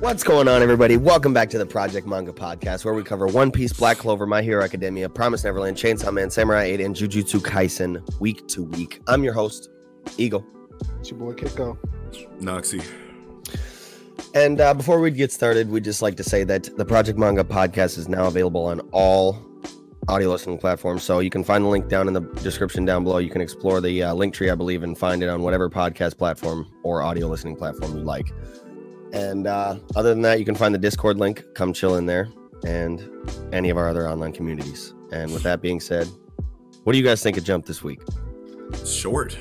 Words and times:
What's 0.00 0.24
going 0.24 0.48
on, 0.48 0.62
everybody? 0.62 0.96
Welcome 0.96 1.34
back 1.34 1.50
to 1.50 1.58
the 1.58 1.66
Project 1.66 2.06
Manga 2.06 2.32
Podcast, 2.32 2.86
where 2.86 2.94
we 2.94 3.04
cover 3.04 3.26
One 3.26 3.52
Piece, 3.52 3.72
Black 3.72 3.98
Clover, 3.98 4.26
My 4.26 4.40
Hero 4.40 4.64
Academia, 4.64 5.10
Promise 5.10 5.44
Neverland, 5.44 5.76
Chainsaw 5.76 6.10
Man, 6.10 6.30
Samurai 6.30 6.64
8, 6.64 6.80
and 6.80 6.96
Jujutsu 6.96 7.40
Kaisen 7.40 8.18
week 8.18 8.48
to 8.48 8.64
week. 8.64 9.02
I'm 9.06 9.22
your 9.22 9.34
host, 9.34 9.68
Eagle. 10.16 10.44
It's 10.98 11.10
your 11.10 11.20
boy 11.20 11.34
Kiko. 11.34 11.76
Noxie. 12.40 13.09
And 14.34 14.60
uh, 14.60 14.74
before 14.74 15.00
we 15.00 15.10
get 15.10 15.32
started, 15.32 15.70
we'd 15.70 15.82
just 15.82 16.02
like 16.02 16.16
to 16.16 16.24
say 16.24 16.44
that 16.44 16.76
the 16.76 16.84
Project 16.84 17.18
Manga 17.18 17.42
Podcast 17.42 17.98
is 17.98 18.08
now 18.08 18.26
available 18.26 18.66
on 18.66 18.80
all 18.92 19.44
audio 20.08 20.28
listening 20.30 20.58
platforms. 20.58 21.02
So 21.02 21.18
you 21.18 21.30
can 21.30 21.42
find 21.42 21.64
the 21.64 21.68
link 21.68 21.88
down 21.88 22.06
in 22.06 22.14
the 22.14 22.20
description 22.42 22.84
down 22.84 23.02
below. 23.02 23.18
You 23.18 23.30
can 23.30 23.40
explore 23.40 23.80
the 23.80 24.04
uh, 24.04 24.14
link 24.14 24.32
tree, 24.32 24.48
I 24.48 24.54
believe, 24.54 24.84
and 24.84 24.96
find 24.96 25.22
it 25.22 25.28
on 25.28 25.42
whatever 25.42 25.68
podcast 25.68 26.16
platform 26.16 26.70
or 26.84 27.02
audio 27.02 27.26
listening 27.26 27.56
platform 27.56 27.96
you 27.96 28.04
like. 28.04 28.32
And 29.12 29.48
uh, 29.48 29.78
other 29.96 30.10
than 30.10 30.22
that, 30.22 30.38
you 30.38 30.44
can 30.44 30.54
find 30.54 30.72
the 30.72 30.78
Discord 30.78 31.18
link. 31.18 31.44
Come 31.54 31.72
chill 31.72 31.96
in 31.96 32.06
there 32.06 32.28
and 32.64 33.08
any 33.52 33.70
of 33.70 33.76
our 33.76 33.88
other 33.88 34.08
online 34.08 34.32
communities. 34.32 34.94
And 35.10 35.32
with 35.32 35.42
that 35.42 35.60
being 35.60 35.80
said, 35.80 36.08
what 36.84 36.92
do 36.92 36.98
you 36.98 37.04
guys 37.04 37.20
think 37.20 37.36
of 37.36 37.42
Jump 37.42 37.66
this 37.66 37.82
week? 37.82 38.00
Short. 38.86 39.36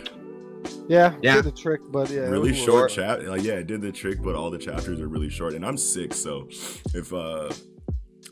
Yeah, 0.89 1.16
Yeah. 1.21 1.35
did 1.35 1.45
the 1.45 1.52
trick, 1.52 1.81
but 1.89 2.09
yeah, 2.09 2.21
really 2.21 2.53
short 2.53 2.91
little- 2.91 3.17
chat. 3.17 3.25
Like, 3.25 3.43
yeah, 3.43 3.53
it 3.53 3.67
did 3.67 3.79
the 3.81 3.91
trick, 3.91 4.21
but 4.21 4.35
all 4.35 4.49
the 4.49 4.57
chapters 4.57 4.99
are 4.99 5.07
really 5.07 5.29
short. 5.29 5.53
And 5.53 5.63
I'm 5.65 5.77
sick, 5.77 6.13
so 6.13 6.48
if 6.93 7.13
uh 7.13 7.49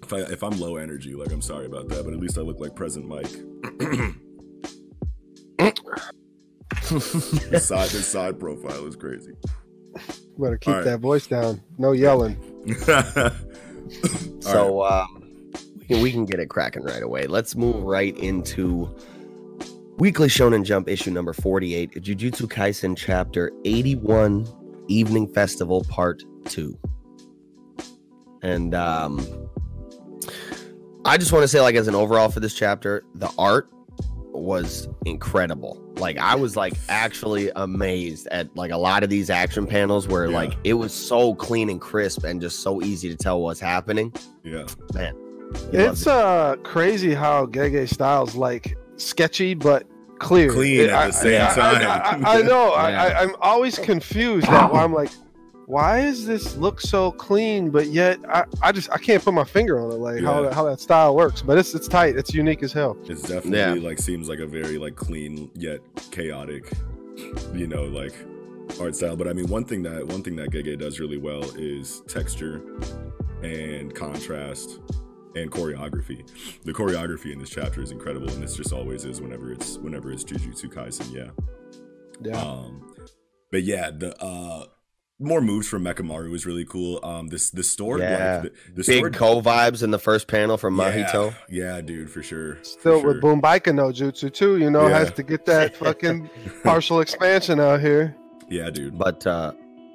if 0.03 0.11
I 0.11 0.17
if 0.21 0.43
I'm 0.43 0.59
low 0.59 0.75
energy, 0.77 1.13
like 1.13 1.31
I'm 1.31 1.41
sorry 1.41 1.67
about 1.67 1.87
that, 1.89 2.03
but 2.03 2.13
at 2.13 2.19
least 2.19 2.37
I 2.37 2.41
look 2.41 2.59
like 2.59 2.75
present 2.75 3.07
Mic. 3.07 3.27
the 6.89 7.59
side 7.61 7.89
the 7.89 8.01
side 8.01 8.39
profile 8.39 8.85
is 8.87 8.95
crazy. 8.95 9.33
Better 10.37 10.57
keep 10.57 10.69
All 10.69 10.75
right. 10.75 10.83
that 10.85 10.99
voice 10.99 11.27
down. 11.27 11.61
No 11.77 11.91
yelling. 11.93 12.37
So 14.41 14.83
um, 14.83 15.23
we, 15.89 16.01
we 16.03 16.11
can 16.11 16.25
get 16.25 16.41
it 16.41 16.49
cracking 16.49 16.83
right 16.83 17.01
away. 17.01 17.25
Let's 17.25 17.55
move 17.55 17.83
right 17.83 18.17
into 18.17 18.93
Weekly 19.97 20.27
Shonen 20.27 20.63
Jump 20.63 20.87
issue 20.87 21.09
number 21.11 21.33
48, 21.33 21.93
Jujutsu 22.03 22.43
Kaisen 22.47 22.95
chapter 22.95 23.51
81, 23.65 24.47
Evening 24.87 25.27
Festival 25.33 25.83
Part 25.89 26.23
2. 26.45 26.77
And 28.43 28.75
um, 28.75 29.25
I 31.03 31.17
just 31.17 31.31
want 31.31 31.41
to 31.43 31.47
say, 31.47 31.61
like, 31.61 31.73
as 31.75 31.87
an 31.87 31.95
overall 31.95 32.29
for 32.29 32.39
this 32.39 32.53
chapter, 32.53 33.03
the 33.15 33.29
art 33.39 33.69
was 34.33 34.87
incredible. 35.05 35.83
Like, 35.95 36.19
I 36.19 36.35
was 36.35 36.55
like 36.55 36.73
actually 36.89 37.49
amazed 37.55 38.27
at 38.27 38.55
like 38.55 38.69
a 38.69 38.77
lot 38.77 39.01
of 39.03 39.09
these 39.09 39.31
action 39.31 39.65
panels 39.65 40.07
where 40.07 40.27
Yeah. 40.27 40.35
like 40.35 40.53
it 40.63 40.73
was 40.75 40.93
so 40.93 41.33
clean 41.33 41.71
and 41.71 41.81
crisp 41.81 42.23
and 42.23 42.39
just 42.39 42.59
so 42.59 42.83
easy 42.83 43.09
to 43.09 43.15
tell 43.15 43.41
what's 43.41 43.59
happening. 43.59 44.13
yeah. 44.43 44.65
Man, 44.93 45.15
It's 45.73 46.01
it. 46.03 46.07
uh 46.09 46.55
crazy 46.57 47.15
how 47.15 47.47
Gege 47.47 47.89
styles 47.91 48.35
like 48.35 48.77
sketchy 48.97 49.53
but 49.53 49.87
clear. 50.19 50.51
Clean 50.51 50.81
It- 50.81 50.89
at 50.89 51.07
the 51.07 51.13
same 51.13 51.41
I, 51.41 51.53
time. 51.53 52.23
I, 52.25 52.29
I, 52.29 52.39
I 52.39 52.41
know. 52.43 52.67
Yeah. 52.69 52.81
I, 52.81 52.91
I, 53.07 53.21
I'm 53.23 53.35
always 53.41 53.77
confused 53.79 54.47
at 54.47 54.71
why 54.71 54.83
I'm 54.83 54.93
like, 54.93 55.09
why 55.67 56.01
does 56.03 56.25
this 56.25 56.55
look 56.55 56.79
so 56.79 57.11
clean? 57.11 57.69
But 57.69 57.87
yet 57.87 58.19
I, 58.29 58.45
I 58.61 58.71
just 58.71 58.89
I 58.91 58.97
can't 58.97 59.21
put 59.23 59.33
my 59.33 59.43
finger 59.43 59.79
on 59.79 59.91
it, 59.91 59.95
like 59.95 60.21
how 60.23 60.35
Yeah. 60.37 60.41
that, 60.49 60.53
how 60.53 60.63
that 60.65 60.79
style 60.79 61.15
works. 61.15 61.41
But 61.41 61.57
it's 61.57 61.75
it's 61.75 61.87
tight. 61.87 62.15
It's 62.15 62.33
unique 62.33 62.63
as 62.63 62.71
hell. 62.71 62.97
It's 63.05 63.21
definitely 63.23 63.81
like 63.81 63.99
seems 63.99 64.29
like 64.29 64.39
a 64.39 64.47
very 64.47 64.77
like 64.77 64.95
clean 64.95 65.51
yet 65.55 65.81
chaotic, 66.11 66.71
you 67.53 67.67
know, 67.67 67.83
like 67.83 68.13
art 68.79 68.95
style. 68.95 69.17
But 69.17 69.27
I 69.27 69.33
mean, 69.33 69.47
one 69.47 69.65
thing 69.65 69.83
that 69.83 70.07
one 70.07 70.23
thing 70.23 70.37
that 70.37 70.51
Gege 70.51 70.79
does 70.79 70.99
really 71.01 71.17
well 71.17 71.43
is 71.57 72.01
texture 72.07 72.61
and 73.43 73.93
contrast 73.93 74.79
and 75.41 75.51
choreography. 75.51 76.27
The 76.63 76.73
choreography 76.73 77.31
in 77.33 77.39
this 77.39 77.49
chapter 77.49 77.81
is 77.81 77.91
incredible, 77.91 78.29
and 78.29 78.41
this 78.43 78.55
just 78.55 78.73
always 78.73 79.05
is 79.05 79.21
whenever 79.21 79.51
it's 79.51 79.77
whenever 79.77 80.11
it's 80.11 80.23
Jujutsu 80.23 80.65
Kaisen. 80.73 81.13
Yeah. 81.13 81.29
Yeah. 82.21 82.41
Um, 82.41 82.93
but 83.51 83.63
yeah, 83.63 83.91
the 83.91 84.15
uh. 84.23 84.65
More 85.19 85.41
moves 85.41 85.67
from 85.67 85.83
Mechamaru 85.83 86.31
is 86.35 86.45
really 86.45 86.63
cool. 86.63 86.99
Um, 87.03 87.29
this 87.29 87.49
the 87.49 87.63
store, 87.63 87.97
Yeah. 87.97 88.41
like 88.43 88.53
the, 88.53 88.73
the 88.83 88.83
Big 88.85 88.99
sword- 88.99 89.13
Co 89.15 89.41
vibes 89.41 89.81
in 89.81 89.89
the 89.89 89.97
first 89.97 90.27
panel 90.27 90.57
from 90.57 90.77
Mahito. 90.77 91.33
Yeah, 91.49 91.77
yeah, 91.77 91.81
dude, 91.81 92.11
for 92.11 92.21
sure. 92.21 92.57
for 92.57 92.63
Still 92.63 93.01
sure. 93.01 93.13
with 93.15 93.23
Boombaika 93.23 93.73
no 93.73 93.85
Jutsu 93.87 94.31
too, 94.31 94.57
you 94.57 94.69
know, 94.69 94.87
Yeah. 94.87 94.99
has 94.99 95.11
to 95.13 95.23
get 95.23 95.47
that 95.47 95.75
fucking 95.83 96.29
partial 96.63 96.99
expansion 97.01 97.59
out 97.59 97.79
here. 97.81 98.15
Yeah, 98.47 98.69
dude. 98.69 98.95
But 98.95 99.25
uh 99.25 99.53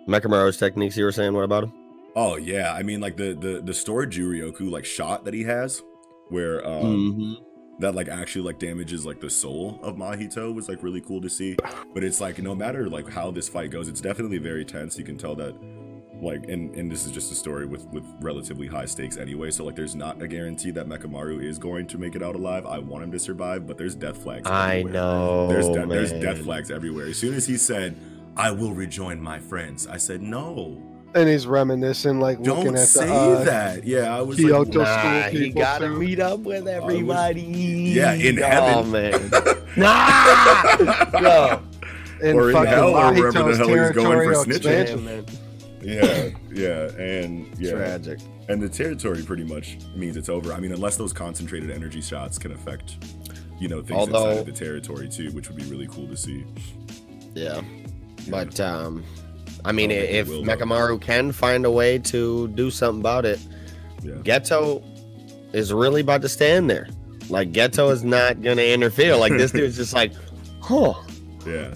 Mechamaru's 0.08 0.56
techniques 0.56 0.96
you 0.96 1.04
were 1.04 1.12
saying, 1.12 1.32
what 1.34 1.44
about 1.44 1.62
him? 1.62 1.72
Oh 2.14 2.36
yeah, 2.36 2.72
I 2.74 2.82
mean 2.82 3.00
like 3.00 3.16
the 3.16 3.34
the 3.34 3.60
the 3.64 3.74
stored 3.74 4.10
Juryoku 4.12 4.70
like 4.70 4.84
shot 4.84 5.24
that 5.24 5.34
he 5.34 5.44
has, 5.44 5.82
where 6.28 6.66
um 6.66 7.14
Mhm. 7.18 7.80
that 7.80 7.94
like 7.94 8.08
actually 8.08 8.42
like 8.44 8.58
damages 8.58 9.06
like 9.06 9.20
the 9.20 9.30
soul 9.30 9.78
of 9.82 9.96
Mahito 9.96 10.54
was 10.54 10.68
like 10.68 10.82
really 10.82 11.00
cool 11.00 11.20
to 11.22 11.30
see. 11.30 11.56
But 11.94 12.04
it's 12.04 12.20
like 12.20 12.38
no 12.38 12.54
matter 12.54 12.88
like 12.88 13.08
how 13.08 13.30
this 13.30 13.48
fight 13.48 13.70
goes, 13.70 13.88
it's 13.88 14.00
definitely 14.00 14.38
very 14.38 14.64
tense. 14.64 14.98
You 14.98 15.04
can 15.04 15.16
tell 15.16 15.34
that 15.36 15.54
like 16.20 16.44
and 16.50 16.74
and 16.76 16.92
this 16.92 17.06
is 17.06 17.12
just 17.12 17.32
a 17.32 17.34
story 17.34 17.64
with 17.66 17.86
with 17.88 18.04
relatively 18.20 18.66
high 18.66 18.84
stakes 18.84 19.16
anyway. 19.16 19.50
So 19.50 19.64
like 19.64 19.74
there's 19.74 19.96
not 19.96 20.20
a 20.20 20.28
guarantee 20.28 20.70
that 20.72 20.86
Mechamaru 20.86 21.42
is 21.42 21.58
going 21.58 21.86
to 21.88 21.98
make 21.98 22.14
it 22.14 22.22
out 22.22 22.34
alive. 22.36 22.66
I 22.66 22.78
want 22.78 23.04
him 23.04 23.12
to 23.12 23.18
survive, 23.18 23.66
but 23.66 23.78
there's 23.78 23.94
death 23.94 24.18
flags. 24.22 24.46
I 24.46 24.80
everywhere. 24.80 24.92
know. 24.92 25.48
There's 25.48 25.68
de- 25.68 25.86
there's 25.86 26.12
death 26.12 26.42
flags 26.42 26.70
everywhere. 26.70 27.06
As 27.06 27.16
soon 27.18 27.32
as 27.34 27.46
he 27.46 27.56
said, 27.56 27.96
"I 28.36 28.50
will 28.50 28.72
rejoin 28.74 29.18
my 29.20 29.38
friends," 29.40 29.86
I 29.86 29.96
said, 29.96 30.20
"No." 30.20 30.78
And 31.14 31.28
he's 31.28 31.46
reminiscing, 31.46 32.20
like 32.20 32.38
looking 32.38 32.64
Don't 32.72 32.76
at 32.78 32.88
say 32.88 33.06
the 33.06 33.12
uh, 33.14 33.44
that. 33.44 33.84
Yeah, 33.84 34.16
I 34.16 34.22
was 34.22 34.38
Kyoto 34.38 34.80
like, 34.80 34.98
school 34.98 35.10
Nah, 35.10 35.22
he 35.28 35.50
gotta 35.50 35.88
too. 35.88 35.98
meet 35.98 36.20
up 36.20 36.40
with 36.40 36.66
everybody. 36.66 37.42
Yeah, 37.42 38.12
in 38.14 38.38
oh, 38.42 38.46
heaven. 38.46 38.90
man. 38.90 39.30
nah! 39.76 41.20
Yo. 41.20 41.62
in 42.22 42.36
Or 42.36 42.48
in 42.48 42.54
fucking 42.54 42.70
hell, 42.70 42.94
or 42.96 43.12
wherever 43.12 43.32
the 43.32 43.56
hell 43.56 43.68
he's 43.68 43.90
going 43.92 44.32
for 44.32 44.44
snitching. 44.44 44.56
expansion. 44.56 45.04
man. 45.04 45.26
yeah, 45.82 46.28
yeah, 46.50 47.02
and 47.02 47.46
yeah, 47.58 47.72
Tragic. 47.72 48.20
and 48.48 48.62
the 48.62 48.68
territory 48.68 49.22
pretty 49.22 49.44
much 49.44 49.78
means 49.94 50.16
it's 50.16 50.28
over. 50.28 50.52
I 50.52 50.60
mean, 50.60 50.72
unless 50.72 50.96
those 50.96 51.12
concentrated 51.12 51.70
energy 51.70 52.00
shots 52.00 52.38
can 52.38 52.52
affect, 52.52 52.96
you 53.58 53.68
know, 53.68 53.82
things 53.82 53.98
Although- 53.98 54.30
inside 54.30 54.40
of 54.40 54.46
the 54.46 54.52
territory 54.52 55.08
too, 55.08 55.30
which 55.32 55.48
would 55.48 55.56
be 55.58 55.64
really 55.64 55.88
cool 55.88 56.06
to 56.08 56.16
see. 56.16 56.46
Yeah. 57.34 57.60
But 58.30 58.58
um 58.60 59.04
I 59.64 59.72
mean 59.72 59.90
I 59.90 59.94
if. 59.94 60.28
Mechamaru 60.28 61.00
can 61.00 61.32
find 61.32 61.64
a 61.64 61.70
way 61.70 61.98
to 61.98 62.48
do 62.48 62.70
something 62.70 63.00
about 63.00 63.24
it, 63.24 63.38
Yeah, 64.02 64.14
Geto 64.22 64.82
is 65.52 65.72
really 65.72 66.00
about 66.00 66.22
to 66.22 66.28
stand 66.28 66.68
there. 66.70 66.88
Like 67.28 67.52
Geto 67.52 67.90
is 67.92 68.02
not 68.04 68.42
gonna 68.42 68.62
interfere. 68.62 69.16
Like 69.16 69.32
this 69.32 69.52
dude's 69.52 69.76
just 69.76 69.94
like, 69.94 70.12
huh, 70.60 70.94
yeah, 71.46 71.74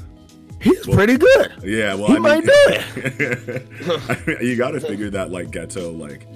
he's 0.61 0.87
Well, 0.87 0.97
pretty 0.97 1.17
good. 1.17 1.53
yeah. 1.63 1.95
Well, 1.95 2.09
He 2.09 2.13
I 2.17 2.19
mean, 2.19 2.23
might 2.23 2.45
do 2.45 2.51
I 4.09 4.23
mean, 4.27 4.37
you 4.41 4.57
got 4.57 4.73
to 4.73 4.81
figure 4.81 5.11
that 5.11 5.31
like 5.31 5.49
Geto, 5.51 5.97
like, 5.99 6.27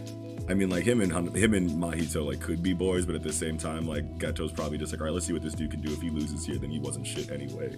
I 0.50 0.54
mean, 0.54 0.68
like 0.68 0.84
him 0.84 1.00
and 1.00 1.12
him 1.36 1.54
and 1.54 1.70
Mahito 1.70 2.26
like 2.26 2.40
could 2.40 2.62
be 2.62 2.72
boys, 2.72 3.06
but 3.06 3.14
at 3.14 3.22
the 3.22 3.32
same 3.32 3.56
time, 3.56 3.86
like 3.86 4.18
Geto's 4.18 4.50
probably 4.52 4.78
just 4.78 4.92
like, 4.92 5.00
all 5.00 5.06
right, 5.06 5.14
let's 5.14 5.26
see 5.26 5.32
what 5.32 5.42
this 5.42 5.54
dude 5.54 5.70
can 5.70 5.80
do. 5.80 5.92
If 5.92 6.00
he 6.02 6.10
loses 6.10 6.44
here, 6.44 6.58
then 6.58 6.70
he 6.70 6.78
wasn't 6.80 7.06
shit 7.06 7.30
anyway. 7.30 7.76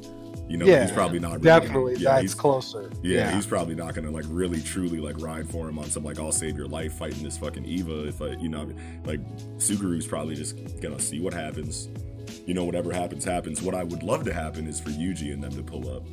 You 0.48 0.56
know, 0.56 0.64
Yeah, 0.66 0.82
he's 0.82 0.90
probably 0.92 1.18
not 1.18 1.32
really 1.32 1.42
gonna- 1.44 1.60
Definitely, 1.60 1.94
yeah, 1.96 2.10
that's 2.12 2.20
he's- 2.22 2.34
closer. 2.34 2.90
Yeah, 3.02 3.34
he's 3.34 3.46
probably 3.46 3.74
not 3.74 3.94
gonna 3.94 4.10
like 4.10 4.24
really 4.28 4.60
truly 4.62 4.98
like 5.00 5.20
ride 5.20 5.48
for 5.50 5.68
him 5.68 5.78
on 5.78 5.90
some 5.90 6.02
like 6.04 6.18
I'll 6.18 6.32
save 6.32 6.56
your 6.56 6.66
life 6.66 6.94
fighting 6.94 7.22
this 7.22 7.36
fucking 7.36 7.64
Eva 7.64 8.08
if 8.08 8.22
I 8.22 8.28
you 8.36 8.48
know 8.48 8.68
like 9.04 9.20
Suguru's 9.58 10.06
probably 10.06 10.34
just 10.34 10.56
gonna 10.80 10.98
see 11.00 11.20
what 11.20 11.34
happens. 11.34 11.88
You 12.46 12.54
know, 12.54 12.64
whatever 12.64 12.92
happens, 12.92 13.24
happens. 13.24 13.60
What 13.62 13.74
I 13.74 13.84
would 13.84 14.02
love 14.02 14.24
to 14.24 14.32
happen 14.32 14.66
is 14.66 14.80
for 14.80 14.88
Yuji 14.90 15.32
and 15.32 15.42
them 15.44 15.52
to 15.52 15.62
pull 15.62 15.88
up. 15.94 16.04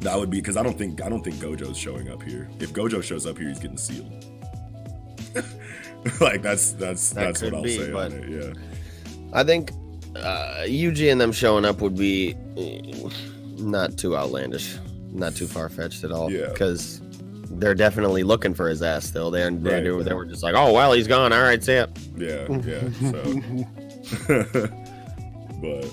That 0.00 0.18
would 0.18 0.30
be 0.30 0.38
because 0.38 0.56
I 0.56 0.62
don't 0.62 0.76
think 0.78 1.02
I 1.02 1.08
don't 1.08 1.22
think 1.22 1.36
Gojo's 1.36 1.76
showing 1.78 2.08
up 2.10 2.22
here. 2.22 2.48
If 2.58 2.72
Gojo 2.72 3.02
shows 3.02 3.26
up 3.26 3.38
here, 3.38 3.48
he's 3.48 3.58
getting 3.60 3.76
sealed. 3.76 4.24
like 6.20 6.42
that's 6.42 6.72
that's 6.72 7.10
That 7.10 7.24
that's 7.26 7.42
what 7.42 7.54
I'll 7.54 7.62
be, 7.62 7.76
say 7.76 7.90
but- 7.92 8.12
on 8.12 8.18
it. 8.18 8.28
Yeah. 8.28 8.52
I 9.32 9.44
think 9.44 9.70
uh, 10.16 10.64
Yuji 10.66 11.10
and 11.12 11.20
them 11.20 11.30
showing 11.32 11.64
up 11.64 11.80
would 11.80 11.96
be 11.96 12.34
eh, 12.56 13.08
not 13.58 13.96
too 13.96 14.16
outlandish, 14.16 14.76
not 15.12 15.36
too 15.36 15.46
far 15.46 15.68
fetched 15.68 16.02
at 16.04 16.10
all. 16.10 16.30
Yeah. 16.32 16.48
Because 16.48 17.00
they're 17.52 17.74
definitely 17.76 18.22
looking 18.24 18.54
for 18.54 18.68
his 18.68 18.82
ass 18.82 19.04
still. 19.04 19.30
They're, 19.30 19.50
they're 19.50 19.74
Right, 19.74 19.84
doing- 19.84 20.04
they 20.04 20.14
were 20.14 20.24
just 20.24 20.42
like, 20.42 20.54
oh 20.56 20.72
well, 20.72 20.92
he's 20.94 21.06
gone. 21.06 21.32
All 21.32 21.42
right, 21.42 21.62
see 21.62 21.74
ya. 21.74 21.86
Yeah, 22.16 22.46
yeah. 22.64 22.80
So, 23.10 23.22
but 25.62 25.86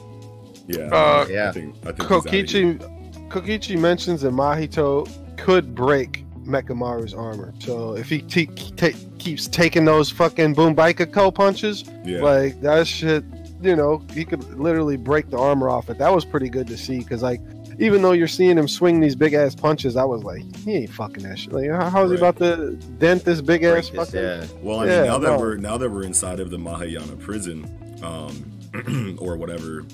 yeah, 0.67 0.89
Uh, 0.91 1.25
I 1.27 1.31
Yeah. 1.31 1.51
think 1.51 1.75
I 1.85 1.91
think 1.91 2.01
he's 2.01 2.11
outta 2.11 2.29
here. 2.31 2.43
Kokichi 2.45 3.29
Kokichi 3.29 3.79
mentions 3.79 4.21
that 4.21 4.33
Mahito 4.33 5.07
could 5.37 5.75
break 5.75 6.23
Mechamaru's 6.47 7.13
armor. 7.13 7.53
So 7.59 7.95
if 7.95 8.09
he 8.09 8.21
te- 8.21 8.47
ta- 8.75 8.97
keeps 9.19 9.47
taking 9.47 9.85
those 9.85 10.09
fucking 10.09 10.53
boom 10.53 10.75
biker 10.75 11.11
co 11.11 11.29
punches, 11.31 11.83
Yeah. 12.05 12.21
like 12.21 12.61
that 12.61 12.87
shit, 12.87 13.23
you 13.61 13.75
know, 13.75 14.01
he 14.13 14.23
could 14.25 14.43
literally 14.59 14.97
break 14.97 15.29
the 15.29 15.37
armor 15.37 15.69
off 15.69 15.89
it. 15.89 15.97
That 15.97 16.13
was 16.13 16.23
pretty 16.25 16.49
good 16.49 16.67
to 16.67 16.77
see 16.77 16.99
because 16.99 17.21
like. 17.21 17.41
Even 17.79 18.01
though 18.01 18.13
you're 18.13 18.27
seeing 18.27 18.57
him 18.57 18.67
swing 18.67 18.99
these 18.99 19.13
big 19.15 19.35
ass 19.35 19.53
punches, 19.53 19.95
I 19.97 20.03
was 20.03 20.23
like, 20.23 20.41
he 20.65 20.73
ain't 20.77 20.89
fucking 20.89 21.21
that 21.21 21.37
shit. 21.37 21.53
Like, 21.53 21.69
how- 21.69 21.91
how's 21.91 22.09
he 22.09 22.17
about 22.17 22.37
to 22.37 22.71
dent 22.97 23.23
this 23.23 23.39
big 23.39 23.61
ass 23.63 23.91
Break 23.91 24.09
this, 24.09 24.13
fucking? 24.13 24.19
yeah. 24.19 24.45
Well, 24.63 24.79
I 24.79 24.85
mean, 24.85 24.93
Yeah, 24.93 25.03
now 25.03 25.19
that 25.19 25.27
no. 25.33 25.37
we're 25.37 25.57
now 25.57 25.77
that 25.77 25.87
we're 25.91 26.01
inside 26.01 26.39
of 26.39 26.49
the 26.49 26.57
Mahayana 26.57 27.15
prison, 27.17 27.69
um, 28.01 29.15
or 29.21 29.37
whatever 29.37 29.85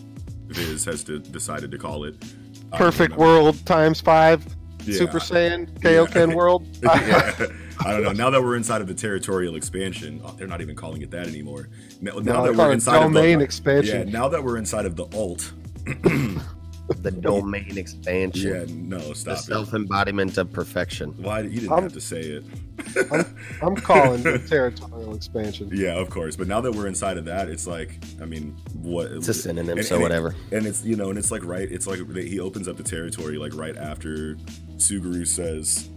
Viz 0.48 0.86
has 0.86 1.04
to, 1.04 1.20
decided 1.20 1.72
to 1.72 1.78
call 1.78 2.06
it, 2.06 2.16
Perfect 2.72 3.18
world 3.18 3.66
times 3.66 4.00
five, 4.00 4.46
Yeah. 4.86 4.98
Super 4.98 5.20
Saiyan, 5.20 5.70
Kaioken 5.80 6.30
Yeah. 6.30 6.36
world. 6.36 6.68
yeah. 6.84 7.36
I 7.86 7.92
don't 7.92 8.04
know. 8.04 8.12
Now 8.12 8.30
that 8.30 8.42
we're 8.42 8.56
inside 8.56 8.82
of 8.82 8.88
the 8.88 8.94
territorial 8.94 9.56
expansion, 9.56 10.22
oh, 10.24 10.34
they're 10.38 10.48
not 10.48 10.62
even 10.62 10.76
calling 10.76 11.02
it 11.02 11.12
that 11.12 11.28
anymore. 11.28 11.70
Now, 12.02 12.14
now 12.20 12.44
No, 12.44 12.44
that 12.52 12.56
we're 12.56 12.72
inside 12.72 13.00
domain 13.00 13.06
of 13.08 13.14
the, 13.14 13.20
Domain 13.22 13.42
expansion. 13.48 14.08
yeah, 14.08 14.14
now 14.14 14.28
that 14.30 14.44
we're 14.44 14.58
inside 14.58 14.86
of 14.86 14.96
the 14.96 15.06
alt, 15.18 15.52
The 17.02 17.12
domain 17.12 17.78
expansion. 17.78 18.52
yeah, 18.52 18.66
no, 18.70 19.00
The 19.00 19.16
stop 19.16 19.38
it. 19.38 19.42
self 19.42 19.74
embodiment 19.74 20.38
of 20.38 20.52
perfection. 20.52 21.12
Why 21.18 21.40
you 21.42 21.62
didn't 21.62 21.72
I'm- 21.72 21.84
have 21.84 21.94
to 21.94 22.02
say 22.02 22.20
it? 22.22 22.44
I'm 23.62 23.76
calling 23.78 24.22
it 24.28 24.48
territorial 24.48 25.16
expansion. 25.16 25.70
Yeah, 25.74 25.94
of 25.94 26.10
course. 26.10 26.36
But 26.36 26.48
now 26.48 26.60
that 26.62 26.72
we're 26.74 26.88
inside 26.88 27.18
of 27.18 27.26
that, 27.26 27.48
it's 27.50 27.66
like, 27.66 28.00
I 28.22 28.26
mean, 28.26 28.56
what? 28.82 29.12
It's 29.12 29.30
a 29.30 29.34
synonym, 29.34 29.78
and- 29.78 29.88
so 29.88 29.96
and 29.96 30.02
it- 30.04 30.06
whatever. 30.06 30.36
and 30.52 30.66
it's 30.68 30.84
you 30.84 30.96
know, 30.98 31.10
and 31.10 31.18
it's 31.18 31.32
like 31.32 31.44
right, 31.46 31.70
it's 31.72 31.88
like 31.88 32.00
he 32.16 32.40
opens 32.40 32.68
up 32.68 32.76
the 32.78 32.84
territory 32.84 33.38
like 33.38 33.56
right 33.56 33.78
after 33.78 34.36
Suguru 34.88 35.26
says, 35.26 35.90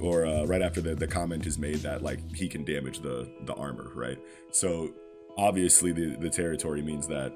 or 0.00 0.24
uh, 0.26 0.44
right 0.44 0.62
after 0.62 0.80
the, 0.80 0.94
the 0.94 1.06
comment 1.08 1.46
is 1.46 1.58
made 1.58 1.76
that 1.78 2.02
like 2.02 2.20
he 2.34 2.48
can 2.48 2.64
damage 2.64 3.00
the 3.00 3.28
the 3.46 3.54
armor, 3.54 3.90
right? 3.94 4.18
So 4.52 4.92
obviously 5.36 5.92
the 5.92 6.16
the 6.16 6.30
territory 6.30 6.82
means 6.82 7.06
that 7.08 7.32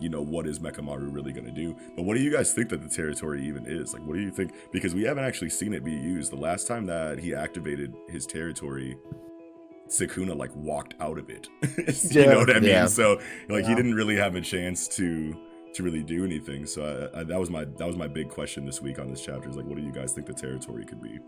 you 0.00 0.08
know 0.08 0.22
what 0.22 0.46
is 0.46 0.58
Mechamaru 0.58 1.12
really 1.14 1.32
going 1.32 1.44
to 1.46 1.52
do. 1.52 1.76
But 1.96 2.02
what 2.04 2.16
do 2.16 2.22
you 2.22 2.30
guys 2.32 2.52
think 2.54 2.68
that 2.70 2.82
the 2.82 2.88
territory 2.88 3.46
even 3.46 3.66
is? 3.66 3.92
Like, 3.92 4.02
what 4.06 4.14
do 4.16 4.22
you 4.22 4.30
think? 4.30 4.52
Because 4.72 4.94
we 4.94 5.02
haven't 5.04 5.24
actually 5.24 5.50
seen 5.50 5.72
it 5.74 5.84
be 5.84 5.92
used. 5.92 6.32
The 6.32 6.36
last 6.36 6.66
time 6.66 6.86
that 6.86 7.18
he 7.18 7.34
activated 7.34 7.94
his 8.08 8.26
territory. 8.26 8.96
Sukuna 9.86 10.34
like 10.34 10.50
walked 10.56 10.94
out 11.00 11.18
of 11.18 11.28
it. 11.28 11.46
you 11.62 12.22
Yeah. 12.22 12.30
know 12.32 12.38
what 12.38 12.50
I 12.50 12.60
mean? 12.60 12.70
Yeah. 12.70 12.86
So 12.86 13.20
like 13.50 13.66
he 13.66 13.74
didn't 13.74 13.94
really 13.94 14.16
have 14.16 14.34
a 14.34 14.40
chance 14.40 14.88
to 14.96 15.36
to 15.74 15.82
really 15.82 16.02
do 16.02 16.24
anything. 16.24 16.66
So 16.66 17.10
I, 17.14 17.20
I, 17.20 17.24
that 17.24 17.38
was 17.38 17.50
my 17.50 17.64
that 17.64 17.86
was 17.86 17.96
my 17.96 18.06
big 18.08 18.28
question 18.30 18.64
this 18.64 18.80
week 18.80 18.98
on 18.98 19.10
this 19.10 19.22
chapter. 19.24 19.48
Is 19.48 19.56
like, 19.56 19.66
what 19.66 19.76
do 19.76 19.82
you 19.82 19.92
guys 19.92 20.12
think 20.12 20.26
the 20.26 20.32
territory 20.34 20.84
could 20.84 21.02
be? 21.02 21.18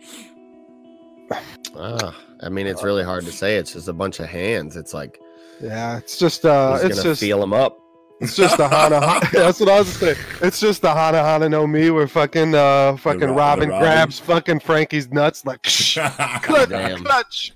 Ah, 1.76 2.16
I 2.40 2.48
mean, 2.48 2.66
it's 2.66 2.82
really 2.84 3.02
hard 3.04 3.24
to 3.24 3.32
say. 3.32 3.56
It's 3.56 3.72
just 3.72 3.88
a 3.88 3.92
bunch 3.92 4.20
of 4.20 4.26
hands. 4.26 4.76
It's 4.76 4.94
like 4.94 5.18
Yeah, 5.60 5.98
it's 5.98 6.18
just 6.18 6.44
uh, 6.44 6.78
it's 6.82 7.02
just 7.02 7.20
feel 7.20 7.40
them 7.40 7.52
up. 7.52 7.78
it's 8.20 8.36
just 8.36 8.56
the 8.56 8.68
Hana. 8.68 9.00
Hana 9.04 9.28
that's 9.32 9.58
what 9.60 9.68
I 9.68 9.80
was 9.80 9.88
saying. 9.88 10.16
It's 10.40 10.60
just 10.60 10.82
the 10.82 10.92
Hana 10.94 11.22
Hana 11.22 11.48
no 11.48 11.66
Mi 11.66 11.90
where 11.90 12.06
fucking 12.06 12.54
uh 12.54 12.96
fucking 12.98 13.28
Ro- 13.28 13.34
Robin 13.34 13.68
Robin. 13.68 13.82
grabs 13.82 14.18
fucking 14.20 14.60
Franky's 14.60 15.10
nuts 15.10 15.44
like 15.44 15.62
clutch, 16.42 16.68
Damn. 16.68 17.04
clutch. 17.04 17.52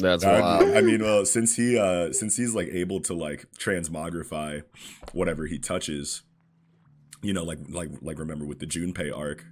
That's 0.00 0.24
I, 0.24 0.40
wild. 0.40 0.76
I 0.76 0.80
mean, 0.80 1.02
well, 1.02 1.24
since 1.24 1.56
he 1.56 1.78
uh 1.78 2.12
since 2.12 2.36
he's 2.36 2.54
like 2.54 2.68
able 2.68 3.00
to 3.02 3.14
like 3.14 3.46
transmogrify 3.58 4.62
whatever 5.12 5.46
he 5.46 5.58
touches, 5.58 6.22
you 7.22 7.32
know, 7.32 7.44
like 7.44 7.58
like 7.68 7.90
like 8.02 8.18
remember 8.18 8.44
with 8.44 8.58
the 8.58 8.66
Junpei 8.66 9.16
arc, 9.16 9.44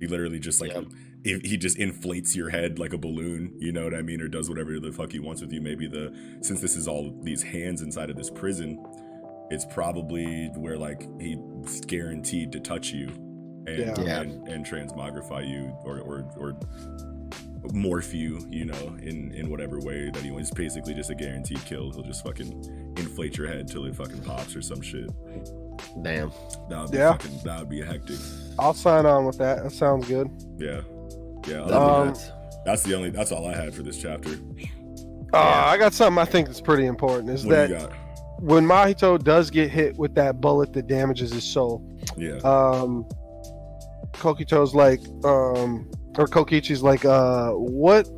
he 0.00 0.06
literally 0.06 0.38
just 0.38 0.60
like 0.60 0.72
Yep. 0.72 0.84
if 1.24 1.42
he 1.42 1.56
just 1.56 1.78
inflates 1.78 2.34
your 2.36 2.48
head 2.50 2.78
like 2.78 2.92
a 2.92 2.98
balloon, 2.98 3.54
you 3.58 3.72
know 3.72 3.84
what 3.84 3.94
I 3.94 4.02
mean, 4.02 4.20
or 4.20 4.28
does 4.28 4.48
whatever 4.48 4.78
the 4.80 4.92
fuck 4.92 5.12
he 5.12 5.18
wants 5.18 5.40
with 5.40 5.52
you. 5.52 5.60
Maybe 5.60 5.86
the 5.88 6.14
since 6.42 6.60
this 6.60 6.76
is 6.76 6.86
all 6.88 7.18
these 7.22 7.42
hands 7.42 7.82
inside 7.82 8.10
of 8.10 8.16
this 8.16 8.30
prison, 8.30 8.82
it's 9.50 9.64
probably 9.66 10.50
where 10.56 10.76
like 10.78 11.08
he's 11.20 11.80
guaranteed 11.86 12.52
to 12.52 12.60
touch 12.60 12.92
you 12.92 13.08
and 13.66 13.78
Yeah. 13.78 13.94
Yeah. 14.00 14.20
and, 14.20 14.48
and 14.48 14.64
transmogrify 14.64 15.46
you 15.48 15.76
or 15.84 15.98
or 16.00 16.30
or 16.36 16.58
morph 17.72 18.12
you, 18.14 18.46
you 18.50 18.64
know, 18.64 18.96
in 19.02 19.32
in 19.32 19.50
whatever 19.50 19.78
way 19.80 20.10
that 20.10 20.22
he 20.22 20.30
wants. 20.30 20.50
Basically, 20.50 20.94
just 20.94 21.10
a 21.10 21.14
guaranteed 21.14 21.64
kill. 21.64 21.90
He'll 21.90 22.02
just 22.02 22.24
fucking 22.24 22.94
inflate 22.96 23.36
your 23.36 23.46
head 23.48 23.68
till 23.68 23.84
it 23.86 23.94
fucking 23.96 24.20
pops 24.22 24.54
or 24.56 24.62
some 24.62 24.80
shit. 24.80 25.08
Damn. 26.02 26.30
That 26.68 26.82
would 26.82 26.90
be 26.90 26.98
Yeah. 26.98 27.12
fucking. 27.12 27.38
That 27.44 27.60
would 27.60 27.68
be 27.68 27.80
hectic. 27.82 28.16
I'll 28.58 28.74
sign 28.74 29.06
on 29.06 29.24
with 29.26 29.38
that. 29.38 29.62
That 29.62 29.70
sounds 29.72 30.06
good. 30.08 30.28
Yeah, 30.58 30.80
yeah. 31.46 31.62
other 31.62 31.70
That'd 31.70 31.70
than 31.70 31.70
be 31.70 31.78
Um, 31.78 32.06
that, 32.14 32.62
that's 32.64 32.82
the 32.82 32.94
only. 32.94 33.10
That's 33.10 33.32
all 33.32 33.46
I 33.46 33.54
had 33.54 33.74
for 33.74 33.82
this 33.82 34.00
chapter. 34.00 34.30
Uh, 35.32 35.36
I 35.36 35.76
got 35.76 35.92
something 35.92 36.18
I 36.20 36.24
think 36.24 36.46
that's 36.48 36.60
pretty 36.60 36.86
important. 36.86 37.30
Is 37.30 37.44
What 37.44 37.50
that 37.52 37.66
do 37.68 37.74
you 37.74 37.80
got? 37.80 37.92
when 38.40 38.64
Mahito 38.64 39.22
does 39.22 39.50
get 39.50 39.68
hit 39.70 39.96
with 39.98 40.14
that 40.14 40.40
bullet 40.40 40.72
that 40.72 40.86
damages 40.86 41.32
his 41.32 41.44
soul, 41.44 41.86
Yeah, 42.16 42.36
um, 42.38 43.04
Kokito's 44.12 44.74
like, 44.74 45.00
um, 45.24 45.90
or 46.18 46.26
Kokichi's 46.26 46.82
like, 46.82 47.04
uh, 47.04 47.52
what 47.52 48.08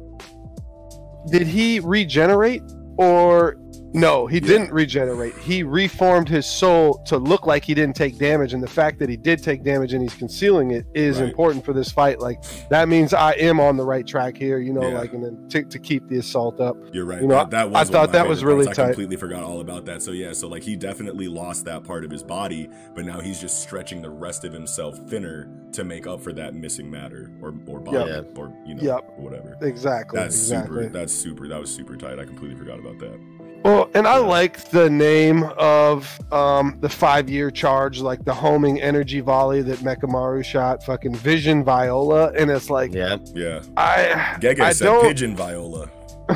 did 1.30 1.46
he 1.46 1.80
regenerate 1.80 2.62
or 2.96 3.56
no? 3.92 4.26
He 4.26 4.36
Yeah. 4.38 4.46
didn't 4.48 4.72
regenerate. 4.72 5.34
He 5.38 5.62
reformed 5.62 6.28
his 6.28 6.46
soul 6.46 7.02
to 7.06 7.18
look 7.18 7.46
like 7.46 7.64
he 7.64 7.74
didn't 7.74 7.96
take 7.96 8.18
damage, 8.18 8.52
and 8.54 8.62
the 8.62 8.68
fact 8.68 8.98
that 9.00 9.08
he 9.08 9.16
did 9.16 9.42
take 9.42 9.62
damage 9.62 9.92
and 9.92 10.02
he's 10.02 10.14
concealing 10.14 10.70
it 10.70 10.84
is 10.94 11.18
Right. 11.20 11.28
important 11.28 11.64
for 11.64 11.72
this 11.72 11.90
fight. 11.90 12.20
Like 12.20 12.42
that 12.70 12.88
means 12.88 13.12
I 13.14 13.32
am 13.32 13.60
on 13.60 13.76
the 13.76 13.84
right 13.84 14.06
track 14.06 14.36
here, 14.36 14.58
you 14.58 14.72
know, 14.72 14.88
Yeah. 14.88 14.98
like 14.98 15.12
and 15.12 15.24
then 15.24 15.48
to, 15.50 15.62
to 15.64 15.78
keep 15.78 16.08
the 16.08 16.18
assault 16.18 16.60
up. 16.60 16.76
you're 16.92 17.04
right. 17.04 17.20
you 17.20 17.26
know, 17.28 17.34
that, 17.36 17.50
that 17.50 17.70
was 17.70 17.88
I 17.88 17.92
thought 17.92 18.12
that 18.12 18.28
was 18.28 18.44
really 18.44 18.64
parts. 18.66 18.78
I 18.78 18.82
tight. 18.82 18.88
completely 18.90 19.16
forgot 19.16 19.42
all 19.42 19.60
about 19.60 19.84
that. 19.86 20.02
So 20.02 20.12
yeah, 20.12 20.32
so 20.32 20.48
like 20.48 20.62
he 20.62 20.76
definitely 20.76 21.28
lost 21.28 21.64
that 21.66 21.84
part 21.84 22.04
of 22.04 22.10
his 22.10 22.22
body, 22.22 22.68
but 22.94 23.04
now 23.04 23.20
he's 23.20 23.40
just 23.40 23.60
stretching 23.62 24.02
the 24.02 24.10
rest 24.10 24.44
of 24.44 24.52
himself 24.52 24.98
thinner 25.08 25.48
to 25.72 25.84
make 25.84 26.06
up 26.06 26.20
for 26.20 26.32
that 26.32 26.54
missing 26.54 26.90
matter 26.90 27.30
or 27.42 27.54
or 27.66 27.80
body 27.80 27.98
Yeah. 27.98 28.22
or 28.36 28.52
you 28.66 28.74
know 28.74 28.82
Yep. 28.82 29.14
or 29.18 29.24
whatever. 29.24 29.56
Exactly. 29.62 30.18
That's 30.18 30.34
exactly. 30.36 30.82
super. 30.84 30.92
That's 30.92 31.12
super. 31.12 31.48
That 31.48 31.60
was 31.60 31.70
super 31.74 31.96
tight. 31.96 32.18
I 32.18 32.24
completely 32.24 32.56
forgot 32.56 32.78
about 32.80 32.98
that. 32.98 33.18
Well, 33.62 33.90
and 33.94 34.06
I 34.06 34.16
like 34.16 34.70
the 34.70 34.88
name 34.88 35.42
of 35.58 36.18
um, 36.32 36.78
the 36.80 36.88
five-year 36.88 37.50
charge, 37.50 38.00
like 38.00 38.24
the 38.24 38.32
homing 38.32 38.80
energy 38.80 39.20
volley 39.20 39.60
that 39.62 39.80
Mechamaru 39.80 40.42
shot, 40.44 40.82
fucking 40.82 41.14
Vision 41.16 41.62
Viola, 41.62 42.32
and 42.32 42.50
it's 42.50 42.70
like 42.70 42.94
Yeah. 42.94 43.18
Yeah, 43.34 43.62
I, 43.76 44.36
Gege 44.40 44.60
I 44.60 44.72
said 44.72 44.86
don't, 44.86 45.04
pigeon 45.04 45.36
viola 45.36 45.90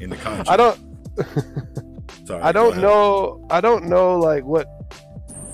in 0.00 0.10
the 0.10 0.16
conjuring. 0.16 0.48
I 0.48 0.56
don't, 0.56 0.80
Sorry, 2.24 2.42
I 2.42 2.52
don't 2.52 2.78
know, 2.78 3.46
I 3.50 3.60
don't 3.60 3.84
know 3.84 4.18
like 4.18 4.44
what 4.44 4.66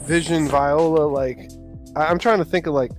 Vision 0.04 0.48
Viola 0.48 1.06
like. 1.06 1.50
I, 1.96 2.06
I'm 2.06 2.18
trying 2.18 2.38
to 2.38 2.44
think 2.44 2.66
of 2.66 2.74
like 2.74 2.92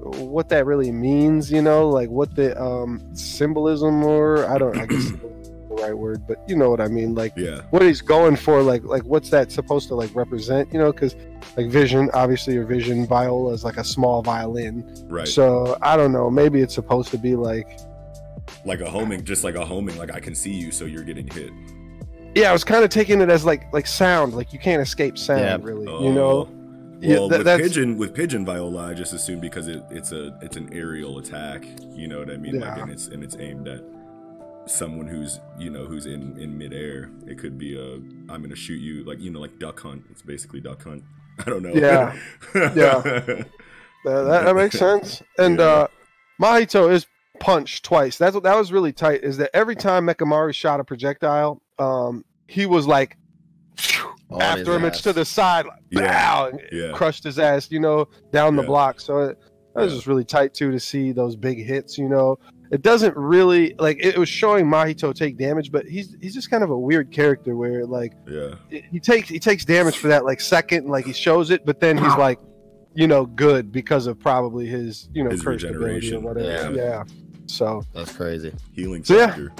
what 0.00 0.48
that 0.48 0.66
really 0.66 0.90
means, 0.90 1.52
you 1.52 1.62
know, 1.62 1.88
like 1.88 2.08
what 2.08 2.34
the 2.34 2.60
um 2.60 3.14
symbolism 3.14 4.02
or 4.02 4.46
I 4.46 4.58
don't, 4.58 4.76
I 4.76 4.86
guess 4.86 5.10
the 5.10 5.35
right 5.86 5.98
word, 5.98 6.26
but 6.26 6.38
you 6.48 6.56
know 6.56 6.70
what 6.70 6.80
I 6.80 6.88
mean, 6.88 7.14
like. 7.14 7.32
Yeah, 7.36 7.60
what 7.70 7.82
he's 7.82 8.00
going 8.00 8.36
for 8.36 8.62
like 8.62 8.82
like 8.84 9.02
what's 9.04 9.30
that 9.30 9.50
supposed 9.52 9.88
to 9.88 9.94
like 9.94 10.14
represent 10.14 10.72
you 10.72 10.78
know 10.78 10.92
because 10.92 11.14
like 11.56 11.68
vision 11.68 12.10
obviously 12.14 12.54
your 12.54 12.64
vision 12.64 13.06
viola 13.06 13.52
is 13.52 13.64
like 13.64 13.76
a 13.76 13.84
small 13.84 14.22
violin 14.22 14.84
right. 15.08 15.28
so 15.28 15.76
i 15.82 15.96
don't 15.96 16.12
know 16.12 16.30
maybe 16.30 16.60
it's 16.60 16.74
supposed 16.74 17.10
to 17.10 17.18
be 17.18 17.34
like 17.36 17.78
like 18.64 18.80
a 18.80 18.90
homing, 18.90 19.24
just 19.24 19.44
like 19.44 19.54
a 19.54 19.64
homing. 19.64 19.96
Like 19.96 20.12
I 20.12 20.20
can 20.20 20.34
see 20.34 20.52
you, 20.52 20.70
so 20.72 20.84
you're 20.84 21.02
getting 21.04 21.26
hit. 21.28 21.50
yeah 22.34 22.50
i 22.50 22.52
was 22.52 22.64
kind 22.64 22.82
of 22.84 22.90
taking 22.90 23.20
it 23.20 23.28
as 23.30 23.44
like 23.44 23.72
like 23.72 23.86
sound 23.86 24.34
like 24.34 24.52
you 24.52 24.58
can't 24.58 24.82
escape 24.82 25.16
sound 25.18 25.40
Yeah. 25.40 25.58
really 25.60 25.86
Oh. 25.88 26.02
you 26.02 26.12
know 26.12 26.48
yeah 27.00 27.18
Well, 27.18 27.28
with 27.28 27.44
that's 27.44 27.62
pigeon 27.62 27.98
with 27.98 28.14
pigeon 28.14 28.44
viola, 28.44 28.90
I 28.90 28.94
just 28.94 29.12
assume 29.12 29.40
because 29.40 29.68
it, 29.68 29.82
it's 29.90 30.12
a 30.12 30.36
it's 30.40 30.56
an 30.56 30.70
aerial 30.72 31.18
attack. 31.18 31.66
You 31.92 32.08
know 32.08 32.18
what 32.18 32.30
I 32.30 32.36
mean? 32.38 32.58
Like, 32.60 32.76
Yeah. 32.76 32.82
and 32.84 32.90
it's 32.90 33.06
and 33.08 33.22
it's 33.22 33.36
aimed 33.38 33.68
at 33.68 33.82
someone 34.66 35.06
who's 35.06 35.40
you 35.58 35.70
know 35.70 35.84
who's 35.86 36.06
in 36.06 36.38
in 36.38 36.56
midair. 36.58 37.10
It 37.26 37.38
could 37.38 37.56
be 37.58 37.78
a 37.78 37.94
I'm 38.32 38.42
gonna 38.42 38.56
shoot 38.56 38.78
you 38.80 39.04
like 39.04 39.20
you 39.20 39.30
know 39.30 39.40
like 39.40 39.58
duck 39.58 39.80
hunt. 39.80 40.04
It's 40.10 40.22
basically 40.22 40.60
duck 40.60 40.82
hunt. 40.82 41.04
I 41.40 41.44
don't 41.44 41.62
know. 41.62 41.72
Yeah. 41.74 42.16
Yeah. 42.54 43.00
that, 43.02 43.48
that, 44.04 44.44
that 44.44 44.54
makes 44.56 44.78
sense 44.78 45.22
and 45.38 45.58
Yeah. 45.58 45.64
uh 45.64 45.86
mahito 46.40 46.90
is 46.92 47.06
punched 47.40 47.84
twice 47.84 48.16
that's 48.16 48.34
what 48.34 48.44
that 48.44 48.56
was 48.56 48.70
really 48.72 48.92
tight 48.92 49.22
is 49.24 49.36
that 49.38 49.50
every 49.52 49.74
time 49.74 50.06
mechamaru 50.06 50.54
shot 50.54 50.78
a 50.80 50.84
projectile 50.84 51.60
um 51.78 52.24
he 52.46 52.66
was 52.66 52.86
like 52.86 53.16
On 54.30 54.40
after 54.40 54.64
his 54.64 54.68
him 54.76 54.84
it's 54.84 55.00
to 55.02 55.12
the 55.12 55.24
side 55.24 55.66
like, 55.66 55.80
Yeah. 55.90 56.50
"Bow," 56.50 56.58
yeah. 56.72 56.92
crushed 56.92 57.24
his 57.24 57.38
ass, 57.38 57.70
you 57.70 57.80
know, 57.80 58.08
down 58.32 58.56
the 58.56 58.62
block. 58.62 59.00
So 59.00 59.18
it, 59.20 59.38
that 59.74 59.82
was 59.82 59.92
Yeah. 59.92 59.96
just 59.98 60.06
really 60.06 60.24
tight 60.24 60.54
too 60.54 60.70
to 60.72 60.80
see 60.80 61.12
those 61.12 61.36
big 61.36 61.58
hits. 61.64 61.98
You 61.98 62.08
know, 62.08 62.38
it 62.70 62.82
doesn't 62.82 63.16
really 63.16 63.74
like 63.78 63.98
it 64.04 64.16
was 64.18 64.28
showing 64.28 64.66
Mahito 64.66 65.14
take 65.14 65.36
damage, 65.38 65.70
but 65.72 65.86
he's 65.86 66.16
he's 66.20 66.34
just 66.34 66.50
kind 66.50 66.64
of 66.64 66.70
a 66.70 66.78
weird 66.78 67.10
character 67.12 67.54
where 67.56 67.84
like 67.86 68.12
Yeah. 68.28 68.54
it- 68.70 68.84
he 68.90 68.98
takes 69.00 69.28
he 69.28 69.38
takes 69.38 69.64
damage 69.64 69.96
for 69.96 70.08
that 70.08 70.24
like 70.24 70.40
second, 70.40 70.78
and, 70.84 70.88
like 70.88 71.04
he 71.06 71.12
shows 71.12 71.50
it, 71.50 71.64
but 71.66 71.80
then 71.80 71.96
he's 71.96 72.14
like, 72.16 72.38
you 72.94 73.06
know, 73.06 73.26
good 73.26 73.70
because 73.72 74.06
of 74.06 74.18
probably 74.18 74.66
his 74.66 75.08
you 75.14 75.22
know 75.24 75.30
His 75.30 75.42
cursed 75.42 75.64
ability 75.64 75.84
or 75.84 75.86
regeneration. 75.94 76.22
whatever. 76.22 76.72
Yeah. 76.74 76.82
Yeah, 76.84 77.04
So 77.46 77.82
That's 77.94 78.12
crazy. 78.12 78.52
Healing 78.72 79.04
So, 79.04 79.16
yeah. 79.16 79.26
factor. 79.28 79.52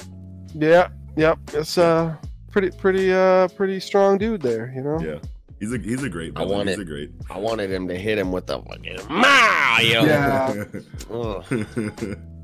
yeah, 0.54 0.88
yep, 1.16 1.38
it's 1.52 1.76
uh 1.78 2.16
pretty 2.50 2.70
pretty 2.70 3.12
uh 3.12 3.48
pretty 3.48 3.78
strong 3.80 4.18
dude 4.18 4.40
there. 4.42 4.72
You 4.74 4.82
know. 4.82 4.98
Yeah. 5.00 5.18
He's 5.60 5.72
a 5.72 5.78
he's 5.78 6.02
a 6.02 6.08
great 6.10 6.32
I 6.36 6.40
villain. 6.40 6.56
want 6.56 6.68
He's 6.68 6.78
a 6.78 6.84
great. 6.84 7.10
I 7.30 7.38
wanted 7.38 7.70
him 7.70 7.88
to 7.88 7.96
hit 7.96 8.18
him 8.18 8.30
with 8.30 8.46
the 8.46 8.60
fucking 8.60 8.98
Mario. 9.08 10.04
Yeah. 10.04 10.64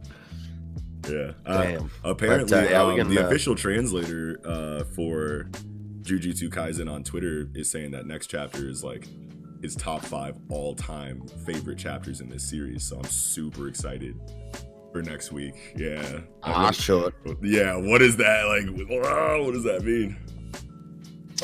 Ugh, 1.04 1.10
yeah. 1.12 1.32
Uh, 1.46 1.62
damn. 1.62 1.90
apparently, 2.04 2.50
But, 2.50 2.66
uh, 2.66 2.70
yeah, 2.70 2.86
we 2.86 2.92
um, 3.00 3.08
can, 3.08 3.14
the 3.14 3.26
official 3.26 3.54
translator 3.54 4.40
uh, 4.44 4.84
for 4.84 5.48
Jujutsu 6.02 6.48
Kaisen 6.48 6.90
on 6.90 7.04
Twitter 7.04 7.48
is 7.54 7.70
saying 7.70 7.90
that 7.92 8.06
next 8.06 8.26
chapter 8.28 8.68
is 8.68 8.82
like 8.84 9.06
his 9.62 9.74
top 9.76 10.02
five 10.04 10.36
all 10.48 10.74
time 10.74 11.22
favorite 11.46 11.78
chapters 11.78 12.20
in 12.20 12.28
this 12.28 12.48
series. 12.48 12.84
So 12.88 12.98
I'm 12.98 13.04
super 13.04 13.68
excited 13.68 14.16
for 14.92 15.02
next 15.02 15.30
week. 15.32 15.54
Yeah. 15.76 16.20
I 16.42 16.70
should. 16.72 17.14
Yeah. 17.42 17.76
What 17.76 18.02
is 18.02 18.16
that 18.16 18.46
like? 18.46 18.88
What 18.88 19.52
does 19.52 19.64
that 19.64 19.84
mean? 19.84 20.16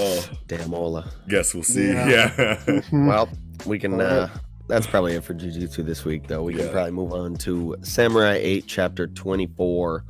Oh, 0.01 0.29
Damn 0.47 0.73
Ola. 0.75 1.11
guess 1.29 1.55
we'll 1.55 1.63
see. 1.65 1.89
Yeah. 1.89 2.61
Yeah. 2.69 2.81
Well, 2.93 3.29
we 3.67 3.79
can. 3.79 3.95
All 3.95 3.99
right. 4.01 4.09
uh 4.09 4.29
That's 4.69 4.87
probably 4.87 5.15
it 5.15 5.25
for 5.25 5.33
Jujutsu 5.35 5.85
this 5.85 6.05
week, 6.05 6.27
though. 6.29 6.43
We 6.43 6.55
can 6.55 6.69
probably 6.71 6.91
move 6.93 7.13
on 7.15 7.35
to 7.37 7.75
Samurai 7.83 8.35
8, 8.35 8.65
Chapter 8.67 9.07
24, 9.07 10.05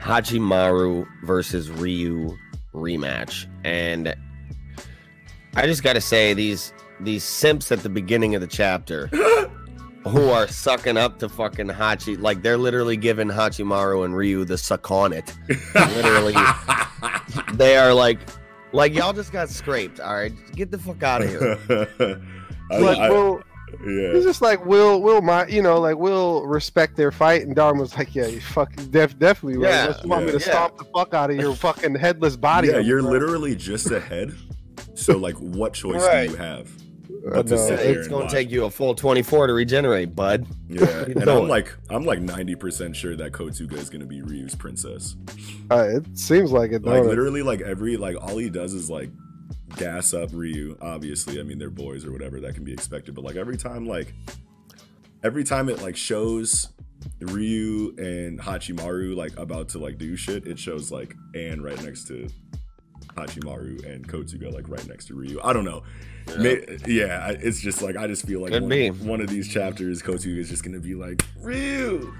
Hachimaru 0.00 1.06
versus 1.24 1.70
Ryu 1.70 2.36
rematch. 2.74 3.46
And 3.64 4.14
I 5.54 5.66
just 5.66 5.82
got 5.84 5.92
to 5.94 6.00
say, 6.00 6.34
these 6.34 6.72
these 7.00 7.22
simps 7.24 7.70
at 7.70 7.80
the 7.82 7.88
beginning 7.90 8.34
of 8.34 8.40
the 8.40 8.46
chapter 8.46 9.06
who 10.08 10.30
are 10.30 10.48
sucking 10.48 10.96
up 10.96 11.18
to 11.20 11.28
fucking 11.28 11.68
Hachi, 11.68 12.18
like 12.20 12.42
they're 12.42 12.56
literally 12.58 12.96
giving 12.96 13.28
Hachimaru 13.28 14.04
and 14.04 14.16
Ryu 14.16 14.44
the 14.44 14.58
suck 14.58 14.90
on 14.90 15.12
it. 15.12 15.32
Literally. 15.74 16.34
They 17.54 17.76
are 17.76 17.92
like, 17.92 18.18
like 18.72 18.94
y'all 18.94 19.12
just 19.12 19.30
got 19.32 19.48
scraped. 19.50 20.00
All 20.00 20.14
right, 20.14 20.32
get 20.54 20.70
the 20.70 20.78
fuck 20.78 21.02
out 21.02 21.22
of 21.22 21.28
here. 21.28 21.58
I, 22.70 22.80
But 22.80 22.98
I- 22.98 23.10
we'll, 23.10 23.42
yeah. 23.84 24.12
he's 24.14 24.24
just 24.24 24.42
like 24.42 24.64
we'll 24.64 25.00
we'll 25.02 25.20
my 25.22 25.46
you 25.46 25.62
know 25.62 25.78
like 25.80 25.96
we'll 25.96 26.44
respect 26.46 26.96
their 26.96 27.10
fight 27.10 27.42
and 27.42 27.56
Daruma 27.56 27.80
was 27.80 27.96
like 27.96 28.14
yeah 28.14 28.26
you 28.26 28.40
fucking 28.40 28.86
def, 28.90 29.18
definitely 29.18 29.58
right. 29.58 29.70
Yeah, 29.70 29.84
Unless 29.86 30.02
you 30.04 30.08
want 30.08 30.24
me 30.26 30.32
yeah. 30.32 30.38
to 30.38 30.44
stomp 30.44 30.78
the 30.78 30.84
fuck 30.84 31.14
out 31.14 31.30
of 31.30 31.36
your 31.36 31.54
fucking 31.66 31.94
headless 31.96 32.36
body. 32.36 32.68
Yeah, 32.68 32.74
over 32.74 32.82
you're 32.82 33.02
there. 33.02 33.10
literally 33.12 33.54
just 33.56 33.90
a 33.90 34.00
head. 34.00 34.34
So 34.94 35.16
like, 35.18 35.34
what 35.36 35.74
choice 35.74 36.02
Right. 36.02 36.26
do 36.26 36.32
you 36.32 36.36
have? 36.38 36.68
Uh, 37.26 37.30
But 37.34 37.46
to 37.48 37.56
no. 37.56 37.66
sit 37.66 37.80
It's 37.80 38.08
gonna 38.08 38.24
watch. 38.24 38.32
take 38.32 38.50
you 38.50 38.64
a 38.64 38.70
full 38.70 38.94
24 38.94 39.48
to 39.48 39.52
regenerate, 39.52 40.14
bud. 40.14 40.46
Yeah, 40.68 40.84
and 41.04 41.18
I'm 41.18 41.24
doing? 41.24 41.48
like, 41.48 41.74
I'm 41.90 42.04
like 42.04 42.20
90% 42.20 42.94
sure 42.94 43.16
that 43.16 43.32
Kotsuga 43.32 43.74
is 43.74 43.90
gonna 43.90 44.06
be 44.06 44.22
Ryu's 44.22 44.54
princess. 44.54 45.16
Uh, 45.70 45.88
it 45.96 46.18
seems 46.18 46.52
like 46.52 46.70
it. 46.72 46.82
Like 46.84 46.96
don't 46.96 47.06
it? 47.06 47.08
literally, 47.08 47.42
like 47.42 47.60
every 47.62 47.96
like 47.96 48.16
all 48.22 48.36
he 48.38 48.48
does 48.48 48.72
is 48.74 48.88
like 48.88 49.10
gas 49.76 50.14
up 50.14 50.30
Ryu. 50.32 50.76
Obviously, 50.80 51.40
I 51.40 51.42
mean 51.42 51.58
they're 51.58 51.70
boys 51.70 52.04
or 52.04 52.12
whatever 52.12 52.40
that 52.40 52.54
can 52.54 52.64
be 52.64 52.72
expected. 52.72 53.14
But 53.14 53.24
like 53.24 53.36
every 53.36 53.56
time, 53.56 53.86
like 53.86 54.14
every 55.22 55.44
time 55.44 55.68
it 55.68 55.82
like 55.82 55.96
shows 55.96 56.68
Ryu 57.20 57.94
and 57.98 58.40
Hachimaru 58.40 59.16
like 59.16 59.36
about 59.36 59.68
to 59.70 59.78
like 59.78 59.98
do 59.98 60.16
shit, 60.16 60.46
it 60.46 60.58
shows 60.58 60.90
like 60.90 61.14
Ann 61.34 61.60
right 61.62 61.80
next 61.82 62.06
to 62.08 62.28
Hachimaru 63.16 63.84
and 63.90 64.06
Kotsuga 64.06 64.52
like 64.52 64.68
right 64.68 64.86
next 64.86 65.06
to 65.06 65.14
Ryu. 65.14 65.40
I 65.42 65.52
don't 65.52 65.64
know. 65.64 65.82
May- 66.38 66.64
yeah, 66.86 67.30
it's 67.30 67.60
just 67.60 67.82
like 67.82 67.96
I 67.96 68.06
just 68.08 68.26
feel 68.26 68.40
like 68.40 68.52
one, 68.52 68.68
one 69.06 69.20
of 69.20 69.28
these 69.28 69.48
chapters, 69.48 70.02
Kotsuga 70.02 70.38
is 70.38 70.48
just 70.48 70.64
gonna 70.64 70.80
be 70.80 70.94
like 70.94 71.24
Ryu. 71.40 72.12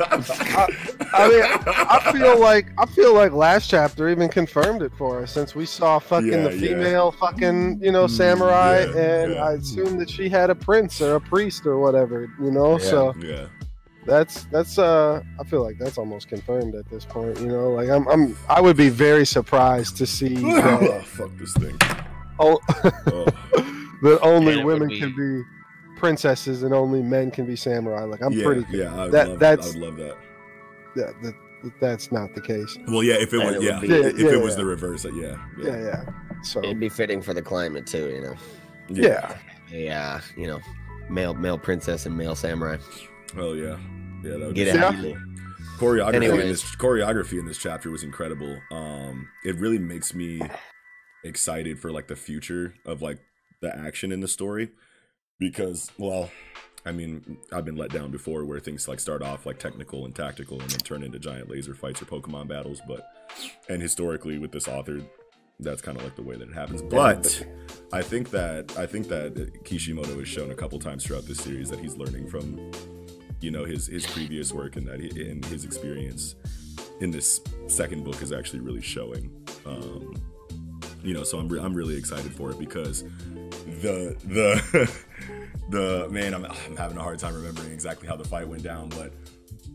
I 0.00 1.28
mean, 1.28 1.42
I 1.66 2.12
feel 2.12 2.40
like 2.40 2.68
I 2.78 2.86
feel 2.86 3.14
like 3.14 3.32
last 3.32 3.68
chapter 3.68 4.08
even 4.08 4.28
confirmed 4.28 4.82
it 4.82 4.92
for 4.96 5.22
us 5.22 5.32
since 5.32 5.54
we 5.54 5.66
saw 5.66 5.98
fucking 5.98 6.28
Yeah, 6.30 6.48
the 6.48 6.56
yeah. 6.56 6.68
female 6.68 7.12
fucking 7.12 7.80
you 7.82 7.92
know 7.92 8.06
mm, 8.06 8.10
samurai 8.10 8.80
yeah, 8.80 8.96
and 9.22 9.34
yeah. 9.34 9.44
I 9.44 9.52
assumed 9.54 10.00
that 10.00 10.08
she 10.10 10.28
had 10.28 10.50
a 10.50 10.54
prince 10.54 11.00
or 11.00 11.16
a 11.16 11.20
priest 11.20 11.66
or 11.66 11.78
whatever 11.78 12.28
you 12.40 12.50
know 12.50 12.78
Yeah. 12.78 12.84
so 12.84 13.14
yeah. 13.20 13.46
That's 14.06 14.44
that's 14.44 14.78
uh 14.78 15.22
I 15.40 15.44
feel 15.44 15.62
like 15.62 15.78
that's 15.78 15.98
almost 15.98 16.28
confirmed 16.28 16.74
at 16.74 16.88
this 16.90 17.04
point 17.04 17.38
you 17.40 17.46
know 17.46 17.70
like 17.70 17.88
I'm 17.88 18.06
I'm 18.08 18.36
I 18.48 18.60
would 18.60 18.76
be 18.76 18.88
very 18.88 19.24
surprised 19.26 19.96
to 19.98 20.06
see 20.06 20.36
oh, 20.44 20.78
that, 20.80 21.04
fuck 21.04 21.30
this 21.38 21.54
thing. 21.54 21.76
oh, 22.38 22.58
Oh. 23.06 23.24
that 24.02 24.18
only 24.22 24.52
And 24.52 24.60
it 24.60 24.64
would 24.64 24.72
women 24.80 24.88
be- 24.88 25.00
can 25.00 25.14
be 25.16 25.42
princesses 25.98 26.62
and 26.64 26.74
only 26.74 27.02
men 27.02 27.30
can 27.30 27.46
be 27.46 27.56
samurai 27.56 28.04
like 28.04 28.20
I'm 28.22 28.32
yeah, 28.32 28.44
pretty 28.44 28.66
yeah. 28.70 28.94
I 29.02 29.08
that- 29.08 29.28
love, 29.30 29.38
that's- 29.38 29.66
I 29.74 29.78
would 29.78 29.86
love 29.86 29.96
that. 29.96 30.16
that, 30.96 31.22
that 31.22 31.34
that's 31.80 32.12
not 32.12 32.34
the 32.34 32.42
case 32.42 32.76
Well, 32.88 33.02
yeah, 33.02 33.14
if 33.14 33.32
it 33.32 33.38
was, 33.38 33.56
it 33.56 33.62
yeah, 33.62 33.80
be- 33.80 33.86
if 33.90 34.18
Yeah, 34.18 34.32
it 34.32 34.42
was 34.42 34.52
yeah. 34.52 34.56
the 34.58 34.64
reverse, 34.66 35.06
yeah, 35.06 35.36
yeah 35.58 35.76
yeah 35.78 36.04
so 36.42 36.62
It'd 36.62 36.78
be 36.78 36.90
fitting 36.90 37.22
for 37.22 37.32
the 37.32 37.40
climate 37.40 37.86
too, 37.86 38.08
you 38.10 38.20
know. 38.20 38.34
yeah. 38.90 39.38
Yeah, 39.72 40.20
you 40.36 40.46
know, 40.46 40.60
male 41.08 41.32
male 41.32 41.56
princess 41.56 42.04
and 42.04 42.14
male 42.16 42.34
samurai. 42.34 42.76
Oh 43.36 43.52
yeah, 43.54 43.76
yeah. 44.22 44.38
That 44.38 44.46
would 44.46 44.54
Get 44.54 44.64
be 44.64 44.70
it 44.70 44.74
Yeah. 44.76 44.80
how 44.80 44.90
so 44.90 44.96
you 44.96 45.02
cool. 45.02 45.12
live. 45.12 45.20
choreography 45.78 46.40
in 46.42 46.48
this 46.48 46.62
choreography 46.76 47.38
in 47.38 47.46
this 47.46 47.58
chapter 47.58 47.90
was 47.90 48.02
incredible. 48.02 48.58
Um, 48.70 49.28
it 49.44 49.56
really 49.56 49.78
makes 49.78 50.14
me 50.14 50.40
excited 51.24 51.78
for 51.78 51.90
like 51.90 52.06
the 52.08 52.16
future 52.16 52.74
of 52.84 53.02
like 53.02 53.18
the 53.60 53.74
action 53.76 54.12
in 54.12 54.20
the 54.20 54.28
story 54.28 54.70
because, 55.38 55.90
well, 55.98 56.30
I 56.86 56.92
mean, 56.92 57.38
I've 57.50 57.64
been 57.64 57.76
let 57.76 57.90
down 57.90 58.10
before 58.10 58.44
where 58.44 58.60
things 58.60 58.86
like 58.86 59.00
start 59.00 59.22
off 59.22 59.46
like 59.46 59.58
technical 59.58 60.04
and 60.04 60.14
tactical 60.14 60.60
and 60.60 60.70
then 60.70 60.80
turn 60.80 61.02
into 61.02 61.18
giant 61.18 61.48
laser 61.48 61.74
fights 61.74 62.02
or 62.02 62.04
Pokemon 62.04 62.46
battles, 62.48 62.80
but 62.86 63.08
and 63.68 63.80
historically 63.82 64.38
with 64.38 64.52
this 64.52 64.68
author. 64.68 65.00
That's 65.60 65.80
kind 65.80 65.96
of 65.96 66.02
like 66.02 66.16
the 66.16 66.22
way 66.22 66.34
that 66.34 66.48
it 66.48 66.52
happens, 66.54 66.82
but 66.82 67.46
I 67.92 68.02
think 68.02 68.30
that 68.30 68.76
I 68.76 68.86
think 68.86 69.06
that 69.06 69.52
Kishimoto 69.64 70.18
has 70.18 70.26
shown 70.26 70.50
a 70.50 70.54
couple 70.54 70.80
times 70.80 71.06
throughout 71.06 71.26
this 71.26 71.38
series 71.38 71.70
that 71.70 71.78
he's 71.78 71.96
learning 71.96 72.28
from 72.28 72.72
you 73.40 73.50
know 73.50 73.64
his 73.64 73.86
his 73.86 74.06
previous 74.06 74.52
work 74.52 74.76
and 74.76 74.86
that 74.86 75.00
he, 75.00 75.08
and 75.30 75.44
his 75.46 75.64
experience 75.64 76.34
in 77.00 77.10
this 77.10 77.40
second 77.66 78.04
book 78.04 78.20
is 78.22 78.32
actually 78.32 78.60
really 78.60 78.80
showing 78.82 79.30
um 79.66 80.14
you 81.02 81.12
know 81.14 81.22
so 81.24 81.38
i'm, 81.38 81.48
re- 81.48 81.60
I'm 81.60 81.74
really 81.74 81.96
excited 81.96 82.32
for 82.32 82.50
it 82.50 82.58
because 82.58 83.02
the 83.82 84.16
the 84.24 84.90
the 85.70 86.08
man 86.10 86.34
I'm, 86.34 86.44
I'm 86.44 86.76
having 86.76 86.96
a 86.98 87.02
hard 87.02 87.18
time 87.18 87.34
remembering 87.34 87.72
exactly 87.72 88.06
how 88.08 88.16
the 88.16 88.24
fight 88.24 88.46
went 88.48 88.62
down 88.62 88.88
but 88.90 89.12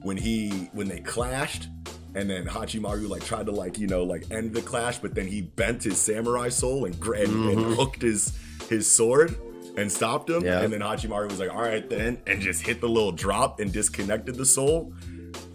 when 0.01 0.17
he 0.17 0.69
when 0.73 0.87
they 0.87 0.99
clashed 1.01 1.67
and 2.15 2.27
then 2.29 2.45
Hachimaru 2.47 3.07
like 3.07 3.23
tried 3.23 3.45
to 3.47 3.51
like 3.51 3.77
you 3.77 3.87
know 3.87 4.03
like 4.03 4.31
end 4.31 4.53
the 4.53 4.61
clash 4.61 4.97
but 4.99 5.13
then 5.13 5.27
he 5.27 5.41
bent 5.41 5.83
his 5.83 5.97
samurai 5.99 6.49
soul 6.49 6.85
and, 6.85 6.95
and, 6.95 7.13
and 7.49 7.59
Mhm. 7.59 7.75
hooked 7.75 8.01
his 8.01 8.37
his 8.69 8.89
sword 8.89 9.35
and 9.79 9.91
stopped 9.91 10.29
him 10.29 10.43
Yeah. 10.45 10.61
and 10.61 10.71
then 10.73 10.81
Hachimaru 10.81 11.29
was 11.29 11.39
like 11.39 11.49
all 11.53 11.61
right 11.61 11.87
then 11.89 12.21
and 12.27 12.41
just 12.41 12.65
hit 12.65 12.81
the 12.81 12.89
little 12.89 13.11
drop 13.11 13.59
and 13.59 13.71
disconnected 13.71 14.35
the 14.35 14.45
soul 14.45 14.93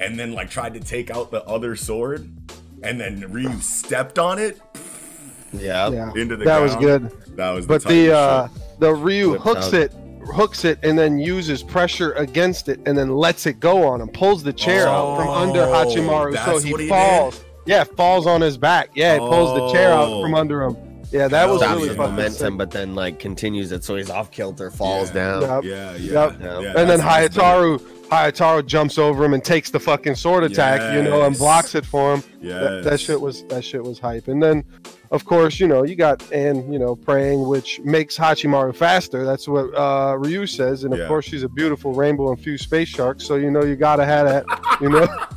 and 0.01 0.19
then 0.19 0.33
like 0.33 0.51
tried 0.51 0.75
to 0.75 0.81
take 0.81 1.11
out 1.11 1.31
the 1.31 1.45
other 1.45 1.77
sword 1.77 2.31
and 2.83 3.01
then 3.01 3.21
Ryu 3.31 3.61
stepped 3.61 4.19
on 4.19 4.39
it 4.39 4.61
Yeah. 5.53 5.89
yeah 5.91 6.13
into 6.17 6.37
the 6.37 6.45
that 6.45 6.61
was 6.61 6.75
good 6.77 7.11
that 7.37 7.51
was 7.51 7.67
good. 7.67 7.69
but 7.69 7.83
the, 7.85 8.07
the 8.09 8.17
uh 8.17 8.49
the 8.81 8.93
Ryu 8.95 9.31
Whipped 9.33 9.45
hooks 9.45 9.67
out. 9.69 9.75
it 9.75 9.93
hooks 10.35 10.65
it 10.65 10.79
and 10.83 10.99
then 10.99 11.19
uses 11.19 11.63
pressure 11.63 12.13
against 12.13 12.69
it 12.69 12.81
and 12.87 12.97
then 12.97 13.11
lets 13.15 13.47
it 13.47 13.61
go 13.61 13.87
on 13.87 14.01
him 14.01 14.09
pulls 14.09 14.43
the 14.43 14.53
chair 14.53 14.89
out 14.89 15.17
from 15.19 15.29
under 15.29 15.61
Oh, 15.63 15.73
Hachimaru 15.73 16.45
so 16.45 16.59
he, 16.59 16.75
he 16.85 16.89
falls 16.89 17.45
yeah 17.67 17.85
falls 17.85 18.27
on 18.27 18.41
his 18.41 18.57
back 18.57 18.91
yeah 18.95 19.15
it 19.15 19.19
pulls 19.19 19.55
the 19.59 19.71
chair 19.73 19.93
out 19.93 20.09
Oh. 20.09 20.23
from 20.23 20.35
under 20.35 20.63
him 20.63 20.77
yeah 21.15 21.29
that 21.29 21.49
was 21.49 21.61
Stops 21.61 21.77
really 21.77 21.89
the 21.89 21.95
fucking 21.95 22.11
momentum, 22.17 22.53
sick. 22.53 22.59
but 22.59 22.71
then 22.71 22.95
like 22.95 23.19
continues 23.19 23.73
it, 23.73 23.85
so 23.85 23.97
he's 23.97 24.11
off 24.11 24.31
kilter, 24.31 24.71
falls 24.71 25.09
Yeah. 25.09 25.15
down. 25.15 25.43
Yep. 25.43 25.65
yeah 25.65 25.97
yeah, 25.97 26.13
Yep. 26.31 26.41
yeah 26.41 26.57
and 26.77 26.89
then 26.91 26.99
that's- 27.01 27.35
that's 27.35 27.37
Hayataro 27.39 27.81
Hayataro 28.11 28.67
jumps 28.67 28.99
over 28.99 29.25
him 29.25 29.33
and 29.35 29.43
takes 29.43 29.71
the 29.71 29.81
fucking 29.81 30.15
sword 30.15 30.45
attack 30.45 30.95
you 30.95 31.03
know 31.03 31.23
and 31.23 31.37
blocks 31.39 31.75
it 31.75 31.87
for 31.87 32.15
him 32.15 32.21
dope. 32.21 32.61
that, 32.61 32.85
that 32.85 33.01
shit 33.01 33.19
was 33.21 33.45
that 33.45 33.65
shit 33.65 33.83
was 33.83 33.99
hype 33.99 34.29
and 34.29 34.43
then 34.43 34.63
of 35.11 35.25
course 35.25 35.59
you 35.59 35.67
know 35.67 35.85
you 35.85 35.97
got 35.97 36.23
and 36.31 36.71
you 36.73 36.79
know 36.79 36.95
praying 36.95 37.49
which 37.49 37.81
makes 37.81 38.17
hachimaru 38.17 38.75
faster 38.77 39.25
that's 39.25 39.49
what 39.49 39.75
uh 39.75 40.15
ryu 40.19 40.47
says 40.47 40.85
and 40.85 40.93
of 40.93 41.01
Yeah. 41.01 41.09
course 41.09 41.25
she's 41.25 41.43
a 41.45 41.49
beautiful 41.49 41.93
rainbow 41.95 42.31
infused 42.31 42.65
space 42.65 42.89
shark 42.89 43.21
so 43.23 43.37
you 43.37 43.51
know 43.51 43.65
you 43.65 43.75
gotta 43.75 44.05
have 44.05 44.27
that 44.29 44.45
you 44.83 44.91
know 44.91 45.09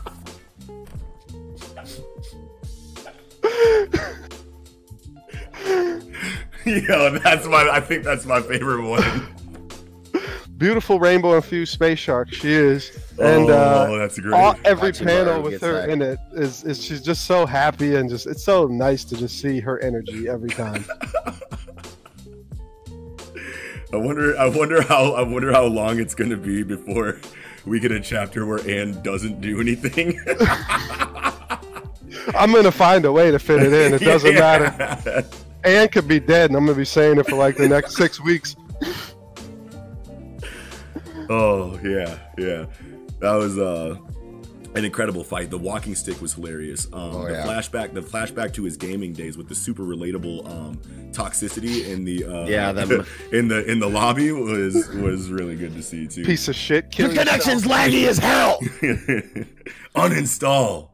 Yo, 6.90 7.18
that's 7.20 7.46
my. 7.48 7.70
I 7.72 7.80
think 7.80 8.04
that's 8.04 8.26
my 8.26 8.42
favorite 8.42 8.84
one. 8.88 9.28
beautiful 10.58 11.00
rainbow 11.00 11.36
infused 11.36 11.72
space 11.72 12.00
shark 12.00 12.34
she 12.34 12.52
is 12.52 12.90
and 13.20 13.48
oh, 13.48 13.54
uh 13.54 13.98
that's 14.00 14.18
great. 14.18 14.34
all, 14.34 14.56
every 14.66 14.92
Hachimaru 14.92 15.06
panel 15.06 15.42
with 15.44 15.62
her 15.62 15.74
that. 15.74 15.90
in 15.90 16.02
it 16.02 16.18
is, 16.32 16.64
is 16.64 16.84
she's 16.84 17.00
just 17.00 17.26
so 17.26 17.46
happy 17.46 17.94
and 17.94 18.10
just 18.10 18.26
it's 18.26 18.44
so 18.44 18.66
nice 18.66 19.04
to 19.04 19.16
just 19.16 19.40
see 19.40 19.60
her 19.60 19.80
energy 19.84 20.28
every 20.28 20.50
time 20.50 20.84
I 23.94 23.96
wonder. 23.96 24.38
I 24.38 24.50
wonder 24.50 24.82
how. 24.82 25.14
I 25.14 25.22
wonder 25.22 25.52
how 25.54 25.64
long 25.64 26.00
it's 26.00 26.14
gonna 26.14 26.36
be 26.36 26.62
before 26.62 27.20
we 27.66 27.80
get 27.80 27.92
a 27.92 28.02
chapter 28.02 28.46
where 28.46 28.60
Ann 28.70 29.02
doesn't 29.02 29.40
do 29.40 29.62
anything. 29.62 30.20
I'm 32.36 32.52
gonna 32.52 32.72
find 32.72 33.06
a 33.06 33.12
way 33.12 33.32
to 33.32 33.40
fit 33.40 33.64
it 33.64 33.72
in. 33.72 33.94
It 33.94 34.02
doesn't 34.02 34.34
matter. 34.34 34.76
matter. 34.78 35.26
Ann 35.64 35.88
could 35.90 36.08
be 36.08 36.20
dead, 36.20 36.50
and 36.50 36.58
I'm 36.58 36.66
gonna 36.66 36.78
be 36.78 36.86
saying 36.86 37.18
it 37.20 37.28
for 37.28 37.36
like 37.36 37.58
the 37.58 37.68
next 37.68 37.96
six 37.96 38.22
weeks. 38.22 38.56
Oh 41.30 41.78
yeah, 41.84 42.18
yeah. 42.38 42.66
That 43.20 43.34
was 43.34 43.58
uh 43.58 43.98
an 44.76 44.86
incredible 44.86 45.24
fight. 45.24 45.50
The 45.50 45.58
walking 45.58 45.96
stick 45.96 46.22
was 46.22 46.34
hilarious. 46.34 46.86
Um 46.94 46.94
Oh, 47.16 47.26
the 47.26 47.34
yeah. 47.34 47.46
flashback 47.46 47.94
the 47.94 48.02
flashback 48.02 48.54
to 48.54 48.64
his 48.64 48.78
gaming 48.78 49.12
days 49.12 49.38
with 49.38 49.50
the 49.50 49.56
super 49.56 49.84
relatable 49.84 50.50
um 50.50 50.78
toxicity 51.12 51.88
in 51.88 52.06
the 52.06 52.24
uh 52.24 52.46
Yeah, 52.48 52.72
them- 52.72 53.06
in 53.34 53.48
the 53.48 53.70
in 53.70 53.80
the 53.80 53.90
lobby 53.90 54.32
was 54.32 54.88
was 54.96 55.30
really 55.30 55.56
good 55.56 55.74
to 55.74 55.84
see 55.84 56.08
too. 56.08 56.24
Piece 56.24 56.48
of 56.48 56.56
shit. 56.56 56.92
Kill 56.92 57.12
Your 57.14 57.24
connection's 57.26 57.64
laggy 57.66 58.08
as 58.08 58.18
hell. 58.20 58.60
Uninstall. 59.96 60.90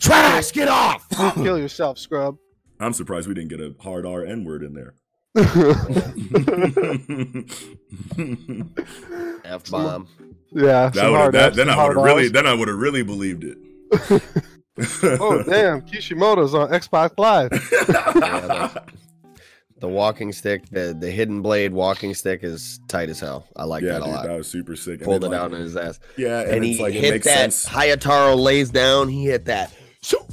Trash, 0.00 0.50
get 0.50 0.66
off. 0.66 1.06
Kill 1.34 1.58
yourself, 1.58 1.96
scrub. 1.98 2.36
I'm 2.80 2.92
surprised 2.92 3.28
we 3.28 3.34
didn't 3.34 3.50
get 3.50 3.60
a 3.60 3.74
hard 3.80 4.06
R 4.06 4.24
N 4.24 4.44
word 4.44 4.62
in 4.62 4.74
there. 4.74 4.94
F 9.44 9.70
bomb. 9.70 10.08
yeah. 10.52 10.88
That 10.90 11.10
would've- 11.10 11.32
that- 11.32 11.54
then 11.54 11.68
I 11.68 11.86
would 11.86 11.96
have 11.96 12.04
really 12.04 12.28
then 12.28 12.46
I 12.46 12.54
would 12.54 12.68
have 12.68 12.78
really 12.78 13.02
believed 13.02 13.44
it. 13.44 14.22
Oh 15.20 15.40
damn, 15.44 15.82
Kishimoto's 15.82 16.52
on 16.52 16.68
Xbox 16.70 17.12
Live. 17.16 17.52
The 19.80 19.88
walking 19.88 20.32
stick, 20.32 20.66
the 20.70 20.96
the 20.98 21.10
hidden 21.10 21.42
blade 21.42 21.72
walking 21.74 22.14
stick 22.14 22.42
is 22.42 22.80
tight 22.88 23.10
as 23.10 23.20
hell. 23.20 23.46
I 23.54 23.64
like 23.64 23.82
yeah, 23.82 23.94
that 23.94 24.02
a 24.02 24.04
dude, 24.04 24.14
lot. 24.14 24.26
that 24.26 24.36
was 24.36 24.48
super 24.48 24.76
sick. 24.76 25.00
And 25.00 25.02
Pulled 25.02 25.22
then, 25.22 25.32
it 25.32 25.36
like, 25.36 25.42
out 25.44 25.52
in 25.52 25.60
his 25.60 25.76
ass. 25.76 26.00
Yeah, 26.16 26.40
and, 26.40 26.50
And, 26.52 26.64
he 26.64 26.80
like 26.80 26.94
it 26.94 27.00
hit 27.02 27.10
makes 27.12 27.26
that. 27.26 27.52
sense. 27.52 27.66
Hayataro 27.66 28.34
lays 28.38 28.70
down. 28.70 29.08
He 29.08 29.26
hit 29.26 29.44
that. 29.44 29.72
So, 30.00 30.26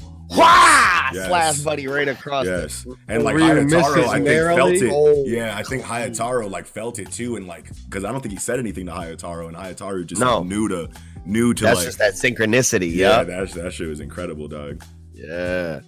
Yes. 1.14 1.28
Slash 1.28 1.58
buddy 1.60 1.88
right 1.88 2.08
across. 2.08 2.46
Yes, 2.46 2.84
the- 2.84 2.96
and 3.10 3.24
like 3.24 3.36
Hayataro, 3.36 4.06
I 4.08 4.14
think 4.14 4.26
narrowly. 4.26 4.56
felt 4.56 4.72
it. 4.74 4.92
Oh. 4.94 5.24
Yeah, 5.26 5.58
I 5.58 5.64
think 5.64 5.84
Hayataro 5.84 6.50
like 6.50 6.66
felt 6.66 7.00
it 7.00 7.12
too, 7.12 7.36
and 7.36 7.48
like 7.48 7.70
because 7.86 8.06
I 8.06 8.12
don't 8.14 8.22
think 8.22 8.32
he 8.34 8.40
said 8.40 8.58
anything 8.60 8.86
to 8.86 8.94
Hayataro, 8.94 9.48
and 9.50 9.58
Hayataro 9.58 10.06
just 10.06 10.22
No. 10.22 10.40
like, 10.40 10.48
knew 10.48 10.68
to 10.70 10.90
knew 11.26 11.54
to 11.54 11.64
That's 11.66 11.78
like 11.80 11.86
just 11.86 11.98
that 12.00 12.14
synchronicity. 12.14 12.96
yeah, 12.96 13.18
Yeah. 13.20 13.24
that 13.26 13.52
that 13.52 13.74
shit 13.74 13.90
was 13.90 14.00
incredible, 14.00 14.48
dog. 14.48 14.82
Yeah. 15.14 15.82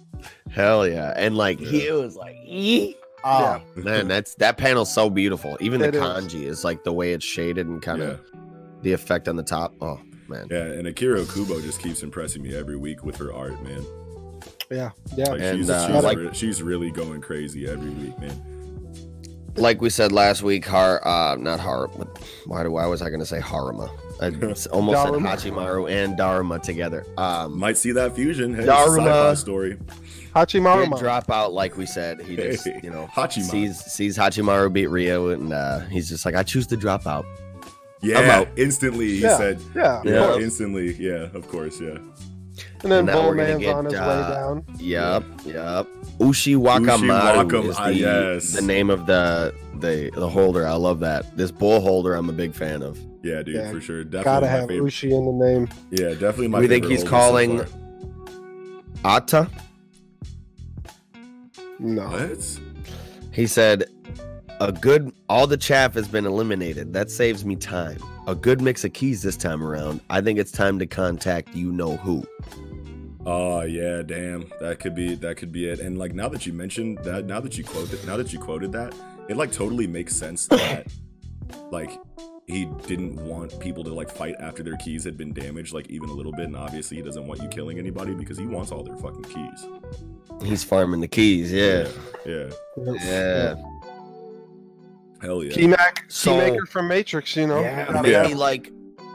Hell 0.50 0.86
yeah. 0.86 1.14
And 1.16 1.36
like 1.36 1.58
he 1.58 1.90
was 1.90 2.14
like. 2.16 2.36
Ah. 3.26 3.56
Yeah. 3.56 3.60
oh 3.78 3.80
man, 3.80 4.06
that's 4.08 4.34
that 4.34 4.58
panel's 4.58 4.92
so 4.92 5.08
beautiful. 5.08 5.56
Even 5.60 5.80
the 5.80 5.90
kanji 5.90 6.42
is 6.42 6.64
like 6.64 6.84
the 6.84 6.92
way 6.92 7.14
it's 7.14 7.24
shaded 7.24 7.66
and 7.66 7.80
kind 7.80 8.02
Yeah, 8.02 8.08
of 8.08 8.20
the 8.82 8.92
effect 8.92 9.26
on 9.28 9.36
the 9.36 9.42
top. 9.42 9.74
Oh 9.80 9.98
man. 10.28 10.48
yeah, 10.50 10.64
and 10.64 10.86
Akira 10.86 11.20
Okubo 11.22 11.62
just 11.62 11.80
keeps 11.80 12.02
impressing 12.02 12.42
me 12.42 12.54
every 12.54 12.76
week 12.76 13.02
with 13.04 13.16
her 13.16 13.32
art, 13.32 13.62
man. 13.64 13.82
Yeah, 14.70 14.90
yeah. 15.16 15.30
Like 15.30 15.40
And, 15.40 15.58
she's 15.58 15.70
uh, 15.70 15.86
she's, 15.92 16.02
like- 16.04 16.18
re- 16.18 16.30
she's 16.32 16.62
really 16.62 16.90
going 16.90 17.20
crazy 17.20 17.68
every 17.68 17.90
week, 17.90 18.18
man. 18.18 18.50
Like 19.56 19.80
we 19.80 19.88
said 19.88 20.10
last 20.10 20.42
week, 20.42 20.64
Har 20.66 21.06
uh 21.06 21.36
not 21.36 21.60
Har 21.60 21.86
what- 21.88 22.18
why 22.46 22.64
do 22.64 22.72
why 22.72 22.86
was 22.86 23.02
I 23.02 23.10
gonna 23.10 23.24
say 23.26 23.38
Haruma? 23.40 23.88
I 24.20 24.26
it's 24.50 24.66
almost 24.66 25.00
said 25.00 25.12
Hachimaru 25.52 25.88
and 25.88 26.16
Dharma 26.16 26.58
together. 26.58 27.06
Um 27.16 27.56
Might 27.56 27.76
see 27.76 27.92
that 27.92 28.16
fusion. 28.16 28.52
Hey, 28.52 28.64
Daruma. 28.64 28.96
sci-fi 29.06 29.34
story. 29.34 29.78
Hachimaru. 30.34 30.90
did 30.90 30.98
drop 30.98 31.30
out 31.30 31.52
like 31.52 31.76
we 31.76 31.86
said. 31.86 32.20
He 32.22 32.34
just 32.34 32.64
Hey, 32.66 32.80
you 32.82 32.90
know 32.90 33.06
Hachimaru. 33.14 33.42
sees 33.50 33.78
sees 33.78 34.18
Hachimaru 34.18 34.72
beat 34.72 34.88
Rio 34.88 35.28
and 35.28 35.52
uh 35.52 35.80
he's 35.86 36.08
just 36.08 36.24
like 36.26 36.34
I 36.34 36.42
choose 36.42 36.66
to 36.68 36.76
drop 36.76 37.06
out. 37.06 37.24
Yeah, 38.02 38.18
out. 38.40 38.48
instantly 38.56 39.06
he 39.06 39.18
Yeah. 39.20 39.36
said. 39.38 39.60
Yeah, 39.74 40.02
Yeah, 40.04 40.36
instantly. 40.38 40.94
Yeah, 40.94 41.28
of 41.32 41.46
course. 41.48 41.80
Yeah. 41.80 41.98
And 42.84 42.92
then 42.92 42.98
And 43.00 43.06
now 43.08 43.22
Bullman's 43.22 43.66
on 43.66 43.84
his 43.86 43.94
uh, 43.94 43.98
way 43.98 44.34
down. 44.34 44.64
Yep, 44.78 45.24
yep. 45.46 45.86
Ushi 46.18 46.54
Wakamaru 46.56 47.48
Wakam- 47.48 47.68
is 47.70 47.76
ah, 47.78 47.86
the, 47.86 47.94
yes. 47.94 48.52
the 48.52 48.62
name 48.62 48.90
of 48.90 49.06
the 49.06 49.54
the 49.80 50.10
the 50.14 50.28
holder. 50.28 50.66
I 50.66 50.74
love 50.74 51.00
that. 51.00 51.36
This 51.36 51.50
bull 51.50 51.80
holder, 51.80 52.14
I'm 52.14 52.28
a 52.28 52.32
big 52.32 52.54
fan 52.54 52.82
of. 52.82 52.98
Yeah, 53.22 53.42
dude, 53.42 53.54
Yeah, 53.56 53.70
for 53.70 53.80
sure. 53.80 54.04
Definitely 54.04 54.24
Gotta 54.24 54.48
have 54.48 54.68
favorite. 54.68 54.86
Ushi 54.92 55.10
in 55.12 55.24
the 55.38 55.44
name. 55.46 55.68
Yeah, 55.90 56.10
definitely 56.10 56.48
my 56.48 56.60
We 56.60 56.68
think 56.68 56.84
he's 56.84 57.02
holder 57.02 57.10
so 57.10 57.16
calling- 57.16 57.66
Ata. 59.04 59.50
No. 61.78 62.08
far. 62.08 62.26
What? 62.28 62.60
He 63.32 63.46
said, 63.46 63.84
"A 64.60 64.70
good 64.72 65.10
all 65.28 65.46
the 65.46 65.56
chaff 65.56 65.94
has 65.94 66.06
been 66.06 66.26
eliminated. 66.26 66.92
That 66.92 67.10
saves 67.10 67.44
me 67.44 67.56
time. 67.56 67.98
A 68.26 68.34
good 68.34 68.60
mix 68.62 68.84
of 68.84 68.92
keys 68.92 69.22
this 69.22 69.36
time 69.36 69.62
around. 69.62 70.00
I 70.08 70.20
think 70.20 70.38
it's 70.38 70.52
time 70.52 70.78
to 70.78 70.86
contact 70.86 71.54
you 71.54 71.72
know 71.72 71.96
who." 71.96 72.24
Oh 73.26 73.62
yeah, 73.62 74.02
damn. 74.02 74.50
That 74.60 74.78
could 74.80 74.94
be 74.94 75.14
that 75.16 75.36
could 75.36 75.50
be 75.52 75.66
it. 75.68 75.80
And 75.80 75.98
like 75.98 76.14
now 76.14 76.28
that 76.28 76.46
you 76.46 76.52
mentioned 76.52 76.98
that, 77.04 77.24
now 77.24 77.40
that 77.40 77.56
you 77.56 77.64
quoted 77.64 78.04
now 78.06 78.16
that 78.16 78.32
you 78.32 78.38
quoted 78.38 78.72
that, 78.72 78.94
it 79.28 79.36
like 79.36 79.50
totally 79.52 79.86
makes 79.86 80.14
sense 80.14 80.46
that 80.48 80.86
like 81.70 81.90
he 82.46 82.66
didn't 82.86 83.16
want 83.16 83.58
people 83.58 83.82
to 83.82 83.94
like 83.94 84.10
fight 84.10 84.34
after 84.38 84.62
their 84.62 84.76
keys 84.76 85.02
had 85.04 85.16
been 85.16 85.32
damaged 85.32 85.72
like 85.72 85.88
even 85.88 86.10
a 86.10 86.12
little 86.12 86.32
bit 86.32 86.44
and 86.44 86.54
obviously 86.56 86.98
he 86.98 87.02
doesn't 87.02 87.26
want 87.26 87.40
you 87.40 87.48
killing 87.48 87.78
anybody 87.78 88.12
because 88.12 88.36
he 88.36 88.44
wants 88.46 88.70
all 88.70 88.82
their 88.82 88.96
fucking 88.98 89.22
keys. 89.24 89.66
He's 90.42 90.62
farming 90.62 91.00
the 91.00 91.08
keys. 91.08 91.50
Yeah, 91.50 91.88
Yeah. 92.26 92.50
yeah. 92.76 93.54
Hell 95.22 95.42
yeah. 95.42 95.52
Keymac, 95.54 96.00
So- 96.08 96.32
Keymaker 96.32 96.68
from 96.68 96.88
Matrix, 96.88 97.34
you 97.34 97.46
know. 97.46 97.60
Yeah, 97.62 97.86
Gotta 97.86 98.02
maybe 98.02 98.34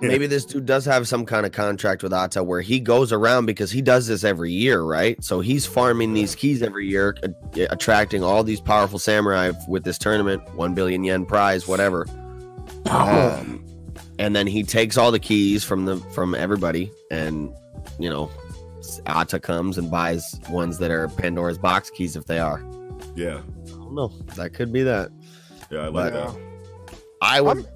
have- 0.02 0.12
maybe 0.12 0.28
this 0.28 0.46
dude 0.46 0.66
does 0.66 0.86
have 0.86 1.08
some 1.08 1.26
kind 1.26 1.46
of 1.46 1.52
contract 1.52 2.04
with 2.04 2.14
Ata 2.14 2.44
where 2.44 2.62
he 2.62 2.80
goes 2.80 3.12
around 3.12 3.46
because 3.46 3.72
he 3.72 3.82
does 3.82 4.08
this 4.08 4.24
every 4.24 4.52
year, 4.52 4.82
right? 4.82 5.22
So 5.24 5.40
he's 5.40 5.66
farming 5.66 6.14
these 6.14 6.36
keys 6.36 6.62
every 6.62 6.88
year, 6.88 7.16
a- 7.24 7.64
attracting 7.72 8.24
all 8.24 8.44
these 8.44 8.62
powerful 8.62 9.00
samurai 9.00 9.52
with 9.68 9.84
this 9.84 9.98
tournament, 9.98 10.42
one 10.56 10.74
billion 10.74 11.04
yen 11.04 11.26
prize, 11.26 11.68
whatever. 11.68 12.06
Um, 12.90 13.66
and 14.18 14.36
then 14.36 14.48
he 14.48 14.64
takes 14.64 14.98
all 14.98 15.12
the 15.12 15.20
keys 15.20 15.64
from 15.64 15.86
the 15.86 15.98
from 16.14 16.34
everybody, 16.36 16.92
and 17.12 17.54
you 18.00 18.10
know, 18.10 18.30
Ata 19.06 19.40
comes 19.40 19.78
and 19.78 19.92
buys 19.92 20.40
ones 20.50 20.78
that 20.80 20.92
are 20.92 21.08
Pandora's 21.10 21.58
box 21.58 21.90
keys 21.90 22.16
if 22.16 22.26
they 22.26 22.40
are. 22.40 22.64
Yeah. 23.16 23.42
I 23.68 23.70
don't 23.72 23.96
know. 23.96 24.08
That 24.36 24.54
could 24.54 24.72
be 24.72 24.84
that. 24.84 25.10
Yeah, 25.70 25.80
I 25.80 25.88
like 25.90 26.14
But- 26.14 26.34
that. 26.34 26.42
I 27.22 27.42
would. 27.42 27.68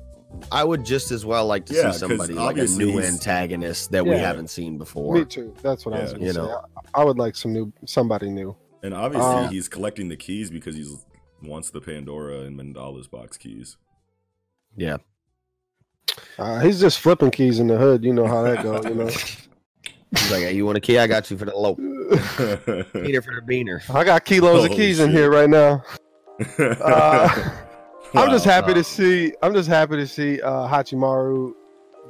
I 0.51 0.63
would 0.63 0.83
just 0.85 1.11
as 1.11 1.25
well 1.25 1.45
like 1.45 1.65
to 1.67 1.73
Yeah, 1.73 1.83
'cause 1.83 1.95
see 1.95 1.99
somebody 1.99 2.33
like 2.33 2.57
a 2.57 2.65
new 2.67 2.97
he's- 2.97 3.11
antagonist 3.13 3.91
that 3.91 4.05
we 4.05 4.11
haven't 4.11 4.49
seen 4.49 4.77
before. 4.77 5.15
Me 5.15 5.25
too. 5.25 5.53
That's 5.61 5.85
what 5.85 5.95
I 5.95 6.01
was 6.01 6.13
gonna 6.13 6.25
You 6.25 6.31
say. 6.33 6.37
know. 6.39 6.61
I, 6.95 7.01
I 7.01 7.03
would 7.03 7.17
like 7.17 7.35
some 7.35 7.53
new, 7.53 7.71
somebody 7.85 8.29
new. 8.29 8.55
And 8.83 8.93
obviously 8.93 9.29
Uh, 9.29 9.47
he's 9.49 9.67
collecting 9.69 10.09
the 10.09 10.17
keys 10.17 10.49
because 10.51 10.75
he's 10.75 11.05
wants 11.41 11.69
the 11.71 11.81
Pandora 11.81 12.41
and 12.41 12.57
Mandala's 12.59 13.07
box 13.07 13.37
keys. 13.37 13.77
Yeah. 14.75 14.97
Uh, 16.37 16.59
he's 16.59 16.79
just 16.79 16.99
flipping 16.99 17.31
keys 17.31 17.59
in 17.59 17.67
the 17.67 17.77
hood. 17.77 18.03
You 18.03 18.13
know 18.13 18.27
how 18.27 18.43
that 18.43 18.61
goes. 18.63 18.85
You 18.85 18.95
know. 18.95 19.07
He's 20.15 20.31
like, 20.31 20.41
hey, 20.43 20.53
you 20.53 20.63
want 20.63 20.77
a 20.77 20.79
key? 20.81 20.99
I 20.99 21.07
got 21.07 21.31
you 21.31 21.37
for 21.37 21.45
the 21.45 21.55
low. 21.55 21.73
Peter 23.03 23.21
for 23.23 23.33
the 23.33 23.41
beaner. 23.47 23.81
I 23.89 24.03
got 24.03 24.23
kilos 24.25 24.63
of 24.65 24.69
Holy 24.69 24.75
keys 24.79 24.99
in 24.99 25.09
here 25.09 25.31
right 25.31 25.49
now. 25.49 25.83
Uh, 26.59 27.51
I'm 28.13 28.29
just 28.29 28.45
happy 28.45 28.73
to 28.73 28.83
see. 28.83 29.33
I'm 29.41 29.53
just 29.53 29.69
happy 29.69 29.95
to 29.97 30.07
see 30.07 30.41
uh, 30.41 30.67
Hachimaru 30.67 31.53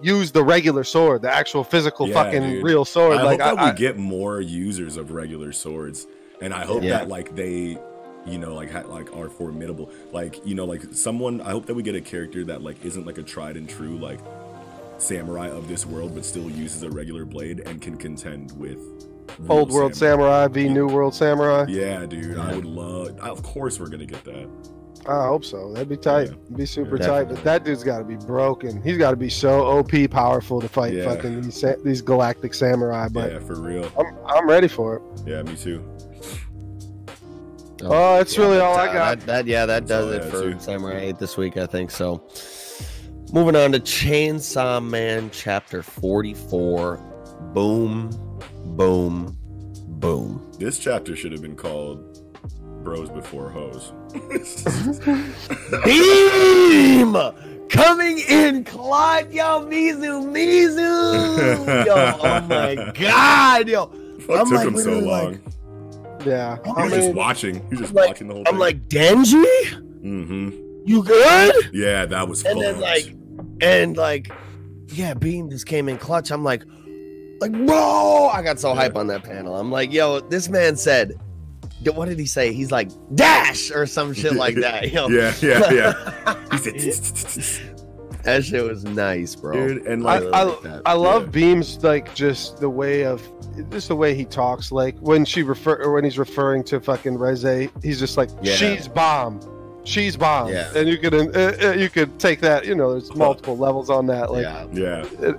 use 0.01 0.31
the 0.31 0.43
regular 0.43 0.83
sword, 0.83 1.21
the 1.21 1.31
actual 1.33 1.63
physical 1.63 2.07
Yeah, 2.07 2.13
fucking 2.15 2.41
dude. 2.41 2.63
real 2.63 2.83
sword. 2.85 3.17
I 3.17 3.23
like 3.23 3.39
hope 3.41 3.57
that 3.57 3.63
I, 3.63 3.71
we 3.71 3.77
get 3.77 3.97
more 3.97 4.41
users 4.41 4.97
of 4.97 5.11
regular 5.11 5.51
swords, 5.53 6.07
and 6.41 6.53
I 6.53 6.65
hope 6.65 6.83
Yeah. 6.83 6.97
that 6.99 7.07
like 7.07 7.35
they, 7.35 7.77
you 8.25 8.37
know, 8.37 8.53
like 8.55 8.71
ha- 8.71 8.83
like 8.87 9.15
are 9.15 9.29
formidable. 9.29 9.89
Like 10.11 10.45
you 10.45 10.55
know, 10.55 10.65
like 10.65 10.83
someone. 10.93 11.41
I 11.41 11.51
hope 11.51 11.65
that 11.67 11.73
we 11.73 11.83
get 11.83 11.95
a 11.95 12.01
character 12.01 12.43
that 12.45 12.61
like 12.63 12.83
isn't 12.83 13.05
like 13.05 13.17
a 13.17 13.23
tried 13.23 13.55
and 13.55 13.69
true 13.69 13.97
like 13.97 14.19
samurai 14.97 15.49
of 15.49 15.67
this 15.67 15.85
world, 15.85 16.15
but 16.15 16.25
still 16.25 16.49
uses 16.49 16.83
a 16.83 16.89
regular 16.89 17.25
blade 17.25 17.61
and 17.61 17.81
can 17.81 17.97
contend 17.97 18.51
with 18.57 18.79
old 19.49 19.71
world 19.71 19.95
samurai 19.95 20.47
v 20.47 20.67
new 20.69 20.87
world 20.87 21.15
samurai. 21.15 21.65
Yeah, 21.69 22.05
dude, 22.05 22.37
I 22.37 22.55
would 22.55 22.65
love. 22.65 23.17
Of 23.19 23.41
course, 23.43 23.79
we're 23.79 23.89
gonna 23.89 24.05
get 24.05 24.23
that. 24.25 24.47
I 25.07 25.25
hope 25.27 25.43
so. 25.43 25.73
That'd 25.73 25.89
be 25.89 25.97
tight. 25.97 26.29
Yeah. 26.29 26.55
Be 26.55 26.65
super 26.65 26.97
Yeah. 26.97 27.07
tight. 27.07 27.23
But 27.29 27.43
that 27.43 27.63
dude's 27.65 27.83
got 27.83 27.97
to 27.99 28.03
be 28.05 28.15
broken. 28.15 28.81
He's 28.81 28.97
got 28.97 29.11
to 29.11 29.17
be 29.17 29.29
so 29.29 29.65
OP 29.65 30.07
powerful 30.07 30.61
to 30.61 30.69
fight 30.69 30.93
Yeah. 30.93 31.05
fucking 31.05 31.41
these 31.41 31.65
these 31.83 32.01
galactic 32.01 32.53
samurai. 32.53 33.07
But 33.09 33.33
yeah, 33.33 33.39
for 33.39 33.59
real. 33.59 33.91
I'm 33.97 34.17
I'm 34.25 34.47
ready 34.49 34.67
for 34.67 34.95
it. 34.97 35.01
Yeah, 35.25 35.43
me 35.43 35.55
too. 35.55 35.83
Oh, 37.81 37.87
oh 37.87 38.17
that's 38.17 38.37
really 38.37 38.59
but, 38.59 38.65
all 38.65 38.77
I 38.77 38.85
got. 38.93 39.19
That, 39.21 39.25
that 39.25 39.47
yeah, 39.47 39.65
that 39.65 39.87
does 39.87 40.11
I 40.11 40.15
it 40.17 40.23
had, 40.23 40.31
for 40.31 40.51
too. 40.53 40.59
Samurai 40.59 40.99
8 40.99 41.17
this 41.19 41.35
week, 41.35 41.57
I 41.57 41.65
think. 41.65 41.91
So 41.91 42.25
moving 43.33 43.55
on 43.55 43.73
to 43.73 43.79
Chainsaw 43.79 44.81
Man 44.81 45.29
chapter 45.33 45.83
44. 45.83 46.97
Boom, 47.53 48.09
boom, 48.77 49.37
boom. 49.87 50.49
This 50.59 50.79
chapter 50.79 51.15
should 51.15 51.33
have 51.33 51.41
been 51.41 51.57
called 51.57 52.12
bros 52.83 53.09
before 53.09 53.49
hoes. 53.49 53.91
Beam 55.83 57.15
coming 57.69 58.19
in, 58.29 58.63
Claude. 58.63 59.31
Yo, 59.31 59.65
Mizu, 59.65 60.25
Mizu. 60.31 61.85
Yo, 61.85 62.17
oh 62.21 62.41
my 62.41 62.91
god, 62.93 63.67
yo. 63.67 63.87
Fuck 64.19 64.39
I'm 64.39 64.45
took 64.45 64.57
like 64.57 64.67
him 64.67 64.77
so 64.77 64.99
long. 64.99 65.31
like- 65.31 66.25
Yeah, 66.25 66.57
he 66.63 66.71
I 66.71 66.83
was 66.85 66.93
just 66.93 67.13
watching. 67.13 67.55
He 67.55 67.69
was 67.71 67.79
just 67.79 67.93
like- 67.93 68.09
watching 68.09 68.27
the 68.27 68.35
whole 68.35 68.43
thing. 68.43 68.53
I'm 68.53 68.59
thing. 68.59 68.59
like, 68.59 68.87
Denji, 68.89 69.45
mm-hmm. 70.03 70.49
you 70.85 71.03
good? 71.03 71.55
Yeah, 71.73 72.05
that 72.05 72.27
was 72.27 72.43
And 72.45 72.61
then 72.61 72.79
like, 72.79 73.13
and 73.61 73.97
like, 73.97 74.31
yeah, 74.89 75.13
Beam 75.13 75.49
just 75.49 75.65
came 75.65 75.89
in 75.89 75.97
clutch. 75.97 76.31
I'm 76.31 76.43
like, 76.43 76.63
like, 77.41 77.51
bro, 77.51 78.29
I 78.31 78.41
got 78.43 78.59
so 78.59 78.73
hype 78.73 78.95
on 78.95 79.07
that 79.07 79.23
panel. 79.23 79.55
I'm 79.57 79.71
like, 79.71 79.91
yo, 79.91 80.19
this 80.21 80.47
man 80.47 80.75
said, 80.77 81.13
what 81.91 82.07
did 82.09 82.19
he 82.19 82.25
say? 82.25 82.53
He's 82.53 82.71
like, 82.71 82.89
dash 83.15 83.71
or 83.71 83.85
some 83.85 84.13
shit 84.13 84.33
like 84.33 84.55
that. 84.55 84.91
Yo. 84.93 85.07
yeah, 85.09 85.33
yeah, 85.41 85.71
yeah. 85.71 86.35
He 86.51 86.57
said, 86.91 87.69
that 88.23 88.45
shit 88.45 88.63
was 88.63 88.85
nice, 88.85 89.35
bro. 89.35 89.53
dude, 89.67 89.85
and 89.85 90.07
I, 90.07 90.19
like, 90.19 90.33
I, 90.33 90.43
like 90.43 90.61
that. 90.61 90.81
I 90.85 90.93
love 90.93 91.23
Yeah. 91.23 91.29
Beams 91.31 91.83
like 91.83 92.13
just 92.15 92.57
the 92.59 92.69
way 92.69 93.03
of 93.05 93.21
just 93.69 93.89
the 93.89 93.95
way 93.95 94.15
he 94.15 94.23
talks. 94.23 94.71
Like 94.71 94.97
when 94.99 95.25
she 95.25 95.43
refer 95.43 95.75
or 95.83 95.91
when 95.91 96.03
he's 96.05 96.17
referring 96.17 96.63
to 96.65 96.79
fucking 96.79 97.17
Reze, 97.17 97.69
he's 97.83 97.99
just 97.99 98.15
like 98.15 98.29
Yeah. 98.41 98.55
she's 98.55 98.87
bomb, 98.87 99.41
she's 99.83 100.15
bomb, 100.15 100.49
Yeah. 100.53 100.71
and 100.73 100.87
you 100.87 100.97
could 100.97 101.13
uh, 101.13 101.67
uh, 101.67 101.71
you 101.73 101.89
could 101.89 102.17
take 102.17 102.39
that. 102.41 102.65
You 102.65 102.75
know, 102.75 102.91
there's 102.93 103.13
multiple 103.13 103.57
levels 103.57 103.89
on 103.89 104.07
that. 104.07 104.31
Like, 104.31 104.43
yeah. 104.43 105.03
yeah, 105.21 105.33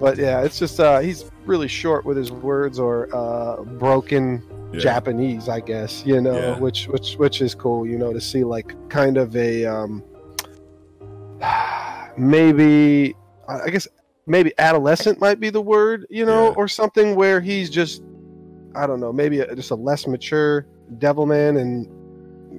but 0.00 0.16
yeah, 0.16 0.40
it's 0.42 0.58
just 0.58 0.80
uh 0.80 1.00
he's 1.00 1.30
really 1.44 1.68
short 1.68 2.06
with 2.06 2.16
his 2.16 2.32
words 2.32 2.78
or 2.78 3.14
uh 3.14 3.62
broken 3.62 4.42
yeah. 4.72 4.80
Japanese, 4.80 5.48
I 5.48 5.60
guess. 5.60 6.04
You 6.06 6.20
know, 6.20 6.36
Yeah. 6.38 6.58
which 6.58 6.86
which 6.88 7.14
which 7.14 7.40
is 7.42 7.54
cool. 7.54 7.86
You 7.86 7.98
know, 7.98 8.12
to 8.12 8.20
see 8.20 8.44
like 8.44 8.74
kind 8.88 9.16
of 9.16 9.34
a 9.36 9.64
um 9.66 10.02
maybe 12.16 13.14
I 13.48 13.70
guess 13.70 13.88
maybe 14.26 14.52
adolescent 14.58 15.20
might 15.20 15.40
be 15.40 15.50
the 15.50 15.62
word. 15.62 16.06
You 16.10 16.24
know, 16.26 16.48
Yeah. 16.48 16.54
or 16.56 16.68
something 16.68 17.14
where 17.16 17.40
he's 17.40 17.70
just 17.70 18.02
I 18.74 18.86
don't 18.86 19.00
know, 19.00 19.12
maybe 19.12 19.40
a, 19.40 19.54
just 19.56 19.70
a 19.72 19.74
less 19.74 20.06
mature 20.06 20.66
devil 20.98 21.26
man 21.26 21.56
and. 21.56 21.88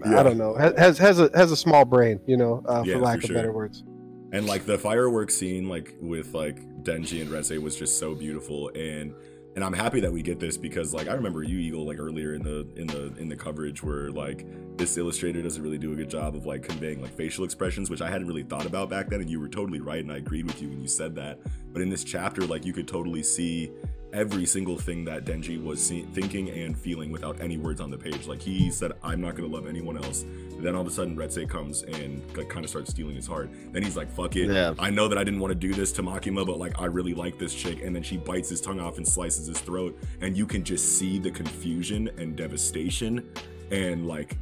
I 0.03 0.23
don't 0.23 0.37
know. 0.39 0.55
Has 0.55 0.97
has 0.97 1.19
a 1.19 1.29
has 1.35 1.51
a 1.51 1.55
small 1.55 1.85
brain, 1.85 2.19
you 2.25 2.35
know, 2.35 2.63
uh, 2.65 2.83
for 2.83 2.97
lack 2.97 3.19
for 3.19 3.25
of 3.25 3.27
sure. 3.27 3.35
better 3.35 3.51
words. 3.51 3.83
and 4.31 4.47
like 4.47 4.65
the 4.65 4.75
fireworks 4.77 5.37
scene 5.37 5.69
like 5.69 5.93
with 6.01 6.33
like 6.33 6.57
denji 6.83 7.21
and 7.21 7.29
reze 7.29 7.61
was 7.61 7.75
just 7.75 7.99
so 7.99 8.15
beautiful 8.15 8.69
and 8.69 9.13
and 9.55 9.63
i'm 9.63 9.73
happy 9.73 9.99
that 9.99 10.11
we 10.11 10.21
get 10.21 10.39
this 10.39 10.57
because 10.57 10.93
like 10.93 11.07
i 11.07 11.13
remember 11.13 11.43
you 11.43 11.57
eagle 11.57 11.85
like 11.85 11.99
earlier 11.99 12.33
in 12.33 12.43
the 12.43 12.67
in 12.75 12.87
the 12.87 13.13
in 13.17 13.27
the 13.27 13.35
coverage 13.35 13.83
where 13.83 14.09
like 14.11 14.45
this 14.77 14.97
illustrator 14.97 15.41
doesn't 15.41 15.61
really 15.61 15.77
do 15.77 15.93
a 15.93 15.95
good 15.95 16.09
job 16.09 16.35
of 16.35 16.45
like 16.45 16.63
conveying 16.63 17.01
like 17.01 17.13
facial 17.15 17.43
expressions 17.43 17.89
which 17.89 18.01
i 18.01 18.09
hadn't 18.09 18.27
really 18.27 18.43
thought 18.43 18.65
about 18.65 18.89
back 18.89 19.09
then 19.09 19.21
and 19.21 19.29
you 19.29 19.39
were 19.39 19.49
totally 19.49 19.79
right 19.79 20.03
and 20.03 20.11
i 20.11 20.17
agreed 20.17 20.45
with 20.45 20.61
you 20.61 20.69
when 20.69 20.81
you 20.81 20.87
said 20.87 21.15
that. 21.15 21.39
But 21.73 21.81
in 21.81 21.89
this 21.89 22.03
chapter 22.03 22.45
like 22.45 22.65
you 22.65 22.73
could 22.73 22.87
totally 22.87 23.23
see 23.23 23.71
every 24.13 24.45
single 24.45 24.77
thing 24.77 25.05
that 25.05 25.25
Denji 25.25 25.61
was 25.63 25.81
see- 25.81 26.05
thinking 26.13 26.49
and 26.49 26.77
feeling 26.77 27.11
without 27.11 27.39
any 27.39 27.57
words 27.57 27.79
on 27.79 27.89
the 27.89 27.97
page. 27.97 28.27
Like 28.27 28.41
he 28.41 28.69
said, 28.69 28.91
"I'm 29.03 29.21
not 29.21 29.35
gonna 29.35 29.47
love 29.47 29.67
anyone 29.67 29.97
else." 29.97 30.25
Then 30.59 30.75
all 30.75 30.81
of 30.81 30.87
a 30.87 30.91
sudden, 30.91 31.15
Reze 31.15 31.47
comes 31.49 31.83
and 31.83 32.21
like, 32.35 32.49
kind 32.49 32.63
of 32.65 32.69
starts 32.69 32.91
stealing 32.91 33.15
his 33.15 33.25
heart. 33.25 33.49
Then 33.71 33.83
he's 33.83 33.95
like, 33.97 34.11
"Fuck 34.11 34.35
it, 34.35 34.51
Yeah. 34.51 34.73
I 34.77 34.89
know 34.89 35.07
that 35.07 35.17
I 35.17 35.23
didn't 35.23 35.39
want 35.39 35.51
to 35.51 35.55
do 35.67 35.73
this 35.73 35.91
to 35.93 36.03
Makima, 36.03 36.45
but 36.45 36.59
like 36.59 36.79
I 36.79 36.85
really 36.85 37.13
like 37.13 37.39
this 37.39 37.53
chick." 37.53 37.81
And 37.83 37.95
then 37.95 38.03
she 38.03 38.17
bites 38.17 38.49
his 38.49 38.61
tongue 38.61 38.79
off 38.79 38.97
and 38.97 39.07
slices 39.07 39.47
his 39.47 39.59
throat, 39.59 39.97
and 40.21 40.35
you 40.37 40.45
can 40.45 40.63
just 40.63 40.97
see 40.99 41.17
the 41.17 41.31
confusion 41.31 42.09
and 42.17 42.35
devastation, 42.35 43.23
and 43.71 44.07
like 44.07 44.37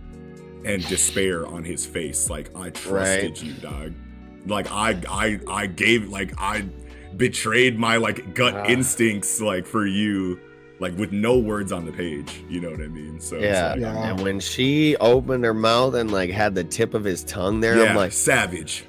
and 0.65 0.85
despair 0.89 1.47
on 1.47 1.63
his 1.63 1.85
face. 1.85 2.29
Like 2.29 2.49
I 2.55 2.69
trusted 2.71 3.29
Right. 3.31 3.43
you, 3.43 3.53
dog. 3.61 3.93
Like 4.45 4.69
I 4.71 4.99
I 5.09 5.39
I 5.47 5.67
gave 5.67 6.09
like 6.09 6.33
I 6.37 6.65
betrayed 7.17 7.77
my 7.79 7.97
like 7.97 8.33
gut 8.35 8.53
Ah. 8.55 8.65
instincts 8.67 9.41
like 9.41 9.65
for 9.65 9.85
you 9.85 10.39
like 10.79 10.97
with 10.97 11.11
no 11.11 11.37
words 11.37 11.71
on 11.71 11.85
the 11.85 11.91
page 11.91 12.41
you 12.47 12.61
know 12.61 12.69
what 12.69 12.79
i 12.81 12.87
mean 12.87 13.19
so 13.19 13.37
Yeah. 13.37 13.71
like, 13.71 13.79
Yeah. 13.81 14.09
And 14.11 14.21
when 14.21 14.39
she 14.39 14.95
opened 14.97 15.43
her 15.43 15.53
mouth 15.53 15.95
and 15.95 16.11
like 16.11 16.29
had 16.29 16.55
the 16.55 16.63
tip 16.63 16.93
of 16.93 17.03
his 17.03 17.23
tongue 17.23 17.59
there, 17.59 17.77
yeah, 17.77 17.89
I'm 17.89 17.95
like, 17.95 18.11
savage 18.13 18.85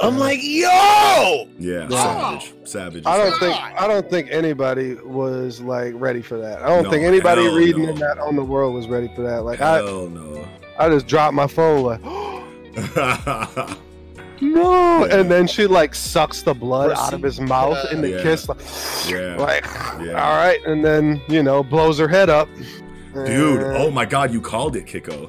I'm 0.00 0.18
like, 0.18 0.40
yo, 0.42 1.46
yeah, 1.56 1.86
Yeah. 1.88 2.38
savage 2.38 2.54
savage 2.64 3.02
I 3.06 3.16
don't 3.16 3.32
as 3.32 3.38
think. 3.38 3.54
I 3.80 3.86
don't 3.86 4.10
think 4.10 4.28
anybody 4.32 4.94
was 4.94 5.60
like 5.60 5.94
ready 5.96 6.20
for 6.20 6.36
that. 6.38 6.60
I 6.62 6.66
don't 6.68 6.82
No, 6.82 6.90
think 6.90 7.04
anybody 7.04 7.46
reading 7.48 7.84
no. 7.86 7.92
that 7.94 8.18
on 8.18 8.34
the 8.34 8.42
world 8.42 8.74
was 8.74 8.88
ready 8.88 9.08
for 9.14 9.22
that. 9.22 9.44
Like 9.44 9.60
I, 9.60 9.76
hell 9.76 10.08
no 10.08 10.44
I 10.80 10.88
just 10.88 11.06
dropped 11.06 11.34
my 11.34 11.46
phone 11.46 11.84
like 11.84 12.00
no, 14.40 15.06
Yeah. 15.06 15.16
and 15.20 15.30
then 15.30 15.46
she 15.46 15.66
like 15.66 15.94
sucks 15.94 16.42
the 16.42 16.54
blood 16.54 16.90
out 16.92 17.12
of 17.14 17.22
his 17.22 17.40
mouth 17.40 17.78
in 17.92 18.00
the 18.00 18.10
Yeah. 18.10 18.22
kiss, 18.22 18.48
like, 18.48 18.58
Yeah. 19.08 19.36
like 19.36 19.64
Yeah. 20.00 20.22
all 20.22 20.36
right, 20.36 20.58
and 20.66 20.84
then 20.84 21.20
you 21.28 21.42
know 21.42 21.62
blows 21.62 21.98
her 21.98 22.08
head 22.08 22.28
up. 22.30 22.48
dude 23.14 23.62
And- 23.62 23.76
oh 23.76 23.90
my 23.92 24.04
god 24.04 24.32
you 24.32 24.40
called 24.40 24.74
it 24.74 24.86
kiko 24.86 25.28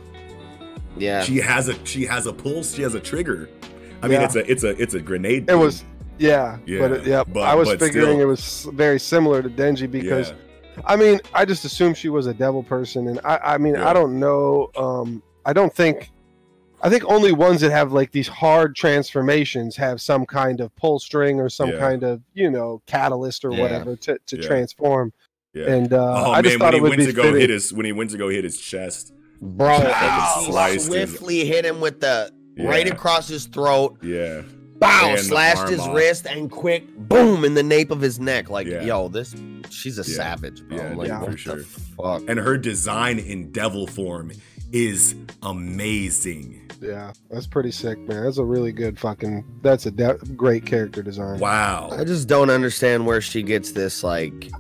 yeah, 0.98 1.22
she 1.22 1.38
has 1.38 1.70
a 1.70 1.76
she 1.86 2.04
has 2.06 2.26
a 2.26 2.34
pulse 2.34 2.74
she 2.74 2.82
has 2.82 2.96
a 2.96 3.00
trigger 3.00 3.48
i 4.02 4.08
mean 4.08 4.20
Yeah. 4.22 4.26
it's 4.26 4.36
a 4.36 4.52
it's 4.52 4.63
a 4.63 4.70
it's 4.82 4.94
a 4.96 5.00
grenade 5.00 5.44
It 5.44 5.48
thing. 5.50 5.60
was, 5.60 5.84
yeah, 6.18 6.58
Yeah, 6.65 6.80
but 6.80 6.91
it, 6.94 7.06
yeah, 7.06 7.24
but- 7.24 7.41
I 7.44 7.54
was 7.54 7.70
but 7.70 7.80
figuring 7.80 8.13
still. 8.15 8.22
it 8.22 8.26
was 8.26 8.68
very 8.74 9.00
similar 9.00 9.44
to 9.44 9.50
Denji 9.50 9.89
because 9.91 10.30
Yeah. 10.30 10.36
I 10.86 10.96
mean, 10.98 11.22
I 11.34 11.46
just 11.46 11.63
assumed 11.63 11.96
she 11.96 12.10
was 12.10 12.26
a 12.28 12.34
devil 12.34 12.62
person, 12.62 13.08
and 13.08 13.20
I, 13.24 13.39
I 13.54 13.58
mean, 13.58 13.76
Yeah. 13.76 13.88
I 13.89 13.94
don't 13.94 14.20
know. 14.20 14.72
Um, 14.76 15.24
I 15.46 15.54
don't 15.54 15.74
think. 15.74 16.12
I 16.82 16.90
think 16.90 17.04
only 17.06 17.32
ones 17.32 17.62
that 17.62 17.72
have 17.72 17.92
like 17.94 18.12
these 18.12 18.28
hard 18.28 18.76
transformations 18.76 19.76
have 19.78 20.00
some 20.02 20.26
kind 20.26 20.60
of 20.62 20.76
pull 20.76 21.00
string 21.00 21.40
or 21.40 21.50
some 21.50 21.70
Yeah. 21.70 21.80
kind 21.80 22.04
of 22.04 22.22
you 22.34 22.50
know 22.52 22.82
catalyst 22.86 23.46
or 23.46 23.52
Yeah. 23.52 23.62
whatever 23.62 23.96
to, 23.96 24.18
to 24.28 24.38
Yeah. 24.38 24.48
transform. 24.48 25.14
yeah 25.54 25.72
And 25.72 25.94
uh, 25.94 26.26
oh 26.28 26.32
I 26.32 26.42
just 26.42 26.60
man 26.60 26.60
thought 26.60 26.66
when 26.66 26.74
it 26.74 26.76
he 26.78 26.82
would 26.82 26.90
went 26.90 27.00
be 27.00 27.06
to 27.08 27.14
go 27.14 27.24
fitting. 27.24 27.42
hit 27.42 27.50
his 27.50 27.74
when 27.74 27.86
he 27.86 27.92
went 27.92 28.12
to 28.12 28.18
go 28.18 28.30
hit 28.30 28.44
his 28.44 28.60
chest 28.60 29.14
bro, 29.42 29.80
Fucking 29.80 30.52
sliced 30.52 30.74
his- 30.74 30.86
swiftly 30.88 31.46
hit 31.46 31.66
him 31.66 31.80
with 31.82 32.02
the 32.02 32.32
Yeah. 32.58 32.68
right 32.70 32.88
across 32.92 33.28
his 33.28 33.46
throat. 33.48 33.98
yeah 34.04 34.42
Bow, 34.78 35.12
And 35.12 35.20
slashed 35.22 35.70
his 35.70 35.80
off. 35.80 35.96
wrist 35.96 36.28
and 36.28 36.52
quick 36.52 36.84
boom 36.98 37.46
in 37.46 37.54
the 37.54 37.64
nape 37.64 37.92
of 37.92 38.02
his 38.02 38.20
neck. 38.20 38.50
Like, 38.50 38.68
Yeah. 38.68 38.82
yo, 38.84 39.08
this 39.08 39.34
she's 39.70 39.98
a 39.98 40.02
Yeah. 40.02 40.16
savage, 40.18 40.62
bro. 40.68 40.78
Yeah, 40.78 40.94
like, 40.96 41.08
yeah, 41.08 41.20
what 41.22 41.26
for 41.28 41.32
the 41.32 41.38
sure. 41.38 41.58
fuck? 41.98 42.24
and 42.28 42.38
her 42.38 42.58
design 42.58 43.18
in 43.18 43.52
devil 43.54 43.88
form 43.88 44.34
is 44.76 45.16
amazing. 45.42 46.70
Yeah, 46.82 47.14
that's 47.32 47.48
pretty 47.48 47.72
sick, 47.72 47.98
man. 48.00 48.26
That's 48.26 48.38
a 48.38 48.44
really 48.44 48.74
good 48.74 49.00
fucking. 49.00 49.46
That's 49.62 49.86
a 49.86 49.92
de- 49.92 50.18
great 50.36 50.66
character 50.66 51.02
design. 51.02 51.40
Wow. 51.40 51.90
I 51.92 52.04
just 52.04 52.28
don't 52.28 52.50
understand 52.50 53.06
where 53.08 53.22
she 53.22 53.42
gets 53.42 53.72
this 53.72 54.04
like 54.04 54.52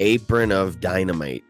apron 0.00 0.50
of 0.50 0.80
dynamite. 0.80 1.44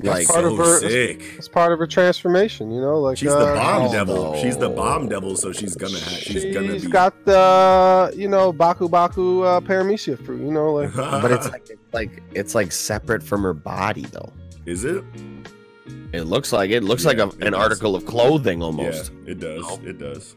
Like, 0.00 0.28
part 0.28 0.44
so 0.44 0.52
of 0.52 0.58
her- 0.58 0.78
sick. 0.78 1.22
It's 1.38 1.48
part 1.48 1.72
of 1.72 1.78
her 1.78 1.86
transformation, 1.86 2.70
you 2.70 2.80
know. 2.80 3.00
Like 3.00 3.16
She's 3.16 3.30
the 3.30 3.38
uh, 3.38 3.54
bomb 3.54 3.88
oh, 3.88 3.92
devil. 3.92 4.36
She's 4.36 4.58
the 4.58 4.68
bomb 4.68 5.08
devil, 5.08 5.36
so 5.36 5.50
she's 5.50 5.74
gonna 5.74 5.98
ha- 5.98 6.18
she's 6.20 6.44
gonna 6.54 6.74
she's 6.74 6.84
be. 6.84 6.90
got 6.90 7.24
the 7.24 8.12
you 8.14 8.28
know 8.28 8.52
Baku 8.52 8.88
Baku 8.88 9.42
uh, 9.42 9.60
Paramecia 9.60 10.22
fruit, 10.24 10.40
you 10.42 10.52
know, 10.52 10.74
like 10.74 10.94
but 10.96 11.32
it's 11.32 11.50
like 11.50 11.70
it's 11.70 11.94
like 11.94 12.22
it's 12.34 12.54
like 12.54 12.70
separate 12.72 13.22
from 13.22 13.42
her 13.42 13.54
body 13.54 14.02
though. 14.02 14.30
is 14.66 14.84
it? 14.84 15.02
It 16.12 16.22
looks 16.22 16.52
like 16.52 16.70
it 16.70 16.82
looks 16.82 17.02
Yeah, 17.04 17.08
like 17.10 17.18
a, 17.18 17.28
it 17.28 17.34
an 17.46 17.52
does. 17.52 17.60
article 17.62 17.94
of 17.94 18.06
clothing 18.06 18.62
almost. 18.62 19.12
Yeah, 19.24 19.32
it 19.32 19.40
does. 19.40 19.62
No. 19.62 19.80
It 19.88 19.98
does. 19.98 20.36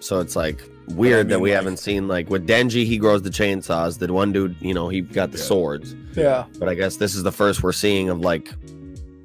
So 0.00 0.20
it's 0.20 0.36
like 0.36 0.62
weird 0.88 1.28
that 1.28 1.36
mean, 1.36 1.42
we 1.42 1.50
like- 1.50 1.56
haven't 1.56 1.78
seen 1.78 2.08
like 2.08 2.28
with 2.28 2.46
Denji 2.46 2.84
he 2.84 2.98
grows 2.98 3.22
the 3.22 3.30
chainsaws. 3.30 3.98
That 3.98 4.10
one 4.10 4.32
dude, 4.32 4.56
you 4.60 4.74
know, 4.74 4.88
he 4.88 5.00
got 5.00 5.32
the 5.32 5.38
Yeah. 5.38 5.44
swords. 5.44 5.94
yeah. 6.14 6.44
But 6.58 6.68
I 6.68 6.74
guess 6.74 6.96
this 6.96 7.14
is 7.14 7.22
the 7.22 7.32
first 7.32 7.62
we're 7.62 7.72
seeing 7.72 8.08
of 8.10 8.20
like, 8.20 8.52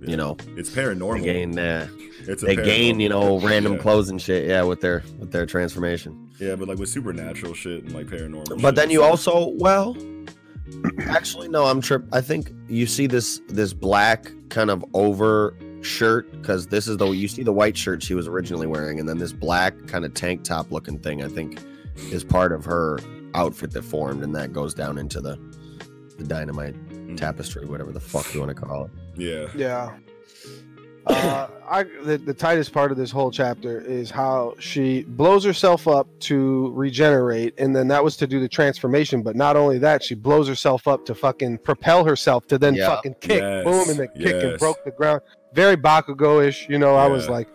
you 0.02 0.16
know, 0.16 0.38
It's 0.56 0.70
they 0.70 0.82
paranormal. 0.84 1.24
gain 1.24 1.58
uh, 1.60 1.88
It's 2.28 2.44
they 2.44 2.56
gain, 2.56 3.00
you 3.00 3.10
know, 3.10 3.40
random 3.40 3.74
yeah. 3.74 3.80
clothes 3.80 4.10
and 4.10 4.22
shit, 4.22 4.48
yeah, 4.48 4.62
with 4.62 4.80
their 4.82 5.04
with 5.20 5.32
their 5.32 5.46
transformation. 5.46 6.30
Yeah, 6.40 6.56
but 6.56 6.68
like 6.70 6.78
with 6.78 6.90
supernatural 6.90 7.54
shit 7.56 7.84
and 7.84 7.94
like 7.94 8.06
paranormal. 8.08 8.62
But 8.62 8.70
shit, 8.70 8.76
then 8.76 8.90
you 8.92 9.04
it's 9.04 9.10
also 9.10 9.50
well 9.58 9.98
actually 11.02 11.48
no, 11.48 11.66
I'm 11.66 11.82
trip 11.82 12.04
I 12.12 12.22
think 12.22 12.52
you 12.68 12.86
see 12.88 13.08
this 13.08 13.42
this 13.48 13.74
black 13.74 14.32
kind 14.50 14.70
of 14.70 14.84
over 14.94 15.56
shirt 15.82 16.32
because 16.34 16.68
this 16.68 16.88
is 16.88 16.98
the 16.98 17.10
you 17.12 17.28
see 17.28 17.44
the 17.44 17.54
white 17.54 17.78
shirt 17.78 18.04
she 18.04 18.14
was 18.14 18.28
originally 18.28 18.68
wearing, 18.68 19.00
and 19.00 19.08
then 19.08 19.18
this 19.18 19.32
black 19.34 19.74
kind 19.88 20.06
of 20.06 20.14
tank 20.14 20.44
top 20.44 20.72
looking 20.72 21.00
thing, 21.00 21.24
I 21.24 21.28
think, 21.28 21.60
is 22.12 22.24
part 22.24 22.52
of 22.52 22.66
her 22.66 23.00
outfit 23.34 23.72
that 23.72 23.84
formed, 23.84 24.24
and 24.24 24.36
that 24.36 24.54
goes 24.54 24.74
down 24.74 24.98
into 24.98 25.22
the 25.22 25.38
the 26.18 26.24
dynamite 26.26 26.76
like- 26.92 27.18
tapestry, 27.18 27.66
whatever 27.66 27.92
the 27.92 28.00
fuck 28.00 28.34
you 28.34 28.40
want 28.42 28.56
to 28.56 28.62
call 28.62 28.86
it. 28.86 28.92
Yeah. 29.16 29.48
Yeah. 29.56 29.96
Uh, 31.10 31.48
I 31.68 31.84
the, 32.04 32.18
the 32.18 32.34
tightest 32.34 32.72
part 32.72 32.92
of 32.92 32.98
this 32.98 33.10
whole 33.12 33.32
chapter 33.32 33.80
is 33.82 34.12
how 34.12 34.56
she 34.60 35.04
blows 35.04 35.44
herself 35.44 35.88
up 35.88 36.08
to 36.22 36.72
regenerate, 36.76 37.54
and 37.58 37.76
then 37.76 37.88
that 37.90 38.04
was 38.04 38.16
to 38.18 38.28
do 38.28 38.40
the 38.40 38.48
transformation. 38.50 39.22
But 39.24 39.36
not 39.36 39.56
only 39.56 39.78
that, 39.80 40.04
she 40.04 40.16
blows 40.16 40.48
herself 40.48 40.88
up 40.88 41.06
to 41.08 41.16
fucking 41.16 41.60
propel 41.60 42.04
herself 42.06 42.48
to 42.48 42.58
then 42.58 42.76
Yeah. 42.76 42.88
fucking 42.90 43.16
kick, 43.22 43.42
Yes, 43.42 43.64
boom, 43.66 43.90
and 43.90 44.00
then 44.00 44.10
kick 44.18 44.44
and 44.44 44.60
broke 44.60 44.84
the 44.86 44.92
ground. 44.92 45.22
very 45.54 45.76
Bakugo-ish. 45.76 46.70
You 46.70 46.78
know, 46.78 46.96
I 46.96 47.08
was 47.08 47.28
like, 47.28 47.48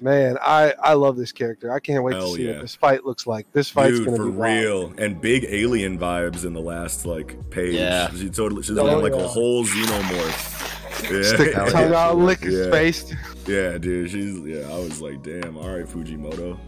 man, 0.00 0.38
I 0.40 0.74
I 0.82 0.92
love 0.94 1.16
this 1.16 1.32
character. 1.32 1.72
I 1.72 1.80
can't 1.80 2.02
wait 2.04 2.14
Hell 2.16 2.30
to 2.30 2.36
see 2.36 2.46
yeah. 2.46 2.52
what 2.54 2.62
this 2.62 2.74
fight 2.74 3.04
looks 3.04 3.26
like. 3.26 3.50
This 3.52 3.68
fight's 3.70 3.96
Dude, 3.98 4.06
gonna 4.06 4.16
for 4.18 4.24
be 4.26 4.30
wild. 4.30 4.54
real, 4.62 4.92
and 4.98 5.20
big 5.20 5.44
alien 5.48 5.98
vibes 5.98 6.44
in 6.44 6.52
the 6.52 6.60
last 6.60 7.04
like 7.06 7.50
page. 7.50 7.74
Yeah. 7.74 8.10
she 8.10 8.28
totally 8.30 8.62
she's 8.62 8.78
Oh, 8.78 8.84
got 8.86 9.02
like 9.02 9.12
yeah. 9.14 9.20
a 9.24 9.26
whole 9.26 9.64
xenomorph. 9.64 10.64
Yeah, 11.10 11.22
Stick 11.22 11.54
Hell 11.54 11.66
yeah. 11.66 11.70
tongue 11.72 11.94
out, 11.94 12.16
lick 12.18 12.40
his 12.40 12.54
Yeah. 12.66 12.70
face. 12.70 13.14
yeah, 13.46 13.78
dude, 13.78 14.10
she's 14.10 14.38
yeah. 14.40 14.68
I 14.70 14.78
was 14.78 15.00
like, 15.00 15.22
damn, 15.22 15.56
all 15.56 15.68
right, 15.68 15.86
Fujimoto. 15.86 16.58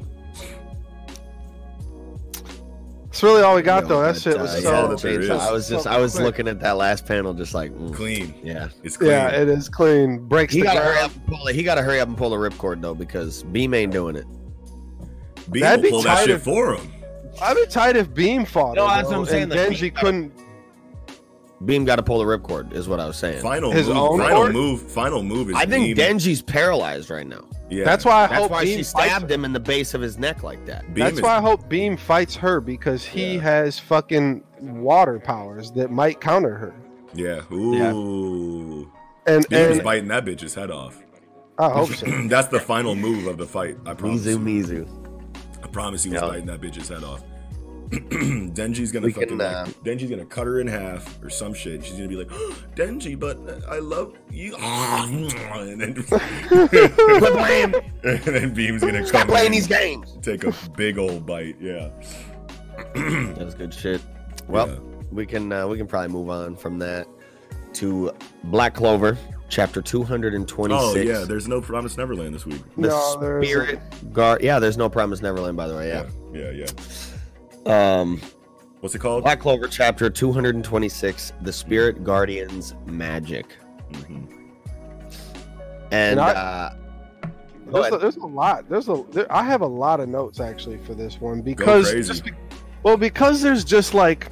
That's 3.11 3.23
really 3.25 3.43
all 3.43 3.57
we 3.57 3.63
got 3.63 3.83
You 3.83 3.89
though. 3.89 4.03
know, 4.03 4.13
That 4.13 4.21
shit 4.23 4.39
was 4.39 4.51
uh, 4.55 4.61
so. 4.61 4.71
yeah, 4.71 4.81
yeah, 4.83 4.87
that 4.89 5.01
there 5.01 5.19
Chainsaw- 5.19 5.23
is. 5.23 5.31
I 5.31 5.51
was 5.53 5.69
just 5.69 5.87
I 5.89 5.99
was 5.99 6.13
quick. 6.13 6.25
looking 6.25 6.49
at 6.49 6.61
that 6.61 6.77
last 6.77 7.07
panel 7.07 7.35
just 7.35 7.55
like 7.55 7.73
mm, 7.73 7.93
Clean, 7.93 8.33
yeah. 8.45 8.69
it's 8.85 8.97
clean. 8.97 9.11
Yeah, 9.11 9.29
it 9.31 9.49
is 9.49 9.69
clean. 9.69 10.19
Breaks 10.29 10.55
He 10.55 10.61
gotta 10.63 10.79
hurry 10.81 10.99
up 11.01 11.13
and 11.15 11.27
pull 11.27 11.47
it. 11.49 11.57
He 11.57 11.65
gotta 11.65 11.83
hurry 11.83 11.99
up 12.01 12.07
and 12.09 12.17
pull 12.17 12.31
the 12.31 12.37
ripcord 12.37 12.81
though 12.81 12.95
because 12.95 13.43
Beam 13.45 13.75
ain't 13.75 13.93
doing 13.93 14.15
it. 14.15 14.27
Beam 15.51 15.63
That'd 15.63 15.81
will 15.81 15.83
be 15.83 15.91
pull 15.91 16.03
that 16.03 16.15
tight 16.19 16.21
shit 16.27 16.31
if- 16.37 16.43
for 16.45 16.75
him. 16.77 16.93
I'd 17.43 17.55
be 17.57 17.67
tight 17.67 17.97
if 17.97 18.13
Beam 18.15 18.45
fought. 18.45 18.77
No, 18.77 18.87
her, 18.87 18.97
that's 18.97 19.09
what 19.09 19.19
I'm 19.19 19.27
saying, 19.27 19.43
And 19.45 19.53
that 19.53 19.71
Denji 19.71 19.95
couldn't. 19.95 20.33
Beam 21.65 21.85
got 21.85 21.97
to 21.97 22.03
pull 22.03 22.19
the 22.19 22.25
ripcord 22.25 22.73
is 22.73 22.89
what 22.89 23.01
I 23.01 23.07
was 23.07 23.17
saying. 23.17 23.43
Final 23.43 23.71
His 23.73 23.87
move, 23.89 23.97
own 23.97 24.19
final 24.19 24.37
cord? 24.37 24.53
move, 24.53 24.83
final 24.83 25.23
move 25.23 25.51
is. 25.51 25.57
I 25.57 25.65
think 25.67 25.97
Beam. 25.97 26.07
Denji's 26.19 26.43
paralyzed 26.43 27.11
right 27.11 27.27
now. 27.27 27.45
Yeah, 27.71 27.85
That's 27.85 28.05
why 28.05 28.25
I 28.25 28.27
That's 28.27 28.41
hope 28.43 28.51
why 28.51 28.65
Beam 28.65 28.79
she 28.79 28.83
stabbed 28.83 29.31
him 29.31 29.45
in 29.45 29.53
the 29.53 29.61
base 29.61 29.95
of 29.95 30.01
his 30.01 30.19
neck 30.19 30.43
like 30.43 30.65
that. 30.67 30.93
Beam 30.93 31.05
That's 31.05 31.17
is, 31.19 31.23
why 31.23 31.37
I 31.37 31.41
hope 31.41 31.69
Beam 31.69 31.97
fights 31.97 32.35
her 32.37 32.61
because 32.61 33.05
he 33.05 33.35
Yeah. 33.37 33.41
has 33.43 33.79
fucking 33.79 34.43
water 34.61 35.21
powers 35.21 35.71
that 35.73 35.91
might 35.91 36.21
counter 36.21 36.55
her. 36.57 36.75
Yeah. 37.15 37.43
Ooh. 37.53 38.91
And 39.27 39.49
Beam 39.49 39.59
is 39.71 39.81
biting 39.81 40.09
that 40.09 40.25
bitch's 40.25 40.55
head 40.55 40.71
off. 40.71 40.99
I 41.59 41.69
hope 41.71 41.91
so. 41.91 42.07
That's 42.29 42.49
the 42.49 42.59
final 42.61 42.95
move 42.95 43.27
of 43.27 43.37
the 43.39 43.47
fight. 43.47 43.77
I 43.87 43.95
promise. 43.95 44.23
Mizu 44.27 44.31
you. 44.69 44.85
Mizu. 44.85 45.63
I 45.63 45.69
promise 45.69 46.03
he 46.03 46.11
was 46.11 46.21
Yeah. 46.23 46.29
biting 46.29 46.47
that 46.47 46.61
bitch's 46.61 46.89
head 46.89 47.05
off. 47.05 47.23
Denji's 47.91 48.93
gonna 48.93 49.07
We 49.07 49.13
fucking 49.13 49.29
can, 49.39 49.41
uh, 49.41 49.65
like, 49.67 49.83
Denji's 49.83 50.11
gonna 50.11 50.25
cut 50.25 50.47
her 50.47 50.61
in 50.61 50.67
half 50.69 51.21
or 51.23 51.31
some 51.31 51.53
shit. 51.53 51.85
She's 51.85 51.95
gonna 51.97 52.09
be 52.09 52.17
like, 52.17 52.29
Denji, 52.77 53.19
but 53.19 53.39
I 53.69 53.79
love 53.81 54.15
you. 54.31 54.55
and 54.61 55.81
then, 55.81 55.95
Quit 56.05 57.33
playing. 57.33 57.75
and 58.05 58.21
then 58.25 58.55
Beam's 58.55 58.83
gonna 58.83 59.05
Stop 59.07 59.23
come 59.23 59.29
playing 59.29 59.47
in, 59.47 59.53
these 59.53 59.67
games. 59.67 60.17
take 60.23 60.45
a 60.45 60.55
big 60.77 60.99
old 60.99 61.27
bite. 61.27 61.57
Yeah. 61.61 61.91
That 62.95 63.45
was 63.45 63.55
good 63.55 63.75
shit. 63.75 64.01
Well, 64.49 64.69
Yeah. 64.69 64.79
we 65.13 65.27
can 65.27 65.53
uh, 65.53 65.67
we 65.67 65.77
can 65.77 65.87
probably 65.87 66.09
move 66.09 66.31
on 66.31 66.57
from 66.57 66.79
that 66.79 67.07
to 67.75 68.13
Black 68.45 68.75
Clover, 68.75 69.19
chapter 69.49 69.83
two 69.83 70.03
hundred 70.03 70.35
and 70.35 70.47
twenty-six. 70.49 70.97
Oh 70.97 71.19
yeah, 71.21 71.25
there's 71.25 71.47
no 71.49 71.61
Promise 71.61 71.97
Neverland 71.99 72.35
this 72.35 72.47
week. 72.47 72.63
the 72.77 72.89
No. 72.89 73.13
Spirit 73.13 73.81
Guard. 74.13 74.43
Yeah, 74.43 74.59
there's 74.61 74.77
no 74.79 74.89
Promise 74.89 75.23
Neverland, 75.23 75.57
by 75.57 75.67
the 75.69 75.75
way. 75.77 75.89
Yeah. 75.89 76.07
Yeah, 76.33 76.51
yeah. 76.51 76.51
yeah. 76.53 76.67
Um, 77.71 78.21
What's 78.81 78.95
it 78.95 78.99
called? 79.01 79.25
Black 79.25 79.41
Clover, 79.41 79.69
chapter 79.69 80.09
two 80.09 80.33
hundred 80.33 80.55
and 80.55 80.65
twenty-six, 80.65 81.33
the 81.43 81.53
Spirit 81.53 82.03
Guardians 82.03 82.75
Magic, 82.87 83.47
Mhm. 83.93 84.27
and, 85.91 85.93
And 85.93 86.21
I- 86.21 86.33
uh, 86.33 86.73
There's 87.67 87.93
a, 87.93 87.99
there's 87.99 88.17
a 88.17 88.27
lot. 88.27 88.69
There's 88.69 88.89
a. 88.89 89.05
There, 89.13 89.31
I 89.33 89.43
have 89.45 89.61
a 89.61 89.67
lot 89.67 90.01
of 90.01 90.09
notes 90.09 90.41
actually 90.41 90.79
for 90.79 90.95
this 90.95 91.21
one 91.21 91.41
because 91.43 91.93
just 91.93 92.25
be- 92.25 92.33
well 92.83 92.97
because 92.97 93.43
there's 93.43 93.63
just 93.65 93.95
like 93.95 94.29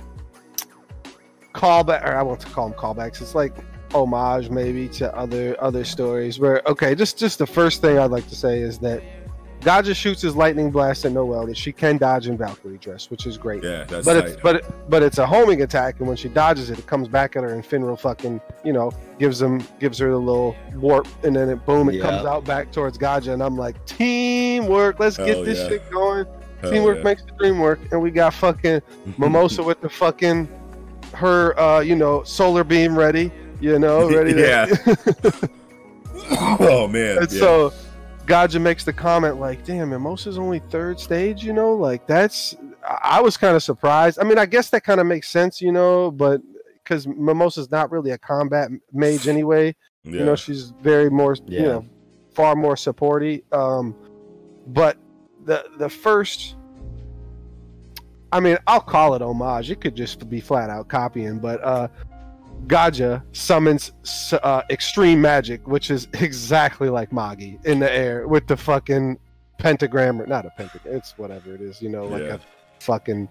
callback 1.55 2.05
or 2.05 2.17
I 2.17 2.23
want 2.23 2.41
to 2.41 2.47
call 2.49 2.69
them 2.71 2.79
callbacks. 2.79 3.21
It's 3.21 3.35
like 3.37 3.55
homage 3.95 4.51
maybe 4.51 4.89
to 4.89 5.15
other 5.17 5.57
other 5.63 5.85
stories 5.85 6.39
where 6.41 6.61
okay 6.67 6.95
just 6.95 7.17
just 7.19 7.39
the 7.39 7.47
first 7.47 7.81
thing 7.81 7.99
I'd 7.99 8.11
like 8.11 8.29
to 8.29 8.35
say 8.37 8.59
is 8.61 8.79
that 8.81 9.03
God 9.63 9.85
just 9.85 10.01
shoots 10.01 10.23
his 10.23 10.37
lightning 10.37 10.71
blast 10.71 11.05
at 11.05 11.13
Noelle 11.13 11.47
that 11.47 11.57
she 11.57 11.73
can 11.73 11.97
dodge 11.97 12.29
in 12.29 12.37
Valkyrie 12.37 12.79
dress, 12.79 13.11
which 13.11 13.27
is 13.27 13.37
great. 13.37 13.63
Yeah, 13.65 13.85
that's 13.85 14.05
but 14.05 14.15
tight. 14.21 14.31
it's 14.31 14.41
but 14.43 14.57
it, 14.57 14.65
but 14.89 15.03
it's 15.03 15.19
a 15.19 15.27
homing 15.27 15.63
attack, 15.63 15.99
and 15.99 16.07
when 16.07 16.17
she 16.17 16.29
dodges 16.29 16.71
it, 16.71 16.79
it 16.79 16.87
comes 16.87 17.09
back 17.09 17.35
at 17.37 17.43
her, 17.43 17.51
and 17.53 17.65
Finral 17.65 17.99
fucking 17.99 18.41
you 18.65 18.73
know 18.73 18.93
gives 19.19 19.39
them 19.39 19.63
gives 19.81 19.99
her 19.99 20.11
the 20.11 20.17
little 20.19 20.55
warp, 20.75 21.09
and 21.25 21.35
then 21.35 21.49
it 21.49 21.67
boom, 21.67 21.89
it 21.89 21.97
Yeah. 21.97 22.03
comes 22.03 22.25
out 22.27 22.45
back 22.45 22.71
towards 22.71 22.97
Gadjah, 22.99 23.33
and 23.33 23.43
I'm 23.43 23.57
like 23.57 23.85
teamwork, 23.87 25.01
let's 25.01 25.17
get 25.17 25.45
this 25.45 25.59
yeah. 25.59 25.69
shit 25.69 25.91
going. 25.91 26.27
Hell 26.61 26.73
Teamwork 26.73 26.97
yeah. 26.99 27.03
makes 27.05 27.23
the 27.23 27.33
dream 27.33 27.59
work, 27.59 27.79
and 27.93 28.01
we 28.03 28.11
got 28.11 28.35
fucking 28.35 28.83
Mimosa 29.19 29.63
with 29.63 29.81
the 29.81 29.89
fucking 29.89 30.49
her 31.15 31.59
uh 31.59 31.81
you 31.81 31.97
know 31.97 32.23
solar 32.23 32.63
beam 32.65 32.97
ready, 32.97 33.33
you 33.61 33.79
know 33.79 34.09
ready. 34.11 34.35
To, 34.35 34.41
Yeah. 36.21 36.29
oh 36.61 36.87
man. 36.89 37.19
and 37.19 37.33
yeah. 37.33 37.39
so 37.41 37.73
Gadjah 38.29 38.61
makes 38.61 38.85
the 38.85 38.93
comment 38.93 39.41
like, 39.41 39.65
"Damn, 39.65 39.91
Mimosa's 39.91 40.39
only 40.39 40.59
third 40.71 41.01
stage, 41.01 41.43
you 41.45 41.53
know? 41.53 41.75
Like 41.75 42.07
that's." 42.07 42.55
I 42.87 43.21
was 43.21 43.37
kind 43.37 43.57
of 43.57 43.63
surprised. 43.63 44.19
I 44.21 44.25
mean, 44.25 44.39
I 44.39 44.47
guess 44.47 44.71
that 44.71 44.83
kind 44.85 45.01
of 45.01 45.07
makes 45.07 45.29
sense, 45.29 45.61
you 45.61 45.73
know, 45.73 46.11
but 46.11 46.41
because 46.83 47.07
Mimosa's 47.07 47.71
not 47.71 47.91
really 47.91 48.13
a 48.13 48.19
combat 48.19 48.71
mage 48.93 49.29
anyway. 49.29 49.75
yeah. 50.05 50.21
You 50.21 50.25
know, 50.25 50.37
she's 50.37 50.71
very 50.81 51.11
more, 51.11 51.37
Yeah. 51.47 51.61
you 51.61 51.67
know, 51.67 51.85
far 52.35 52.55
more 52.55 52.77
supporty. 52.77 53.43
Um, 53.53 53.95
but 54.69 54.97
the 55.45 55.65
the 55.79 55.89
first. 55.89 56.55
I 58.31 58.41
mean, 58.41 58.59
I'll 58.67 58.81
call 58.81 59.15
it 59.15 59.23
homage. 59.23 59.71
It 59.71 59.81
could 59.81 59.95
just 59.97 60.29
be 60.29 60.39
flat 60.41 60.69
out 60.69 60.89
copying, 60.89 61.39
but 61.39 61.65
uh, 61.65 61.89
Gadjah 62.67 63.23
summons 63.33 63.93
uh, 64.43 64.63
extreme 64.71 65.21
magic, 65.21 65.67
which 65.67 65.91
is 65.91 66.09
exactly 66.15 66.89
like 66.91 67.13
Magi 67.13 67.57
in 67.65 67.79
the 67.79 67.91
air 67.91 68.27
with 68.29 68.47
the 68.47 68.57
fucking 68.57 69.19
pentagram, 69.59 70.21
or 70.21 70.27
not 70.27 70.47
a 70.47 70.51
pentagram, 70.51 70.97
it's 70.97 71.17
whatever 71.19 71.55
it 71.55 71.61
is, 71.61 71.81
you 71.83 71.89
know, 71.89 72.05
like 72.07 72.23
Yeah. 72.23 72.35
a 72.35 72.39
fucking 72.81 73.29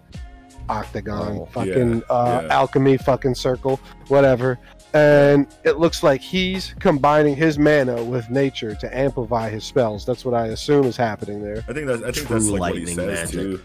octagon, 0.70 1.38
Oh, 1.42 1.46
fucking 1.52 1.98
yeah, 2.00 2.14
uh, 2.16 2.42
yeah. 2.46 2.54
alchemy, 2.54 2.98
fucking 2.98 3.36
circle, 3.36 3.80
whatever. 4.08 4.58
And 4.94 5.48
it 5.64 5.78
looks 5.78 6.02
like 6.04 6.22
he's 6.22 6.74
combining 6.80 7.36
his 7.36 7.60
mana 7.60 8.04
with 8.04 8.30
nature 8.30 8.74
to 8.76 8.98
amplify 8.98 9.50
his 9.50 9.64
spells. 9.64 10.06
That's 10.06 10.26
what 10.26 10.34
I 10.34 10.48
assume 10.48 10.86
is 10.86 10.98
happening 10.98 11.42
there. 11.44 11.64
I 11.68 11.74
think 11.74 11.88
that's 11.88 12.02
I 12.02 12.12
think 12.12 12.28
True 12.28 12.36
that's 12.40 12.50
like 12.50 12.60
what 12.60 12.74
he 12.74 12.86
lightning 12.86 12.96
says 12.96 13.34
magic. 13.34 13.42
too. 13.42 13.62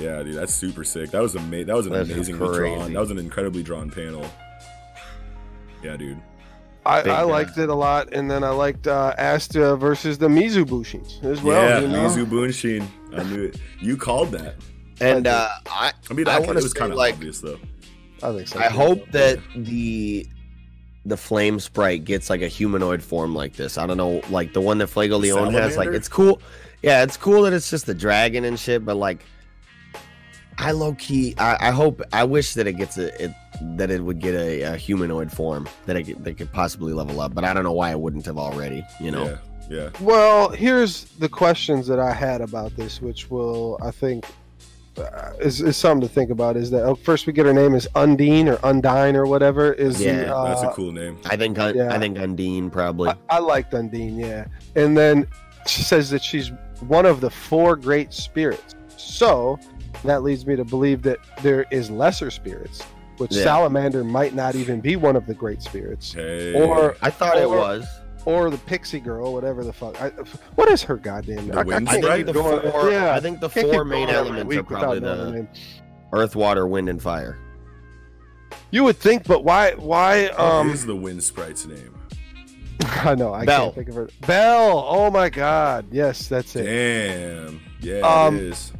Yeah, 0.00 0.22
dude, 0.22 0.34
that's 0.36 0.54
super 0.54 0.82
sick. 0.84 1.10
That 1.10 1.20
was 1.22 1.34
amazing. 1.34 1.66
That 1.66 1.76
was 1.76 1.86
an 1.86 1.92
That's 1.92 2.08
amazingly 2.10 2.48
crazy. 2.48 2.74
drawn. 2.74 2.92
That 2.94 3.00
was 3.00 3.10
an 3.10 3.18
incredibly 3.18 3.62
drawn 3.62 3.90
panel. 3.90 4.24
Yeah, 5.82 5.96
dude. 5.96 6.20
I, 6.86 7.02
I 7.02 7.22
liked 7.22 7.58
it 7.58 7.68
a 7.68 7.74
lot, 7.74 8.08
and 8.12 8.30
then 8.30 8.42
I 8.42 8.48
liked 8.50 8.86
uh, 8.86 9.14
Asta 9.18 9.76
versus 9.76 10.16
the 10.16 10.28
Mizu 10.28 10.64
Bunshins 10.64 11.22
as 11.22 11.42
well. 11.42 11.62
yeah, 11.62 11.80
you 11.80 11.88
know? 11.88 12.08
Mizu 12.08 12.24
Bunshin. 12.24 12.86
I 13.14 13.22
knew 13.24 13.44
it. 13.44 13.58
You 13.80 13.96
called 13.98 14.32
that. 14.32 14.56
and 15.00 15.26
uh, 15.26 15.48
I 15.66 15.92
I 16.10 16.14
mean, 16.14 16.26
I 16.26 16.36
I 16.36 16.38
wanna 16.38 16.58
it 16.58 16.62
was 16.62 16.72
kind 16.72 16.92
of 16.92 16.98
like- 16.98 17.14
obvious 17.14 17.40
though. 17.40 17.58
I 18.22 18.32
think 18.34 18.48
so. 18.48 18.58
I 18.58 18.64
hope 18.68 19.10
that 19.12 19.38
the 19.56 20.26
the 21.06 21.16
flame 21.16 21.58
sprite 21.58 22.04
gets 22.04 22.28
like 22.28 22.42
a 22.42 22.48
humanoid 22.48 23.02
form 23.02 23.34
like 23.34 23.56
this. 23.56 23.78
I 23.78 23.86
don't 23.86 23.96
know, 23.96 24.20
like 24.30 24.52
the 24.52 24.60
one 24.60 24.76
that 24.78 24.88
Fuegoleon 24.90 25.52
has. 25.52 25.76
Like 25.78 25.88
it's 25.90 26.08
cool. 26.08 26.40
Yeah, 26.82 27.02
it's 27.02 27.16
cool 27.16 27.42
that 27.42 27.52
it's 27.54 27.70
just 27.70 27.86
the 27.86 27.94
dragon 27.94 28.44
and 28.44 28.58
shit, 28.60 28.84
but 28.84 28.96
like 28.96 29.24
I 30.60 30.72
low 30.72 30.94
key 30.94 31.34
I, 31.38 31.68
I 31.68 31.70
hope 31.70 32.02
I 32.12 32.24
wish 32.24 32.54
that 32.54 32.66
it 32.66 32.74
gets 32.74 32.98
a 32.98 33.24
it 33.24 33.32
that 33.76 33.90
it 33.90 34.02
would 34.02 34.20
get 34.20 34.34
a, 34.34 34.62
a 34.62 34.76
humanoid 34.76 35.30
form 35.32 35.68
that 35.86 35.96
it 35.96 36.04
could, 36.04 36.24
that 36.24 36.36
could 36.38 36.52
possibly 36.52 36.92
level 36.92 37.20
up, 37.20 37.34
but 37.34 37.44
I 37.44 37.52
don't 37.52 37.64
know 37.64 37.72
why 37.72 37.90
it 37.90 38.00
wouldn't 38.00 38.26
have 38.26 38.38
already, 38.38 38.84
you 39.00 39.10
know. 39.10 39.38
Yeah, 39.68 39.76
yeah. 39.76 39.90
Well, 40.00 40.48
here's 40.50 41.04
the 41.04 41.28
questions 41.28 41.86
that 41.86 41.98
I 41.98 42.12
had 42.12 42.40
about 42.40 42.74
this, 42.76 43.00
which 43.02 43.30
will 43.30 43.78
I 43.82 43.90
think 43.90 44.24
uh, 44.96 45.32
is, 45.40 45.60
is 45.60 45.76
something 45.76 46.06
to 46.06 46.12
think 46.12 46.30
about. 46.30 46.56
Is 46.56 46.70
that 46.70 46.84
oh, 46.84 46.94
first 46.94 47.26
we 47.26 47.32
get 47.32 47.46
her 47.46 47.52
name 47.52 47.74
is 47.74 47.88
Undine 47.94 48.48
or 48.48 48.58
Undine 48.64 49.16
or 49.16 49.26
whatever? 49.26 49.72
Is 49.72 50.00
Yeah, 50.00 50.24
the, 50.24 50.36
uh, 50.36 50.48
That's 50.48 50.62
a 50.62 50.70
cool 50.70 50.92
name. 50.92 51.18
I 51.26 51.36
think 51.36 51.58
Un- 51.58 51.76
Yeah. 51.76 51.94
I 51.94 51.98
think 51.98 52.18
Undine 52.18 52.70
probably. 52.70 53.10
I, 53.10 53.16
I 53.28 53.38
liked 53.38 53.72
Undine, 53.74 54.18
yeah. 54.18 54.46
And 54.74 54.96
then 54.96 55.26
she 55.66 55.82
says 55.82 56.10
that 56.10 56.22
she's 56.22 56.50
one 56.86 57.06
of 57.06 57.20
the 57.20 57.30
four 57.30 57.76
great 57.76 58.12
spirits. 58.12 58.74
So 58.96 59.58
that 60.04 60.22
leads 60.22 60.46
me 60.46 60.56
to 60.56 60.64
believe 60.64 61.02
that 61.02 61.18
there 61.42 61.66
is 61.70 61.90
lesser 61.90 62.30
spirits, 62.30 62.82
which 63.18 63.32
Yeah. 63.34 63.44
Salamander 63.44 64.04
might 64.04 64.34
not 64.34 64.54
even 64.54 64.80
be 64.80 64.96
one 64.96 65.16
of 65.16 65.26
the 65.26 65.34
great 65.34 65.62
spirits, 65.62 66.12
Hey. 66.12 66.54
or 66.54 66.96
I 67.02 67.10
thought 67.10 67.36
it 67.36 67.48
was. 67.48 67.86
or 68.26 68.50
the 68.50 68.58
pixie 68.58 69.00
girl, 69.00 69.32
whatever 69.32 69.64
the 69.64 69.72
fuck. 69.72 70.00
I, 70.00 70.10
what 70.54 70.70
is 70.70 70.82
her 70.82 70.96
goddamn 70.96 71.36
name? 71.36 71.48
The 71.48 71.64
wind 71.64 71.88
I 71.88 72.00
Right, 72.00 72.02
think 72.16 72.26
the 72.26 72.32
go- 72.34 72.70
four, 72.70 72.90
yeah. 72.90 73.14
I 73.14 73.20
think 73.20 73.40
the 73.40 73.48
four 73.48 73.62
keep 73.84 73.86
main 73.86 74.08
elements 74.10 74.54
are 74.56 74.62
probably 74.62 75.00
the 75.00 75.30
name. 75.32 75.48
earth, 76.12 76.36
water, 76.36 76.66
wind, 76.66 76.88
and 76.90 77.00
fire. 77.02 77.38
You 78.70 78.84
would 78.84 78.98
think, 78.98 79.24
but 79.24 79.42
why? 79.42 79.72
Why? 79.72 80.24
What 80.28 80.38
Um, 80.40 80.70
is 80.70 80.86
the 80.86 80.94
wind 80.94 81.22
sprite's 81.24 81.66
name? 81.66 81.94
I 82.84 83.14
know 83.14 83.32
I 83.34 83.44
Bell. 83.44 83.64
can't 83.66 83.74
think 83.74 83.88
of 83.88 83.94
her. 83.96 84.08
Bell. 84.26 84.84
Oh 84.86 85.10
my 85.10 85.28
God. 85.28 85.86
Yes, 85.90 86.28
that's 86.28 86.54
it. 86.56 86.64
Damn. 86.64 87.60
Yeah, 87.80 88.00
Um, 88.00 88.36
it 88.36 88.42
is. 88.44 88.72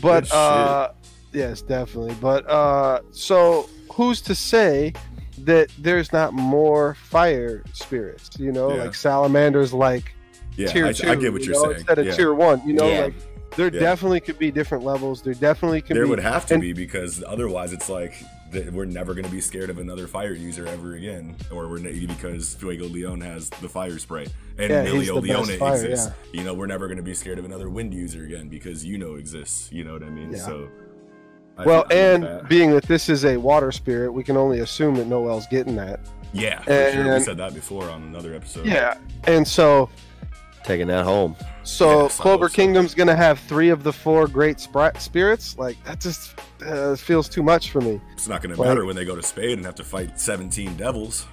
But 0.00 0.30
uh, 0.32 0.92
yes, 1.32 1.62
definitely. 1.62 2.14
But 2.20 2.48
uh, 2.48 3.00
so 3.10 3.68
who's 3.92 4.20
to 4.22 4.34
say 4.34 4.92
that 5.38 5.70
there's 5.78 6.12
not 6.12 6.32
more 6.32 6.94
fire 6.94 7.64
spirits. 7.72 8.30
You 8.38 8.52
know, 8.52 8.74
Yeah. 8.74 8.84
like 8.84 8.94
salamanders, 8.94 9.72
like 9.74 10.14
Yeah, 10.56 10.68
tier 10.68 10.86
I, 10.86 10.92
two. 10.92 11.08
I 11.10 11.14
get 11.16 11.32
what 11.32 11.42
you 11.42 11.48
you're 11.52 11.54
know, 11.54 11.64
saying. 11.64 11.76
Instead 11.78 11.98
of 11.98 12.06
yeah. 12.06 12.12
tier 12.12 12.34
one, 12.34 12.62
you 12.66 12.74
know, 12.74 12.88
Yeah. 12.88 13.00
like 13.04 13.14
there 13.56 13.72
Yeah. 13.72 13.80
definitely 13.80 14.20
could 14.20 14.38
be 14.38 14.50
different 14.50 14.84
levels. 14.84 15.22
There 15.22 15.34
definitely 15.34 15.82
could. 15.82 15.96
there 15.96 16.04
be. 16.04 16.10
would 16.10 16.20
have 16.20 16.46
to 16.46 16.54
and- 16.54 16.60
be 16.60 16.72
because 16.72 17.22
otherwise 17.26 17.72
it's 17.72 17.88
like 17.88 18.14
th- 18.52 18.70
we're 18.70 18.84
never 18.84 19.14
going 19.14 19.24
to 19.24 19.30
be 19.30 19.40
scared 19.40 19.70
of 19.70 19.78
another 19.78 20.06
fire 20.06 20.32
user 20.34 20.66
ever 20.66 20.94
again 20.94 21.34
or 21.50 21.68
we're 21.68 21.78
ne- 21.78 22.06
because 22.06 22.54
Fuegoleon 22.56 23.22
has 23.22 23.48
the 23.50 23.68
fire 23.68 23.98
spray 23.98 24.26
and 24.58 24.70
Yeah, 24.70 24.82
he's 24.84 25.08
Emilio 25.10 25.20
the 25.20 25.28
best 25.28 25.48
Leone 25.48 25.58
fire, 25.58 25.74
exists 25.84 26.12
you 26.32 26.44
know 26.44 26.54
we're 26.54 26.66
never 26.66 26.86
going 26.86 26.96
to 26.98 27.02
be 27.02 27.14
scared 27.14 27.38
of 27.38 27.44
another 27.44 27.68
wind 27.70 27.92
user 27.94 28.24
again 28.24 28.48
because 28.48 28.84
you 28.84 28.98
know 28.98 29.14
exists 29.14 29.70
you 29.72 29.84
know 29.84 29.92
what 29.94 30.02
I 30.02 30.10
mean 30.10 30.32
Yeah. 30.32 30.38
so 30.38 30.68
I 31.58 31.64
well, 31.64 31.84
I 31.90 31.94
and 31.94 32.22
that- 32.24 32.48
being 32.48 32.70
that 32.72 32.84
this 32.84 33.08
is 33.08 33.24
a 33.26 33.36
water 33.36 33.72
spirit, 33.72 34.10
we 34.12 34.24
can 34.24 34.36
only 34.38 34.60
assume 34.60 34.94
that 34.94 35.06
Noel's 35.06 35.46
getting 35.48 35.76
that. 35.76 36.00
yeah 36.32 36.60
for 36.62 36.92
sure. 36.92 37.14
we 37.14 37.20
said 37.20 37.36
that 37.36 37.52
before 37.54 37.88
on 37.90 38.02
another 38.04 38.34
episode 38.34 38.64
Yeah, 38.66 38.96
and 39.24 39.46
so 39.46 39.88
Taking 40.64 40.86
that 40.88 41.04
home. 41.04 41.34
so 41.64 42.02
Yes, 42.04 42.18
Clover 42.18 42.48
so. 42.48 42.54
Kingdom's 42.54 42.94
gonna 42.94 43.16
have 43.16 43.38
three 43.40 43.68
of 43.70 43.82
the 43.82 43.92
four 43.92 44.26
great 44.28 44.58
spri- 44.58 44.98
spirits. 45.00 45.56
Like 45.58 45.82
that 45.84 46.00
just 46.00 46.34
uh, 46.64 46.94
feels 46.96 47.28
too 47.28 47.42
much 47.42 47.70
for 47.70 47.80
me. 47.80 48.00
it's 48.12 48.28
not 48.28 48.42
going 48.42 48.54
to 48.54 48.60
Like- 48.60 48.68
matter 48.68 48.84
when 48.84 48.94
they 48.96 49.04
go 49.04 49.16
to 49.16 49.22
Spade 49.22 49.58
and 49.58 49.64
have 49.66 49.74
to 49.76 49.84
fight 49.84 50.20
17 50.20 50.76
devils 50.76 51.26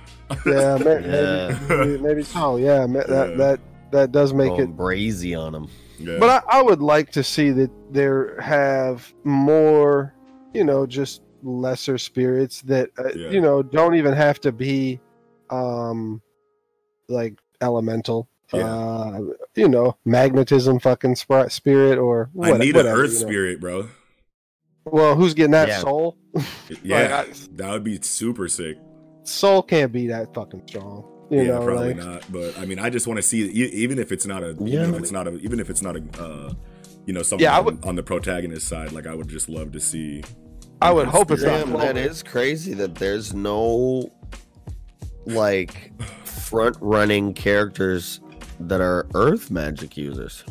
Yeah, 0.46 0.78
ma- 0.78 0.90
Yeah. 1.00 1.60
maybe, 1.70 1.76
maybe, 1.92 1.98
maybe 2.02 2.24
so. 2.24 2.58
Yeah, 2.58 2.86
ma- 2.88 3.00
Yeah. 3.00 3.06
that 3.08 3.38
that 3.38 3.60
that 3.92 4.12
does 4.12 4.34
make 4.34 4.50
Going 4.50 4.62
it. 4.62 4.78
brazy 4.78 5.40
on 5.40 5.52
them. 5.54 5.68
yeah. 6.00 6.18
But 6.20 6.44
I, 6.50 6.60
I 6.60 6.62
would 6.62 6.82
like 6.82 7.12
to 7.12 7.24
see 7.24 7.50
that 7.52 7.72
there 7.92 8.40
have 8.40 9.12
more, 9.24 10.14
you 10.54 10.64
know, 10.64 10.86
just 10.86 11.22
lesser 11.44 11.98
spirits 11.98 12.62
that 12.64 12.90
uh, 13.00 13.10
Yeah. 13.16 13.30
you 13.30 13.42
know 13.42 13.62
don't 13.64 13.96
even 13.96 14.14
have 14.14 14.40
to 14.42 14.52
be, 14.52 15.00
um, 15.50 16.22
like 17.08 17.40
elemental. 17.62 18.29
Yeah. 18.54 18.66
Uh, 18.66 19.20
you 19.56 19.68
know, 19.70 19.96
magnetism, 20.06 20.80
fucking 20.80 21.16
spri- 21.16 21.52
spirit, 21.52 21.98
or 22.00 22.30
I 22.42 22.58
need 22.58 22.76
whatever, 22.76 22.80
an 22.96 23.02
Earth 23.06 23.14
you 23.14 23.20
know. 23.20 23.28
spirit 23.28 23.60
bro 23.62 23.90
Well, 24.86 25.16
who's 25.16 25.34
getting 25.34 25.52
that 25.52 25.68
Yeah. 25.68 25.80
soul? 25.80 26.18
yeah 26.84 27.24
I- 27.28 27.34
that 27.58 27.72
would 27.72 27.84
be 27.84 28.00
super 28.02 28.48
sick 28.48 28.78
Sol 29.24 29.62
can't 29.62 29.92
be 29.92 30.08
that 30.08 30.34
fucking 30.34 30.64
strong. 30.68 31.06
You 31.30 31.38
yeah, 31.42 31.44
know, 31.50 31.64
probably 31.64 31.94
like, 31.94 31.98
not. 31.98 32.24
But 32.32 32.58
I 32.58 32.66
mean, 32.66 32.80
I 32.80 32.90
just 32.90 33.06
want 33.06 33.18
to 33.18 33.22
see, 33.22 33.42
even 33.52 34.00
if 34.00 34.12
it's 34.12 34.26
not 34.26 34.42
a, 34.44 34.56
Yeah. 34.60 34.82
even 34.82 34.96
if 34.96 35.02
it's 35.02 35.12
not 35.12 35.28
a, 35.28 35.36
even 35.38 35.60
if 35.60 35.70
it's 35.70 35.84
not 35.84 35.96
a, 35.96 36.04
uh, 36.20 36.54
you 37.06 37.14
know, 37.14 37.22
something 37.22 37.44
Yeah, 37.44 37.54
I 37.56 37.60
on, 37.60 37.66
would- 37.66 37.86
on 37.86 37.96
the 37.96 38.02
protagonist 38.02 38.68
side. 38.68 38.92
Like, 38.92 39.06
I 39.06 39.14
would 39.14 39.28
just 39.28 39.48
love 39.48 39.72
to 39.74 39.80
see. 39.80 40.24
I 40.82 40.92
would 40.92 41.08
hope 41.08 41.30
it's 41.30 41.44
not 41.44 41.60
Damn, 41.66 41.74
that 41.74 41.92
Clover. 41.94 42.00
is 42.00 42.24
crazy 42.24 42.74
that 42.76 42.96
there's 42.96 43.36
no 43.36 44.10
like 45.28 45.92
front 46.26 46.78
running 46.82 47.34
characters 47.36 48.22
that 48.62 48.82
are 48.82 49.08
earth 49.14 49.50
magic 49.52 49.96
users. 49.98 50.44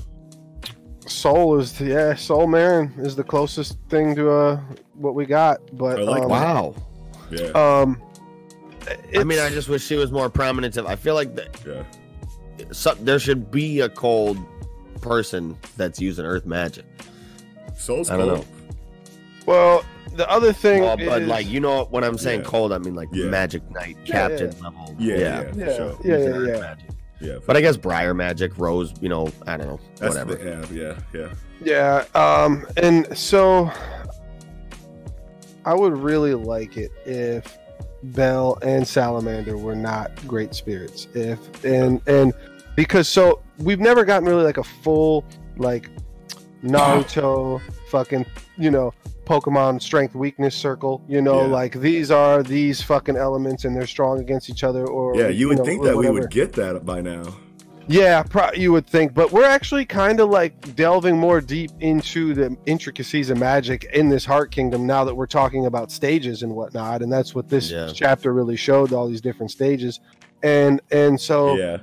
Sol 1.06 1.58
is 1.58 1.80
yeah, 1.80 2.14
Sol 2.14 2.46
Marron 2.46 2.92
is 2.98 3.16
the 3.16 3.24
closest 3.24 3.78
thing 3.88 4.14
to 4.16 4.30
uh 4.30 4.60
what 4.94 5.14
we 5.14 5.24
got, 5.26 5.60
but 5.76 5.98
like 6.00 6.22
um, 6.22 6.28
Wow. 6.28 6.74
Yeah, 7.30 7.48
um 7.54 8.02
I 9.16 9.22
mean, 9.24 9.38
I 9.38 9.50
just 9.50 9.68
wish 9.68 9.84
she 9.84 9.96
was 9.96 10.10
more 10.10 10.30
prominent. 10.30 10.76
I 10.78 10.96
feel 10.96 11.14
like 11.14 11.34
that 11.36 11.60
yeah, 11.66 11.82
so, 12.72 12.94
there 12.94 13.18
should 13.18 13.50
be 13.50 13.80
a 13.80 13.88
cold 13.88 14.38
person 15.00 15.56
that's 15.76 16.00
using 16.00 16.24
earth 16.24 16.46
magic. 16.46 16.84
Sol's 17.76 18.10
I 18.10 18.16
don't 18.16 18.28
cool. 18.28 18.36
know. 18.38 18.44
well 19.46 19.84
the 20.14 20.28
other 20.30 20.52
thing 20.52 20.82
Well, 20.82 20.96
but 20.96 21.22
is- 21.22 21.28
like 21.28 21.46
you 21.46 21.60
know 21.60 21.84
when 21.90 22.02
I'm 22.04 22.18
saying 22.18 22.40
Yeah. 22.40 22.46
cold, 22.46 22.72
I 22.72 22.78
mean 22.78 22.94
like 22.94 23.08
Yeah. 23.12 23.26
Magic 23.26 23.62
Knight, 23.70 23.96
Yeah, 24.04 24.12
Captain 24.28 24.50
level. 24.62 24.94
Yeah, 24.98 25.16
yeah, 25.16 25.52
for 25.52 25.58
yeah, 25.58 25.76
sure. 25.76 25.96
yeah, 26.04 26.16
using 26.16 26.64
yeah, 27.20 27.30
earth 27.30 27.30
yeah. 27.30 27.30
magic. 27.30 27.34
Yeah, 27.34 27.38
But 27.46 27.56
I 27.56 27.60
guess 27.60 27.76
Briar 27.76 28.14
Magic, 28.14 28.56
Rose, 28.58 28.94
you 29.00 29.08
know, 29.08 29.30
I 29.46 29.56
don't 29.56 29.66
know, 29.66 29.80
that's 29.96 30.14
whatever. 30.14 30.34
The, 30.36 30.66
yeah, 30.72 30.96
yeah, 31.12 31.28
Yeah, 31.62 32.04
yeah. 32.14 32.44
um, 32.44 32.66
and 32.76 33.16
so 33.16 33.70
I 35.64 35.74
would 35.74 35.96
really 35.96 36.34
like 36.34 36.76
it 36.76 36.90
if 37.04 37.58
Bell 38.02 38.58
and 38.62 38.86
Salamander 38.86 39.56
were 39.56 39.74
not 39.76 40.14
great 40.26 40.54
spirits. 40.54 41.08
If 41.14 41.64
and 41.64 42.00
and 42.06 42.32
because 42.76 43.08
so 43.08 43.42
we've 43.58 43.80
never 43.80 44.04
gotten 44.04 44.28
really 44.28 44.44
like 44.44 44.58
a 44.58 44.64
full 44.64 45.24
like 45.56 45.90
Naruto 46.62 47.60
fucking 47.90 48.24
you 48.56 48.70
know 48.70 48.94
Pokemon 49.28 49.80
strength 49.82 50.14
weakness 50.14 50.54
circle. 50.54 51.02
You 51.06 51.20
know, 51.20 51.42
Yeah. 51.42 51.52
like 51.52 51.74
these 51.80 52.10
are 52.10 52.42
these 52.42 52.80
fucking 52.82 53.16
elements 53.16 53.64
and 53.66 53.76
they're 53.76 53.86
strong 53.86 54.20
against 54.20 54.48
each 54.48 54.64
other. 54.64 54.86
Or 54.86 55.14
Yeah, 55.14 55.28
you 55.28 55.48
would 55.48 55.58
know, 55.58 55.64
think 55.64 55.84
that 55.84 55.96
we 55.96 56.08
would 56.08 56.30
get 56.30 56.54
that 56.54 56.86
by 56.86 57.00
now. 57.02 57.24
Yeah, 57.90 58.22
pro- 58.22 58.52
you 58.54 58.70
would 58.72 58.86
think, 58.86 59.14
but 59.14 59.32
we're 59.32 59.46
actually 59.46 59.86
kind 59.86 60.20
of 60.20 60.28
like 60.28 60.76
delving 60.76 61.16
more 61.16 61.40
deep 61.40 61.70
into 61.80 62.34
the 62.34 62.54
intricacies 62.66 63.30
of 63.30 63.38
magic 63.38 63.84
in 63.94 64.10
this 64.10 64.26
Heart 64.26 64.50
Kingdom 64.50 64.86
now 64.86 65.04
that 65.04 65.14
we're 65.14 65.26
talking 65.26 65.64
about 65.64 65.90
stages 65.90 66.42
and 66.42 66.54
whatnot, 66.54 67.00
and 67.02 67.10
that's 67.10 67.34
what 67.34 67.48
this 67.48 67.70
Yeah. 67.70 67.88
chapter 67.94 68.34
really 68.34 68.56
showed 68.56 68.92
all 68.92 69.08
these 69.08 69.22
different 69.22 69.50
stages, 69.52 70.00
and 70.42 70.82
and 70.90 71.18
so 71.18 71.56
yeah, 71.56 71.78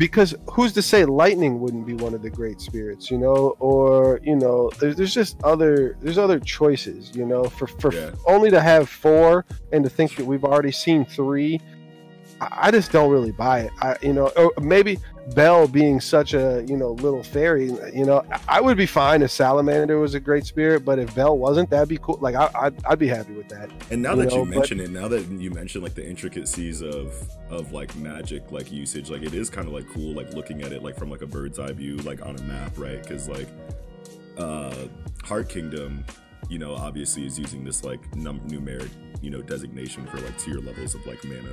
because 0.00 0.34
who's 0.50 0.72
to 0.72 0.80
say 0.80 1.04
lightning 1.04 1.60
wouldn't 1.60 1.86
be 1.86 1.92
one 1.92 2.14
of 2.14 2.22
the 2.22 2.30
great 2.30 2.58
spirits, 2.58 3.10
you 3.10 3.18
know, 3.18 3.54
or 3.60 4.18
you 4.22 4.34
know, 4.34 4.70
there's, 4.80 4.96
there's 4.96 5.12
just 5.12 5.36
other 5.44 5.94
there's 6.00 6.16
other 6.16 6.40
choices, 6.40 7.14
you 7.14 7.26
know, 7.26 7.44
for 7.44 7.66
for 7.66 7.92
Yeah. 7.92 8.10
only 8.26 8.50
to 8.50 8.62
have 8.62 8.88
four 8.88 9.44
and 9.72 9.84
to 9.84 9.90
think 9.90 10.16
that 10.16 10.24
we've 10.24 10.42
already 10.42 10.72
seen 10.72 11.04
three. 11.04 11.60
I 12.40 12.70
just 12.70 12.90
don't 12.92 13.10
really 13.10 13.32
buy 13.32 13.60
it. 13.60 13.72
I, 13.80 13.96
you 14.02 14.12
know, 14.12 14.28
or 14.36 14.52
maybe 14.60 14.98
Bell 15.34 15.68
being 15.68 16.00
such 16.00 16.32
a 16.34 16.64
you 16.66 16.76
know 16.76 16.92
little 16.92 17.22
fairy, 17.22 17.66
you 17.94 18.04
know, 18.04 18.24
I- 18.48 18.60
would 18.60 18.76
be 18.76 18.86
fine 18.86 19.22
if 19.22 19.30
Salamander 19.30 19.98
was 19.98 20.14
a 20.14 20.20
great 20.20 20.44
spirit, 20.46 20.84
but 20.84 20.98
if 20.98 21.14
Bell 21.14 21.36
wasn't, 21.36 21.70
that'd 21.70 21.88
be 21.88 21.98
cool. 21.98 22.18
Like 22.20 22.34
I, 22.34 22.50
I'd, 22.54 22.84
I'd 22.86 22.98
be 22.98 23.06
happy 23.08 23.34
with 23.34 23.48
that. 23.50 23.70
And 23.90 24.00
now 24.02 24.12
You 24.14 24.16
that 24.22 24.28
know, 24.30 24.36
you 24.38 24.44
but- 24.46 24.50
mention 24.56 24.80
it, 24.80 24.90
now 24.90 25.06
that 25.08 25.26
you 25.28 25.50
mention 25.50 25.82
like 25.82 25.94
the 25.94 26.08
intricacies 26.08 26.80
of 26.82 27.14
of 27.50 27.72
like 27.72 27.94
magic 27.96 28.50
like 28.50 28.72
usage, 28.72 29.10
like 29.10 29.22
it 29.22 29.34
is 29.34 29.50
kind 29.50 29.66
of 29.68 29.74
like 29.74 29.86
cool, 29.88 30.14
like 30.14 30.32
looking 30.32 30.62
at 30.62 30.72
it 30.72 30.82
like 30.82 30.96
from 30.96 31.10
like 31.10 31.22
a 31.22 31.26
bird's 31.26 31.58
eye 31.58 31.72
view, 31.72 31.96
like 31.98 32.24
on 32.24 32.36
a 32.36 32.42
map, 32.42 32.72
right? 32.78 33.02
Because 33.02 33.28
like 33.28 33.48
uh 34.38 34.74
Heart 35.24 35.48
Kingdom, 35.48 36.04
you 36.48 36.58
know, 36.58 36.74
obviously 36.74 37.26
is 37.26 37.38
using 37.38 37.62
this 37.64 37.84
like 37.84 38.00
num- 38.16 38.40
numeric, 38.48 38.88
you 39.20 39.30
know, 39.30 39.42
designation 39.42 40.06
for 40.06 40.18
like 40.18 40.36
tier 40.38 40.58
levels 40.58 40.94
of 40.94 41.06
like 41.06 41.22
mana, 41.24 41.52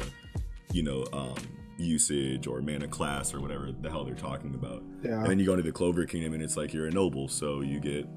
you 0.71 0.83
know, 0.83 1.05
um 1.13 1.35
usage 1.79 2.47
or 2.47 2.59
mana 2.61 2.87
class 2.87 3.33
or 3.35 3.39
whatever 3.39 3.71
the 3.81 3.89
hell 3.89 4.03
they're 4.03 4.15
talking 4.15 4.55
about. 4.55 4.83
Yeah. 5.03 5.19
And 5.21 5.27
then 5.29 5.39
you 5.39 5.45
go 5.45 5.51
into 5.53 5.63
the 5.63 5.71
Clover 5.71 6.05
Kingdom 6.05 6.33
and 6.33 6.41
it's 6.41 6.57
like 6.57 6.73
you're 6.73 6.87
a 6.87 6.91
noble, 6.91 7.27
so 7.27 7.61
you 7.61 7.79
get 7.79 8.07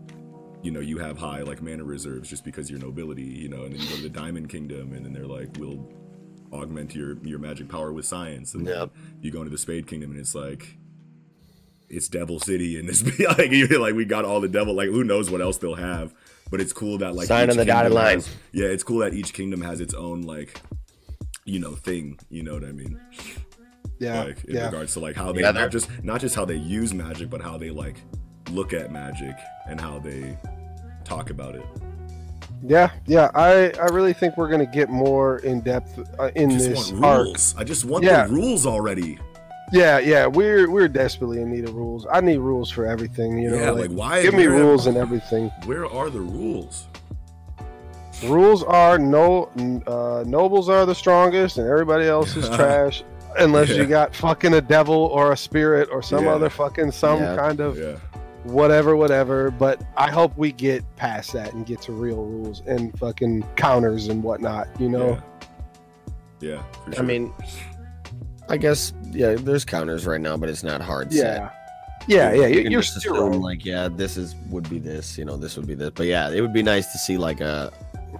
you 0.62 0.70
know, 0.70 0.80
you 0.80 0.98
have 0.98 1.16
high 1.18 1.40
like 1.42 1.62
mana 1.62 1.84
reserves 1.84 2.28
just 2.28 2.44
because 2.44 2.70
you're 2.70 2.78
nobility, 2.80 3.22
you 3.22 3.48
know, 3.48 3.62
and 3.64 3.72
then 3.74 3.80
you 3.80 3.88
go 3.88 3.96
to 3.96 4.02
the 4.02 4.08
Diamond 4.10 4.48
Kingdom 4.50 4.92
and 4.92 5.04
then 5.06 5.12
they're 5.12 5.26
like, 5.26 5.48
we'll 5.58 5.86
augment 6.52 6.94
your 6.94 7.16
your 7.22 7.38
magic 7.38 7.68
power 7.68 7.92
with 7.92 8.04
science. 8.06 8.54
And 8.54 8.66
then 8.66 8.74
Yep. 8.78 8.90
you 9.22 9.30
go 9.30 9.38
into 9.40 9.50
the 9.50 9.58
Spade 9.58 9.86
Kingdom 9.86 10.10
and 10.12 10.20
it's 10.20 10.34
like 10.34 10.76
it's 11.88 12.08
Devil 12.08 12.38
City 12.40 12.78
and 12.78 12.88
this 12.88 13.02
like 13.38 13.50
you 13.50 13.66
like 13.78 13.94
we 13.94 14.04
got 14.04 14.24
all 14.24 14.40
the 14.40 14.48
devil 14.48 14.74
like 14.74 14.88
who 14.88 15.02
knows 15.04 15.30
what 15.30 15.40
else 15.40 15.58
they'll 15.58 15.74
have. 15.74 16.14
But 16.50 16.60
it's 16.60 16.72
cool 16.72 16.98
that 16.98 17.14
like 17.14 17.26
Sign 17.28 17.50
on 17.50 17.56
the 17.56 17.64
dotted 17.64 17.90
kingdom 17.92 18.04
line. 18.04 18.14
has- 18.16 18.34
yeah, 18.52 18.66
it's 18.66 18.82
cool 18.84 18.98
that 19.00 19.12
each 19.14 19.32
kingdom 19.34 19.60
has 19.60 19.80
its 19.80 19.94
own 19.94 20.22
like 20.22 20.60
you 21.50 21.58
know 21.58 21.74
thing, 21.74 22.18
you 22.28 22.42
know 22.42 22.54
what 22.54 22.64
I 22.64 22.72
mean? 22.72 23.00
yeah. 23.98 24.24
like 24.24 24.44
in 24.44 24.54
yeah. 24.56 24.66
regards 24.66 24.94
to 24.94 25.00
like 25.00 25.16
how 25.16 25.32
they 25.32 25.42
Yeah, 25.42 25.50
not 25.50 25.70
just 25.70 25.88
not 26.02 26.20
just 26.20 26.34
how 26.34 26.44
they 26.44 26.54
use 26.56 26.94
magic 26.94 27.28
but 27.28 27.42
how 27.42 27.58
they 27.58 27.70
like 27.70 27.96
look 28.50 28.72
at 28.72 28.90
magic 28.90 29.36
and 29.66 29.80
how 29.80 29.98
they 29.98 30.36
talk 31.04 31.30
about 31.30 31.54
it 31.54 31.66
Yeah, 32.62 32.90
yeah, 33.06 33.30
I, 33.34 33.72
I 33.80 33.86
really 33.86 34.12
think 34.12 34.36
we're 34.36 34.48
gonna 34.48 34.64
get 34.66 34.88
more 34.88 35.38
in 35.40 35.60
depth 35.60 35.98
uh, 36.18 36.30
in 36.34 36.48
this 36.50 36.92
arc. 37.02 37.36
i 37.58 37.64
just 37.64 37.84
want 37.84 38.04
Yeah. 38.04 38.26
the 38.26 38.32
rules 38.32 38.64
already 38.66 39.18
Yeah, 39.72 39.98
yeah, 39.98 40.26
we're 40.26 40.70
we're 40.70 40.88
desperately 40.88 41.40
in 41.42 41.48
need 41.54 41.64
of 41.68 41.74
rules. 41.74 42.04
I 42.10 42.20
need 42.20 42.38
rules 42.38 42.70
for 42.72 42.86
everything. 42.86 43.38
You 43.38 43.50
know, 43.50 43.56
yeah 43.60 43.70
like, 43.70 43.88
like, 43.88 43.98
why 44.00 44.22
give 44.22 44.34
me 44.34 44.46
rules 44.46 44.86
and 44.88 44.96
everything. 44.96 45.44
where 45.66 45.86
are 45.86 46.10
the 46.10 46.20
rules 46.20 46.86
Rules 48.24 48.62
are 48.62 48.98
no 48.98 49.48
uh, 49.86 50.24
nobles 50.26 50.68
are 50.68 50.84
the 50.86 50.94
strongest, 50.94 51.58
and 51.58 51.66
everybody 51.68 52.06
else 52.06 52.36
is 52.36 52.48
trash. 52.56 53.02
Unless 53.38 53.70
Yeah. 53.70 53.76
you 53.76 53.86
got 53.86 54.14
fucking 54.14 54.54
a 54.54 54.60
devil 54.60 54.94
or 54.94 55.32
a 55.32 55.36
spirit 55.36 55.88
or 55.92 56.02
some 56.02 56.24
Yeah. 56.24 56.34
other 56.34 56.50
fucking 56.50 56.90
some 56.90 57.20
Yeah. 57.20 57.36
kind 57.36 57.60
of 57.60 57.78
yeah 57.78 57.96
whatever, 58.44 58.96
whatever. 58.96 59.50
But 59.50 59.80
I 59.96 60.10
hope 60.10 60.36
we 60.36 60.50
get 60.52 60.82
past 60.96 61.32
that 61.34 61.52
and 61.52 61.64
get 61.66 61.80
to 61.82 61.92
real 61.92 62.24
rules 62.24 62.62
and 62.66 62.98
fucking 62.98 63.44
counters 63.56 64.08
and 64.08 64.22
whatnot. 64.22 64.68
You 64.80 64.88
know. 64.88 65.18
yeah, 66.40 66.50
yeah 66.86 66.92
for 66.94 66.98
I 67.00 67.02
mean, 67.02 67.32
I 68.48 68.56
guess 68.56 68.92
yeah, 69.12 69.34
there's 69.38 69.64
counters 69.64 70.06
right 70.06 70.20
now, 70.20 70.36
but 70.36 70.48
it's 70.48 70.62
not 70.64 70.80
hard 70.80 71.12
set. 71.12 71.36
Yeah. 71.36 71.50
Yeah, 72.08 72.32
yeah, 72.32 72.46
You 72.46 72.56
you 72.56 72.62
can 72.62 72.72
you're 72.72 72.80
just 72.80 72.98
still 72.98 73.30
like 73.34 73.64
yeah, 73.64 73.88
this 73.88 74.16
is 74.16 74.34
would 74.48 74.68
be 74.70 74.78
this, 74.78 75.18
you 75.18 75.24
know, 75.26 75.36
this 75.36 75.56
would 75.56 75.66
be 75.66 75.74
this. 75.74 75.90
But 75.94 76.06
yeah, 76.06 76.30
it 76.30 76.40
would 76.40 76.52
be 76.54 76.62
nice 76.62 76.90
to 76.92 76.98
see 76.98 77.18
like 77.18 77.40
a 77.42 77.70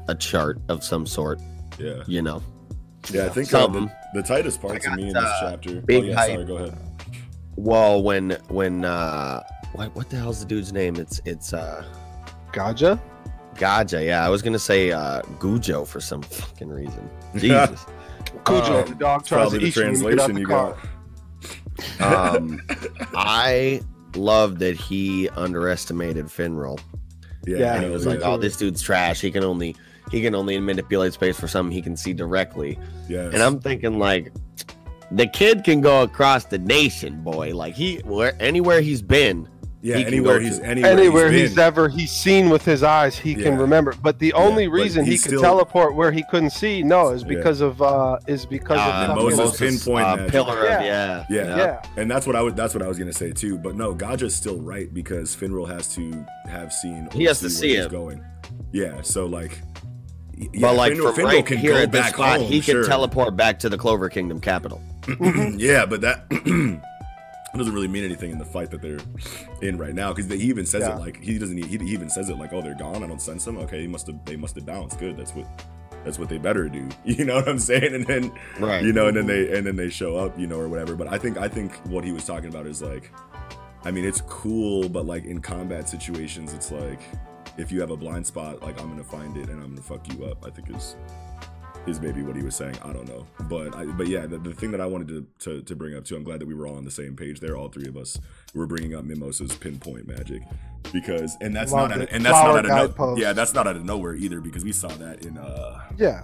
a 0.09 0.15
chart 0.15 0.59
of 0.69 0.83
some 0.85 1.07
sort, 1.07 1.41
yeah 1.79 2.03
you 2.07 2.23
know. 2.23 2.43
Yeah, 3.11 3.27
I 3.27 3.29
think 3.31 3.53
uh, 3.55 3.67
the, 3.67 3.91
the 4.15 4.23
tightest 4.23 4.61
part 4.61 4.75
I 4.75 4.79
to 4.79 4.97
me 4.97 5.09
in 5.09 5.15
this 5.15 5.25
uh, 5.25 5.51
chapter. 5.51 5.81
big 5.81 6.05
oh, 6.05 6.07
yeah, 6.09 6.15
hype. 6.15 6.31
sorry, 6.33 6.45
go 6.45 6.57
ahead. 6.57 6.79
Well, 7.57 8.03
when 8.03 8.31
when 8.49 8.85
uh, 8.85 9.43
what 9.73 9.95
what 9.97 10.11
the 10.11 10.17
hell's 10.17 10.41
the 10.41 10.47
dude's 10.47 10.73
name? 10.73 10.97
It's 10.97 11.21
it's 11.25 11.53
uh, 11.53 11.85
Gadjah. 12.53 13.01
Gadjah. 13.55 14.05
Yeah, 14.05 14.25
I 14.25 14.29
was 14.29 14.43
gonna 14.43 14.59
say 14.59 14.93
uh, 14.93 15.23
Gujo 15.39 15.87
for 15.87 16.01
some 16.01 16.23
fucking 16.23 16.69
reason. 16.69 17.11
Jesus. 17.37 17.87
Cujo, 18.45 18.81
Um, 18.83 18.89
the 18.89 18.95
dog 18.95 19.25
tries 19.25 19.51
Probably 19.51 19.59
to 19.59 19.65
the 19.65 19.69
eat 19.69 19.77
you 19.77 19.83
you 19.83 19.89
translation 19.89 20.35
the 20.35 20.41
you 20.41 20.47
got. 20.47 20.79
um, 22.01 22.61
I 23.15 23.81
love 24.15 24.59
that 24.59 24.77
he 24.77 25.29
underestimated 25.31 26.27
Finral. 26.27 26.79
Yeah, 27.47 27.59
Yeah, 27.59 27.75
and 27.77 27.85
he 27.85 27.91
was 27.91 28.07
like. 28.07 28.21
"Oh, 28.23 28.37
this 28.37 28.57
dude's 28.57 28.83
trash. 28.83 29.21
He 29.21 29.31
can 29.31 29.45
only 29.45 29.77
he 30.11 30.21
can 30.21 30.35
only 30.35 30.59
manipulate 30.59 31.13
space 31.13 31.39
for 31.39 31.49
something 31.49 31.73
he 31.73 31.83
can 31.83 31.97
see 31.97 32.13
directly." 32.13 32.79
yes. 33.09 33.33
And 33.33 33.43
I'm 33.43 33.61
thinking 33.61 33.99
like, 33.99 34.33
the 35.11 35.27
kid 35.27 35.65
can 35.65 35.81
go 35.81 36.03
across 36.03 36.45
the 36.45 36.59
nation, 36.59 37.23
boy. 37.23 37.55
Like 37.55 37.75
he 37.75 37.99
where 38.05 38.35
anywhere 38.41 38.81
he's 38.81 39.03
been. 39.03 39.49
Yeah, 39.83 39.97
he 39.97 40.05
anywhere 40.05 40.41
he's 40.41 40.59
anywhere, 40.61 40.93
Anywhere 40.93 41.31
he's, 41.33 41.51
he's, 41.51 41.59
ever 41.59 41.89
he's 41.89 42.11
seen 42.11 42.51
with 42.51 42.65
his 42.67 42.83
eyes, 42.83 43.17
he 43.17 43.35
can 43.35 43.57
remember. 43.57 43.95
But 44.03 44.19
the 44.19 44.33
only 44.35 44.67
but 44.67 44.75
reason 44.75 45.05
he 45.07 45.13
he's 45.13 45.23
could 45.23 45.31
still- 45.31 45.41
teleport 45.41 45.95
where 45.95 46.13
he 46.13 46.23
couldn't 46.31 46.51
see, 46.51 46.83
no, 46.83 47.09
is 47.11 47.23
Yeah. 47.23 47.29
because 47.29 47.63
of 47.63 47.81
uh 47.81 48.19
is 48.27 48.45
because 48.45 48.79
Uh, 48.79 48.83
of 48.83 49.07
fucking- 49.17 49.37
Moses 49.39 49.59
pinpoint 49.59 50.07
uh, 50.07 50.29
pillar 50.29 50.65
Yeah. 50.65 50.79
of 50.81 50.85
yeah, 50.85 51.25
Yeah. 51.31 51.57
Yeah. 51.57 51.83
And 51.97 52.11
that's 52.11 52.27
what 52.27 52.37
I 52.37 52.43
was. 52.43 52.53
That's 52.55 52.75
what 52.75 52.83
I 52.83 52.89
was 52.89 52.99
gonna 52.99 53.13
say 53.13 53.33
too. 53.33 53.57
But 53.57 53.75
no, 53.75 53.95
Gadjah's 53.95 54.35
still 54.35 54.61
right 54.61 54.93
because 54.93 55.35
Finral 55.35 55.67
has 55.67 55.89
to 55.95 56.27
have 56.47 56.73
seen. 56.75 57.09
He 57.13 57.25
has 57.25 57.39
to 57.41 57.45
where 57.47 57.51
see 57.51 57.77
he's 57.77 57.87
it. 57.87 57.91
going. 57.91 58.23
Yeah. 58.73 59.01
So 59.03 59.25
like. 59.25 59.63
y- 60.37 60.47
but 60.53 60.59
Yeah, 60.61 60.71
like 60.73 60.93
Finral, 60.93 61.15
from 61.15 61.25
Finral 61.25 61.33
right 61.33 61.47
can 61.47 61.57
here 61.57 61.73
go 61.73 61.79
at 61.79 61.91
this 61.93 62.01
back 62.03 62.15
spot, 62.15 62.39
home, 62.41 62.49
he 62.49 62.61
can 62.61 62.85
teleport 62.85 63.35
back 63.35 63.59
to 63.61 63.69
the 63.71 63.79
Clover 63.79 64.11
Kingdom 64.11 64.41
capital. 64.41 64.83
yeah, 65.57 65.87
but 65.87 66.03
that 66.03 66.25
it 67.53 67.57
doesn't 67.59 67.73
really 67.75 67.89
mean 67.89 68.05
anything 68.05 68.31
in 68.31 68.39
the 68.39 68.45
fight 68.45 68.71
that 68.71 68.81
they're 68.83 68.99
in 69.63 69.77
right 69.79 69.95
now 69.95 70.13
because 70.13 70.31
he 70.31 70.47
even 70.49 70.65
says 70.67 70.83
Yeah. 70.83 70.97
it 70.97 71.01
like 71.01 71.21
he 71.23 71.39
doesn't. 71.39 71.57
He, 71.57 71.79
he 71.79 71.93
even 71.93 72.09
says 72.09 72.29
it 72.29 72.37
like, 72.39 72.53
"Oh, 72.53 72.63
they're 72.63 72.75
gone. 72.77 73.03
I 73.03 73.07
don't 73.07 73.21
sense 73.21 73.45
them. 73.45 73.59
Okay, 73.59 73.81
he 73.83 73.87
must 73.87 74.07
have. 74.07 74.25
They 74.25 74.37
must 74.37 74.55
have 74.57 74.67
bounced. 74.67 74.99
Good. 74.99 75.17
That's 75.17 75.35
what. 75.35 75.47
That's 76.05 76.19
what 76.19 76.31
they 76.31 76.39
better 76.39 76.67
do. 76.69 76.89
You 77.05 77.27
know 77.27 77.35
what 77.35 77.49
I'm 77.49 77.59
saying? 77.59 77.95
And 77.95 78.07
then 78.07 78.33
Right. 78.59 78.83
you 78.83 78.93
know, 78.93 79.09
and 79.09 79.17
then 79.17 79.27
they 79.27 79.57
and 79.57 79.67
then 79.67 79.77
they 79.77 79.91
show 79.91 80.17
up, 80.17 80.39
you 80.39 80.47
know, 80.47 80.59
or 80.59 80.69
whatever. 80.69 80.95
But 80.97 81.09
I 81.09 81.19
think 81.19 81.37
I 81.37 81.47
think 81.49 81.75
what 81.89 82.05
he 82.05 82.13
was 82.13 82.25
talking 82.25 82.49
about 82.49 82.67
is 82.67 82.81
like, 82.81 83.11
I 83.85 83.91
mean, 83.91 84.05
it's 84.07 84.23
cool, 84.23 84.89
but 84.89 85.05
like 85.05 85.25
in 85.27 85.41
combat 85.43 85.89
situations, 85.91 86.55
it's 86.55 86.73
like 86.73 87.01
if 87.59 87.71
you 87.71 87.81
have 87.81 87.91
a 87.91 87.97
blind 87.99 88.27
spot, 88.27 88.63
like 88.63 88.81
I'm 88.81 88.89
gonna 88.89 89.05
find 89.05 89.37
it 89.37 89.49
and 89.51 89.63
I'm 89.63 89.71
gonna 89.71 89.83
fuck 89.83 90.09
you 90.11 90.25
up. 90.25 90.47
I 90.47 90.51
think 90.51 90.71
is 90.75 90.97
is 91.87 92.01
maybe 92.01 92.23
what 92.23 92.37
he 92.37 92.43
was 92.43 92.55
saying. 92.55 92.77
I 92.85 92.93
don't 92.93 93.09
know, 93.09 93.27
but 93.49 93.75
I, 93.75 93.85
but 93.87 94.07
yeah, 94.07 94.27
the, 94.27 94.39
the 94.39 94.53
thing 94.55 94.71
that 94.73 94.81
I 94.81 94.87
wanted 94.87 95.09
to, 95.09 95.27
to 95.41 95.63
to 95.63 95.77
bring 95.77 95.97
up 95.97 96.05
too, 96.05 96.17
I'm 96.17 96.25
glad 96.25 96.41
that 96.41 96.47
we 96.47 96.55
were 96.55 96.67
all 96.67 96.77
on 96.77 96.85
the 96.85 96.91
same 96.91 97.17
page 97.17 97.41
there. 97.41 97.57
All 97.57 97.69
three 97.69 97.89
of 97.89 97.97
us 97.97 98.19
were 98.55 98.67
bringing 98.67 98.95
up 98.95 99.05
Mimosa's 99.05 99.55
pinpoint 99.57 100.07
magic 100.07 100.43
because, 100.93 101.37
and 101.41 101.55
that's 101.55 101.73
Loved 101.73 101.91
not 101.91 101.99
out 101.99 102.03
of, 102.09 102.15
and 102.15 102.25
that's 102.25 102.39
Flower 102.39 102.63
not 102.63 102.71
out 102.71 102.85
of 102.91 102.99
no, 102.99 103.17
yeah, 103.17 103.33
that's 103.33 103.55
not 103.55 103.67
out 103.67 103.77
of 103.77 103.85
nowhere 103.85 104.15
either 104.15 104.41
because 104.41 104.65
we 104.65 104.73
saw 104.73 104.89
that 104.89 105.25
in 105.25 105.39
uh 105.39 105.81
yeah. 105.97 106.23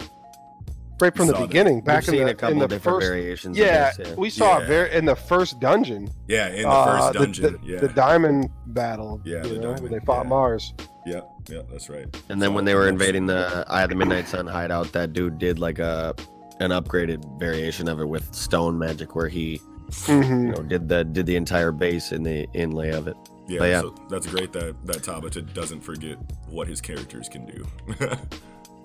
Right 0.98 1.14
from 1.14 1.26
the 1.26 1.34
Saw 1.34 1.40
that. 1.40 1.48
beginning, 1.48 1.74
We've 1.76 1.84
back 1.84 2.04
in 2.08 2.14
seen 2.14 2.24
the, 2.24 2.30
a 2.30 2.34
couple 2.34 2.52
in 2.54 2.58
the 2.60 2.68
different 2.68 2.96
first, 3.02 3.06
variations. 3.08 3.58
yeah, 3.58 3.90
of 3.90 3.96
this, 3.98 4.16
we 4.16 4.30
saw 4.30 4.56
Yeah. 4.56 4.64
it 4.64 4.66
very 4.66 4.92
in 4.94 5.04
the 5.04 5.14
first 5.14 5.60
dungeon. 5.60 6.08
yeah 6.26 6.48
in 6.48 6.62
the 6.62 6.68
uh, 6.70 6.84
first 6.86 7.12
the- 7.12 7.18
dungeon, 7.18 7.58
the, 7.62 7.72
yeah, 7.72 7.80
the 7.80 7.88
diamond 7.88 8.48
battle. 8.68 9.20
Yeah, 9.22 9.42
you 9.44 9.54
the 9.54 9.54
know, 9.60 9.60
where 9.68 9.74
diamond, 9.76 9.94
they 9.94 10.00
fought 10.06 10.22
yeah. 10.24 10.28
Mars. 10.30 10.72
Yep, 11.04 11.30
yep, 11.48 11.66
that's 11.70 11.88
right. 11.88 12.04
And 12.28 12.40
then 12.42 12.50
So, 12.50 12.52
when 12.52 12.64
they 12.64 12.74
were 12.74 12.88
invading 12.88 13.26
the 13.26 13.64
Eye 13.68 13.82
of 13.82 13.90
the 13.90 13.94
Midnight 13.96 14.28
Sun 14.28 14.46
hideout, 14.46 14.92
that 14.92 15.12
dude 15.12 15.38
did 15.38 15.58
like 15.58 15.78
a 15.78 16.14
an 16.60 16.70
upgraded 16.70 17.38
variation 17.38 17.86
of 17.88 18.00
it 18.00 18.08
with 18.08 18.34
stone 18.34 18.78
magic, 18.78 19.14
where 19.14 19.28
he 19.28 19.60
Mhm. 19.90 20.46
you 20.46 20.52
know 20.52 20.62
did 20.62 20.88
the 20.88 21.04
did 21.04 21.26
the 21.26 21.36
entire 21.36 21.70
base 21.72 22.10
in 22.12 22.22
the 22.22 22.46
inlay 22.54 22.90
of 22.90 23.06
it. 23.08 23.16
Yeah, 23.46 23.58
But 23.60 23.68
yeah. 23.68 23.80
So 23.82 23.94
that's 24.10 24.26
great 24.26 24.52
that 24.54 24.74
that 24.86 24.96
Tabata 25.02 25.52
doesn't 25.54 25.80
forget 25.82 26.16
what 26.48 26.66
his 26.66 26.80
characters 26.80 27.28
can 27.28 27.46
do. 27.46 27.64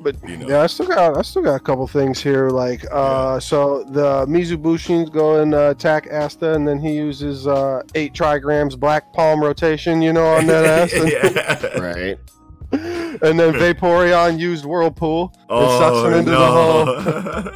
But 0.03 0.15
You 0.27 0.37
know. 0.37 0.47
yeah, 0.49 0.61
I 0.63 0.67
still 0.67 0.87
got 0.87 1.15
I 1.15 1.21
still 1.21 1.43
got 1.43 1.55
a 1.55 1.59
couple 1.59 1.85
things 1.87 2.19
here. 2.19 2.49
Like 2.49 2.83
uh, 2.91 3.39
so 3.39 3.83
the 3.83 4.25
Mizu 4.25 4.57
Bunshins 4.57 5.11
go 5.11 5.41
and 5.41 5.53
uh, 5.53 5.69
attack 5.77 6.07
Asta, 6.11 6.53
and 6.55 6.67
then 6.67 6.79
he 6.79 6.93
uses 6.93 7.45
uh, 7.45 7.83
eight 7.93 8.13
trigrams 8.13 8.79
black 8.79 9.13
palm 9.13 9.43
rotation. 9.43 10.01
You 10.01 10.11
know, 10.13 10.25
on 10.25 10.47
that 10.47 10.65
ass. 10.91 10.93
And, 10.93 11.11
yeah. 11.11 11.79
Right. 11.79 12.17
and 13.21 13.39
then 13.39 13.53
Vaporeon 13.53 14.39
used 14.39 14.65
whirlpool 14.65 15.33
and 15.49 15.69
sucks 15.71 15.97
him 16.07 16.13
oh, 16.13 16.17
into 16.19 16.31
the 16.31 16.37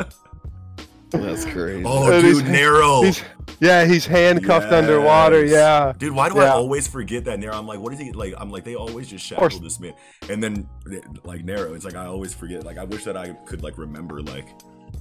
hole. 0.01 0.05
That's 1.11 1.45
crazy. 1.45 1.83
oh, 1.85 2.11
And 2.11 2.21
dude, 2.23 2.35
he's- 2.37 2.49
Nero. 2.49 3.01
He's, 3.03 3.23
yeah, 3.61 3.85
he's 3.85 4.05
handcuffed 4.05 4.65
Yes. 4.69 4.73
underwater. 4.83 5.45
Yeah. 5.45 5.93
Dude, 5.97 6.13
why 6.13 6.27
do 6.29 6.39
I 6.39 6.45
Yeah. 6.45 6.53
always 6.53 6.87
forget 6.87 7.23
that 7.25 7.39
Nero? 7.39 7.55
I'm 7.55 7.65
like, 7.67 7.79
what 7.79 7.93
is 7.93 7.99
he 7.99 8.11
like? 8.11 8.33
I'm 8.37 8.49
like, 8.51 8.65
they 8.65 8.75
always 8.75 9.07
just 9.07 9.25
shackle 9.25 9.59
this 9.59 9.79
man, 9.79 9.93
and 10.29 10.43
then 10.43 10.67
like 11.23 11.45
Nero, 11.45 11.73
it's 11.73 11.85
like 11.85 11.95
I 11.95 12.05
always 12.05 12.33
forget. 12.33 12.65
Like 12.65 12.77
I 12.77 12.83
wish 12.83 13.05
that 13.05 13.15
I 13.15 13.29
could 13.45 13.63
like 13.63 13.77
remember 13.77 14.21
like. 14.21 14.47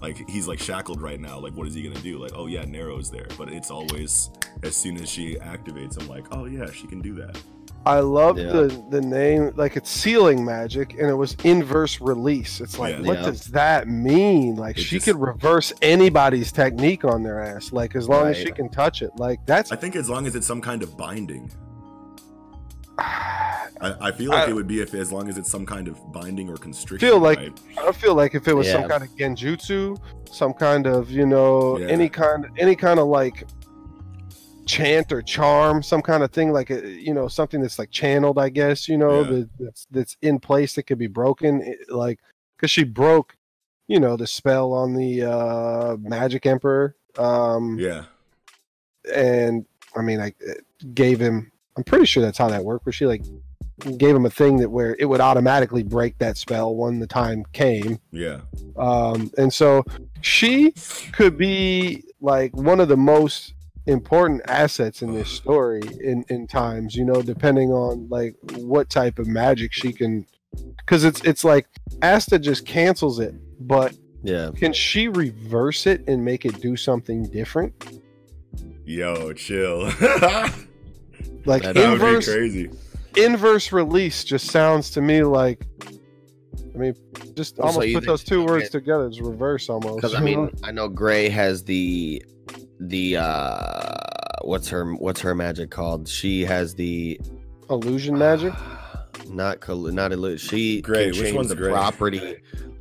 Like 0.03 0.29
he's 0.29 0.49
like 0.49 0.59
shackled 0.59 1.01
right 1.01 1.21
now. 1.21 1.39
Like 1.39 1.55
what 1.55 1.67
is 1.69 1.73
he 1.75 1.83
gonna 1.83 2.01
do? 2.01 2.19
Like 2.19 2.33
oh 2.35 2.47
yeah, 2.47 2.65
Nero's 2.65 3.11
there. 3.11 3.27
But 3.39 3.49
it's 3.51 3.71
always 3.71 4.29
as 4.63 4.77
soon 4.77 5.01
as 5.01 5.09
she 5.09 5.37
activates, 5.37 5.99
I'm 5.99 6.09
like 6.09 6.27
oh 6.33 6.45
yeah, 6.47 6.71
she 6.71 6.87
can 6.89 7.01
do 7.01 7.15
that. 7.15 7.39
I 7.87 8.01
love 8.01 8.39
Yeah. 8.39 8.45
the 8.47 8.85
the 8.89 9.01
name, 9.01 9.53
like 9.57 9.77
it's 9.77 9.91
sealing 9.91 10.45
magic, 10.45 10.95
and 10.99 11.09
it 11.11 11.15
was 11.15 11.37
inverse 11.45 12.01
release. 12.01 12.61
It's 12.61 12.79
like, 12.79 12.97
Yeah. 12.99 13.07
what 13.07 13.19
Yeah. 13.19 13.25
does 13.27 13.45
that 13.49 13.89
mean? 13.89 14.57
Like 14.57 14.79
It 14.79 14.83
she 14.83 14.97
just- 14.97 15.07
could 15.07 15.21
reverse 15.21 15.73
anybody's 15.83 16.51
technique 16.51 17.05
on 17.05 17.23
their 17.23 17.41
ass, 17.41 17.73
like 17.73 17.95
as 17.95 18.09
long 18.09 18.29
as 18.29 18.37
she 18.39 18.51
can 18.53 18.69
touch 18.71 19.03
it. 19.03 19.11
Like 19.17 19.41
that's 19.47 19.71
I 19.71 19.77
think 19.77 19.97
as 19.97 20.09
long 20.09 20.27
as 20.27 20.35
it's 20.35 20.47
some 20.47 20.61
kind 20.63 20.83
of 20.83 20.97
binding. 20.97 21.51
I, 22.99 23.95
I 24.01 24.13
feel 24.13 24.31
like 24.31 24.47
I- 24.47 24.51
it 24.51 24.55
would 24.55 24.69
be 24.69 24.81
if 24.81 24.95
as 24.95 25.13
long 25.13 25.29
as 25.29 25.37
it's 25.37 25.51
some 25.51 25.67
kind 25.67 25.89
of 25.89 25.99
binding 26.13 26.49
or 26.49 26.57
constriction. 26.57 27.07
Feel 27.09 27.19
like- 27.19 27.39
right? 27.39 27.61
I 27.87 27.93
feel 27.93 28.15
like 28.15 28.35
if 28.35 28.47
it 28.49 28.55
was 28.55 28.71
some 28.71 28.89
kind 28.89 29.03
of 29.03 29.11
genjutsu, 29.11 29.99
some 30.31 30.53
kind 30.55 30.87
of 30.87 31.11
you 31.11 31.27
know 31.27 31.79
Yeah. 31.79 31.89
any 31.89 32.09
kind 32.09 32.47
any 32.57 32.77
kind 32.77 32.99
of 33.01 33.09
like 33.09 33.45
chant 34.67 35.13
or 35.13 35.23
charm, 35.23 35.83
some 35.83 36.03
kind 36.03 36.23
of 36.23 36.31
thing 36.31 36.53
like 36.53 36.71
a, 36.71 36.91
you 36.91 37.13
know 37.15 37.29
something 37.29 37.61
that's 37.61 37.79
like 37.79 37.91
channeled, 37.91 38.39
I 38.39 38.49
guess 38.49 38.89
you 38.89 38.97
know 38.99 39.19
Yeah. 39.23 39.31
that, 39.31 39.49
that's 39.59 39.87
that's 39.91 40.17
in 40.23 40.39
place 40.41 40.75
that 40.75 40.85
could 40.85 40.99
be 40.99 41.07
broken, 41.07 41.63
it- 41.63 41.91
like 41.91 42.21
because 42.57 42.71
she 42.71 42.85
broke, 42.85 43.37
you 43.89 44.01
know, 44.01 44.17
the 44.17 44.27
spell 44.27 44.73
on 44.73 44.95
the 44.95 45.23
uh 45.23 45.97
Magic 46.01 46.47
Emperor, 46.47 46.97
um, 47.19 47.79
yeah, 47.79 48.05
and 49.15 49.65
I 49.97 50.03
mean 50.03 50.21
I 50.21 50.33
gave 50.95 51.21
him. 51.21 51.51
I'm 51.77 51.85
pretty 51.85 52.07
sure 52.07 52.23
that's 52.23 52.39
how 52.39 52.49
that 52.49 52.65
worked. 52.65 52.87
Where 52.87 52.93
she 52.93 53.07
like 53.07 53.23
gave 53.99 54.15
him 54.15 54.25
a 54.25 54.31
thing 54.31 54.59
that 54.59 54.71
where 54.71 54.95
it 55.01 55.07
would 55.07 55.21
automatically 55.21 55.83
break 55.83 56.17
that 56.19 56.37
spell 56.37 56.77
when 56.77 57.01
the 57.01 57.09
time 57.09 57.45
came 57.53 57.99
yeah, 58.13 58.41
um, 58.77 59.33
and 59.37 59.53
so 59.53 59.83
she 60.21 60.73
could 61.11 61.37
be 61.37 62.05
like 62.21 62.55
one 62.57 62.79
of 62.79 62.87
the 62.87 62.97
most 62.97 63.53
important 63.87 64.41
assets 64.49 65.03
in 65.03 65.13
this 65.15 65.29
story 65.29 65.83
in 66.01 66.25
in 66.31 66.47
times 66.47 66.95
you 66.97 67.05
know 67.05 67.21
depending 67.21 67.71
on 67.71 68.09
like 68.09 68.35
what 68.57 68.89
type 68.89 69.19
of 69.19 69.27
magic 69.27 69.73
she 69.73 69.93
can 69.93 70.27
because 70.79 71.05
it's 71.05 71.21
it's 71.23 71.45
like 71.45 71.67
asta 72.03 72.39
just 72.39 72.65
cancels 72.65 73.19
it 73.19 73.35
but 73.61 73.95
Yeah. 74.23 74.51
can 74.55 74.73
she 74.73 75.09
reverse 75.09 75.87
it 75.87 76.03
and 76.09 76.25
make 76.25 76.47
it 76.47 76.61
do 76.63 76.77
something 76.77 77.25
different 77.31 77.75
yo, 78.87 79.33
chill. 79.33 79.85
like 81.47 81.63
That 81.63 81.75
that 81.75 81.77
would 81.77 81.77
be 81.77 81.91
inverse 82.07 82.27
crazy. 82.33 82.71
inverse 83.17 83.71
release 83.73 84.25
just 84.25 84.51
sounds 84.51 84.91
to 84.91 85.01
me 85.03 85.23
like 85.25 85.67
i 86.75 86.79
mean 86.79 86.95
just 87.35 87.59
almost 87.61 87.87
you 87.89 87.95
put 87.99 88.07
those 88.07 88.25
two 88.25 88.45
words 88.45 88.69
together 88.71 89.07
it's 89.07 89.21
reverse 89.21 89.69
almost 89.69 89.97
Because 89.97 90.15
I 90.15 90.21
mean, 90.21 90.51
I 90.63 90.71
know 90.73 90.89
Gray 90.89 91.29
has 91.29 91.65
the 91.65 92.25
the 92.81 93.17
uh 93.17 93.93
what's 94.43 94.69
her 94.69 94.93
what's 94.95 95.21
her 95.21 95.35
magic 95.35 95.71
called? 95.71 96.09
She 96.09 96.45
has 96.45 96.75
the 96.75 97.21
illusion 97.71 98.19
magic 98.19 98.53
not 99.29 99.61
col- 99.61 99.77
not 99.93 100.11
illu- 100.11 100.39
she 100.39 100.81
Gray, 100.83 101.05
can 101.05 101.07
which 101.13 101.21
change 101.21 101.37
one's 101.37 101.49
the 101.49 101.57
Gray? 101.57 101.71
property. 101.73 102.37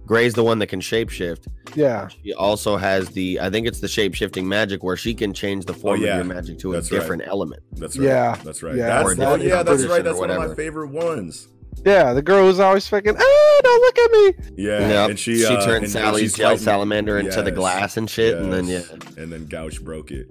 Gray's 0.06 0.34
the 0.34 0.44
one 0.44 0.60
that 0.60 0.68
can 0.68 0.82
shapeshift. 0.82 1.48
yeah 1.76 2.10
She 2.10 2.34
also 2.34 2.76
has 2.76 3.08
the 3.10 3.40
I 3.40 3.50
think 3.50 3.66
it's 3.68 3.80
the 3.80 3.88
shape 3.88 4.14
shifting 4.14 4.46
magic 4.48 4.84
where 4.84 4.98
she 4.98 5.14
can 5.14 5.34
change 5.34 5.64
the 5.66 5.74
form 5.74 6.02
Oh, 6.02 6.04
yeah. 6.04 6.18
of 6.20 6.26
your 6.26 6.36
magic 6.36 6.60
to 6.60 6.72
a 6.72 6.76
That's 6.76 6.92
right. 6.92 7.00
different 7.00 7.24
element. 7.26 7.64
That's 7.74 7.98
right. 7.98 8.06
Yeah. 8.08 8.36
that's 8.44 8.62
right. 8.62 8.76
Yeah, 8.76 8.88
that's 8.88 9.06
or 9.12 9.16
the, 9.16 9.22
different 9.22 9.44
yeah, 9.44 9.64
that's 9.64 9.86
right. 9.86 10.04
That's 10.04 10.20
one 10.20 10.30
of 10.30 10.38
my 10.50 10.54
favorite 10.56 10.90
ones. 10.92 11.48
Yeah, 11.86 12.14
the 12.14 12.22
girl 12.22 12.46
who's 12.46 12.60
always 12.60 12.88
fucking, 12.88 13.16
ah, 13.18 13.60
don't 13.64 13.82
look 13.82 13.98
at 14.00 14.12
me. 14.12 14.54
Yeah, 14.64 14.80
Yep. 14.88 15.10
and 15.12 15.20
she 15.20 15.38
she 15.40 15.46
uh, 15.46 15.66
turned 15.66 15.84
and 15.84 15.92
Sally's 15.92 16.22
she's 16.22 16.34
gel 16.36 16.50
fighting- 16.52 16.64
salamander 16.64 17.20
into 17.20 17.42
the 17.42 17.52
glass 17.52 17.98
and 17.98 18.10
shit, 18.10 18.38
and 18.38 18.52
then 18.54 18.68
yeah, 18.68 18.82
and 19.18 19.32
then 19.32 19.46
Gauche 19.48 19.80
broke 19.80 20.12
it. 20.12 20.28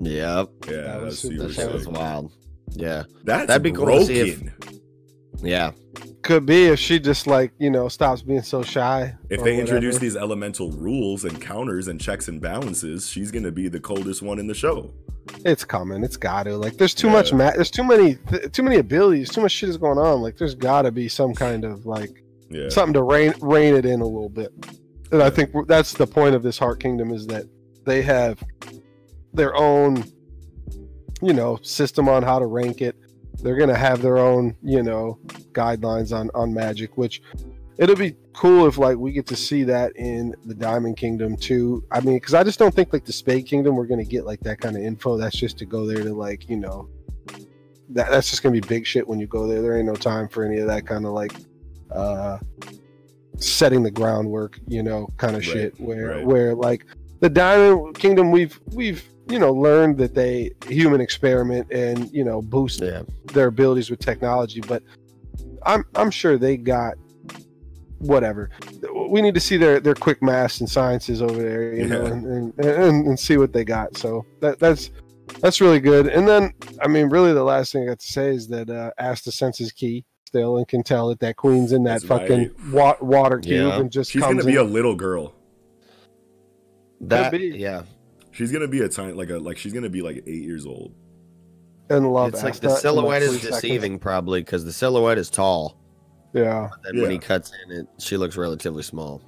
yep, 0.00 0.48
Yeah, 0.66 0.76
That 0.82 1.02
was 1.02 1.20
that's 1.22 1.34
super 1.34 1.34
super 1.34 1.48
that 1.48 1.54
shit 1.54 1.72
was 1.72 1.88
wild. 1.88 2.32
Yeah, 2.72 3.04
That's 3.24 3.46
That'd 3.46 3.62
be 3.62 3.72
cool 3.72 3.86
to 3.86 4.04
see 4.04 4.20
if- 4.20 4.40
broken. 4.42 4.77
Yeah. 5.42 5.72
Could 6.22 6.46
be 6.46 6.66
if 6.66 6.78
she 6.78 6.98
just 6.98 7.26
like 7.26 7.52
you 7.58 7.70
know 7.70 7.88
stops 7.88 8.22
being 8.22 8.42
so 8.42 8.62
shy. 8.62 9.14
If 9.30 9.40
or 9.40 9.44
they 9.44 9.58
introduce 9.58 9.98
these 9.98 10.16
elemental 10.16 10.70
rules 10.72 11.24
and 11.24 11.40
counters 11.40 11.88
and 11.88 12.00
checks 12.00 12.28
and 12.28 12.40
balances, 12.40 13.08
she's 13.08 13.30
gonna 13.30 13.50
be 13.52 13.68
the 13.68 13.80
coldest 13.80 14.20
one 14.22 14.38
in 14.38 14.46
the 14.46 14.54
show. 14.54 14.92
it's 15.44 15.62
coming. 15.64 16.02
It's 16.02 16.16
got 16.16 16.44
to 16.44 16.56
like. 16.56 16.76
There's 16.78 16.94
too 16.94 17.06
Yeah. 17.08 17.12
much. 17.12 17.32
Ma- 17.32 17.50
there's 17.52 17.70
too 17.70 17.84
many. 17.84 18.16
Th- 18.30 18.50
too 18.50 18.62
many 18.62 18.76
abilities. 18.76 19.28
Too 19.30 19.42
much 19.42 19.52
shit 19.52 19.68
is 19.68 19.76
going 19.76 19.98
on. 19.98 20.22
Like 20.22 20.36
there's 20.38 20.54
got 20.54 20.82
to 20.82 20.90
be 20.90 21.08
some 21.08 21.34
kind 21.34 21.64
of 21.64 21.84
like 21.86 22.10
Yeah. 22.50 22.68
something 22.70 22.94
to 22.94 23.02
rein 23.02 23.34
rein 23.40 23.74
it 23.74 23.84
in 23.84 24.00
a 24.00 24.06
little 24.06 24.30
bit. 24.30 24.52
And 25.12 25.22
I 25.22 25.30
think 25.30 25.50
that's 25.66 25.92
the 25.92 26.06
point 26.06 26.34
of 26.34 26.42
this 26.42 26.58
Heart 26.58 26.80
Kingdom 26.80 27.10
is 27.12 27.26
that 27.28 27.44
they 27.84 28.02
have 28.02 28.42
their 29.34 29.54
own, 29.54 30.04
you 31.22 31.32
know, 31.32 31.58
system 31.62 32.08
on 32.08 32.22
how 32.22 32.38
to 32.38 32.46
rank 32.46 32.80
it. 32.82 32.96
They're 33.42 33.56
gonna 33.56 33.76
have 33.76 34.02
their 34.02 34.18
own, 34.18 34.56
you 34.62 34.82
know, 34.82 35.18
guidelines 35.52 36.16
on 36.16 36.30
on 36.34 36.52
Magic, 36.52 36.96
which 36.96 37.22
it'll 37.78 37.96
be 37.96 38.14
cool 38.32 38.66
if 38.66 38.78
like 38.78 38.96
we 38.96 39.12
get 39.12 39.26
to 39.26 39.36
see 39.36 39.62
that 39.64 39.92
in 39.96 40.34
the 40.44 40.54
Diamond 40.54 40.96
Kingdom 40.96 41.36
too. 41.36 41.84
I 41.90 42.00
mean, 42.00 42.16
because 42.16 42.34
I 42.34 42.42
just 42.44 42.58
don't 42.58 42.74
think 42.74 42.92
like 42.92 43.04
the 43.04 43.12
Spade 43.12 43.46
Kingdom 43.46 43.76
we're 43.76 43.86
gonna 43.86 44.04
get 44.04 44.24
like 44.24 44.40
that 44.40 44.60
kind 44.60 44.76
of 44.76 44.82
info. 44.82 45.16
That's 45.16 45.36
just 45.36 45.58
to 45.58 45.66
go 45.66 45.86
there 45.86 46.02
to 46.02 46.12
like 46.14 46.48
you 46.48 46.56
know. 46.56 46.88
That, 47.90 48.10
that's 48.10 48.28
just 48.28 48.42
gonna 48.42 48.52
be 48.52 48.60
big 48.60 48.86
shit 48.86 49.06
when 49.08 49.18
you 49.18 49.26
go 49.26 49.46
there. 49.46 49.62
There 49.62 49.76
ain't 49.76 49.86
no 49.86 49.94
time 49.94 50.28
for 50.28 50.44
any 50.44 50.58
of 50.58 50.66
that 50.66 50.86
kind 50.86 51.06
of 51.06 51.12
like 51.12 51.32
uh 51.90 52.38
setting 53.38 53.82
the 53.82 53.90
groundwork, 53.90 54.58
you 54.66 54.82
know, 54.82 55.08
kind 55.16 55.36
of 55.36 55.42
Right, 55.46 55.52
shit 55.52 55.80
where 55.80 56.08
right. 56.08 56.26
where 56.26 56.54
like 56.54 56.84
the 57.20 57.30
Diamond 57.30 57.98
Kingdom 57.98 58.30
we've 58.30 58.60
we've 58.72 59.08
you 59.28 59.38
know 59.38 59.52
learned 59.52 59.98
that 59.98 60.14
they 60.14 60.52
human 60.66 61.00
experiment 61.00 61.70
and 61.72 62.10
you 62.12 62.24
know 62.24 62.40
boost 62.42 62.80
Yeah. 62.80 63.02
their 63.32 63.48
abilities 63.48 63.90
with 63.90 63.98
technology, 64.00 64.60
but 64.60 64.82
I'm 65.64 65.84
I'm 65.94 66.10
sure 66.10 66.38
they 66.38 66.56
got 66.56 66.94
whatever. 67.98 68.50
We 69.10 69.20
need 69.22 69.34
to 69.34 69.40
see 69.40 69.56
their 69.56 69.80
their 69.80 69.94
quick 69.94 70.22
maths 70.22 70.60
and 70.60 70.68
sciences 70.68 71.20
over 71.22 71.40
there, 71.42 71.74
you 71.74 71.86
know, 71.86 72.06
and, 72.06 72.24
and, 72.26 72.58
and 72.64 73.06
and 73.06 73.18
see 73.18 73.36
what 73.36 73.52
they 73.52 73.64
got. 73.64 73.96
So 73.96 74.24
that 74.40 74.58
that's 74.58 74.90
that's 75.40 75.60
really 75.60 75.80
good. 75.80 76.06
And 76.06 76.26
then 76.26 76.54
I 76.80 76.88
mean, 76.88 77.08
really, 77.08 77.32
the 77.32 77.42
last 77.44 77.72
thing 77.72 77.82
I 77.82 77.86
got 77.86 77.98
to 77.98 78.06
say 78.06 78.28
is 78.34 78.48
that 78.48 78.70
uh, 78.70 78.90
Asta 78.98 79.30
senses 79.32 79.72
key 79.72 80.04
still 80.26 80.58
and 80.58 80.66
can 80.68 80.82
tell 80.82 81.08
that 81.08 81.20
that 81.20 81.36
queen's 81.36 81.72
in 81.72 81.82
that 81.84 82.02
That's 82.02 82.04
fucking 82.04 82.50
wa- 82.72 82.96
water 83.00 83.38
cube 83.38 83.66
Yeah. 83.68 83.78
and 83.80 83.90
just 83.90 84.10
She's 84.10 84.22
comes 84.22 84.34
gonna 84.42 84.46
be 84.46 84.58
in. 84.58 84.66
a 84.66 84.70
little 84.70 84.94
girl. 84.94 85.34
That 87.00 87.38
yeah. 87.40 87.82
She's 88.38 88.52
gonna 88.52 88.68
be 88.68 88.82
a 88.82 88.88
tiny 88.88 89.14
like 89.14 89.30
a 89.30 89.38
like 89.38 89.58
she's 89.58 89.72
gonna 89.72 89.88
be 89.88 90.00
like 90.00 90.22
eight 90.28 90.42
years 90.44 90.64
old. 90.64 90.94
and 91.90 92.12
love 92.12 92.28
It's 92.34 92.44
like 92.44 92.54
the 92.60 92.70
silhouette 92.70 93.20
is 93.22 93.30
three 93.30 93.38
seconds. 93.40 93.60
deceiving 93.62 93.98
probably 93.98 94.40
because 94.42 94.64
the 94.64 94.72
silhouette 94.72 95.18
is 95.18 95.28
tall. 95.28 95.76
Yeah, 96.34 96.68
But 96.70 96.82
then 96.92 97.02
when 97.02 97.10
he 97.10 97.18
cuts 97.18 97.50
in 97.64 97.72
it, 97.80 97.86
she 97.98 98.16
looks 98.16 98.36
relatively 98.36 98.84
small. 98.84 99.22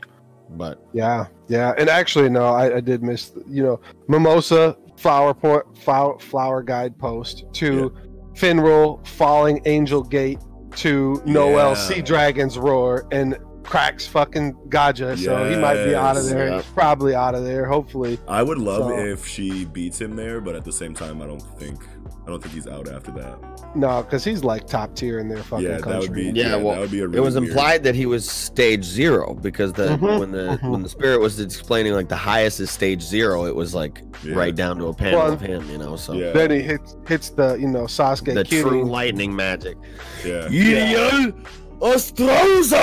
But 0.50 0.80
yeah, 0.92 1.26
yeah. 1.48 1.72
And 1.76 1.88
actually, 1.88 2.28
no, 2.28 2.44
I, 2.44 2.76
I 2.76 2.80
did 2.80 3.02
miss. 3.02 3.32
You 3.48 3.64
know, 3.64 3.80
Mimosa 4.06 4.76
flower 4.96 5.34
point 5.34 5.64
flower, 5.78 6.16
flower 6.20 6.62
guide 6.62 6.96
post 6.98 7.46
to 7.54 7.92
Finral 8.34 9.04
falling 9.08 9.60
Angel 9.64 10.02
Gate 10.04 10.38
to 10.76 11.20
Noel 11.26 11.70
Yeah. 11.70 11.74
Sea 11.74 12.00
Dragon's 12.02 12.58
roar 12.58 13.08
and 13.10 13.36
cracks 13.70 14.06
fucking 14.06 14.52
Gadjah. 14.68 15.16
So 15.16 15.48
he 15.48 15.56
might 15.56 15.82
be 15.84 15.94
out 15.94 16.16
of 16.16 16.26
there. 16.26 16.48
yeah. 16.48 16.56
He's 16.56 16.66
probably 16.72 17.14
out 17.14 17.34
of 17.34 17.44
there. 17.44 17.64
Hopefully, 17.66 18.18
I 18.28 18.42
would 18.42 18.58
love 18.58 18.88
So- 18.90 18.98
if 18.98 19.26
she 19.26 19.64
beats 19.64 20.00
him 20.00 20.16
there, 20.16 20.40
but 20.40 20.54
at 20.56 20.64
the 20.64 20.72
same 20.72 20.92
time, 20.92 21.22
I 21.22 21.26
don't 21.26 21.40
think 21.58 21.78
I 22.26 22.30
don't 22.30 22.42
think 22.42 22.54
he's 22.54 22.66
out 22.66 22.88
after 22.88 23.10
that. 23.12 23.38
no, 23.76 24.02
because 24.02 24.22
he's 24.24 24.42
like 24.44 24.66
top 24.66 24.94
tier 24.94 25.18
in 25.20 25.28
their 25.28 25.42
fucking 25.42 25.64
yeah, 25.64 25.78
that 25.78 26.00
would 26.00 26.12
be 26.12 26.24
Yeah, 26.24 26.32
yeah, 26.32 26.56
well, 26.56 26.74
that 26.74 26.80
would 26.80 26.90
be 26.90 27.00
a 27.00 27.06
really 27.06 27.18
it 27.18 27.20
was 27.22 27.34
weird- 27.36 27.48
implied 27.48 27.82
that 27.84 27.94
he 27.94 28.04
was 28.06 28.28
stage 28.28 28.84
zero 28.84 29.34
because 29.34 29.72
the 29.72 29.88
Mhm, 29.96 30.18
when 30.20 30.30
the 30.32 30.58
mhm. 30.62 30.70
when 30.70 30.82
the 30.82 30.88
spirit 30.88 31.20
was 31.20 31.40
explaining 31.40 31.92
like 31.94 32.08
the 32.08 32.16
highest 32.16 32.60
is 32.60 32.70
stage 32.70 33.02
zero, 33.02 33.44
it 33.46 33.54
was 33.54 33.74
like 33.74 34.02
Yeah. 34.24 34.34
right 34.34 34.54
down 34.54 34.76
to 34.78 34.86
a 34.88 34.94
panel 34.94 35.20
Well, 35.20 35.32
of 35.32 35.40
him, 35.40 35.68
you 35.70 35.78
know. 35.78 35.96
So 35.96 36.12
Yeah. 36.14 36.32
Then 36.32 36.50
he 36.50 36.60
hits 36.60 36.96
hits 37.08 37.30
the 37.30 37.54
you 37.56 37.68
know 37.68 37.84
Sasuke 37.84 38.34
the 38.34 38.44
cutie. 38.44 38.68
true 38.68 38.84
lightning 38.84 39.34
magic. 39.34 39.76
Yeah, 40.24 40.48
Iriel 40.48 41.34
Ostroza! 41.80 42.82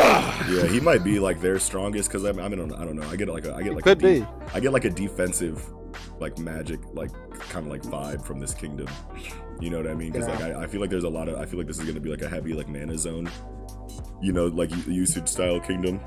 yeah, 0.49 0.67
he 0.67 0.79
might 0.79 1.03
be 1.03 1.19
like 1.19 1.39
their 1.39 1.59
strongest 1.59 2.09
because 2.09 2.25
I, 2.25 2.29
I 2.29 2.47
mean 2.47 2.71
I 2.73 2.83
don't 2.85 2.95
know. 2.95 3.07
I 3.09 3.15
get 3.15 3.27
like 3.29 3.45
a 3.45 3.53
I 3.53 3.61
get 3.61 3.73
like 3.75 3.83
could 3.83 4.03
a 4.03 4.19
de- 4.19 4.19
be. 4.21 4.27
I 4.53 4.59
get 4.59 4.73
like 4.73 4.85
a 4.85 4.89
defensive 4.89 5.63
like 6.19 6.37
magic 6.37 6.79
like 6.93 7.11
kind 7.49 7.65
of 7.65 7.71
like 7.71 7.83
vibe 7.83 8.25
from 8.25 8.39
this 8.39 8.53
kingdom. 8.53 8.87
You 9.59 9.69
know 9.69 9.77
what 9.77 9.87
I 9.87 9.95
mean? 9.95 10.11
Because 10.11 10.27
like 10.27 10.41
I, 10.41 10.63
I 10.63 10.67
feel 10.67 10.81
like 10.81 10.89
there's 10.89 11.03
a 11.03 11.09
lot 11.09 11.29
of 11.29 11.37
I 11.39 11.45
feel 11.45 11.57
like 11.59 11.67
this 11.67 11.79
is 11.79 11.85
gonna 11.85 11.99
be 11.99 12.09
like 12.09 12.21
a 12.21 12.29
heavy 12.29 12.53
like 12.53 12.67
mana 12.67 12.97
zone. 12.97 13.29
You 14.21 14.33
know, 14.33 14.47
like 14.47 14.71
usage 14.87 15.27
style 15.27 15.59
kingdom. 15.59 15.99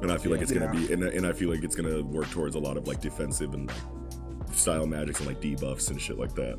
And 0.00 0.12
I 0.12 0.16
feel 0.18 0.30
like 0.32 0.40
it's 0.40 0.52
gonna 0.52 0.70
be 0.72 0.92
and, 0.92 1.02
and 1.02 1.26
I 1.26 1.32
feel 1.32 1.50
like 1.50 1.62
it's 1.62 1.74
gonna 1.74 2.02
work 2.02 2.30
towards 2.30 2.54
a 2.54 2.58
lot 2.58 2.76
of 2.76 2.86
like 2.86 3.00
defensive 3.00 3.52
and 3.52 3.68
like 3.68 4.56
style 4.56 4.86
magics 4.86 5.18
and 5.20 5.28
like 5.28 5.40
debuffs 5.40 5.90
and 5.90 6.00
shit 6.00 6.18
like 6.18 6.34
that. 6.36 6.58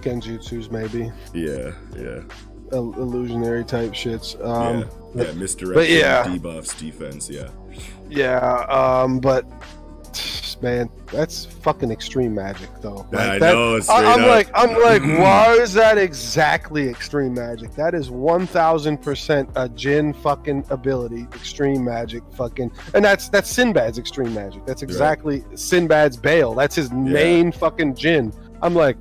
Genjutsus 0.00 0.70
maybe 0.70 1.10
Yeah, 1.32 1.72
yeah, 1.96 2.20
Il- 2.22 2.53
illusionary 2.72 3.64
type 3.64 3.92
shits. 3.92 4.42
Um, 4.44 4.88
yeah, 5.14 5.24
yeah. 5.24 5.32
Misdirection, 5.32 5.74
but 5.74 5.88
yeah. 5.88 6.24
debuffs, 6.24 6.78
defense. 6.78 7.28
Yeah, 7.30 7.48
Yeah, 8.08 8.66
um, 8.68 9.20
but 9.20 9.44
man, 10.62 10.88
that's 11.12 11.44
fucking 11.44 11.90
extreme 11.90 12.34
magic, 12.34 12.70
though. 12.80 13.06
Yeah, 13.12 13.32
I 13.32 13.38
that- 13.38 13.52
know, 13.52 13.80
I, 13.88 14.14
am 14.14 14.26
like, 14.26 14.48
I'm 14.54 14.80
like, 14.80 15.02
why 15.20 15.52
is 15.60 15.72
that 15.74 15.98
exactly 15.98 16.88
extreme 16.88 17.34
magic? 17.34 17.74
That 17.74 17.94
is 17.94 18.10
one 18.10 18.46
thousand 18.46 18.98
percent 19.02 19.48
a 19.56 19.68
Jin 19.68 20.12
fucking 20.12 20.64
ability, 20.70 21.26
extreme 21.34 21.84
magic, 21.84 22.22
fucking, 22.34 22.72
and 22.94 23.04
that's 23.04 23.28
that's 23.28 23.52
Sinbad's 23.54 23.98
extreme 23.98 24.32
magic. 24.34 24.64
That's 24.66 24.82
exactly 24.82 25.40
Sinbad's 25.54 26.16
Baal. 26.16 26.54
That's 26.54 26.74
his 26.76 26.90
main 26.92 27.52
fucking 27.52 27.94
Jin. 27.94 28.32
I'm 28.62 28.74
like. 28.74 28.96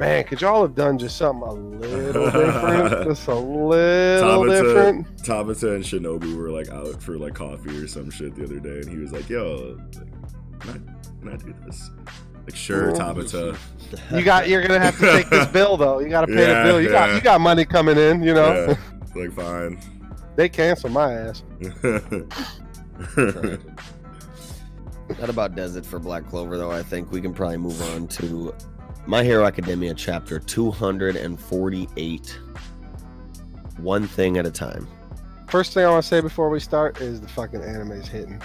Man, 0.00 0.24
could 0.24 0.40
y'all 0.40 0.62
have 0.62 0.74
done 0.74 0.96
just 0.96 1.18
something 1.18 1.46
a 1.46 1.52
little 1.52 2.24
different? 2.24 3.04
Just 3.08 3.28
a 3.28 3.34
little 3.34 4.44
Tabata- 4.44 4.62
different. 4.62 5.16
Tabata 5.18 5.74
and 5.74 5.84
Shinobu 5.84 6.36
were 6.38 6.48
like 6.48 6.70
out 6.70 7.02
for 7.02 7.18
like 7.18 7.34
coffee 7.34 7.76
or 7.76 7.86
some 7.86 8.10
shit 8.10 8.34
the 8.34 8.44
other 8.44 8.60
day, 8.60 8.80
and 8.80 8.88
he 8.88 8.96
was 8.96 9.12
like, 9.12 9.28
"Yo, 9.28 9.78
like, 9.94 10.60
can 10.60 10.70
I, 10.70 11.20
can 11.20 11.28
I 11.28 11.36
do 11.36 11.54
this?" 11.66 11.90
Like, 12.46 12.56
sure, 12.56 12.92
mm. 12.92 12.98
Oh. 12.98 13.14
Tabata. 13.14 14.18
You 14.18 14.24
got. 14.24 14.48
You're 14.48 14.62
gonna 14.62 14.78
have 14.78 14.98
to 15.00 15.04
take 15.04 15.28
this 15.28 15.46
bill 15.52 15.76
though. 15.76 15.98
You 15.98 16.08
got 16.08 16.22
to 16.22 16.28
pay 16.28 16.48
Yeah, 16.48 16.62
the 16.62 16.68
bill. 16.70 16.80
You 16.80 16.88
got. 16.88 17.14
You 17.14 17.20
got 17.20 17.42
money 17.42 17.66
coming 17.66 17.98
in. 17.98 18.22
You 18.22 18.32
know. 18.32 18.68
Yeah, 19.14 19.20
like 19.20 19.32
fine. 19.32 19.78
They 20.34 20.48
cancel 20.48 20.88
my 20.88 21.12
ass. 21.12 21.42
That 25.18 25.28
about 25.28 25.56
does 25.56 25.74
it 25.74 25.84
for 25.84 25.98
Black 25.98 26.24
Clover, 26.28 26.56
though. 26.56 26.70
I 26.70 26.84
think 26.84 27.10
we 27.10 27.20
can 27.20 27.34
probably 27.34 27.56
move 27.56 27.82
on 27.94 28.06
to 28.08 28.54
My 29.06 29.24
Hero 29.24 29.44
Academia 29.44 29.94
chapter 29.94 30.38
248. 30.38 32.38
One 33.78 34.06
thing 34.06 34.36
at 34.36 34.46
a 34.46 34.50
time. 34.50 34.86
First 35.48 35.74
thing 35.74 35.84
I 35.84 35.90
want 35.90 36.04
to 36.04 36.08
say 36.08 36.20
before 36.20 36.48
we 36.48 36.60
start 36.60 37.00
is 37.00 37.20
the 37.20 37.28
fucking 37.28 37.62
anime's 37.62 38.06
hitting. 38.06 38.40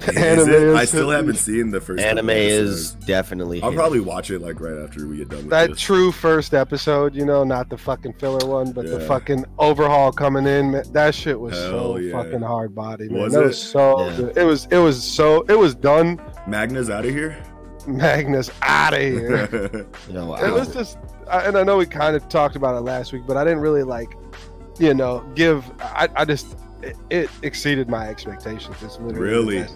The 0.00 0.10
Is 0.12 0.48
anime 0.48 0.76
I 0.76 0.84
still 0.84 1.10
hitting. 1.10 1.26
haven't 1.26 1.36
seen 1.38 1.70
the 1.70 1.80
first. 1.80 2.02
Anime 2.02 2.30
is 2.30 2.92
definitely. 3.06 3.62
I'll 3.62 3.70
hitting. 3.70 3.78
probably 3.78 4.00
watch 4.00 4.30
it 4.30 4.40
like 4.40 4.60
right 4.60 4.76
after 4.84 5.06
we 5.08 5.16
get 5.18 5.30
done 5.30 5.38
with 5.40 5.50
that 5.50 5.70
this. 5.70 5.80
true 5.80 6.12
first 6.12 6.52
episode. 6.52 7.14
You 7.14 7.24
know, 7.24 7.42
not 7.42 7.70
the 7.70 7.78
fucking 7.78 8.12
filler 8.14 8.46
one, 8.46 8.72
but 8.72 8.86
the 8.86 9.00
fucking 9.00 9.46
overhaul 9.58 10.12
coming 10.12 10.46
in. 10.46 10.72
Man, 10.72 10.84
that 10.92 11.14
shit 11.14 11.40
was 11.40 11.54
so 11.56 11.96
yeah. 11.96 12.12
fucking 12.12 12.42
hard 12.42 12.74
body. 12.74 13.08
Man. 13.08 13.22
Was 13.22 13.32
that 13.32 13.42
it? 13.42 13.46
was 13.46 13.62
so 13.62 14.06
Yeah. 14.10 14.16
good. 14.16 14.36
It 14.36 14.44
was. 14.44 14.66
It 14.70 14.78
was 14.78 15.02
so. 15.02 15.42
It 15.48 15.58
was 15.58 15.74
done. 15.74 16.20
Magna's 16.46 16.90
out 16.90 17.04
of 17.04 17.10
here. 17.12 17.42
Magnus 17.86 18.50
out 18.62 18.94
of 18.94 19.00
here. 19.00 19.86
You 20.08 20.14
know, 20.14 20.34
it 20.36 20.50
was 20.52 20.72
just 20.72 20.98
I- 21.30 21.46
and 21.46 21.56
i 21.56 21.62
know 21.62 21.78
we 21.78 21.86
kind 21.86 22.14
of 22.14 22.28
talked 22.28 22.54
about 22.54 22.76
it 22.76 22.80
last 22.80 23.12
week 23.14 23.22
but 23.26 23.38
i 23.38 23.44
didn't 23.44 23.60
really 23.60 23.82
like 23.82 24.14
you 24.78 24.92
know 24.92 25.24
give 25.34 25.64
i, 25.80 26.06
I 26.14 26.24
just 26.26 26.56
it, 26.82 26.96
it 27.08 27.30
exceeded 27.42 27.88
my 27.88 28.08
expectations. 28.08 28.76
It's 28.82 28.98
literally 28.98 29.56
Really? 29.56 29.66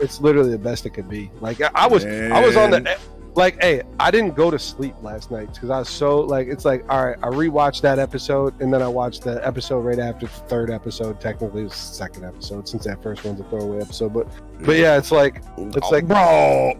it's 0.00 0.20
literally 0.20 0.50
the 0.50 0.58
best 0.58 0.84
it 0.84 0.90
could 0.90 1.08
be. 1.08 1.30
Like 1.40 1.60
i, 1.60 1.70
I 1.74 1.86
was 1.86 2.04
i 2.04 2.44
was 2.44 2.56
on 2.56 2.70
the 2.70 2.98
like 3.36 3.62
hey 3.62 3.82
i 4.00 4.10
didn't 4.10 4.34
go 4.34 4.50
to 4.50 4.58
sleep 4.58 4.94
last 5.02 5.30
night 5.30 5.52
because 5.52 5.68
i 5.70 5.78
was 5.78 5.88
so 5.90 6.20
like 6.20 6.48
it's 6.48 6.64
like 6.64 6.82
all 6.90 7.04
right 7.06 7.18
i 7.22 7.26
rewatched 7.28 7.82
that 7.82 7.98
episode 7.98 8.58
and 8.62 8.72
then 8.72 8.80
i 8.82 8.88
watched 8.88 9.22
the 9.22 9.46
episode 9.46 9.80
right 9.80 9.98
after 9.98 10.24
the 10.26 10.32
third 10.32 10.70
episode 10.70 11.20
technically 11.20 11.60
it 11.60 11.64
was 11.64 11.72
the 11.72 11.94
second 11.94 12.24
episode 12.24 12.66
since 12.66 12.84
that 12.84 13.00
first 13.02 13.24
one's 13.24 13.38
a 13.38 13.44
throwaway 13.44 13.80
episode 13.82 14.12
but 14.14 14.26
but 14.64 14.76
yeah. 14.76 14.96
it's 14.96 15.12
like 15.12 15.42
it's 15.58 15.90
like 15.90 16.06
bro 16.08 16.72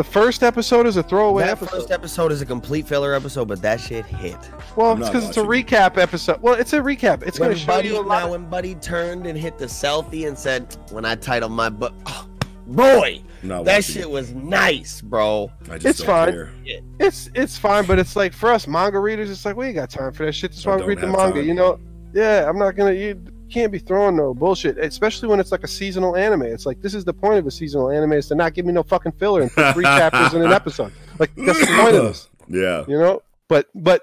the 0.00 0.04
first 0.04 0.42
episode 0.42 0.86
is 0.86 0.96
a 0.96 1.02
throwaway 1.02 1.42
that 1.44 1.50
episode 1.50 1.70
first 1.76 1.90
episode 1.90 2.32
is 2.32 2.40
a 2.40 2.46
complete 2.46 2.86
filler 2.86 3.12
episode, 3.12 3.48
but 3.48 3.60
that 3.60 3.78
shit 3.78 4.06
hit. 4.06 4.34
Well, 4.74 4.92
I'm 4.92 5.00
it's 5.02 5.10
because 5.10 5.28
it's 5.28 5.36
a 5.36 5.44
watching 5.44 5.64
recap 5.66 5.98
episode. 5.98 6.40
Well, 6.40 6.54
it's 6.54 6.72
a 6.72 6.78
recap. 6.78 7.22
It's 7.26 7.38
going 7.38 7.50
to 7.50 7.56
show 7.58 7.66
Buddy, 7.66 7.88
you 7.88 7.98
a 7.98 8.00
lot. 8.00 8.20
now 8.20 8.24
Of, 8.24 8.30
when 8.30 8.48
Buddy 8.48 8.76
turned 8.76 9.26
and 9.26 9.36
hit 9.38 9.58
the 9.58 9.66
selfie 9.66 10.26
and 10.26 10.38
said, 10.38 10.74
"When 10.90 11.04
I 11.04 11.16
titled 11.16 11.52
my 11.52 11.68
book, 11.68 11.92
oh, 12.06 12.26
boy, 12.66 13.20
Not 13.42 13.66
that 13.66 13.84
shit 13.84 14.02
it. 14.04 14.10
was 14.10 14.32
nice, 14.32 15.02
bro." 15.02 15.52
I 15.70 15.74
just 15.76 16.00
It's 16.00 16.02
fine. 16.02 16.32
care. 16.32 16.50
it's 16.98 17.28
it's 17.34 17.58
fine, 17.58 17.84
but 17.84 17.98
it's 17.98 18.16
like 18.16 18.32
for 18.32 18.50
us 18.52 18.66
manga 18.66 18.98
readers, 18.98 19.30
it's 19.30 19.44
like 19.44 19.54
we 19.56 19.66
ain't 19.66 19.74
got 19.74 19.90
time 19.90 20.12
for 20.14 20.24
that 20.24 20.32
shit. 20.32 20.52
That's 20.52 20.66
I 20.66 20.70
why 20.70 20.76
we 20.76 20.84
read 20.86 21.00
the 21.00 21.08
manga. 21.08 21.40
time. 21.40 21.44
You 21.46 21.52
know, 21.52 21.78
Yeah, 22.14 22.48
I'm 22.48 22.58
not 22.58 22.74
gonna. 22.74 22.92
You 22.92 23.22
can't 23.50 23.70
be 23.72 23.78
throwing 23.78 24.16
no 24.16 24.32
bullshit, 24.32 24.78
especially 24.78 25.28
when 25.28 25.40
it's 25.40 25.52
like 25.52 25.64
a 25.64 25.68
seasonal 25.68 26.16
anime. 26.16 26.42
It's 26.42 26.64
like 26.66 26.80
this 26.80 26.94
is 26.94 27.04
the 27.04 27.12
point 27.12 27.38
of 27.38 27.46
a 27.46 27.50
seasonal 27.50 27.90
anime 27.90 28.12
is 28.14 28.28
to 28.28 28.34
not 28.34 28.54
give 28.54 28.64
me 28.66 28.72
no 28.72 28.82
fucking 28.82 29.12
filler 29.12 29.42
and 29.42 29.50
put 29.52 29.72
three 29.74 29.84
chapters 29.98 30.32
in 30.34 30.42
an 30.42 30.52
episode. 30.52 30.92
Like 31.18 31.34
that's 31.34 31.58
the 31.60 31.66
point 31.66 31.96
of 31.96 32.04
this, 32.04 32.28
Yeah. 32.48 32.84
you 32.88 32.98
know. 32.98 33.22
But 33.48 33.68
but 33.74 34.02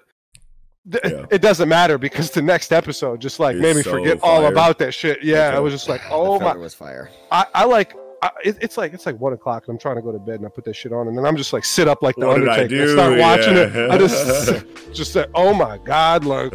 th- 0.91 1.03
Yeah. 1.05 1.25
it 1.31 1.41
doesn't 1.41 1.69
matter 1.69 1.97
because 1.97 2.31
the 2.31 2.41
next 2.41 2.71
episode 2.71 3.19
just 3.21 3.39
like 3.39 3.55
It's 3.55 3.61
made 3.63 3.75
me 3.77 3.81
so 3.81 3.91
forget 3.91 4.19
all 4.21 4.45
about 4.45 4.77
that 4.79 4.93
shit. 4.93 5.23
Yeah, 5.23 5.47
Okay. 5.47 5.57
I 5.57 5.59
was 5.59 5.73
just 5.73 5.87
like, 5.89 6.01
The 6.01 6.09
oh 6.11 6.39
my. 6.39 6.47
feather 6.47 6.59
was 6.59 6.73
fire. 6.73 7.09
I, 7.31 7.45
I 7.55 7.65
like. 7.65 7.95
I, 8.19 8.31
it, 8.43 8.57
it's 8.61 8.77
like 8.79 8.93
it's 8.95 9.05
like 9.05 9.19
one 9.19 9.33
o'clock 9.33 9.67
and 9.67 9.75
I'm 9.75 9.79
trying 9.79 9.97
to 9.97 10.01
go 10.01 10.11
to 10.11 10.17
bed 10.17 10.37
and 10.37 10.45
I 10.47 10.49
put 10.49 10.65
that 10.65 10.75
shit 10.75 10.91
on 10.91 11.07
and 11.07 11.15
then 11.15 11.23
I'm 11.23 11.37
just 11.37 11.53
like 11.53 11.63
sit 11.63 11.87
up 11.87 12.01
like 12.01 12.15
the 12.15 12.25
What 12.25 12.39
did 12.39 12.49
I 12.49 12.63
Undertaker 12.63 12.81
and 12.81 12.91
start 12.91 13.19
watching 13.19 13.55
it. 13.57 13.91
I 13.91 13.97
just 13.99 14.65
just 14.93 15.13
say, 15.13 15.27
oh 15.35 15.53
my 15.53 15.77
god, 15.77 16.25
like 16.25 16.51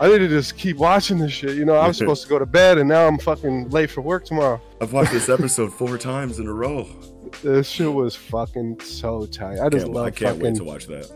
I 0.00 0.08
need 0.08 0.18
to 0.18 0.28
just 0.28 0.56
keep 0.56 0.78
watching 0.78 1.18
this 1.18 1.30
shit. 1.32 1.56
You 1.56 1.64
know, 1.66 1.74
I 1.74 1.86
was 1.86 1.98
supposed 1.98 2.22
to 2.22 2.28
go 2.28 2.38
to 2.38 2.46
bed 2.46 2.78
and 2.78 2.88
now 2.88 3.06
I'm 3.06 3.18
fucking 3.18 3.68
late 3.68 3.90
for 3.90 4.00
work 4.00 4.24
tomorrow. 4.24 4.60
I've 4.80 4.92
watched 4.92 5.12
this 5.12 5.28
episode 5.28 5.72
four 5.74 5.98
times 5.98 6.38
in 6.38 6.46
a 6.46 6.52
row. 6.52 6.88
This 7.42 7.68
shit 7.68 7.92
was 7.92 8.16
fucking 8.16 8.80
so 8.80 9.26
tight. 9.26 9.60
I 9.60 9.68
just 9.68 9.84
Can't, 9.84 9.94
love 9.94 10.06
I 10.06 10.10
can't 10.10 10.38
wait 10.38 10.54
to 10.56 10.64
watch 10.64 10.86
that. 10.86 11.10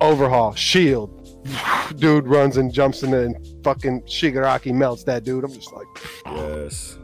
overhaul 0.00 0.54
shield. 0.54 1.24
Dude 1.96 2.26
runs 2.28 2.56
and 2.58 2.72
jumps 2.72 3.02
in 3.02 3.12
and 3.12 3.36
fucking 3.64 4.02
Shigaraki 4.02 4.72
melts 4.72 5.02
that 5.04 5.24
dude. 5.24 5.44
I'm 5.44 5.52
just 5.52 5.72
like 5.72 5.86
Yes. 6.26 6.96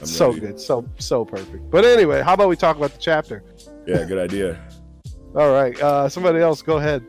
I'm 0.00 0.06
so 0.06 0.28
ready. 0.28 0.40
good, 0.40 0.60
so 0.60 0.86
so 0.98 1.24
perfect. 1.24 1.70
But 1.70 1.84
anyway, 1.84 2.22
how 2.22 2.34
about 2.34 2.48
we 2.48 2.56
talk 2.56 2.76
about 2.76 2.92
the 2.92 2.98
chapter? 2.98 3.42
Yeah, 3.86 4.04
good 4.04 4.18
idea. 4.18 4.62
All 5.34 5.50
right, 5.52 5.78
uh, 5.82 6.08
somebody 6.08 6.38
else, 6.40 6.62
go 6.62 6.76
ahead. 6.78 7.04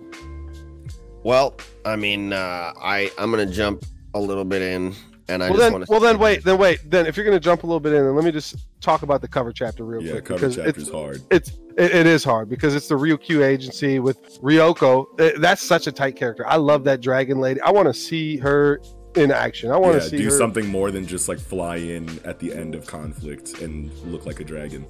Well, 1.28 1.56
I 1.84 1.98
mean, 1.98 2.32
uh, 2.32 2.72
I 2.82 3.12
I'm 3.18 3.32
gonna 3.32 3.46
jump 3.46 3.84
a 4.14 4.20
little 4.20 4.46
bit 4.46 4.62
in, 4.62 4.96
and 5.28 5.44
I 5.44 5.50
well 5.50 5.58
just 5.58 5.60
then, 5.60 5.72
want 5.74 5.86
to. 5.86 5.92
well 5.92 6.00
then, 6.00 6.20
wait, 6.20 6.42
then 6.46 6.58
wait, 6.58 6.80
then 6.90 7.06
if 7.06 7.18
you're 7.18 7.26
gonna 7.26 7.38
jump 7.38 7.64
a 7.64 7.68
little 7.68 7.82
bit 7.82 7.92
in, 7.92 8.06
then 8.06 8.16
let 8.16 8.24
me 8.24 8.32
just 8.32 8.56
talk 8.80 9.02
about 9.02 9.20
the 9.20 9.28
cover 9.28 9.52
chapter 9.52 9.84
real 9.84 10.02
Yeah, 10.02 10.12
quick 10.14 10.24
cover 10.24 10.40
because 10.40 10.56
chapter's 10.56 10.84
it's 10.84 10.90
hard. 10.90 11.22
it's 11.30 11.50
it, 11.78 11.94
it 11.94 12.08
is 12.08 12.24
hard 12.24 12.48
because 12.48 12.76
it's 12.76 12.88
the 12.88 12.96
Ryukyu 12.96 13.46
agency 13.46 14.00
with 14.00 14.42
Ryoko. 14.42 15.06
That's 15.38 15.62
such 15.62 15.88
a 15.88 15.92
tight 15.92 16.16
character. 16.16 16.48
I 16.48 16.56
love 16.56 16.86
that 16.86 17.02
dragon 17.02 17.40
lady. 17.42 17.60
I 17.60 17.72
want 17.72 17.90
to 17.90 17.94
see 17.94 18.38
her 18.38 18.80
in 19.18 19.32
action. 19.32 19.72
I 19.72 19.78
want 19.78 19.96
Yeah, 19.96 20.00
to 20.02 20.10
see 20.10 20.18
do 20.18 20.24
her. 20.26 20.30
something 20.32 20.68
more 20.68 20.92
than 20.92 21.06
just 21.06 21.28
like 21.28 21.40
fly 21.40 21.78
in 21.78 22.08
at 22.26 22.40
the 22.40 22.54
end 22.54 22.76
of 22.76 22.86
conflict 22.86 23.62
and 23.62 23.92
look 24.04 24.26
like 24.26 24.40
a 24.40 24.44
dragon. 24.44 24.86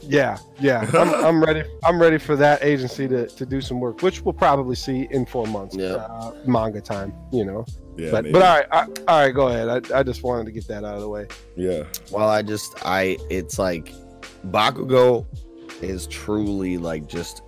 Yeah, 0.00 0.38
yeah. 0.60 0.88
I'm, 0.94 1.14
I'm 1.24 1.44
ready. 1.44 1.62
I'm 1.84 2.00
ready 2.00 2.18
for 2.18 2.36
that 2.36 2.62
agency 2.64 3.06
to, 3.08 3.26
to 3.26 3.46
do 3.46 3.60
some 3.60 3.78
work, 3.80 4.02
which 4.02 4.22
we'll 4.22 4.32
probably 4.32 4.76
see 4.76 5.06
in 5.10 5.26
four 5.26 5.46
months. 5.46 5.76
Yeah. 5.76 5.94
Uh, 5.96 6.32
manga 6.46 6.80
time, 6.80 7.12
you 7.32 7.44
know. 7.44 7.64
Yeah, 7.96 8.10
but 8.10 8.24
maybe. 8.24 8.32
but 8.34 8.42
all 8.42 8.56
right, 8.58 8.66
I, 8.72 8.82
all 9.08 9.20
right. 9.24 9.32
Go 9.34 9.48
ahead. 9.48 9.90
I, 9.92 10.00
I 10.00 10.02
just 10.02 10.22
wanted 10.22 10.44
to 10.46 10.52
get 10.52 10.66
that 10.68 10.84
out 10.84 10.96
of 10.96 11.00
the 11.00 11.08
way. 11.08 11.26
yeah, 11.56 11.84
Well, 12.10 12.28
I 12.28 12.42
just 12.42 12.74
I 12.84 13.16
it's 13.30 13.58
like 13.58 13.92
Bakugo 14.50 15.24
is 15.82 16.06
truly 16.06 16.76
like 16.78 17.06
just 17.06 17.42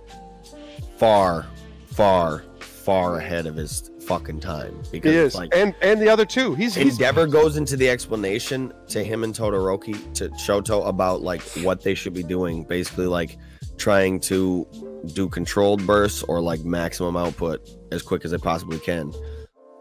far, 0.97 1.45
far, 1.87 2.43
far 2.59 3.17
ahead 3.17 3.45
of 3.45 3.55
his 3.55 3.91
fucking 4.09 4.39
time 4.39 4.81
because 4.91 5.11
He 5.11 5.17
is, 5.17 5.35
like 5.35 5.55
and 5.55 5.75
and 5.83 6.01
the 6.01 6.09
other 6.09 6.25
two. 6.25 6.55
He's 6.55 6.73
he's 6.73 6.93
Endeavor 6.93 7.27
goes 7.27 7.57
into 7.57 7.77
the 7.77 7.87
explanation 7.87 8.73
to 8.87 9.03
him 9.03 9.23
and 9.23 9.35
Todoroki 9.35 10.13
to 10.15 10.29
Shoto 10.29 10.87
about 10.87 11.21
like 11.21 11.43
what 11.61 11.83
they 11.83 11.93
should 11.93 12.15
be 12.15 12.23
doing, 12.23 12.63
basically 12.63 13.05
like 13.05 13.37
trying 13.77 14.19
to 14.21 14.67
do 15.13 15.29
controlled 15.29 15.85
bursts 15.85 16.23
or 16.23 16.41
like 16.41 16.61
maximum 16.61 17.15
output 17.15 17.69
as 17.91 18.01
quick 18.01 18.25
as 18.25 18.31
they 18.31 18.39
possibly 18.39 18.79
can. 18.79 19.13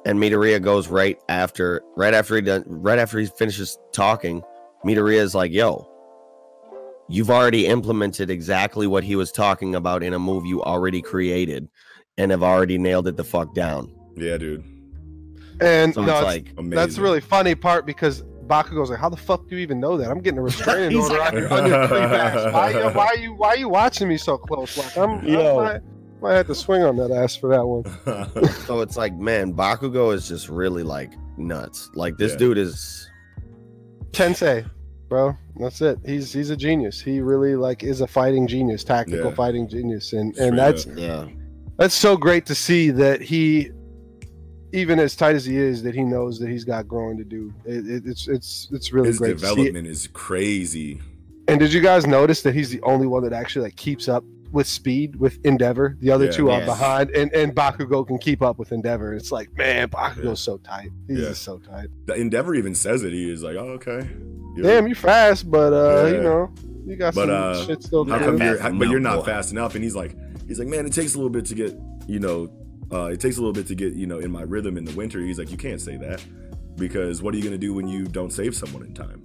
And 0.05 0.18
Midoriya 0.18 0.62
goes 0.62 0.89
right 0.89 1.18
after, 1.31 1.83
right 1.97 2.12
after 2.12 2.37
he 2.37 2.43
done, 2.43 2.64
right 2.66 2.99
after 2.99 3.18
he 3.18 3.26
finishes 3.26 3.79
talking. 3.93 4.43
Midoriya 4.85 5.20
is 5.20 5.35
like, 5.35 5.53
"Yo, 5.53 5.89
you've 7.09 7.31
already 7.31 7.66
implemented 7.66 8.29
exactly 8.29 8.87
what 8.87 9.05
he 9.05 9.16
was 9.16 9.33
talking 9.33 9.74
about 9.74 10.03
in 10.03 10.12
a 10.12 10.18
move 10.18 10.45
you 10.45 10.62
already 10.62 11.01
created, 11.01 11.66
and 12.18 12.31
have 12.31 12.43
already 12.43 12.76
nailed 12.76 13.09
it 13.09 13.16
the 13.16 13.24
fuck 13.24 13.55
down." 13.55 13.97
Yeah, 14.21 14.37
dude. 14.37 14.64
and 15.61 15.95
So 15.95 16.03
no, 16.03 16.12
it's 16.12 16.19
it's- 16.21 16.25
like, 16.25 16.47
Amazing. 16.59 16.71
that's 16.71 16.97
the 16.97 17.03
really 17.03 17.21
funny 17.21 17.55
part 17.55 17.87
because 17.87 18.23
Bakugo's 18.47 18.89
like, 18.91 18.99
"How 18.99 19.09
the 19.11 19.16
fuck 19.16 19.47
do 19.49 19.57
you 19.57 19.61
even 19.62 19.79
know 19.81 19.97
that? 19.99 20.11
I'm 20.11 20.21
getting 20.21 20.39
a 20.39 20.43
restraining 20.43 20.97
order 21.01 21.19
like- 21.19 21.33
on 21.33 21.37
your, 21.39 21.49
on 21.53 21.66
your 21.66 21.75
ass. 22.14 22.53
Why, 22.53 22.71
you- 22.71 22.91
why 22.95 23.07
are 23.07 23.16
you 23.16 23.33
why 23.35 23.49
are 23.49 23.57
you 23.59 23.69
watching 23.69 24.09
me 24.09 24.16
so 24.16 24.39
close? 24.39 24.77
Like 24.79 24.97
I'm, 24.97 25.23
Yo. 25.27 25.59
I 25.59 25.73
might, 25.75 25.83
might 26.23 26.33
have 26.35 26.47
to 26.49 26.55
swing 26.55 26.83
on 26.83 26.97
that 26.97 27.11
ass 27.11 27.37
for 27.37 27.49
that 27.51 27.64
one. 27.66 27.85
So 28.66 28.81
it's 28.81 28.97
like, 28.97 29.14
man, 29.14 29.53
Bakugo 29.55 30.12
is 30.14 30.27
just 30.29 30.49
really 30.49 30.83
like 30.83 31.12
nuts. 31.37 31.91
Like 31.95 32.16
this 32.16 32.33
Yeah. 32.33 32.39
dude 32.39 32.59
is 32.59 33.09
Tensei, 34.12 34.69
bro. 35.09 35.37
That's 35.57 35.81
it. 35.81 35.99
He's 36.07 36.33
he's 36.33 36.51
a 36.51 36.57
genius. 36.57 37.01
He 37.01 37.21
really 37.21 37.55
like 37.57 37.83
is 37.83 38.01
a 38.01 38.07
fighting 38.07 38.47
genius, 38.47 38.85
tactical 38.85 39.31
Yeah. 39.31 39.35
fighting 39.35 39.69
genius, 39.69 40.12
and 40.12 40.35
Straight 40.35 40.49
and 40.49 40.59
that's 40.59 40.87
up. 40.87 40.93
yeah. 40.97 41.27
that's 41.77 41.95
so 41.95 42.16
great 42.16 42.47
to 42.47 42.55
see 42.55 42.91
that 42.91 43.21
he, 43.21 43.71
even 44.73 44.99
as 44.99 45.16
tight 45.16 45.35
as 45.37 45.45
he 45.45 45.57
is, 45.57 45.83
that 45.83 45.95
he 45.95 46.03
knows 46.03 46.39
that 46.41 46.49
he's 46.49 46.64
got 46.64 46.87
growing 46.89 47.16
to 47.19 47.25
do. 47.25 47.53
It, 47.64 47.87
it, 47.89 48.03
it's 48.07 48.29
it's 48.29 48.69
it's 48.73 48.93
really 48.93 49.09
His 49.09 49.19
great. 49.19 49.39
To 49.39 49.47
see. 49.47 49.55
development 49.55 49.87
is 49.87 50.09
crazy. 50.12 51.01
And 51.49 51.59
did 51.59 51.73
you 51.73 51.81
guys 51.81 52.07
notice 52.07 52.43
that 52.43 52.55
he's 52.55 52.71
the 52.71 52.81
only 52.83 53.07
one 53.07 53.23
that 53.25 53.33
actually 53.33 53.64
like 53.64 53.77
keeps 53.77 54.09
up 54.09 54.23
with 54.53 54.66
speed 54.66 55.16
with 55.16 55.39
Endeavor? 55.45 55.97
The 56.01 56.11
other 56.11 56.27
Yeah. 56.27 56.31
two 56.33 56.51
are 56.51 56.59
Yes. 56.61 56.66
behind, 56.69 57.11
and 57.11 57.33
and 57.33 57.55
Bakugo 57.55 58.07
can 58.07 58.19
keep 58.19 58.43
up 58.43 58.59
with 58.59 58.73
Endeavor. 58.73 59.14
It's 59.14 59.33
like 59.33 59.49
man, 59.57 59.89
Bakugo's 59.89 60.25
Yeah. 60.25 60.35
so 60.35 60.57
tight. 60.59 60.91
He's 61.07 61.19
Yeah. 61.21 61.29
just 61.29 61.43
so 61.43 61.59
tight. 61.59 61.89
The 62.07 62.14
Endeavor 62.14 62.55
even 62.55 62.75
says 62.75 63.03
it. 63.03 63.12
He 63.12 63.31
is 63.31 63.43
like, 63.43 63.57
oh, 63.57 63.79
okay. 63.81 64.07
You- 64.57 64.62
Damn, 64.62 64.87
you 64.89 64.95
fast, 64.95 65.51
but 65.51 65.73
uh, 65.73 66.07
Yeah. 66.07 66.12
you 66.16 66.23
know, 66.23 66.51
you 66.87 66.97
got 66.97 67.14
But, 67.14 67.29
some 67.29 67.31
uh, 67.31 67.64
shit 67.66 67.83
still 67.83 68.05
to 68.05 68.11
How 68.11 68.19
do. 68.19 68.25
come 68.25 68.39
you're, 68.43 68.57
enough, 68.57 68.79
but 68.79 68.89
you're 68.89 69.01
not 69.01 69.19
boy. 69.21 69.25
fast 69.27 69.53
enough? 69.53 69.75
And 69.75 69.85
he's 69.85 69.95
like, 69.95 70.16
he's 70.49 70.59
like, 70.59 70.69
man, 70.69 70.85
it 70.87 70.93
takes 70.93 71.14
a 71.14 71.19
little 71.19 71.31
bit 71.31 71.45
to 71.47 71.55
get, 71.55 71.75
you 72.07 72.19
know, 72.19 72.51
uh, 72.93 73.07
it 73.07 73.20
takes 73.20 73.36
a 73.36 73.41
little 73.41 73.53
bit 73.53 73.66
to 73.68 73.74
get, 73.74 73.95
you 73.95 74.07
know, 74.07 74.18
in 74.18 74.30
my 74.30 74.43
rhythm 74.43 74.76
in 74.76 74.84
the 74.84 74.93
winter. 74.95 75.20
He's 75.20 75.39
like, 75.39 75.51
you 75.51 75.57
can't 75.59 75.80
say 75.80 75.97
that 75.99 76.22
because 76.76 77.22
what 77.22 77.34
are 77.34 77.36
you 77.36 77.43
gonna 77.45 77.59
do 77.59 77.74
when 77.74 77.89
you 77.89 78.05
don't 78.05 78.32
save 78.32 78.55
someone 78.55 78.82
in 78.84 78.95
time? 78.95 79.22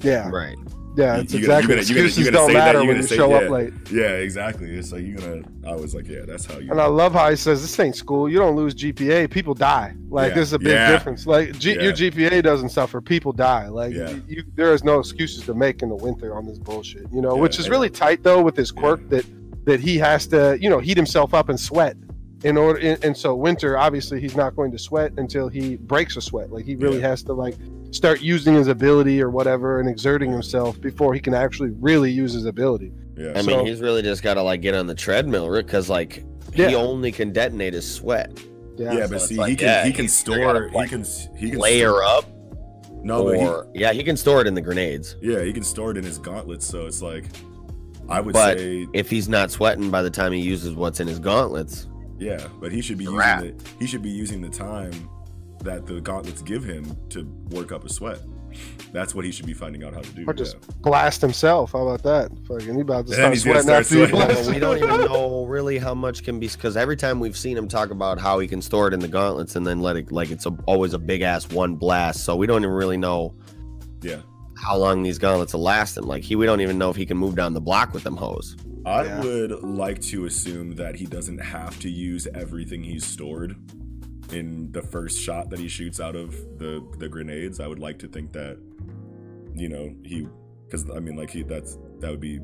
Yeah, 0.00 0.28
Right. 0.30 0.56
yeah, 0.96 1.16
You- 1.16 1.22
it's 1.22 1.34
you 1.34 1.40
gonna- 1.46 1.58
exactly. 1.58 1.74
you 1.74 1.76
gonna- 1.76 1.88
you 1.88 1.94
gonna- 1.94 2.06
Excuses 2.06 2.18
you 2.18 2.24
gonna 2.24 2.36
don't 2.36 2.46
say 2.48 2.52
that, 2.54 2.64
matter 2.74 2.78
when 2.86 2.96
you 2.96 3.02
say- 3.02 3.16
show 3.16 3.32
up 3.32 3.50
late. 3.50 3.72
Yeah, 3.92 4.02
exactly. 4.12 4.70
It's 4.70 4.92
like 4.92 5.04
you're 5.04 5.18
gonna. 5.18 5.42
I 5.66 5.74
was 5.74 5.94
like, 5.94 6.08
yeah, 6.08 6.20
that's 6.26 6.44
how 6.46 6.58
you. 6.58 6.70
And 6.70 6.80
I 6.80 6.86
love 6.86 7.12
how 7.12 7.28
he 7.30 7.36
says 7.36 7.60
this 7.62 7.78
ain't 7.80 7.96
school. 7.96 8.28
You 8.28 8.38
don't 8.38 8.54
lose 8.56 8.74
GPA. 8.74 9.26
People 9.28 9.54
die. 9.54 9.94
Like 10.08 10.28
Yeah. 10.30 10.34
there's 10.36 10.52
a 10.52 10.58
big 10.58 10.68
Yeah. 10.68 10.92
difference. 10.92 11.26
Like 11.26 11.58
G- 11.58 11.74
Yeah. 11.74 11.82
your 11.82 11.92
GPA 11.92 12.40
doesn't 12.42 12.70
suffer. 12.70 13.00
People 13.00 13.32
die. 13.32 13.68
Like 13.68 13.92
Yeah. 13.92 14.10
you, 14.10 14.22
you- 14.28 14.44
there 14.54 14.72
is 14.72 14.82
no 14.84 14.98
excuses 15.00 15.44
to 15.46 15.54
make 15.54 15.82
in 15.82 15.88
the 15.88 15.96
winter 15.96 16.34
on 16.34 16.46
this 16.46 16.58
bullshit. 16.58 17.06
You 17.12 17.20
know, 17.22 17.34
Yeah, 17.34 17.40
which 17.42 17.58
is 17.58 17.66
yeah. 17.66 17.72
really 17.72 17.90
tight 17.90 18.22
though 18.22 18.40
with 18.42 18.54
this 18.54 18.70
quirk 18.70 19.00
Yeah. 19.10 19.18
that 19.18 19.24
that 19.66 19.80
he 19.80 19.98
has 19.98 20.26
to 20.28 20.56
you 20.60 20.70
know 20.70 20.78
heat 20.78 20.96
himself 20.96 21.34
up 21.34 21.48
and 21.50 21.58
sweat 21.60 21.96
in 22.44 22.56
order. 22.56 22.78
And, 22.80 23.02
and 23.04 23.16
so 23.16 23.34
winter, 23.34 23.76
obviously, 23.78 24.20
he's 24.20 24.36
not 24.36 24.54
going 24.56 24.70
to 24.72 24.78
sweat 24.78 25.12
until 25.16 25.48
he 25.48 25.76
breaks 25.76 26.16
a 26.16 26.20
sweat. 26.20 26.50
Like 26.52 26.64
he 26.64 26.76
really 26.76 26.98
Yeah. 27.00 27.08
has 27.08 27.22
to 27.24 27.32
like 27.32 27.56
start 27.90 28.20
using 28.20 28.54
his 28.54 28.68
ability 28.68 29.20
or 29.22 29.30
whatever 29.30 29.80
and 29.80 29.88
exerting 29.88 30.30
himself 30.30 30.80
before 30.80 31.14
he 31.14 31.20
can 31.20 31.34
actually 31.34 31.70
really 31.80 32.10
use 32.10 32.32
his 32.32 32.44
ability. 32.44 32.92
Yeah. 33.16 33.32
I 33.34 33.40
So- 33.42 33.46
mean, 33.48 33.66
he's 33.66 33.80
really 33.80 34.02
just 34.02 34.22
got 34.22 34.34
to 34.34 34.42
like 34.42 34.60
get 34.60 34.74
on 34.74 34.86
the 34.86 34.94
treadmill 34.94 35.50
because 35.52 35.88
like 35.88 36.24
Yeah. 36.54 36.68
he 36.68 36.74
only 36.74 37.10
can 37.12 37.32
detonate 37.32 37.72
his 37.74 37.90
sweat, 37.92 38.30
Yeah. 38.76 38.92
yeah, 38.92 39.06
so 39.06 39.12
but 39.12 39.20
see, 39.22 39.36
like, 39.36 39.50
he 39.50 39.56
can 39.56 39.66
yeah, 39.66 39.84
he 39.84 39.92
can 39.92 40.04
he's 40.04 40.22
gotta, 40.22 40.38
store 40.40 40.70
like, 40.72 40.90
he 40.90 40.96
can 40.96 41.04
he 41.36 41.50
can 41.50 41.58
layer 41.58 42.02
up, 42.02 42.24
no, 43.02 43.24
but 43.24 43.36
he, 43.74 43.80
yeah, 43.80 43.92
he 43.92 44.02
can 44.04 44.16
store 44.16 44.40
it 44.40 44.46
in 44.46 44.54
the 44.54 44.60
grenades. 44.62 45.16
yeah, 45.20 45.42
he 45.42 45.52
can 45.52 45.62
store 45.64 45.90
it 45.90 45.96
in 45.96 46.04
his 46.04 46.18
gauntlets. 46.18 46.66
So 46.66 46.86
it's 46.86 47.02
like, 47.02 47.24
I 48.08 48.20
would 48.20 48.32
But- 48.34 48.58
say, 48.58 48.86
If 48.94 49.10
he's 49.10 49.28
not 49.28 49.50
sweating 49.50 49.90
by 49.90 50.02
the 50.02 50.10
time 50.10 50.32
he 50.32 50.40
uses 50.40 50.74
what's 50.74 51.00
in 51.00 51.06
his 51.08 51.18
gauntlets, 51.18 51.86
yeah, 52.18 52.46
but 52.60 52.72
he 52.72 52.80
should 52.80 52.98
be 52.98 53.04
It's 53.04 53.12
using 53.12 53.18
wrap. 53.18 53.40
the 53.42 53.54
he 53.78 53.86
should 53.86 54.02
be 54.02 54.10
using 54.10 54.40
the 54.40 54.48
time 54.48 55.08
that 55.60 55.86
the 55.86 56.00
gauntlets 56.00 56.42
give 56.42 56.64
him 56.64 56.96
to 57.10 57.24
work 57.50 57.72
up 57.72 57.84
a 57.84 57.88
sweat. 57.88 58.20
That's 58.92 59.14
what 59.14 59.24
he 59.24 59.30
should 59.30 59.46
be 59.46 59.52
finding 59.52 59.84
out 59.84 59.92
how 59.92 60.00
to 60.00 60.10
do. 60.12 60.24
Or 60.26 60.32
just 60.32 60.54
yeah. 60.54 60.74
blast 60.80 61.20
himself. 61.20 61.72
How 61.72 61.86
about 61.86 62.02
that? 62.04 62.30
Fucking, 62.46 62.74
he 62.74 62.80
about 62.80 63.06
to 63.06 63.12
start 63.14 63.36
sweating 63.36 63.62
start 63.62 63.80
after 63.82 63.94
he 63.96 64.08
sweating. 64.08 64.36
Well, 64.36 64.54
we 64.54 64.58
don't 64.58 64.78
even 64.78 65.00
know 65.06 65.44
really 65.44 65.78
how 65.78 65.94
much 65.94 66.24
can 66.24 66.40
be 66.40 66.48
because 66.48 66.76
every 66.76 66.96
time 66.96 67.20
we've 67.20 67.36
seen 67.36 67.56
him 67.56 67.68
talk 67.68 67.90
about 67.90 68.18
how 68.18 68.38
he 68.38 68.48
can 68.48 68.62
store 68.62 68.88
it 68.88 68.94
in 68.94 69.00
the 69.00 69.08
gauntlets 69.08 69.56
and 69.56 69.66
then 69.66 69.80
let 69.80 69.96
it 69.96 70.10
like 70.10 70.30
it's 70.30 70.46
a, 70.46 70.56
always 70.66 70.94
a 70.94 70.98
big 70.98 71.20
ass 71.20 71.50
one 71.50 71.76
blast. 71.76 72.24
So 72.24 72.36
we 72.36 72.46
don't 72.46 72.62
even 72.62 72.74
really 72.74 72.96
know 72.96 73.34
yeah. 74.02 74.20
How 74.60 74.76
long 74.76 75.02
these 75.02 75.18
gauntlets 75.18 75.52
will 75.54 75.62
last 75.62 75.96
him. 75.96 76.04
Like 76.04 76.22
he, 76.24 76.36
we 76.36 76.46
don't 76.46 76.60
even 76.60 76.78
know 76.78 76.90
if 76.90 76.96
he 76.96 77.06
can 77.06 77.16
move 77.16 77.34
down 77.36 77.54
the 77.54 77.60
block 77.60 77.94
with 77.94 78.02
them 78.02 78.16
hose. 78.16 78.56
I 78.84 79.04
Yeah. 79.04 79.20
would 79.22 79.50
like 79.62 80.00
to 80.02 80.24
assume 80.26 80.74
that 80.76 80.94
he 80.96 81.06
doesn't 81.06 81.38
have 81.38 81.78
to 81.80 81.90
use 81.90 82.26
everything 82.34 82.82
he's 82.82 83.04
stored 83.06 83.56
in 84.32 84.70
the 84.72 84.82
first 84.82 85.20
shot 85.20 85.48
that 85.50 85.58
he 85.58 85.68
shoots 85.68 86.00
out 86.00 86.16
of 86.16 86.32
the 86.58 86.84
the 86.98 87.08
grenades. 87.08 87.60
I 87.60 87.66
would 87.66 87.78
like 87.78 87.98
to 88.00 88.08
think 88.08 88.32
that 88.32 88.58
you 89.54 89.68
know 89.68 89.94
he 90.04 90.26
because 90.66 90.88
I 90.90 91.00
mean 91.00 91.16
like 91.16 91.30
he 91.30 91.42
that's 91.42 91.78
that 92.00 92.10
would 92.10 92.20
be 92.20 92.40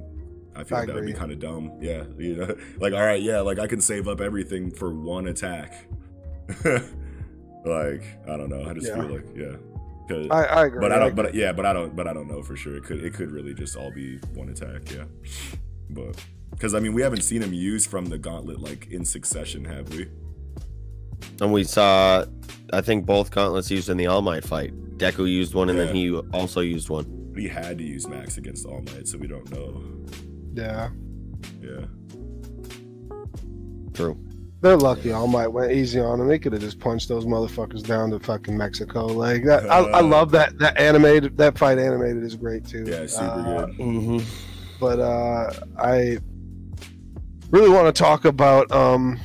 I 0.56 0.62
feel 0.64 0.76
I 0.76 0.80
like 0.80 0.86
that 0.88 0.94
would 0.96 1.06
be 1.06 1.12
kind 1.12 1.32
of 1.32 1.40
dumb. 1.40 1.72
Yeah, 1.80 2.04
you 2.16 2.36
know, 2.36 2.54
like 2.78 2.92
all 2.94 3.04
right, 3.04 3.20
yeah, 3.20 3.40
like 3.40 3.58
I 3.58 3.66
can 3.66 3.80
save 3.80 4.06
up 4.08 4.20
everything 4.20 4.70
for 4.70 4.94
one 4.94 5.26
attack. 5.28 5.88
Like 7.66 8.02
I 8.28 8.36
don't 8.36 8.50
know. 8.50 8.68
I 8.68 8.74
just 8.74 8.86
Yeah. 8.88 8.94
feel 8.96 9.06
like 9.14 9.26
yeah. 9.34 9.56
'Cause- 10.08 10.28
I, 10.30 10.44
I 10.44 10.66
agree. 10.66 10.80
but 10.80 10.92
I 10.92 10.98
don't. 10.98 11.14
But 11.16 11.34
yeah, 11.34 11.52
but 11.52 11.64
I 11.66 11.72
don't. 11.72 11.94
But 11.96 12.06
I 12.06 12.12
don't 12.12 12.28
know 12.28 12.42
for 12.42 12.56
sure. 12.56 12.76
It 12.76 12.84
could. 12.84 13.02
It 13.04 13.14
could 13.14 13.30
really 13.30 13.54
just 13.54 13.76
all 13.76 13.90
be 13.90 14.18
one 14.34 14.48
attack. 14.50 14.90
Yeah. 14.92 15.04
But 15.90 16.16
because 16.50 16.74
I 16.74 16.80
mean, 16.80 16.92
we 16.94 17.02
haven't 17.02 17.22
seen 17.22 17.42
him 17.42 17.52
use 17.52 17.86
from 17.86 18.06
the 18.06 18.18
gauntlet 18.18 18.60
like 18.60 18.88
in 18.90 19.04
succession, 19.04 19.64
have 19.64 19.88
we? 19.94 20.08
And 21.40 21.52
we 21.52 21.64
saw, 21.64 22.24
I 22.72 22.80
think 22.82 23.06
both 23.06 23.30
gauntlets 23.30 23.70
used 23.70 23.88
in 23.88 23.96
the 23.96 24.06
All 24.06 24.20
Might 24.22 24.44
fight. 24.44 24.72
Deku 24.98 25.28
used 25.28 25.54
one, 25.54 25.68
and 25.70 25.78
then 25.78 25.94
he 25.94 26.14
also 26.32 26.60
used 26.60 26.88
one. 26.90 27.06
But 27.32 27.40
he 27.42 27.48
had 27.48 27.78
to 27.78 27.84
use 27.84 28.06
Max 28.06 28.36
against 28.36 28.66
All 28.66 28.82
Might, 28.82 29.08
so 29.08 29.18
we 29.18 29.26
don't 29.26 29.50
know. 29.50 29.82
yeah, 30.54 30.90
Yeah. 31.62 31.86
True. 33.94 34.18
They're 34.64 34.78
lucky. 34.78 35.12
All 35.12 35.26
Might 35.26 35.48
went 35.48 35.72
easy 35.72 36.00
on 36.00 36.18
them. 36.18 36.26
They 36.26 36.38
could 36.38 36.54
have 36.54 36.62
just 36.62 36.80
punched 36.80 37.08
those 37.08 37.26
motherfuckers 37.26 37.86
down 37.86 38.10
to 38.12 38.18
fucking 38.18 38.56
Mexico. 38.56 39.04
Like 39.06 39.44
that. 39.44 39.70
I, 39.70 39.80
I 39.80 40.00
love 40.00 40.30
that. 40.30 40.58
That 40.58 40.78
animated. 40.80 41.36
That 41.36 41.58
fight 41.58 41.78
animated 41.78 42.22
is 42.24 42.34
great 42.34 42.66
too. 42.66 42.84
Yeah. 42.86 43.06
Super 43.06 43.26
Uh, 43.26 43.66
good. 43.66 43.78
Mm-hmm. 43.78 44.18
but 44.80 44.98
uh, 45.00 45.52
I 45.78 46.18
really 47.50 47.68
want 47.68 47.94
to 47.94 48.02
talk 48.02 48.24
about 48.24 48.72
um, 48.72 49.20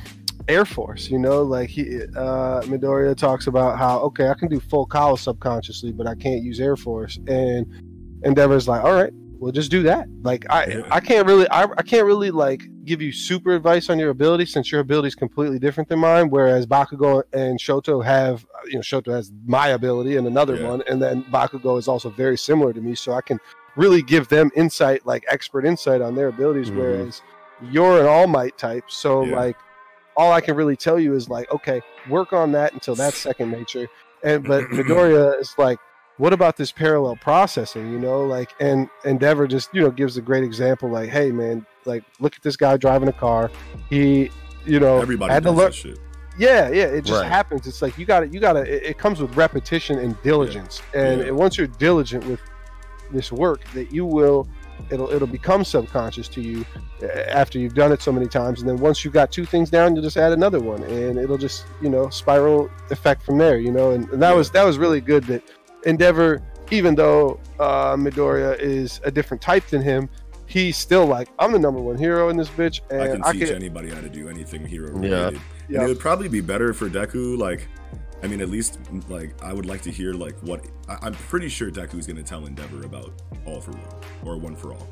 Air 0.46 0.66
Force. 0.66 1.08
You 1.10 1.18
know, 1.18 1.42
like 1.42 1.70
he 1.70 2.02
uh, 2.02 2.60
Midoriya 2.62 3.16
talks 3.16 3.46
about 3.46 3.78
how 3.78 3.98
okay, 4.00 4.28
I 4.28 4.34
can 4.34 4.48
do 4.48 4.60
full 4.60 4.86
cowl 4.86 5.16
subconsciously, 5.16 5.92
but 5.92 6.06
I 6.06 6.14
can't 6.16 6.42
use 6.42 6.60
Air 6.60 6.76
Force. 6.76 7.18
And 7.26 7.66
Endeavor's 8.26 8.68
like, 8.68 8.84
all 8.84 8.92
right, 8.92 9.12
we'll 9.40 9.52
just 9.52 9.70
do 9.70 9.82
that. 9.82 10.06
Like 10.22 10.44
I, 10.50 10.66
Yeah. 10.66 10.82
I 10.90 11.00
can't 11.00 11.26
really, 11.26 11.48
I, 11.50 11.64
I 11.64 11.82
can't 11.82 12.04
really 12.06 12.30
like 12.30 12.62
give 12.84 13.00
you 13.02 13.10
super 13.12 13.54
advice 13.54 13.88
on 13.90 13.98
your 13.98 14.10
ability 14.10 14.46
since 14.46 14.70
your 14.70 14.80
ability 14.80 15.08
is 15.08 15.14
completely 15.14 15.58
different 15.58 15.88
than 15.88 15.98
mine. 15.98 16.30
Whereas 16.30 16.66
Bakugo 16.66 17.22
and 17.32 17.58
Shoto 17.58 18.04
have, 18.04 18.46
you 18.66 18.74
know, 18.74 18.80
Shoto 18.80 19.12
has 19.12 19.32
my 19.46 19.68
ability 19.68 20.16
and 20.16 20.26
another 20.26 20.56
Yeah. 20.56 20.68
one, 20.68 20.82
and 20.88 21.00
then 21.02 21.24
Bakugo 21.32 21.78
is 21.78 21.88
also 21.88 22.10
very 22.10 22.36
similar 22.38 22.72
to 22.72 22.80
me, 22.80 22.94
so 22.94 23.12
I 23.12 23.20
can 23.22 23.40
really 23.76 24.02
give 24.02 24.28
them 24.28 24.50
insight, 24.54 25.06
like 25.06 25.24
expert 25.30 25.64
insight 25.64 26.00
on 26.02 26.14
their 26.14 26.28
abilities. 26.28 26.70
Mhm. 26.70 26.76
Whereas 26.76 27.22
you're 27.70 28.00
an 28.00 28.06
All 28.06 28.26
Might 28.26 28.58
type, 28.58 28.84
so 28.88 29.24
Yeah. 29.24 29.36
like 29.36 29.56
all 30.16 30.32
I 30.32 30.40
can 30.40 30.54
really 30.56 30.76
tell 30.76 30.98
you 30.98 31.14
is 31.14 31.28
like, 31.30 31.50
okay, 31.52 31.80
work 32.08 32.32
on 32.32 32.52
that 32.52 32.72
until 32.74 32.94
that's 32.94 33.16
second 33.30 33.50
nature. 33.50 33.88
And 34.22 34.44
but 34.44 34.64
Midoriya 34.70 35.40
is 35.40 35.54
like, 35.56 35.78
what 36.20 36.32
about 36.32 36.56
this 36.56 36.70
parallel 36.70 37.16
processing? 37.16 37.90
You 37.92 37.98
know, 37.98 38.24
like 38.24 38.50
and 38.60 38.88
Endeavor 39.04 39.46
just 39.46 39.74
you 39.74 39.80
know 39.80 39.90
gives 39.90 40.16
a 40.16 40.22
great 40.22 40.44
example. 40.44 40.88
Like, 40.90 41.08
hey 41.10 41.32
man, 41.32 41.66
like 41.86 42.04
look 42.20 42.36
at 42.36 42.42
this 42.42 42.56
guy 42.56 42.76
driving 42.76 43.08
a 43.08 43.12
car. 43.12 43.50
He, 43.88 44.30
you 44.64 44.78
know, 44.78 45.00
Everybody 45.00 45.32
had 45.32 45.42
to 45.44 45.48
does 45.48 45.56
learn. 45.58 45.66
that 45.66 45.74
shit. 45.74 45.98
Yeah, 46.38 46.68
yeah, 46.70 46.84
it 46.84 47.04
just 47.04 47.22
Right. 47.22 47.28
happens. 47.30 47.66
It's 47.66 47.82
like 47.82 47.98
you 47.98 48.06
got 48.06 48.20
to 48.20 48.28
You 48.28 48.38
got 48.40 48.52
to. 48.54 48.60
It, 48.60 48.90
it 48.90 48.98
comes 48.98 49.20
with 49.20 49.34
repetition 49.36 49.98
and 49.98 50.20
diligence. 50.22 50.82
And 50.94 51.20
Yeah. 51.24 51.30
once 51.32 51.58
you're 51.58 51.66
diligent 51.66 52.24
with 52.26 52.40
this 53.10 53.32
work, 53.32 53.60
that 53.74 53.90
you 53.92 54.06
will, 54.06 54.46
it'll 54.90 55.10
it'll 55.10 55.26
become 55.26 55.64
subconscious 55.64 56.28
to 56.28 56.40
you 56.40 56.64
uh, 57.02 57.06
after 57.28 57.58
you've 57.58 57.74
done 57.74 57.90
it 57.92 58.00
so 58.00 58.12
many 58.12 58.28
times. 58.28 58.60
And 58.60 58.68
then 58.68 58.76
once 58.76 59.04
you've 59.04 59.12
got 59.12 59.32
two 59.32 59.44
things 59.44 59.68
down, 59.70 59.96
you 59.96 60.02
just 60.02 60.16
add 60.16 60.32
another 60.32 60.60
one, 60.60 60.82
and 60.84 61.18
it'll 61.18 61.36
just 61.38 61.64
you 61.82 61.90
know 61.90 62.08
spiral 62.10 62.70
effect 62.90 63.22
from 63.24 63.36
there. 63.38 63.58
You 63.58 63.72
know, 63.72 63.90
and, 63.90 64.08
and 64.10 64.22
that 64.22 64.30
Yeah. 64.30 64.36
was 64.36 64.50
that 64.52 64.64
was 64.64 64.78
really 64.78 65.00
good. 65.00 65.24
That 65.26 65.42
Endeavor, 65.86 66.42
even 66.70 66.94
though 66.94 67.40
uh, 67.58 67.94
Midoriya 67.96 68.58
is 68.58 69.00
a 69.04 69.10
different 69.10 69.42
type 69.42 69.66
than 69.68 69.82
him. 69.82 70.08
He's 70.46 70.76
still 70.76 71.06
like 71.06 71.28
I'm 71.38 71.52
the 71.52 71.58
number 71.60 71.80
one 71.80 71.96
hero 71.96 72.28
in 72.28 72.36
this 72.36 72.48
bitch, 72.48 72.80
and 72.90 73.02
I 73.02 73.06
can 73.08 73.22
I 73.24 73.32
teach 73.32 73.46
can, 73.46 73.54
anybody 73.54 73.88
how 73.90 74.00
to 74.00 74.08
do 74.08 74.28
anything 74.28 74.66
hero 74.66 75.00
Yeah. 75.00 75.28
And 75.28 75.40
Yeah. 75.68 75.84
it 75.84 75.88
would 75.88 76.00
probably 76.00 76.28
be 76.28 76.40
better 76.40 76.74
for 76.74 76.88
Deku. 76.90 77.38
Like, 77.38 77.68
I 78.22 78.26
mean, 78.26 78.40
at 78.40 78.48
least 78.50 78.80
like 79.08 79.32
I 79.44 79.52
would 79.52 79.66
like 79.66 79.80
to 79.82 79.92
hear 79.92 80.12
like 80.12 80.34
what 80.40 80.64
I, 80.88 80.98
I'm 81.02 81.14
pretty 81.14 81.48
sure 81.48 81.70
Deku's 81.70 82.04
gonna 82.06 82.24
tell 82.24 82.46
Endeavor 82.46 82.84
about 82.84 83.12
All 83.46 83.60
for 83.60 83.70
One 83.70 83.84
or 84.24 84.36
One 84.38 84.56
for 84.56 84.72
All. 84.74 84.88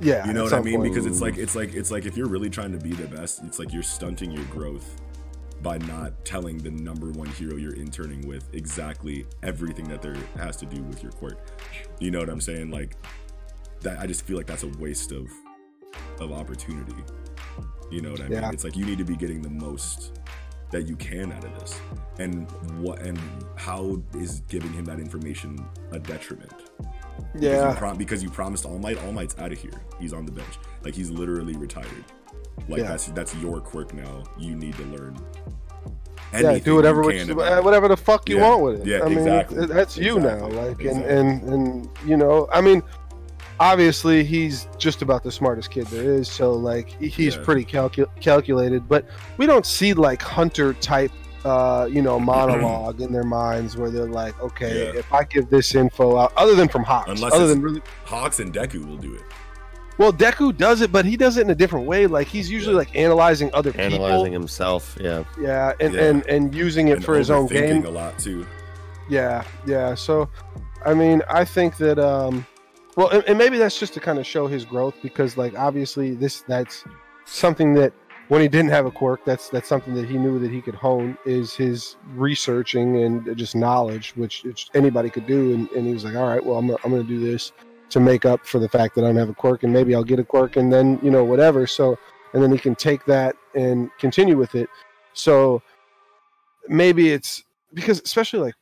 yeah, 0.00 0.26
You 0.26 0.32
know 0.32 0.42
what 0.42 0.52
I 0.52 0.60
mean? 0.60 0.80
point. 0.80 0.92
Because 0.92 1.06
it's 1.06 1.20
like 1.20 1.36
it's 1.38 1.54
like 1.54 1.72
it's 1.74 1.92
like 1.92 2.04
if 2.04 2.16
you're 2.16 2.26
really 2.28 2.50
trying 2.50 2.72
to 2.72 2.78
be 2.78 2.90
the 2.90 3.06
best, 3.06 3.44
it's 3.44 3.60
like 3.60 3.72
you're 3.72 3.84
stunting 3.84 4.32
your 4.32 4.44
growth 4.46 5.00
by 5.62 5.78
not 5.78 6.24
telling 6.24 6.58
the 6.58 6.70
number 6.70 7.10
one 7.10 7.28
hero 7.28 7.56
you're 7.56 7.74
interning 7.74 8.26
with 8.26 8.52
exactly 8.54 9.26
everything 9.42 9.88
that 9.88 10.02
there 10.02 10.16
has 10.36 10.56
to 10.58 10.66
do 10.66 10.82
with 10.82 11.02
your 11.02 11.12
quirk. 11.12 11.38
You 11.98 12.10
know 12.10 12.20
what 12.20 12.28
I'm 12.28 12.40
saying? 12.40 12.70
Like 12.70 12.96
that 13.80 13.98
I 13.98 14.06
just 14.06 14.22
feel 14.22 14.36
like 14.36 14.46
that's 14.46 14.62
a 14.64 14.68
waste 14.78 15.12
of 15.12 15.30
of 16.20 16.32
opportunity. 16.32 16.94
You 17.90 18.00
know 18.00 18.10
what 18.10 18.20
I 18.20 18.28
mean? 18.28 18.44
It's 18.52 18.64
like 18.64 18.76
you 18.76 18.84
need 18.84 18.98
to 18.98 19.04
be 19.04 19.16
getting 19.16 19.42
the 19.42 19.50
most 19.50 20.18
that 20.70 20.88
you 20.88 20.96
can 20.96 21.32
out 21.32 21.44
of 21.44 21.58
this. 21.60 21.80
And 22.18 22.50
what 22.80 23.00
and 23.00 23.18
how 23.56 24.02
is 24.14 24.40
giving 24.48 24.72
him 24.72 24.84
that 24.86 24.98
information 24.98 25.64
a 25.92 25.98
detriment? 25.98 26.52
Because 27.32 27.42
yeah, 27.42 27.70
you, 27.70 27.76
prom- 27.76 27.96
because 27.96 28.22
you 28.22 28.30
promised 28.30 28.64
All 28.64 28.78
Might. 28.78 29.02
All 29.04 29.12
Might's 29.12 29.38
out 29.38 29.52
of 29.52 29.58
here. 29.58 29.80
He's 30.00 30.12
on 30.12 30.26
the 30.26 30.32
bench. 30.32 30.58
Like 30.82 30.94
he's 30.94 31.10
literally 31.10 31.56
retired. 31.56 32.04
Like 32.68 32.80
Yeah. 32.80 32.88
that's 32.88 33.06
that's 33.08 33.34
your 33.36 33.60
quirk 33.60 33.94
now. 33.94 34.24
You 34.38 34.54
need 34.54 34.74
to 34.76 34.84
learn. 34.84 35.16
yeah, 36.32 36.58
do 36.58 36.74
whatever 36.74 37.10
you 37.12 37.34
whatever 37.36 37.88
the 37.88 37.96
fuck 37.96 38.28
you 38.28 38.36
Yeah, 38.38 38.48
want 38.50 38.62
with 38.62 38.80
it. 38.80 38.86
yeah, 38.86 39.00
I 39.04 39.08
mean, 39.08 39.18
exactly, 39.18 39.58
it- 39.64 39.68
that's 39.68 39.96
you 39.96 40.18
now. 40.18 40.48
Like, 40.48 40.80
and, 40.80 40.80
exactly. 40.80 41.14
and 41.16 41.42
and 41.48 41.88
you 42.04 42.16
know, 42.16 42.48
I 42.52 42.60
mean, 42.60 42.82
obviously 43.60 44.24
he's 44.24 44.66
just 44.78 45.02
about 45.02 45.22
the 45.22 45.30
smartest 45.32 45.70
kid 45.70 45.86
there 45.86 46.02
is. 46.12 46.28
So 46.28 46.52
like, 46.52 46.90
he's 47.00 47.36
Yeah. 47.36 47.42
pretty 47.44 47.64
calcu- 47.64 48.08
calculated. 48.20 48.88
But 48.88 49.06
we 49.38 49.46
don't 49.46 49.64
see 49.66 49.94
like 49.94 50.20
hunter 50.22 50.72
type. 50.74 51.12
Uh, 51.44 51.86
you 51.88 52.02
know, 52.02 52.18
monologue 52.18 53.00
in 53.00 53.12
their 53.12 53.22
minds 53.22 53.76
where 53.76 53.88
they're 53.88 54.08
like, 54.08 54.34
okay, 54.42 54.86
Yeah. 54.92 54.98
if 54.98 55.12
I 55.12 55.22
give 55.22 55.48
this 55.48 55.76
info 55.76 56.16
out, 56.18 56.32
other 56.36 56.56
than 56.56 56.66
from 56.66 56.82
Hawks, 56.82 57.08
Unless 57.08 57.34
other 57.34 57.46
than 57.46 57.62
really, 57.62 57.82
Hawks 58.04 58.40
and 58.40 58.52
Deku 58.52 58.84
will 58.84 58.96
do 58.96 59.14
it. 59.14 59.22
Well, 59.98 60.12
Deku 60.12 60.56
does 60.56 60.80
it, 60.82 60.92
but 60.92 61.04
he 61.04 61.16
does 61.16 61.36
it 61.36 61.42
in 61.42 61.50
a 61.50 61.54
different 61.54 61.86
way. 61.86 62.06
Like 62.06 62.26
he's 62.28 62.50
usually 62.50 62.74
Yeah. 62.74 62.78
like 62.80 62.96
analyzing 62.96 63.50
other 63.54 63.70
Analyzing 63.70 63.90
people, 63.92 64.06
analyzing 64.06 64.32
himself. 64.32 64.96
Yeah. 65.00 65.24
yeah, 65.40 65.72
and, 65.80 65.94
Yeah. 65.94 66.02
and 66.04 66.26
and 66.28 66.54
using 66.54 66.88
it 66.88 66.96
And 66.98 67.04
for 67.04 67.16
his 67.16 67.30
own 67.30 67.46
game. 67.46 67.84
a 67.84 67.90
lot 67.90 68.18
too. 68.18 68.46
Yeah, 69.08 69.44
yeah. 69.66 69.94
So, 69.94 70.28
I 70.84 70.92
mean, 70.94 71.22
I 71.30 71.44
think 71.44 71.76
that, 71.76 71.98
um, 71.98 72.44
well, 72.96 73.08
and, 73.10 73.22
and 73.28 73.38
maybe 73.38 73.56
that's 73.56 73.78
just 73.78 73.94
to 73.94 74.00
kind 74.00 74.18
of 74.18 74.26
show 74.26 74.46
his 74.48 74.64
growth 74.64 74.94
because, 75.02 75.36
like, 75.36 75.56
obviously, 75.56 76.14
this 76.14 76.42
that's 76.48 76.82
something 77.24 77.72
that 77.74 77.92
when 78.28 78.40
he 78.40 78.48
didn't 78.48 78.70
have 78.70 78.84
a 78.86 78.90
quirk, 78.90 79.24
that's 79.24 79.48
that's 79.48 79.68
something 79.68 79.94
that 79.94 80.08
he 80.08 80.18
knew 80.18 80.40
that 80.40 80.50
he 80.50 80.60
could 80.60 80.74
hone 80.74 81.16
is 81.24 81.54
his 81.54 81.94
researching 82.16 82.96
and 83.04 83.36
just 83.36 83.54
knowledge, 83.54 84.12
which, 84.16 84.42
which 84.42 84.68
anybody 84.74 85.08
could 85.08 85.26
do. 85.26 85.54
And, 85.54 85.70
and 85.70 85.86
he 85.86 85.92
was 85.92 86.04
like, 86.04 86.16
all 86.16 86.26
right, 86.28 86.44
well, 86.44 86.56
I'm 86.58 86.66
gonna, 86.66 86.78
I'm 86.84 86.90
gonna 86.90 87.04
do 87.04 87.20
this 87.20 87.52
to 87.90 88.00
make 88.00 88.24
up 88.24 88.46
for 88.46 88.58
the 88.58 88.68
fact 88.68 88.94
that 88.96 89.04
I 89.04 89.08
don't 89.08 89.16
have 89.16 89.28
a 89.28 89.34
quirk, 89.34 89.62
and 89.62 89.72
maybe 89.72 89.94
I'll 89.94 90.04
get 90.04 90.18
a 90.18 90.24
quirk, 90.24 90.56
and 90.56 90.72
then 90.72 90.98
you 91.02 91.10
know 91.10 91.24
whatever. 91.24 91.66
So, 91.66 91.96
and 92.32 92.42
then 92.42 92.50
he 92.52 92.58
can 92.58 92.74
take 92.74 93.04
that 93.06 93.36
and 93.54 93.90
continue 93.98 94.36
with 94.36 94.54
it. 94.54 94.68
So 95.12 95.62
maybe 96.68 97.10
it's 97.10 97.44
because 97.74 98.00
especially 98.04 98.40
like 98.40 98.54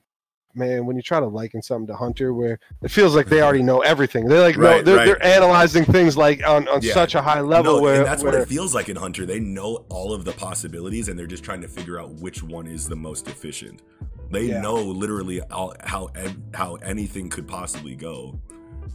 man 0.55 0.87
when 0.87 0.97
you 0.97 1.03
try 1.03 1.18
to 1.20 1.27
liken 1.27 1.61
something 1.61 1.87
to 1.87 1.97
hunter 1.97 2.33
where 2.33 2.59
it 2.83 2.91
feels 2.91 3.14
like 3.14 3.27
they 3.27 3.37
mm-hmm. 3.37 3.45
already 3.45 3.62
know 3.62 3.81
everything 3.81 4.29
they're 4.29 4.41
like 4.41 4.57
no 4.57 4.64
Right, 4.64 4.85
they're, 4.85 4.97
right. 4.97 5.07
they're 5.07 5.25
analyzing 5.25 5.85
things 5.85 6.16
like 6.16 6.47
on, 6.47 6.68
on 6.68 6.81
Yeah. 6.83 6.95
such 6.95 7.14
a 7.14 7.22
high 7.22 7.41
level 7.41 7.77
no, 7.77 7.83
where, 7.83 7.97
and 7.97 8.07
that's 8.07 8.22
what 8.22 8.35
it 8.35 8.49
feels 8.49 8.75
like 8.75 8.89
in 8.89 8.97
Hunter. 8.97 9.27
They 9.27 9.41
know 9.41 9.85
all 9.89 10.12
of 10.12 10.25
the 10.25 10.33
possibilities, 10.33 11.09
and 11.09 11.18
they're 11.18 11.27
just 11.27 11.45
trying 11.45 11.61
to 11.62 11.68
figure 11.68 11.99
out 11.99 12.12
which 12.14 12.43
one 12.43 12.66
is 12.66 12.89
the 12.89 12.97
most 12.97 13.27
efficient. 13.29 13.83
They 14.31 14.45
Yeah. 14.45 14.61
know 14.61 14.77
literally 14.77 15.41
all, 15.43 15.75
how 15.81 16.11
how 16.55 16.77
anything 16.77 17.29
could 17.31 17.49
possibly 17.49 17.95
go, 17.95 18.39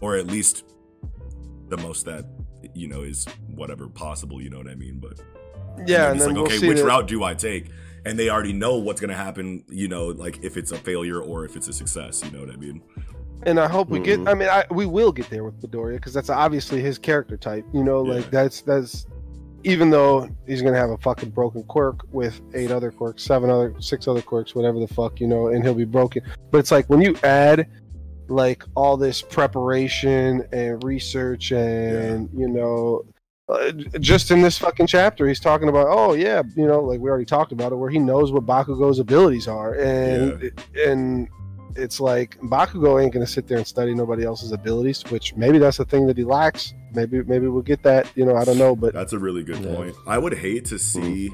or 0.01 0.15
at 0.15 0.27
least 0.27 0.65
the 1.69 1.77
most 1.77 2.05
that 2.05 2.25
you 2.73 2.87
know 2.87 3.01
is 3.01 3.25
whatever 3.55 3.87
possible. 3.87 4.41
You 4.41 4.49
know 4.49 4.57
what 4.57 4.67
I 4.69 4.75
mean? 4.75 4.99
But 4.99 5.19
yeah 5.87 6.11
and 6.11 6.11
and 6.11 6.15
it's 6.17 6.25
then 6.25 6.27
like, 6.29 6.35
we'll 6.35 6.45
okay, 6.45 6.57
see 6.57 6.67
which 6.67 6.77
that- 6.77 6.85
route 6.85 7.07
do 7.07 7.23
I 7.23 7.33
take? 7.33 7.69
And 8.05 8.17
they 8.17 8.29
already 8.29 8.53
know 8.53 8.77
what's 8.77 9.01
gonna 9.01 9.13
happen. 9.15 9.63
You 9.69 9.87
know, 9.87 10.07
like 10.07 10.43
if 10.43 10.55
it's 10.57 10.71
a 10.71 10.77
failure 10.77 11.21
or 11.21 11.45
if 11.45 11.55
it's 11.55 11.67
a 11.67 11.73
success. 11.73 12.23
You 12.23 12.31
know 12.31 12.39
what 12.45 12.49
I 12.53 12.57
mean? 12.57 12.81
and 13.43 13.57
I 13.57 13.67
hope 13.69 13.87
we 13.89 13.99
get. 13.99 14.19
Mhm. 14.19 14.29
I 14.29 14.33
mean, 14.33 14.49
I, 14.49 14.65
we 14.69 14.85
will 14.85 15.13
get 15.13 15.29
there 15.29 15.45
with 15.45 15.61
Midoriya 15.61 15.95
because 15.95 16.13
that's 16.13 16.29
obviously 16.29 16.81
his 16.81 16.97
character 16.97 17.37
type. 17.37 17.65
You 17.73 17.83
know, 17.85 18.01
like 18.01 18.25
Yeah. 18.25 18.29
that's 18.31 18.61
that's 18.61 19.05
even 19.63 19.89
though 19.89 20.29
he's 20.47 20.61
gonna 20.61 20.77
have 20.77 20.89
a 20.89 20.97
fucking 20.97 21.29
broken 21.29 21.63
quirk 21.63 22.01
with 22.11 22.41
eight 22.53 22.71
other 22.71 22.91
quirks, 22.91 23.23
seven 23.23 23.49
other, 23.49 23.73
six 23.79 24.07
other 24.07 24.21
quirks, 24.21 24.55
whatever 24.55 24.79
the 24.79 24.87
fuck, 24.87 25.19
you 25.21 25.27
know, 25.27 25.47
and 25.47 25.63
he'll 25.63 25.73
be 25.73 25.85
broken. 25.85 26.21
But 26.51 26.59
it's 26.59 26.71
like 26.71 26.89
when 26.89 27.01
you 27.01 27.15
add 27.23 27.67
like 28.29 28.63
all 28.75 28.97
this 28.97 29.21
preparation 29.21 30.47
and 30.51 30.83
research 30.83 31.51
and 31.51 32.29
you 32.33 32.47
know. 32.47 33.03
Uh, 33.47 33.71
just 33.99 34.29
in 34.29 34.41
this 34.43 34.59
fucking 34.59 34.85
chapter, 34.85 35.27
he's 35.27 35.39
talking 35.39 35.69
about, 35.69 35.87
oh 35.89 36.13
yeah, 36.13 36.43
you 36.55 36.67
know, 36.67 36.81
like 36.81 36.99
we 36.99 37.09
already 37.09 37.25
talked 37.25 37.51
about 37.51 37.71
it, 37.71 37.75
where 37.75 37.89
he 37.89 37.97
knows 37.97 38.31
what 38.31 38.45
Bakugo's 38.45 38.99
abilities 38.99 39.47
are, 39.47 39.73
and 39.73 40.51
and 40.85 41.27
it's 41.75 41.99
like 41.99 42.37
Bakugo 42.41 43.01
ain't 43.01 43.11
gonna 43.11 43.25
sit 43.25 43.47
there 43.47 43.57
and 43.57 43.65
study 43.65 43.95
nobody 43.95 44.23
else's 44.23 44.51
abilities, 44.51 45.01
which 45.09 45.35
maybe 45.35 45.57
that's 45.57 45.77
the 45.77 45.85
thing 45.85 46.05
that 46.05 46.15
he 46.17 46.23
lacks. 46.23 46.75
Maybe 46.93 47.23
maybe 47.23 47.47
we'll 47.47 47.63
get 47.63 47.81
that. 47.83 48.07
You 48.15 48.25
know, 48.25 48.35
I 48.35 48.45
don't 48.45 48.59
know, 48.59 48.75
but 48.75 48.93
That's 48.93 49.13
a 49.13 49.19
really 49.19 49.43
good 49.43 49.63
Yeah. 49.63 49.75
point. 49.75 49.95
I 50.05 50.19
would 50.19 50.35
hate 50.35 50.65
to 50.65 50.77
see 50.77 51.31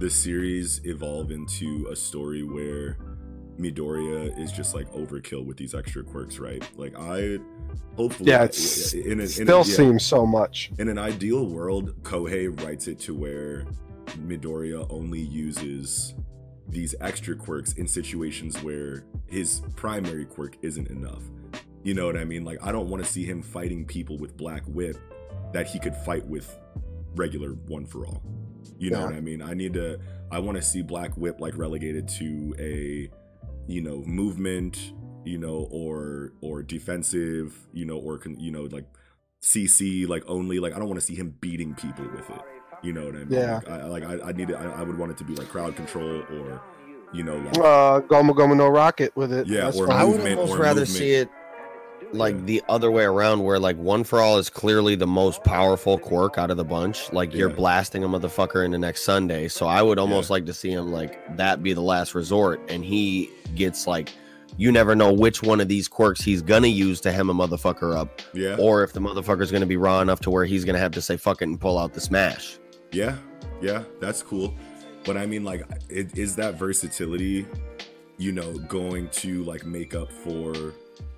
the 0.00 0.10
series 0.10 0.80
evolve 0.84 1.30
into 1.30 1.86
a 1.92 1.94
story 1.94 2.42
where 2.42 2.96
Midoriya 3.62 4.38
is 4.38 4.50
just 4.52 4.74
like 4.74 4.90
overkill 4.92 5.44
with 5.46 5.56
these 5.56 5.74
extra 5.74 6.02
quirks, 6.02 6.38
right? 6.38 6.62
Like 6.76 6.98
I 6.98 7.38
hopefully 7.96 8.30
Yeah, 8.30 8.42
uh, 8.42 8.44
it's 8.46 8.92
in, 8.94 9.02
a, 9.02 9.12
in 9.12 9.20
a- 9.20 9.26
still 9.28 9.58
yeah, 9.58 9.62
seems 9.62 10.04
so 10.04 10.26
much. 10.26 10.70
in 10.78 10.88
an 10.88 10.98
ideal 10.98 11.46
world, 11.46 12.02
Kohei 12.02 12.48
writes 12.64 12.88
it 12.88 12.98
to 13.00 13.14
where 13.14 13.64
Midoriya 14.26 14.86
only 14.90 15.20
uses 15.20 16.14
these 16.68 16.94
extra 17.00 17.34
quirks 17.36 17.74
in 17.74 17.86
situations 17.86 18.62
where 18.62 19.04
his 19.26 19.62
primary 19.76 20.24
quirk 20.24 20.56
isn't 20.62 20.88
enough. 20.88 21.22
You 21.82 21.94
know 21.94 22.06
what 22.06 22.16
I 22.16 22.24
mean? 22.24 22.44
Like 22.44 22.58
I 22.64 22.72
don't 22.72 22.88
want 22.88 23.04
to 23.04 23.10
see 23.10 23.24
him 23.24 23.42
fighting 23.42 23.84
people 23.84 24.16
with 24.18 24.36
Black 24.36 24.62
Whip 24.66 24.96
that 25.52 25.66
he 25.66 25.78
could 25.78 25.94
fight 25.94 26.24
with 26.26 26.58
regular 27.14 27.50
one 27.66 27.84
for 27.86 28.06
all. 28.06 28.22
You 28.78 28.90
know 28.90 29.04
what 29.04 29.14
I 29.14 29.20
mean? 29.20 29.42
I 29.42 29.54
need 29.54 29.74
to 29.74 29.98
I 30.30 30.38
want 30.38 30.56
to 30.56 30.62
see 30.62 30.82
Black 30.82 31.14
Whip 31.16 31.40
like 31.40 31.56
relegated 31.56 32.08
to 32.20 32.54
a 32.58 33.10
you 33.66 33.80
know, 33.80 34.02
movement, 34.06 34.92
you 35.24 35.38
know, 35.38 35.68
or 35.70 36.32
or 36.40 36.62
defensive, 36.62 37.56
you 37.72 37.84
know, 37.84 37.96
or 37.98 38.18
con- 38.18 38.38
you 38.38 38.50
know, 38.50 38.62
like 38.70 38.86
CC 39.42 40.06
like 40.08 40.22
only 40.26 40.58
like 40.58 40.72
I 40.74 40.78
don't 40.78 40.88
want 40.88 41.00
to 41.00 41.06
see 41.06 41.14
him 41.14 41.34
beating 41.40 41.74
people 41.74 42.04
with 42.14 42.28
it. 42.30 42.40
You 42.82 42.92
know 42.92 43.04
what 43.06 43.14
I 43.14 43.18
mean? 43.18 43.28
Yeah. 43.30 43.54
Like 43.56 43.68
I 43.68 43.84
like 43.86 44.04
I, 44.04 44.28
I 44.28 44.32
need 44.32 44.50
it. 44.50 44.54
I, 44.56 44.64
I 44.64 44.82
would 44.82 44.98
want 44.98 45.12
it 45.12 45.18
to 45.18 45.24
be 45.24 45.34
like 45.34 45.48
crowd 45.48 45.76
control 45.76 46.22
or 46.32 46.60
you 47.12 47.22
know 47.22 47.36
like 47.36 47.56
Uh, 47.58 48.00
Gomu 48.00 48.30
Gomu 48.30 48.56
no 48.56 48.68
Rocket 48.68 49.14
with 49.16 49.32
it. 49.32 49.46
Yeah, 49.46 49.62
That's 49.66 49.78
or 49.78 49.86
fine. 49.86 49.96
I 50.00 50.04
would 50.04 50.20
almost 50.20 50.52
or 50.52 50.58
rather 50.58 50.80
movement. 50.80 50.88
see 50.88 51.12
it 51.12 51.28
like 52.12 52.44
the 52.46 52.62
other 52.68 52.90
way 52.90 53.04
around, 53.04 53.42
where 53.42 53.58
like 53.58 53.76
one 53.76 54.04
for 54.04 54.20
all 54.20 54.38
is 54.38 54.50
clearly 54.50 54.94
the 54.94 55.06
most 55.06 55.42
powerful 55.44 55.98
quirk 55.98 56.38
out 56.38 56.50
of 56.50 56.56
the 56.56 56.64
bunch. 56.64 57.12
Like 57.12 57.34
you're 57.34 57.48
Yeah. 57.50 57.56
blasting 57.56 58.04
a 58.04 58.08
motherfucker 58.08 58.64
into 58.64 58.78
next 58.78 59.02
Sunday. 59.04 59.48
So 59.48 59.66
I 59.66 59.82
would 59.82 59.98
almost 59.98 60.30
like 60.30 60.46
to 60.46 60.52
see 60.54 60.70
him 60.70 60.92
like 60.92 61.36
that 61.36 61.62
be 61.62 61.72
the 61.72 61.80
last 61.82 62.14
resort, 62.14 62.60
and 62.68 62.84
he 62.84 63.30
gets 63.54 63.86
like 63.86 64.10
you 64.58 64.70
never 64.70 64.94
know 64.94 65.10
which 65.10 65.42
one 65.42 65.62
of 65.62 65.68
these 65.68 65.88
quirks 65.88 66.20
he's 66.20 66.42
gonna 66.42 66.66
use 66.66 67.00
to 67.00 67.10
hem 67.10 67.30
a 67.30 67.34
motherfucker 67.34 67.96
up, 67.96 68.20
yeah 68.34 68.54
or 68.58 68.82
if 68.84 68.92
the 68.92 69.00
motherfucker's 69.00 69.50
gonna 69.50 69.64
be 69.64 69.78
raw 69.78 70.00
enough 70.02 70.20
to 70.20 70.28
where 70.30 70.44
he's 70.44 70.62
gonna 70.66 70.78
have 70.78 70.92
to 70.92 71.00
say 71.00 71.16
fuck 71.16 71.40
it 71.40 71.46
and 71.48 71.58
pull 71.58 71.78
out 71.78 71.94
the 71.94 72.00
smash. 72.02 72.58
yeah 72.92 73.16
yeah 73.62 73.82
that's 74.00 74.22
cool. 74.22 74.52
But 75.04 75.16
I 75.16 75.24
mean 75.24 75.42
like 75.42 75.64
it, 75.88 76.18
is 76.18 76.36
that 76.36 76.56
versatility, 76.58 77.46
you 78.18 78.30
know, 78.32 78.52
going 78.58 79.08
to 79.08 79.42
like 79.44 79.64
make 79.64 79.94
up 79.94 80.12
for 80.12 80.52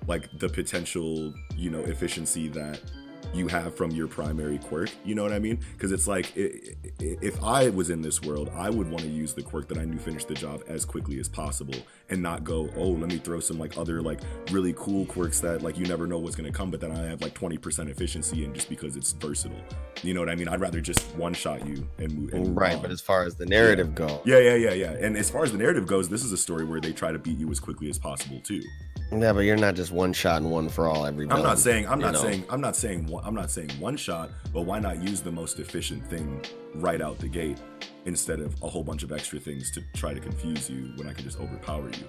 like 0.07 0.29
the 0.39 0.49
potential 0.49 1.33
you 1.55 1.69
know 1.69 1.79
efficiency 1.81 2.47
that 2.49 2.81
you 3.33 3.47
have 3.47 3.75
from 3.75 3.89
your 3.91 4.07
primary 4.07 4.59
quirk 4.59 4.89
you 5.03 5.15
know 5.15 5.23
what 5.23 5.33
i 5.33 5.39
mean? 5.39 5.59
Because 5.73 5.91
it's 5.91 6.07
like 6.07 6.31
i- 6.37 6.41
i- 7.01 7.17
if 7.21 7.41
i 7.43 7.67
was 7.69 7.89
in 7.89 8.01
this 8.01 8.21
world 8.21 8.49
i 8.55 8.69
would 8.69 8.89
want 8.89 9.03
to 9.03 9.09
use 9.09 9.33
the 9.33 9.41
quirk 9.41 9.67
that 9.67 9.77
i 9.79 9.83
knew 9.83 9.97
finished 9.97 10.27
the 10.27 10.35
job 10.35 10.61
as 10.67 10.85
quickly 10.85 11.19
as 11.19 11.27
possible 11.27 11.73
and 12.09 12.21
not 12.21 12.43
go 12.43 12.69
oh 12.77 12.89
let 12.89 13.09
me 13.09 13.17
throw 13.17 13.39
some 13.39 13.57
like 13.57 13.77
other 13.79 14.01
like 14.01 14.19
really 14.51 14.73
cool 14.77 15.05
quirks 15.07 15.39
that 15.39 15.63
like 15.63 15.75
you 15.77 15.85
never 15.87 16.05
know 16.05 16.19
what's 16.19 16.35
going 16.35 16.49
to 16.49 16.55
come 16.55 16.69
but 16.69 16.79
then 16.79 16.91
i 16.91 17.03
have 17.03 17.19
like 17.21 17.33
20% 17.33 17.89
efficiency 17.89 18.45
and 18.45 18.53
just 18.53 18.69
because 18.69 18.95
it's 18.95 19.11
versatile. 19.13 19.57
You 20.03 20.13
know 20.13 20.19
what 20.19 20.29
i 20.29 20.35
mean? 20.35 20.47
I'd 20.47 20.61
rather 20.61 20.79
just 20.79 21.01
one 21.15 21.33
shot 21.33 21.65
you 21.67 21.85
and 21.97 22.13
move 22.13 22.31
and 22.33 22.47
move 22.49 22.57
Right, 22.57 22.75
on. 22.75 22.81
but 22.83 22.91
as 22.91 23.01
far 23.01 23.23
as 23.23 23.35
the 23.35 23.45
narrative 23.47 23.95
goes, 23.95 24.19
yeah 24.23 24.37
yeah 24.39 24.55
yeah 24.55 24.73
yeah. 24.73 24.91
And 24.91 25.17
as 25.17 25.29
far 25.31 25.43
as 25.43 25.51
the 25.51 25.57
narrative 25.57 25.87
goes 25.87 26.07
this 26.09 26.23
is 26.23 26.31
a 26.31 26.37
story 26.37 26.63
where 26.63 26.79
they 26.79 26.93
try 26.93 27.11
to 27.11 27.17
beat 27.19 27.39
you 27.39 27.49
as 27.49 27.59
quickly 27.59 27.89
as 27.89 27.97
possible 27.97 28.39
too 28.41 28.61
yeah, 29.11 29.33
but 29.33 29.41
you're 29.41 29.57
not 29.57 29.75
just 29.75 29.91
one 29.91 30.13
shot 30.13 30.41
and 30.41 30.51
one 30.51 30.69
for 30.69 30.87
all 30.87 31.05
every. 31.05 31.29
I'm 31.29 31.43
not 31.43 31.59
saying 31.59 31.87
I'm 31.87 31.99
not 31.99 32.13
know? 32.13 32.21
saying 32.21 32.43
I'm 32.49 32.61
not 32.61 32.75
saying 32.75 33.07
one, 33.07 33.23
I'm 33.25 33.35
not 33.35 33.51
saying 33.51 33.69
one 33.79 33.97
shot, 33.97 34.29
but 34.53 34.61
why 34.61 34.79
not 34.79 35.01
use 35.01 35.21
the 35.21 35.31
most 35.31 35.59
efficient 35.59 36.05
thing 36.09 36.41
right 36.75 37.01
out 37.01 37.19
the 37.19 37.27
gate 37.27 37.59
instead 38.05 38.39
of 38.39 38.55
a 38.61 38.69
whole 38.69 38.83
bunch 38.83 39.03
of 39.03 39.11
extra 39.11 39.39
things 39.39 39.71
to 39.71 39.81
try 39.95 40.13
to 40.13 40.19
confuse 40.19 40.69
you 40.69 40.91
when 40.95 41.07
I 41.07 41.13
can 41.13 41.23
just 41.23 41.39
overpower 41.39 41.89
you. 41.89 42.07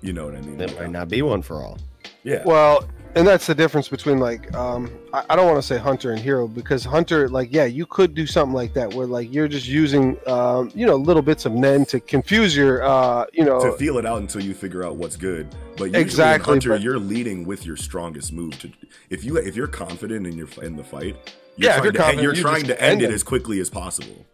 You 0.00 0.12
know 0.12 0.24
what 0.26 0.36
I 0.36 0.40
mean? 0.40 0.60
It 0.60 0.78
might 0.78 0.90
not 0.90 1.08
be 1.08 1.22
one 1.22 1.42
for 1.42 1.62
all. 1.62 1.78
Yeah. 2.24 2.42
Well, 2.44 2.88
and 3.14 3.26
that's 3.28 3.46
the 3.46 3.54
difference 3.54 3.88
between 3.88 4.18
like 4.18 4.54
um 4.54 4.90
I, 5.12 5.22
I 5.30 5.36
don't 5.36 5.44
want 5.46 5.58
to 5.58 5.62
say 5.62 5.76
hunter 5.76 6.12
and 6.12 6.18
hero 6.18 6.48
because 6.48 6.82
hunter 6.82 7.28
like 7.28 7.52
yeah 7.52 7.64
you 7.64 7.84
could 7.84 8.14
do 8.14 8.26
something 8.26 8.54
like 8.54 8.72
that 8.72 8.94
where 8.94 9.06
like 9.06 9.30
you're 9.30 9.48
just 9.48 9.68
using 9.68 10.16
um 10.26 10.70
you 10.74 10.86
know 10.86 10.96
little 10.96 11.20
bits 11.20 11.44
of 11.44 11.52
nen 11.52 11.84
to 11.86 12.00
confuse 12.00 12.56
your 12.56 12.82
uh 12.82 13.26
you 13.34 13.44
know 13.44 13.60
to 13.60 13.72
feel 13.76 13.98
it 13.98 14.06
out 14.06 14.22
until 14.22 14.42
you 14.42 14.54
figure 14.54 14.82
out 14.82 14.96
what's 14.96 15.16
good. 15.16 15.46
But 15.76 15.94
Exactly, 15.94 16.52
Hunter, 16.52 16.70
but- 16.70 16.80
you're 16.80 16.98
leading 16.98 17.44
with 17.46 17.66
your 17.66 17.76
strongest 17.76 18.32
move. 18.32 18.58
To 18.60 18.70
if 19.10 19.24
you 19.24 19.36
if 19.36 19.56
you're 19.56 19.66
confident 19.66 20.26
in 20.26 20.38
your 20.38 20.48
in 20.62 20.76
the 20.76 20.84
fight, 20.84 21.16
you're 21.56 21.70
Yeah, 21.70 21.80
trying 21.80 21.84
you're 21.84 21.92
to, 21.92 22.22
you're 22.22 22.34
you 22.34 22.40
trying 22.42 22.64
to 22.64 22.82
end 22.82 23.02
end 23.02 23.10
it. 23.12 23.14
as 23.14 23.22
quickly 23.22 23.60
as 23.60 23.68
possible. 23.68 24.24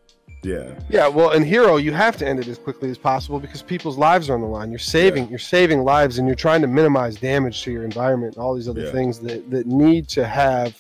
Yeah, 0.49 0.79
yeah 0.89 1.07
well 1.09 1.31
in 1.33 1.43
hero 1.45 1.77
you 1.77 1.93
have 1.93 2.17
to 2.19 2.27
end 2.27 2.39
it 2.41 2.49
as 2.49 2.59
quickly 2.59 2.91
as 2.91 2.99
possible 2.99 3.39
because 3.41 3.63
people's 3.63 3.99
lives 3.99 4.29
are 4.31 4.35
on 4.35 4.41
the 4.41 4.47
line 4.47 4.71
you're 4.71 4.79
saving 4.79 5.29
you're 5.29 5.39
saving 5.57 5.81
lives 5.85 6.19
and 6.19 6.27
you're 6.29 6.35
trying 6.47 6.63
to 6.63 6.67
minimize 6.69 7.17
damage 7.17 7.63
to 7.65 7.71
your 7.73 7.85
environment 7.85 8.35
and 8.37 8.43
all 8.43 8.55
these 8.55 8.69
other 8.69 8.87
Yeah. 8.87 8.93
things 8.93 9.19
that 9.21 9.51
that 9.51 9.67
need 9.67 10.09
to 10.11 10.27
have 10.27 10.71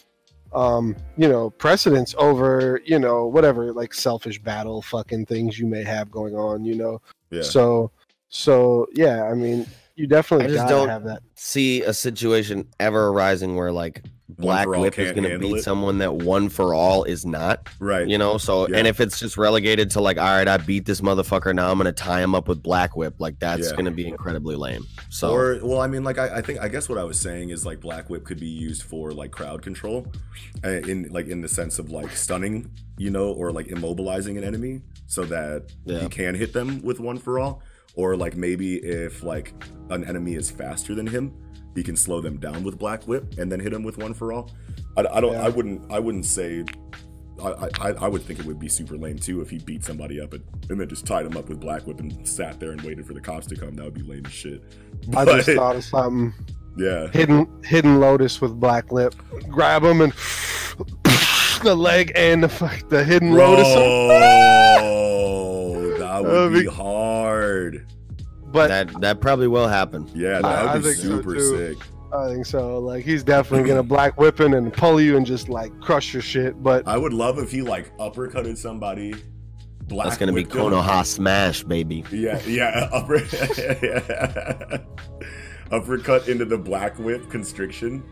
um 0.52 0.96
you 1.16 1.28
know 1.28 1.50
precedence 1.50 2.14
over 2.18 2.80
you 2.84 2.98
know 2.98 3.26
whatever 3.26 3.72
like 3.72 3.92
selfish 3.92 4.38
battle 4.38 4.80
fucking 4.80 5.26
things 5.26 5.58
you 5.58 5.66
may 5.66 5.84
have 5.84 6.10
going 6.10 6.34
on 6.34 6.64
you 6.64 6.74
know 6.74 7.00
yeah. 7.30 7.42
So, 7.42 7.90
so 8.30 8.86
yeah, 8.94 9.24
I 9.24 9.34
mean, 9.34 9.66
you 9.96 10.06
definitely 10.06 10.46
I 10.46 10.50
just 10.56 10.66
don't- 10.68 10.88
have 10.88 11.04
that. 11.04 11.20
See 11.34 11.82
a 11.82 11.92
situation 11.92 12.66
ever 12.80 13.08
arising 13.08 13.54
where 13.54 13.70
like 13.70 14.02
Black 14.38 14.68
Whip 14.68 14.98
is 14.98 15.12
going 15.12 15.28
to 15.28 15.38
beat 15.38 15.56
it. 15.58 15.62
someone 15.64 15.98
that 15.98 16.14
one 16.14 16.48
for 16.48 16.72
all 16.74 17.04
is 17.04 17.26
not. 17.26 17.68
right. 17.80 18.06
You 18.08 18.18
know, 18.18 18.38
so 18.38 18.68
Yeah. 18.68 18.78
and 18.78 18.86
if 18.86 19.00
it's 19.00 19.18
just 19.18 19.36
relegated 19.36 19.90
to 19.90 20.00
like, 20.00 20.16
all 20.16 20.24
right, 20.24 20.46
I 20.46 20.56
beat 20.58 20.84
this 20.86 21.00
motherfucker, 21.00 21.54
now 21.54 21.70
I'm 21.70 21.78
going 21.78 21.86
to 21.86 21.92
tie 21.92 22.22
him 22.22 22.34
up 22.34 22.48
with 22.48 22.62
Black 22.62 22.96
Whip, 22.96 23.14
like 23.18 23.38
that's 23.40 23.66
Yeah. 23.66 23.72
going 23.72 23.84
to 23.86 23.90
be 23.90 24.06
incredibly 24.06 24.54
lame. 24.56 24.86
So 25.10 25.30
Or 25.32 25.58
well, 25.62 25.80
I 25.80 25.86
mean, 25.88 26.04
like 26.04 26.18
I, 26.18 26.36
I 26.36 26.40
think 26.42 26.60
I 26.60 26.68
guess 26.68 26.88
what 26.88 26.98
I 26.98 27.04
was 27.04 27.18
saying 27.18 27.50
is 27.50 27.66
like 27.66 27.80
Black 27.80 28.08
Whip 28.08 28.24
could 28.24 28.38
be 28.40 28.46
used 28.48 28.82
for 28.84 29.10
like 29.12 29.30
crowd 29.32 29.62
control, 29.62 30.06
uh, 30.64 30.68
in 30.68 31.08
like 31.10 31.26
in 31.28 31.40
the 31.40 31.48
sense 31.48 31.78
of 31.78 31.90
like 31.90 32.10
stunning, 32.12 32.70
you 32.96 33.10
know, 33.10 33.32
or 33.32 33.50
like 33.52 33.66
immobilizing 33.66 34.38
an 34.38 34.44
enemy 34.44 34.82
so 35.06 35.24
that 35.24 35.64
Yeah. 35.84 36.00
he 36.00 36.08
can 36.08 36.34
hit 36.34 36.52
them 36.52 36.80
with 36.82 37.00
one 37.00 37.18
for 37.18 37.38
all. 37.38 37.62
Or 37.94 38.16
like 38.16 38.36
maybe 38.36 38.76
if 38.76 39.24
like 39.24 39.52
an 39.90 40.04
enemy 40.04 40.34
is 40.36 40.48
faster 40.50 40.94
than 40.94 41.06
him, 41.08 41.32
he 41.74 41.82
can 41.82 41.96
slow 41.96 42.20
them 42.20 42.38
down 42.38 42.64
with 42.64 42.78
Black 42.78 43.04
Whip 43.06 43.38
and 43.38 43.50
then 43.52 43.60
hit 43.60 43.72
him 43.72 43.82
with 43.82 43.98
one 43.98 44.14
for 44.14 44.32
all. 44.32 44.50
I, 44.96 45.04
I 45.10 45.20
don't. 45.20 45.32
Yeah. 45.32 45.46
I 45.46 45.48
wouldn't. 45.48 45.92
I 45.92 45.98
wouldn't 45.98 46.26
say. 46.26 46.64
I, 47.40 47.68
I, 47.80 47.88
I 47.92 48.08
would 48.08 48.22
think 48.22 48.40
it 48.40 48.46
would 48.46 48.58
be 48.58 48.68
super 48.68 48.96
lame 48.98 49.16
too 49.16 49.40
if 49.42 49.48
he 49.48 49.58
beat 49.58 49.84
somebody 49.84 50.20
up 50.20 50.32
and, 50.32 50.42
and 50.70 50.80
then 50.80 50.88
just 50.88 51.06
tied 51.06 51.24
him 51.24 51.36
up 51.36 51.48
with 51.48 51.60
Black 51.60 51.86
Whip 51.86 52.00
and 52.00 52.26
sat 52.26 52.58
there 52.58 52.72
and 52.72 52.80
waited 52.82 53.06
for 53.06 53.14
the 53.14 53.20
cops 53.20 53.46
to 53.46 53.54
come. 53.56 53.74
That 53.74 53.84
would 53.84 53.94
be 53.94 54.02
lame 54.02 54.26
as 54.26 54.32
shit. 54.32 54.60
I 55.16 55.24
But- 55.24 55.44
just 55.44 55.50
thought 55.56 55.76
of 55.76 55.84
something. 55.84 56.34
yeah. 56.76 57.06
Hidden, 57.08 57.46
hidden 57.62 58.00
lotus 58.00 58.40
with 58.40 58.58
Black 58.58 58.90
Whip. 58.90 59.14
Grab 59.48 59.84
him 59.84 60.00
and 60.00 60.12
the 61.62 61.76
leg 61.78 62.10
and 62.16 62.42
the 62.42 62.48
the 62.88 63.04
hidden 63.04 63.32
lotus. 63.34 63.72
Bro, 63.72 64.08
that 65.98 66.24
would 66.24 66.52
be 66.54 66.62
be- 66.62 66.66
hard. 66.66 67.86
But 68.50 68.68
that 68.68 69.00
that 69.00 69.20
probably 69.20 69.48
will 69.48 69.68
happen. 69.68 70.10
Yeah, 70.14 70.40
that 70.40 70.74
would 70.74 70.82
be 70.82 70.88
think 70.88 71.00
so, 71.00 71.08
super 71.08 71.38
sick. 71.40 71.78
I 72.12 72.28
think 72.28 72.46
so. 72.46 72.78
Like 72.78 73.04
he's 73.04 73.22
definitely 73.22 73.68
gonna 73.68 73.82
black 73.82 74.18
whipping 74.18 74.54
and 74.54 74.72
pull 74.72 75.00
you 75.00 75.16
and 75.16 75.26
just 75.26 75.48
like 75.48 75.78
crush 75.80 76.12
your 76.12 76.22
shit. 76.22 76.62
But 76.62 76.86
I 76.88 76.96
would 76.96 77.12
love 77.12 77.38
if 77.38 77.50
he 77.50 77.62
like 77.62 77.96
uppercutted 77.98 78.56
somebody. 78.56 79.14
Black 79.88 80.08
That's 80.08 80.18
going 80.18 80.26
to 80.28 80.34
be 80.34 80.42
whipped 80.42 80.54
him. 80.54 80.64
Konoha 80.64 81.04
Smash, 81.04 81.64
baby. 81.64 82.04
Yeah, 82.12 82.38
yeah, 82.46 82.90
upper, 82.92 83.14
uppercut 85.72 86.28
into 86.28 86.44
the 86.44 86.58
black 86.58 86.98
whip 86.98 87.30
constriction, 87.30 88.02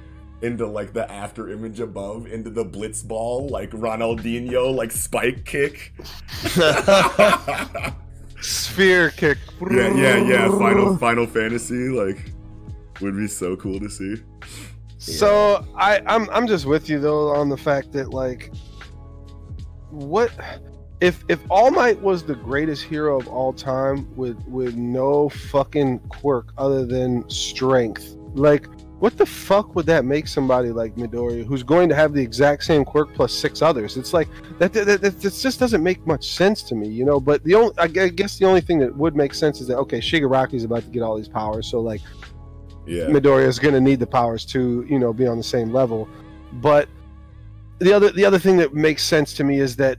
into 0.41 0.67
like 0.67 0.95
the 0.95 1.11
after 1.13 1.51
image 1.51 1.81
above, 1.81 2.29
into 2.29 2.49
the 2.49 2.65
blitz 2.65 3.03
ball, 3.03 3.49
like 3.49 3.73
Ronaldinho, 3.73 4.75
like 4.75 4.91
spike 4.91 5.45
kick. 5.45 5.93
sphere 8.47 9.11
kick. 9.11 9.39
yeah, 9.71 9.95
yeah. 9.95 10.17
Yeah. 10.17 10.59
Final 10.59 10.97
Final 10.97 11.27
Fantasy, 11.27 11.89
like, 11.89 12.33
would 13.01 13.17
be 13.17 13.27
so 13.27 13.57
cool 13.57 13.81
to 13.81 13.89
see. 13.89 14.17
So 14.99 15.67
I, 15.77 16.01
I'm 16.07 16.29
I'm 16.31 16.47
just 16.47 16.67
with 16.67 16.89
you 16.89 16.99
though 16.99 17.29
on 17.29 17.49
the 17.49 17.57
fact 17.57 17.93
that 17.93 18.11
like 18.11 18.53
what 19.91 20.33
if 21.01 21.25
if 21.29 21.41
All 21.51 21.71
Might 21.71 22.01
was 22.01 22.25
the 22.25 22.35
greatest 22.35 22.83
hero 22.83 23.19
of 23.19 23.29
all 23.29 23.53
time 23.53 24.15
with 24.17 24.39
with 24.47 24.75
no 24.75 25.29
fucking 25.29 25.99
quirk 26.09 26.53
other 26.59 26.85
than 26.85 27.29
strength, 27.29 28.17
like 28.35 28.67
what 28.99 29.19
the 29.19 29.27
fuck 29.27 29.75
would 29.75 29.85
that 29.87 30.07
make 30.07 30.27
somebody 30.27 30.71
like 30.71 30.95
Midoriya 30.95 31.45
who's 31.45 31.63
going 31.63 31.89
to 31.91 31.95
have 31.95 32.15
the 32.15 32.23
exact 32.23 32.65
same 32.65 32.85
quirk 32.85 33.13
plus 33.15 33.33
six 33.33 33.61
others? 33.61 33.97
It's 33.97 34.15
like 34.15 34.29
that 34.59 34.73
that, 34.73 34.87
that, 34.87 35.03
that 35.03 35.21
just 35.21 35.61
doesn't 35.61 35.83
make 35.83 36.07
much 36.07 36.31
sense 36.31 36.63
to 36.65 36.75
me, 36.75 36.89
you 36.89 37.05
know. 37.05 37.21
But 37.21 37.45
the 37.45 37.55
only 37.55 37.75
I 37.79 37.85
I 37.85 38.09
guess 38.09 38.39
the 38.39 38.47
only 38.47 38.63
thing 38.63 38.79
that 38.79 38.97
would 38.97 39.15
make 39.15 39.35
sense 39.35 39.61
is 39.61 39.67
that 39.67 39.77
okay, 39.79 39.99
Shigaraki's 39.99 40.65
about 40.65 40.83
to 40.85 40.91
get 40.91 41.03
all 41.03 41.17
these 41.17 41.29
powers, 41.29 41.71
so 41.71 41.81
like 41.81 42.01
Yeah, 42.87 43.05
Midoriya 43.05 43.47
is 43.47 43.59
going 43.59 43.75
to 43.75 43.81
need 43.81 44.01
the 44.01 44.07
powers 44.07 44.47
to, 44.47 44.87
you 44.89 44.99
know, 44.99 45.13
be 45.13 45.27
on 45.27 45.37
the 45.37 45.45
same 45.45 45.73
level. 45.73 46.09
But 46.55 46.89
the 47.81 47.93
other 47.93 48.11
the 48.13 48.25
other 48.25 48.39
thing 48.39 48.57
that 48.59 48.73
makes 48.73 49.03
sense 49.03 49.35
to 49.35 49.45
me 49.45 49.61
is 49.61 49.77
that 49.77 49.99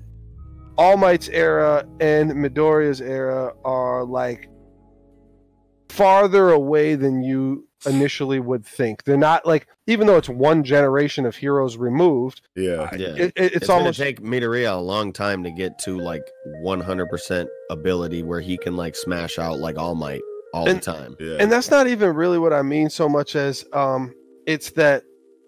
All 0.76 0.98
Might's 0.98 1.30
era 1.30 1.86
and 2.00 2.32
Midoriya's 2.32 3.02
era 3.02 3.54
are 3.64 4.04
like 4.04 4.50
farther 5.90 6.50
away 6.50 6.96
than 6.96 7.22
you 7.22 7.67
initially 7.86 8.40
would 8.40 8.66
think. 8.66 9.04
They're 9.04 9.18
not 9.18 9.46
like 9.46 9.68
even 9.86 10.08
though 10.08 10.18
it's 10.18 10.30
one 10.30 10.64
generation 10.64 11.26
of 11.26 11.36
heroes 11.36 11.78
removed, 11.78 12.42
Yeah. 12.56 12.90
Yeah. 12.96 13.08
it, 13.10 13.20
it- 13.20 13.34
it's, 13.36 13.56
it's, 13.58 13.70
almost 13.70 14.00
gonna 14.00 14.12
take 14.12 14.22
Midoriya 14.22 14.74
a 14.74 14.82
long 14.82 15.14
time 15.14 15.44
to 15.44 15.52
get 15.52 15.78
to 15.80 15.98
like 16.00 16.24
100% 16.64 17.48
ability 17.70 18.24
where 18.24 18.42
he 18.42 18.58
can 18.58 18.76
like 18.76 18.96
smash 18.96 19.38
out 19.40 19.60
like 19.60 19.78
All 19.78 19.96
Might 19.96 20.22
all 20.54 20.68
And- 20.68 20.80
the 20.80 20.82
time. 20.92 21.16
Yeah. 21.20 21.38
and 21.40 21.52
that's 21.52 21.70
not 21.70 21.88
even 21.88 22.16
really 22.16 22.40
what 22.40 22.54
I 22.54 22.62
mean 22.62 22.90
so 22.90 23.08
much 23.10 23.36
as 23.36 23.66
um 23.74 24.14
it's 24.46 24.72
that 24.72 25.04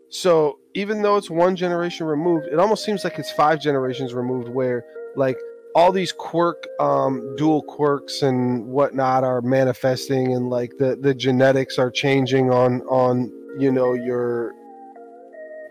so 0.09 0.59
even 0.75 1.01
though 1.01 1.17
it's 1.17 1.29
one 1.29 1.55
generation 1.55 2.05
removed, 2.05 2.45
it 2.47 2.59
almost 2.59 2.83
seems 2.85 3.03
like 3.03 3.17
it's 3.19 3.31
five 3.31 3.59
generations 3.61 4.13
removed 4.13 4.49
where 4.49 4.83
like 5.15 5.37
all 5.75 5.91
these 5.91 6.11
quirk 6.11 6.65
um 6.79 7.35
dual 7.37 7.61
quirks 7.63 8.21
and 8.21 8.65
whatnot 8.65 9.23
are 9.23 9.41
manifesting 9.41 10.33
and 10.33 10.49
like 10.49 10.71
the 10.77 10.95
the 11.01 11.13
genetics 11.13 11.77
are 11.77 11.91
changing 11.91 12.51
on 12.51 12.81
on 12.83 13.31
you 13.59 13.71
know 13.71 13.93
your 13.93 14.53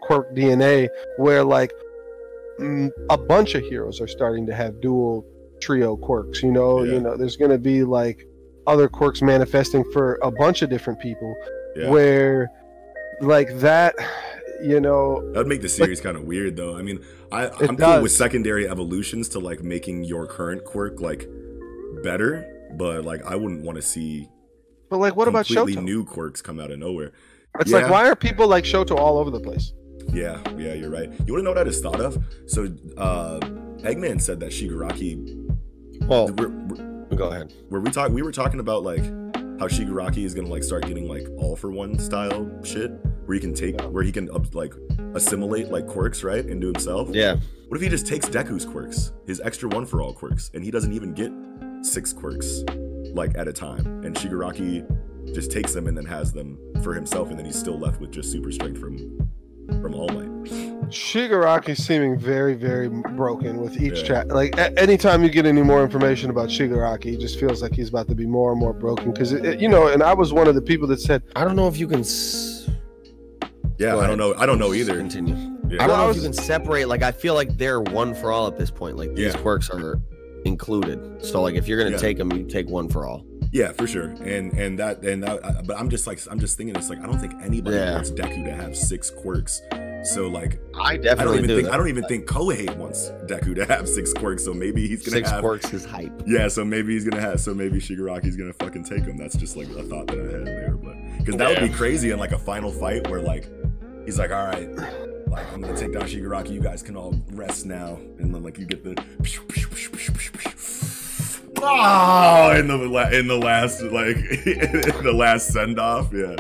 quirk 0.03 0.35
DNA 0.35 0.89
where 1.17 1.43
like 1.45 1.73
a 3.11 3.17
bunch 3.17 3.55
of 3.55 3.63
heroes 3.65 4.01
are 4.01 4.09
starting 4.09 4.47
to 4.47 4.55
have 4.55 4.81
dual 4.81 5.25
trio 5.61 5.97
quirks 5.97 6.43
you 6.43 6.51
know 6.53 6.83
Yeah. 6.83 6.95
you 6.95 7.01
know 7.01 7.17
there's 7.17 7.37
going 7.37 7.51
to 7.51 7.59
be 7.59 7.85
like 7.85 8.25
other 8.67 8.89
quirks 8.89 9.23
manifesting 9.23 9.85
for 9.93 10.19
a 10.23 10.31
bunch 10.31 10.63
of 10.63 10.71
different 10.71 11.01
people 11.01 11.35
yeah. 11.77 11.89
where 11.89 12.51
like 13.21 13.49
that 13.59 13.95
you 14.63 14.81
know 14.81 15.21
That 15.33 15.39
would 15.39 15.47
make 15.49 15.63
the 15.63 15.69
series 15.69 16.01
kind 16.01 16.17
of 16.17 16.25
weird, 16.25 16.57
though. 16.57 16.77
I 16.77 16.83
mean, 16.83 17.05
i 17.33 17.49
i'm 17.49 17.77
cool 17.77 18.03
with 18.03 18.13
secondary 18.13 18.69
evolutions 18.69 19.29
to 19.31 19.39
like 19.39 19.63
making 19.63 20.05
your 20.05 20.27
current 20.27 20.65
quirk 20.65 21.01
like 21.01 21.29
better, 22.03 22.47
but 22.77 23.05
like 23.05 23.25
I 23.25 23.37
wouldn't 23.37 23.63
want 23.65 23.77
to 23.77 23.83
see 23.83 24.29
but 24.91 24.99
like 24.99 25.17
what 25.17 25.29
about 25.29 25.47
completely 25.47 25.75
Shoto? 25.83 25.85
new 25.85 26.05
quirks 26.05 26.41
come 26.41 26.59
out 26.59 26.71
of 26.71 26.79
nowhere. 26.79 27.13
it's 27.61 27.71
like 27.71 27.91
why 27.91 28.09
are 28.09 28.17
people 28.17 28.49
like 28.49 28.65
Shoto 28.65 28.97
all 28.97 29.19
over 29.19 29.31
the 29.31 29.41
place 29.41 29.73
Yeah, 30.13 30.41
yeah, 30.57 30.73
you're 30.75 30.91
right. 30.91 31.11
You 31.27 31.33
want 31.35 31.41
to 31.41 31.43
know 31.43 31.51
what 31.51 31.59
I 31.59 31.65
just 31.65 31.83
thought 31.83 32.01
of? 32.01 32.17
So, 32.47 32.65
uh, 32.97 33.39
Eggman 33.83 34.21
said 34.21 34.41
that 34.41 34.51
Shigaraki. 34.51 35.53
Well, 36.07 36.29
Were, 36.29 36.49
were, 36.49 37.17
go 37.17 37.29
ahead. 37.29 37.53
were 37.69 37.81
we 37.81 37.91
talk? 37.91 38.11
We 38.11 38.23
were 38.23 38.33
talking 38.33 38.61
about 38.61 38.83
like 38.85 39.05
how 39.61 39.67
Shigaraki 39.69 40.25
is 40.25 40.35
gonna 40.35 40.49
like 40.49 40.63
start 40.65 40.87
getting 40.87 41.07
like 41.09 41.27
all 41.37 41.57
for 41.57 41.71
one 41.71 41.99
style 41.99 42.49
shit, 42.65 42.91
where 43.29 43.35
he 43.35 43.41
can 43.41 43.53
take, 43.53 43.79
where 43.83 44.03
he 44.03 44.11
can 44.11 44.31
uh, 44.31 44.39
like 44.55 44.73
assimilate 45.15 45.69
like 45.69 45.87
quirks 45.87 46.25
right 46.25 46.47
into 46.47 46.67
himself. 46.67 47.11
Yeah. 47.13 47.37
What 47.69 47.77
if 47.77 47.83
he 47.83 47.91
just 47.91 48.07
takes 48.07 48.27
Deku's 48.27 48.65
quirks, 48.65 49.13
his 49.27 49.39
extra 49.41 49.69
one 49.69 49.85
for 49.85 50.01
all 50.01 50.15
quirks, 50.15 50.51
and 50.55 50.65
he 50.65 50.71
doesn't 50.71 50.95
even 50.95 51.13
get 51.13 51.31
six 51.85 52.11
quirks 52.15 52.63
like 53.13 53.37
at 53.37 53.47
a 53.47 53.53
time, 53.53 53.85
and 54.03 54.17
Shigaraki 54.17 54.87
just 55.35 55.51
takes 55.53 55.75
them 55.75 55.89
and 55.89 55.95
then 55.97 56.07
has 56.07 56.33
them 56.33 56.59
for 56.83 56.95
himself, 56.95 57.29
and 57.29 57.39
then 57.39 57.45
he's 57.45 57.59
still 57.59 57.79
left 57.79 58.01
with 58.01 58.11
just 58.11 58.33
super 58.33 58.51
strength 58.51 58.81
from 58.81 58.97
from 59.83 59.95
All 59.95 60.09
Might. 60.09 60.29
Shigaraki's 60.89 61.85
seeming 61.85 62.19
very, 62.19 62.55
very 62.55 62.89
broken 62.89 63.61
with 63.61 63.79
each 63.79 63.99
Yeah. 63.99 64.05
chat. 64.05 64.29
Like 64.29 64.57
a- 64.57 64.77
anytime 64.81 65.23
you 65.23 65.29
get 65.29 65.45
any 65.45 65.61
more 65.63 65.83
information 65.83 66.31
about 66.31 66.49
Shigaraki, 66.49 67.13
it 67.13 67.21
just 67.21 67.39
feels 67.39 67.61
like 67.61 67.75
he's 67.75 67.91
about 67.91 68.09
to 68.09 68.15
be 68.15 68.25
more 68.25 68.53
and 68.53 68.59
more 68.59 68.73
broken. 68.73 69.13
Because 69.13 69.33
you 69.33 69.69
know, 69.69 69.89
and 69.89 70.03
I 70.03 70.15
was 70.15 70.33
one 70.33 70.49
of 70.49 70.55
the 70.55 70.63
people 70.63 70.89
that 70.89 71.01
said, 71.03 71.23
I 71.37 71.45
don't 71.45 71.55
know 71.57 71.69
if 71.69 71.77
you 71.79 71.87
can. 71.87 72.01
S- 72.01 72.55
Yeah, 73.79 73.97
I 73.97 74.07
don't 74.07 74.19
know. 74.19 74.35
I 74.37 74.45
don't 74.47 74.59
know 74.59 74.75
either. 74.75 74.97
Continue. 74.97 75.35
Yeah. 75.69 75.83
I 75.83 75.87
don't 75.87 75.99
know 75.99 76.11
if 76.11 76.17
you 76.17 76.23
can 76.23 76.33
separate. 76.33 76.89
Like, 76.89 77.03
I 77.03 77.13
feel 77.13 77.35
like 77.35 77.57
they're 77.59 77.81
one 77.81 78.15
for 78.15 78.33
all 78.33 78.47
at 78.47 78.57
this 78.59 78.71
point. 78.71 78.97
Like, 78.97 79.15
these 79.15 79.35
Yeah. 79.35 79.41
quirks 79.41 79.71
are 79.71 80.01
included. 80.45 81.25
So, 81.25 81.43
like, 81.43 81.55
if 81.55 81.69
you're 81.69 81.79
gonna 81.79 81.91
Yeah. 81.93 81.97
take 81.99 82.19
them, 82.19 82.33
you 82.33 82.45
take 82.45 82.69
one 82.69 82.89
for 82.89 83.07
all. 83.07 83.25
Yeah, 83.51 83.73
for 83.73 83.87
sure. 83.87 84.15
And 84.23 84.53
and 84.53 84.79
that 84.79 85.03
and 85.05 85.23
that. 85.23 85.43
uh, 85.43 85.63
But 85.67 85.79
I'm 85.79 85.89
just 85.89 86.07
like 86.07 86.21
I'm 86.31 86.39
just 86.39 86.59
thinking. 86.59 86.77
It's 86.77 86.91
like 86.91 87.03
I 87.03 87.07
don't 87.07 87.19
think 87.19 87.33
anybody 87.43 87.77
Yeah. 87.79 87.95
wants 87.95 88.11
Deku 88.11 88.45
to 88.45 88.53
have 88.55 88.77
six 88.77 89.09
quirks. 89.09 89.63
So 90.05 90.29
like 90.29 90.61
I 90.79 90.97
definitely 90.99 91.11
I 91.11 91.25
don't 91.25 91.35
even 91.37 91.49
do. 91.49 91.55
think 91.57 91.67
that. 91.69 91.75
I 91.75 91.77
don't 91.79 91.89
even 91.89 92.05
think 92.05 92.27
Kohei 92.27 92.77
wants 92.77 93.11
Deku 93.27 93.55
to 93.55 93.65
have 93.65 93.89
six 93.89 94.13
quirks. 94.13 94.45
So 94.45 94.53
maybe 94.53 94.87
he's 94.87 95.03
gonna 95.03 95.17
Six 95.17 95.31
have 95.31 95.41
quirks 95.41 95.73
is 95.73 95.87
hype. 95.87 96.13
Yeah, 96.27 96.49
so 96.49 96.63
maybe 96.63 96.93
he's 96.93 97.05
gonna 97.09 97.23
have. 97.23 97.41
So 97.41 97.55
maybe 97.55 97.79
Shigaraki's 97.79 98.37
gonna 98.37 98.53
fucking 98.53 98.85
take 98.85 99.05
him. 99.05 99.17
That's 99.17 99.35
just 99.37 99.57
like 99.57 99.69
a 99.71 99.83
thought 99.83 100.09
that 100.09 100.19
I 100.19 100.25
had 100.39 100.47
there, 100.47 100.77
but 100.77 100.95
because 101.17 101.37
that 101.37 101.49
would 101.49 101.71
be 101.71 101.75
crazy 101.75 102.11
in 102.11 102.19
like 102.19 102.33
a 102.33 102.39
final 102.39 102.71
fight 102.71 103.09
where 103.09 103.23
like 103.23 103.49
he's 104.09 104.19
like, 104.19 104.31
all 104.31 104.47
right, 104.47 104.71
like 105.29 105.53
I'm 105.53 105.61
gonna 105.61 105.77
take 105.77 105.93
down 105.93 106.05
Shigaraki. 106.05 106.49
You 106.53 106.63
guys 106.63 106.83
can 106.83 106.97
all 106.97 107.15
rest 107.33 107.67
now, 107.67 107.99
and 108.19 108.35
then 108.35 108.43
like 108.43 108.57
you 108.57 108.65
get 108.65 108.83
the. 108.83 108.95
Oh, 111.61 112.55
in 112.59 112.69
the 112.69 112.77
la- 112.79 113.11
in 113.11 113.27
the 113.29 113.37
last 113.37 113.83
like 113.83 114.17
in 114.47 115.03
the 115.05 115.13
last 115.15 115.49
send 115.49 115.79
off, 115.79 116.11
yeah, 116.13 116.37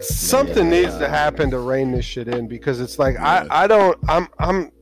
something 0.00 0.64
Yeah. 0.72 0.80
needs 0.82 0.98
to 0.98 1.08
happen 1.08 1.48
to 1.52 1.60
rein 1.60 1.92
this 1.92 2.04
shit 2.04 2.26
in 2.26 2.48
because 2.48 2.80
it's 2.80 2.98
like 2.98 3.14
Yeah. 3.14 3.46
I, 3.50 3.64
I 3.64 3.66
don't 3.68 3.96
I'm 4.08 4.26
I'm 4.40 4.72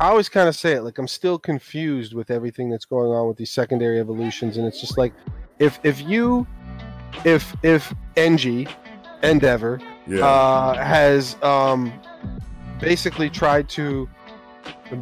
I 0.00 0.08
always 0.08 0.28
kind 0.28 0.48
of 0.50 0.56
say 0.56 0.72
it 0.72 0.82
like 0.82 0.98
I'm 0.98 1.08
still 1.08 1.38
confused 1.38 2.12
with 2.12 2.30
everything 2.30 2.68
that's 2.68 2.84
going 2.84 3.10
on 3.10 3.26
with 3.28 3.38
these 3.38 3.52
secondary 3.52 4.00
evolutions 4.00 4.58
and 4.58 4.66
it's 4.66 4.80
just 4.80 4.98
like 4.98 5.14
if 5.60 5.78
if 5.84 6.00
you 6.02 6.46
if 7.24 7.54
if 7.62 7.94
NG 8.16 8.66
Endeavor 9.22 9.80
yeah, 10.06 10.24
uh, 10.24 10.74
has 10.82 11.36
um, 11.42 11.92
basically 12.80 13.30
tried 13.30 13.68
to 13.70 14.08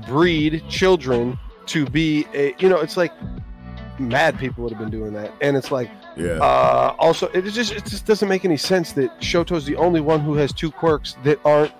breed 0.07 0.62
children 0.68 1.39
to 1.66 1.87
be 1.87 2.27
a 2.35 2.55
you 2.59 2.68
know 2.68 2.79
it's 2.79 2.97
like 2.97 3.12
mad 4.01 4.39
people 4.39 4.64
would 4.64 4.73
have 4.73 4.81
been 4.81 4.91
doing 4.91 5.12
that. 5.12 5.33
And 5.41 5.57
it's 5.57 5.71
like 5.71 5.91
yeah, 6.16 6.33
uh, 6.33 6.95
also, 6.99 7.29
it 7.29 7.43
just 7.43 7.73
it 7.73 7.85
just 7.85 8.07
doesn't 8.07 8.29
make 8.29 8.45
any 8.45 8.57
sense 8.57 8.93
that 8.93 9.21
Shoto's 9.21 9.64
the 9.64 9.77
only 9.77 10.01
one 10.01 10.21
who 10.21 10.35
has 10.35 10.53
two 10.53 10.71
quirks 10.71 11.16
that 11.25 11.39
aren't 11.45 11.73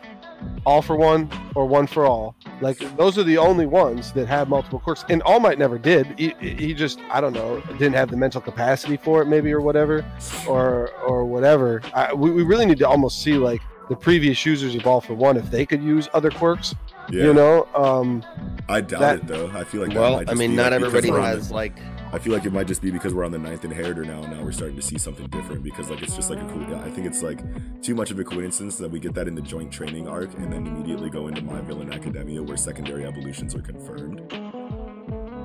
all 0.67 0.83
for 0.83 0.97
one 0.97 1.31
or 1.55 1.67
one 1.67 1.87
for 1.87 2.05
all. 2.07 2.35
Like 2.61 2.79
those 2.97 3.19
are 3.19 3.23
the 3.23 3.39
only 3.39 3.67
ones 3.67 4.13
that 4.13 4.27
have 4.27 4.49
multiple 4.49 4.79
quirks, 4.79 5.05
and 5.09 5.23
All 5.23 5.41
Might 5.41 5.59
never 5.59 5.79
did. 5.79 6.07
He, 6.19 6.35
he 6.41 6.75
just 6.75 7.01
I 7.11 7.21
don't 7.21 7.33
know 7.33 7.61
didn't 7.73 7.95
have 7.95 8.11
the 8.11 8.17
mental 8.17 8.41
capacity 8.41 8.97
for 8.97 9.23
it, 9.23 9.27
maybe 9.27 9.53
or 9.53 9.61
whatever, 9.61 10.05
or 10.47 10.93
or 11.05 11.25
whatever. 11.25 11.83
I, 11.95 12.13
we 12.13 12.31
we 12.31 12.43
really 12.43 12.67
need 12.67 12.79
to 12.79 12.89
almost 12.89 13.23
see 13.23 13.35
like 13.35 13.61
the 13.89 13.97
previous 13.97 14.45
users 14.47 14.75
of 14.75 14.87
All 14.87 15.01
for 15.01 15.15
One 15.15 15.37
if 15.37 15.51
they 15.51 15.67
could 15.67 15.83
use 15.83 16.09
other 16.15 16.31
quirks. 16.31 16.75
Yeah. 17.13 17.25
You 17.25 17.35
know, 17.35 17.67
um, 17.75 18.23
I 18.69 18.81
doubt 18.81 19.01
that- 19.01 19.17
it 19.19 19.27
though. 19.27 19.49
I 19.55 19.65
feel 19.65 19.81
like 19.83 19.93
that 19.93 20.01
Well, 20.01 20.17
might 20.17 20.31
I 20.31 20.35
mean, 20.35 20.51
be, 20.51 20.57
not 20.57 20.73
like, 20.73 20.81
everybody 20.83 21.11
we're 21.11 21.17
the- 21.19 21.23
has 21.27 21.51
like. 21.51 21.79
I 22.13 22.19
feel 22.19 22.33
like 22.33 22.45
it 22.45 22.53
might 22.53 22.67
just 22.67 22.83
be 22.83 22.91
because 22.91 23.15
we're 23.15 23.25
on 23.25 23.31
the 23.31 23.39
ninth 23.39 23.65
inheritor 23.65 24.05
now, 24.05 24.21
and 24.23 24.33
now 24.37 24.43
we're 24.43 24.51
starting 24.51 24.75
to 24.75 24.83
see 24.83 24.99
something 24.99 25.29
different. 25.29 25.63
Because 25.63 25.91
like 25.91 26.03
it's 26.03 26.17
just 26.17 26.29
like 26.29 26.41
a 26.41 26.45
cool. 26.53 26.65
Guy. 26.65 26.83
I 26.85 26.91
think 26.91 27.07
it's 27.07 27.23
like 27.23 27.41
too 27.83 27.95
much 27.95 28.11
of 28.11 28.19
a 28.19 28.25
coincidence 28.25 28.79
that 28.79 28.91
we 28.91 28.99
get 28.99 29.15
that 29.15 29.29
in 29.29 29.35
the 29.37 29.41
joint 29.43 29.71
training 29.73 30.09
arc, 30.09 30.35
and 30.35 30.53
then 30.53 30.67
immediately 30.67 31.09
go 31.09 31.29
into 31.29 31.41
My 31.43 31.61
Villain 31.61 31.93
Academia, 31.93 32.43
where 32.43 32.57
secondary 32.57 33.05
evolutions 33.07 33.55
are 33.55 33.63
confirmed. 33.63 34.21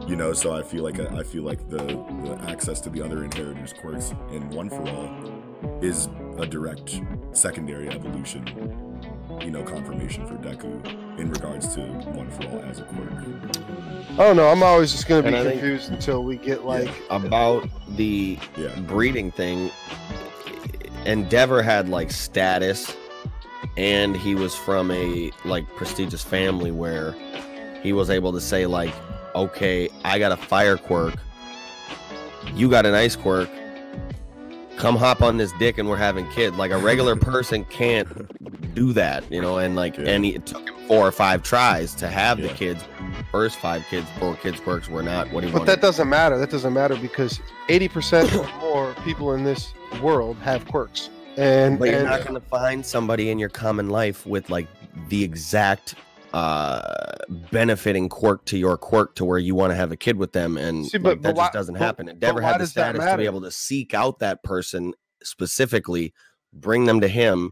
You 0.07 0.15
know, 0.15 0.33
so 0.33 0.53
I 0.55 0.61
feel 0.63 0.83
like 0.83 0.99
I 0.99 1.21
feel 1.23 1.43
like 1.43 1.67
the, 1.69 1.77
the 1.77 2.37
access 2.47 2.79
to 2.81 2.89
the 2.89 3.01
other 3.01 3.23
inheritors 3.23 3.73
quirks 3.73 4.13
in 4.31 4.49
One 4.49 4.69
for 4.69 4.81
All 4.89 5.79
is 5.83 6.09
a 6.37 6.45
direct 6.45 6.99
secondary 7.31 7.89
evolution. 7.89 8.43
You 9.41 9.51
know, 9.51 9.63
confirmation 9.63 10.25
for 10.25 10.35
Deku 10.35 11.19
in 11.19 11.29
regards 11.29 11.73
to 11.75 11.81
One 11.81 12.29
for 12.31 12.47
All 12.47 12.61
as 12.63 12.79
a 12.79 12.83
quirk. 12.83 13.11
I 14.13 14.17
don't 14.17 14.35
know. 14.37 14.47
I'm 14.49 14.63
always 14.63 14.91
just 14.91 15.07
gonna 15.07 15.21
be 15.21 15.27
And 15.29 15.37
I 15.37 15.43
think- 15.43 15.59
confused 15.59 15.91
until 15.91 16.23
we 16.23 16.37
get 16.37 16.65
like 16.65 16.89
about 17.09 17.67
the 17.95 18.39
Yeah, 18.57 18.69
breeding 18.81 19.31
thing 19.31 19.71
endeavor 21.05 21.61
had 21.61 21.89
like 21.89 22.09
status 22.11 22.95
and 23.77 24.15
he 24.15 24.33
was 24.33 24.55
from 24.55 24.89
a 24.91 25.31
like 25.43 25.67
prestigious 25.75 26.23
family 26.23 26.71
where 26.71 27.13
he 27.83 27.93
was 27.93 28.09
able 28.09 28.31
to 28.33 28.41
say 28.41 28.65
like 28.65 28.91
okay 29.35 29.87
i 30.03 30.17
got 30.17 30.31
a 30.31 30.37
fire 30.37 30.77
quirk 30.77 31.13
you 32.55 32.67
got 32.69 32.87
an 32.87 32.95
ice 32.95 33.15
quirk 33.15 33.49
come 34.77 34.95
hop 34.95 35.21
on 35.21 35.37
this 35.37 35.51
dick 35.53 35.77
and 35.77 35.87
we're 35.89 35.95
having 35.97 36.27
kids 36.29 36.55
like 36.57 36.71
a 36.71 36.77
regular 36.77 37.15
person 37.31 37.63
can't 37.65 38.07
do 38.75 38.91
that 38.93 39.29
you 39.31 39.41
know 39.41 39.57
and 39.57 39.75
like 39.75 39.97
Yeah. 39.97 40.09
and 40.09 40.25
he, 40.25 40.35
it 40.35 40.45
took 40.45 40.67
him 40.67 40.75
four 40.87 41.07
or 41.07 41.11
five 41.11 41.41
tries 41.43 41.95
to 41.95 42.07
have 42.07 42.41
the 42.41 42.49
kids 42.49 42.83
first 43.31 43.57
five 43.57 43.83
kids 43.89 44.07
four 44.19 44.35
kids 44.35 44.59
quirks 44.59 44.89
were 44.89 45.01
not 45.01 45.31
what 45.31 45.43
he 45.43 45.49
But 45.51 45.59
wanted 45.59 45.65
But 45.71 45.81
that 45.81 45.81
doesn't 45.81 46.09
matter. 46.09 46.37
That 46.37 46.51
doesn't 46.51 46.73
matter 46.73 46.95
because 46.97 47.39
80% 47.69 48.35
or 48.37 48.59
more 48.59 48.93
people 49.03 49.33
in 49.33 49.43
this 49.43 49.73
world 50.01 50.37
have 50.37 50.65
quirks. 50.67 51.09
And, 51.37 51.79
But 51.79 51.89
you're 51.89 51.99
and 51.99 52.07
not 52.09 52.21
going 52.21 52.35
to 52.35 52.39
find 52.47 52.85
somebody 52.85 53.29
in 53.29 53.39
your 53.39 53.49
common 53.49 53.89
life 53.89 54.25
with 54.27 54.49
like 54.49 54.67
the 55.09 55.23
exact 55.23 55.95
uh 56.35 57.13
benefiting 57.51 58.09
quirk 58.09 58.43
to 58.45 58.57
your 58.57 58.77
quirk 58.77 59.15
to 59.15 59.23
where 59.25 59.37
you 59.37 59.55
want 59.55 59.71
to 59.71 59.75
have 59.75 59.91
a 59.91 59.95
kid 59.95 60.17
with 60.17 60.33
them 60.33 60.57
and 60.57 60.85
See, 60.85 60.97
like, 60.97 61.03
but- 61.03 61.21
that 61.23 61.29
but 61.29 61.35
why- 61.35 61.43
just 61.45 61.53
doesn't 61.53 61.75
happen. 61.75 62.05
but 62.07 62.19
never 62.21 62.41
had 62.41 62.59
the 62.59 62.67
status 62.67 63.03
to 63.05 63.17
be 63.17 63.25
able 63.25 63.41
to 63.41 63.51
seek 63.51 63.93
out 63.93 64.19
that 64.19 64.43
person 64.43 64.93
specifically, 65.23 66.13
bring 66.53 66.85
them 66.85 66.99
to 67.01 67.07
him 67.07 67.51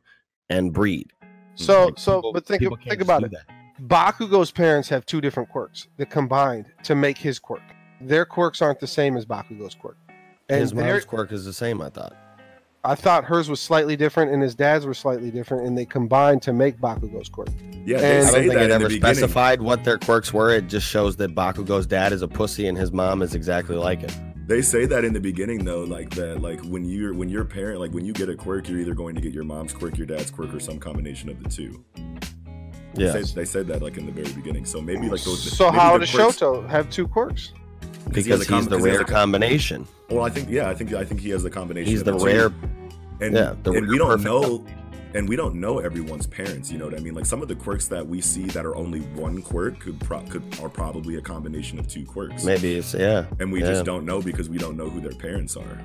and 0.49 0.73
breed. 0.73 1.11
so, 1.55 1.85
Like, 1.85 1.97
so, 1.97 2.17
people- 2.17 2.33
but 2.33 2.45
think, 2.45 2.59
people 2.59 2.73
of, 2.75 2.79
can't 2.81 2.89
think 2.91 3.01
about 3.01 3.23
it. 3.23 3.31
that. 3.31 3.45
Bakugo's 3.81 4.51
parents 4.51 4.89
have 4.89 5.05
two 5.05 5.21
different 5.21 5.49
quirks 5.49 5.87
that 5.97 6.09
combined 6.09 6.65
to 6.83 6.93
make 6.93 7.17
his 7.17 7.39
quirk. 7.39 7.61
Their 8.01 8.25
quirks 8.25 8.61
aren't 8.61 8.79
the 8.79 8.87
same 8.87 9.15
as 9.17 9.25
Bakugo's 9.25 9.75
quirk. 9.75 9.97
And 10.49 10.59
his 10.59 10.71
there- 10.73 10.85
mom's 10.93 11.05
quirk 11.05 11.31
is 11.31 11.45
the 11.45 11.53
same. 11.53 11.81
I 11.81 11.89
thought. 11.89 12.13
I 12.85 12.95
thought 12.95 13.23
hers 13.23 13.49
was 13.49 13.61
slightly 13.61 13.95
different, 13.95 14.31
and 14.33 14.41
his 14.43 14.55
dad's 14.55 14.85
were 14.85 14.93
slightly 14.93 15.31
different, 15.31 15.65
and 15.65 15.77
they 15.77 15.85
combined 15.85 16.41
to 16.41 16.51
make 16.51 16.77
Bakugo's 16.79 17.29
quirk. 17.29 17.47
Yeah, 17.85 17.97
And- 17.99 18.03
they 18.03 18.09
I 18.09 18.19
I 18.19 18.21
don't 18.23 18.33
think 18.33 18.53
that 18.53 18.61
it 18.63 18.71
ever 18.71 18.89
specified 18.89 19.61
what 19.61 19.83
their 19.85 19.97
quirks 19.97 20.33
were. 20.33 20.49
It 20.53 20.67
just 20.67 20.85
shows 20.87 21.15
that 21.17 21.33
Bakugo's 21.33 21.85
dad 21.85 22.11
is 22.11 22.21
a 22.21 22.27
pussy 22.27 22.67
and 22.67 22.77
his 22.77 22.91
mom 22.91 23.21
is 23.21 23.35
exactly 23.35 23.77
like 23.77 24.01
him. 24.01 24.11
They 24.47 24.61
say 24.61 24.85
that 24.87 25.05
in 25.05 25.13
the 25.13 25.21
beginning 25.21 25.63
though, 25.63 25.83
like 25.85 26.09
that, 26.15 26.41
like 26.41 26.61
when 26.65 26.83
you're 26.83 27.13
when 27.13 27.29
you're 27.29 27.45
parent, 27.45 27.79
like 27.79 27.91
when 27.93 28.03
you 28.03 28.11
get 28.11 28.27
a 28.27 28.35
quirk, 28.35 28.67
you're 28.67 28.79
either 28.79 28.93
going 28.93 29.15
to 29.15 29.21
get 29.21 29.33
your 29.33 29.45
mom's 29.45 29.71
quirk, 29.71 29.97
your 29.97 30.05
dad's 30.07 30.29
quirk, 30.31 30.53
or 30.53 30.59
some 30.59 30.79
combination 30.79 31.29
of 31.29 31.41
the 31.41 31.47
two. 31.49 31.81
They, 32.95 33.05
Yeah, 33.05 33.13
said, 33.13 33.25
they 33.27 33.45
said 33.45 33.67
that 33.67 33.81
like 33.81 33.97
in 33.97 34.05
the 34.05 34.11
very 34.11 34.31
beginning. 34.33 34.65
So 34.65 34.81
maybe 34.81 35.07
like 35.09 35.23
those. 35.23 35.41
So 35.57 35.67
maybe 35.67 35.77
how 35.77 35.93
the 35.93 35.99
does 36.05 36.11
quirks- 36.13 36.37
Shoto 36.39 36.69
have 36.69 36.89
two 36.89 37.07
quirks? 37.07 37.53
Because 38.05 38.25
he 38.25 38.31
has 38.31 38.41
a 38.41 38.45
com- 38.45 38.59
he's 38.59 38.67
the 38.67 38.77
because 38.77 38.85
he 38.85 38.89
has 38.89 38.97
rare 38.97 39.01
a 39.01 39.05
com- 39.05 39.13
combination. 39.15 39.87
Well, 40.09 40.23
I 40.23 40.29
think 40.29 40.49
yeah, 40.49 40.69
I 40.69 40.75
think 40.75 40.93
I 40.93 41.03
think 41.03 41.21
he 41.21 41.29
has 41.29 41.43
the 41.43 41.49
combination. 41.49 41.91
He's 41.91 42.03
the 42.03 42.13
rare. 42.13 42.53
and 43.21 43.35
yeah, 43.35 43.55
the 43.63 43.71
and 43.71 43.81
rare 43.81 43.89
we 43.89 43.97
don't 43.97 44.07
perfect 44.09 44.25
know. 44.25 44.65
And 45.15 45.29
we 45.29 45.35
don't 45.35 45.53
know 45.55 45.77
everyone's 45.77 46.25
parents, 46.25 46.71
you 46.71 46.79
know 46.79 46.85
what 46.85 46.95
I 46.95 46.99
mean? 46.99 47.13
Like 47.13 47.27
some 47.27 47.43
of 47.43 47.47
the 47.47 47.53
quirks 47.53 47.87
that 47.89 48.07
we 48.07 48.19
see 48.19 48.45
that 48.45 48.65
are 48.65 48.75
only 48.75 49.01
one 49.01 49.43
quirk 49.43 49.79
could, 49.79 49.99
pro- 49.99 50.23
could 50.23 50.41
are 50.59 50.69
probably 50.69 51.17
a 51.17 51.21
combination 51.21 51.77
of 51.77 51.87
two 51.87 52.03
quirks. 52.03 52.43
Maybe 52.43 52.77
it's 52.77 52.95
yeah. 52.95 53.25
and 53.39 53.51
we 53.51 53.61
yeah. 53.61 53.67
just 53.67 53.85
don't 53.85 54.05
know 54.05 54.23
because 54.23 54.49
we 54.49 54.57
don't 54.57 54.75
know 54.75 54.89
who 54.89 54.99
their 54.99 55.11
parents 55.11 55.55
are. 55.55 55.77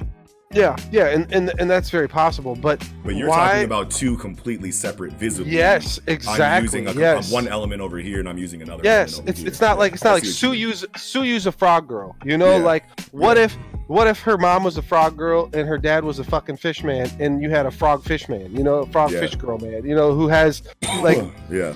Yeah, 0.50 0.76
yeah, 0.90 1.08
and 1.08 1.30
and, 1.32 1.52
and 1.58 1.68
that's 1.70 1.90
very 1.90 2.08
possible. 2.08 2.54
But 2.54 2.82
But 3.04 3.16
you're 3.16 3.28
why? 3.28 3.48
talking 3.48 3.64
about 3.64 3.90
two 3.90 4.16
completely 4.16 4.70
separate 4.72 5.12
visibly. 5.12 5.52
yes, 5.52 6.00
exactly. 6.06 6.44
I'm 6.44 6.62
using 6.62 6.88
a, 6.88 6.92
yes. 6.94 7.30
one 7.30 7.46
element 7.48 7.82
over 7.82 7.98
here 7.98 8.18
and 8.18 8.28
I'm 8.28 8.38
using 8.38 8.62
another. 8.62 8.80
Yes, 8.82 9.14
element 9.14 9.20
over 9.24 9.30
it's 9.30 9.38
here. 9.40 9.48
it's 9.48 9.60
not 9.60 9.78
like 9.78 9.92
it's 9.92 10.04
not 10.04 10.10
I 10.10 10.14
like 10.14 10.24
see 10.24 10.46
what 10.48 10.56
Tsuyu's 10.56 10.86
Sue 10.96 11.24
use 11.24 11.46
a 11.46 11.52
frog 11.52 11.86
girl. 11.86 12.16
You 12.24 12.38
know, 12.38 12.56
Yeah. 12.56 12.64
like 12.64 12.84
what 13.12 13.36
Yeah. 13.36 13.44
if 13.44 13.58
what 13.88 14.06
if 14.06 14.20
her 14.22 14.38
mom 14.38 14.64
was 14.64 14.78
a 14.78 14.82
frog 14.82 15.16
girl 15.18 15.50
and 15.52 15.68
her 15.68 15.76
dad 15.78 16.02
was 16.04 16.18
a 16.18 16.24
fucking 16.24 16.56
fish 16.56 16.82
man 16.82 17.10
and 17.20 17.42
you 17.42 17.50
had 17.50 17.66
a 17.66 17.70
frog 17.70 18.02
fish 18.02 18.26
man, 18.28 18.50
you 18.56 18.62
know, 18.62 18.76
a 18.76 18.86
frog 18.86 19.10
Yeah. 19.10 19.20
fish 19.20 19.34
girl 19.36 19.58
man, 19.58 19.84
you 19.84 19.94
know, 19.94 20.14
who 20.14 20.28
has 20.28 20.62
like 21.02 21.18
yeah, 21.50 21.74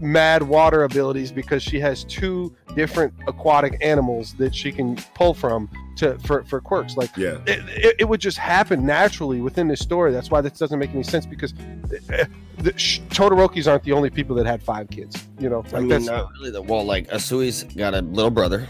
mad 0.00 0.42
water 0.42 0.84
abilities 0.84 1.30
because 1.30 1.62
she 1.62 1.78
has 1.80 2.04
two 2.04 2.54
different 2.74 3.12
aquatic 3.28 3.76
animals 3.82 4.34
that 4.38 4.54
she 4.54 4.72
can 4.72 4.96
pull 5.14 5.34
from 5.34 5.68
to 5.96 6.18
for, 6.20 6.44
for 6.44 6.60
quirks. 6.60 6.96
Like 6.96 7.16
yeah, 7.16 7.38
it, 7.46 7.60
it, 7.68 7.96
it 8.00 8.04
would 8.08 8.20
just 8.20 8.38
happen 8.38 8.84
naturally 8.86 9.40
within 9.40 9.68
this 9.68 9.80
story. 9.80 10.12
That's 10.12 10.30
why 10.30 10.40
this 10.40 10.52
doesn't 10.52 10.78
make 10.78 10.90
any 10.90 11.02
sense 11.02 11.26
because 11.26 11.52
uh, 12.10 12.24
the 12.58 12.76
sh- 12.78 13.00
Todorokis 13.10 13.70
aren't 13.70 13.84
the 13.84 13.92
only 13.92 14.10
people 14.10 14.34
that 14.36 14.46
had 14.46 14.62
five 14.62 14.88
kids. 14.90 15.26
You 15.38 15.48
know, 15.50 15.60
like 15.60 15.74
I 15.74 15.78
mean, 15.80 15.88
that's 15.88 16.06
not 16.06 16.30
really. 16.32 16.50
The, 16.50 16.62
well, 16.62 16.84
like 16.84 17.08
Asui's 17.08 17.64
got 17.64 17.94
a 17.94 18.00
little 18.02 18.30
brother, 18.30 18.66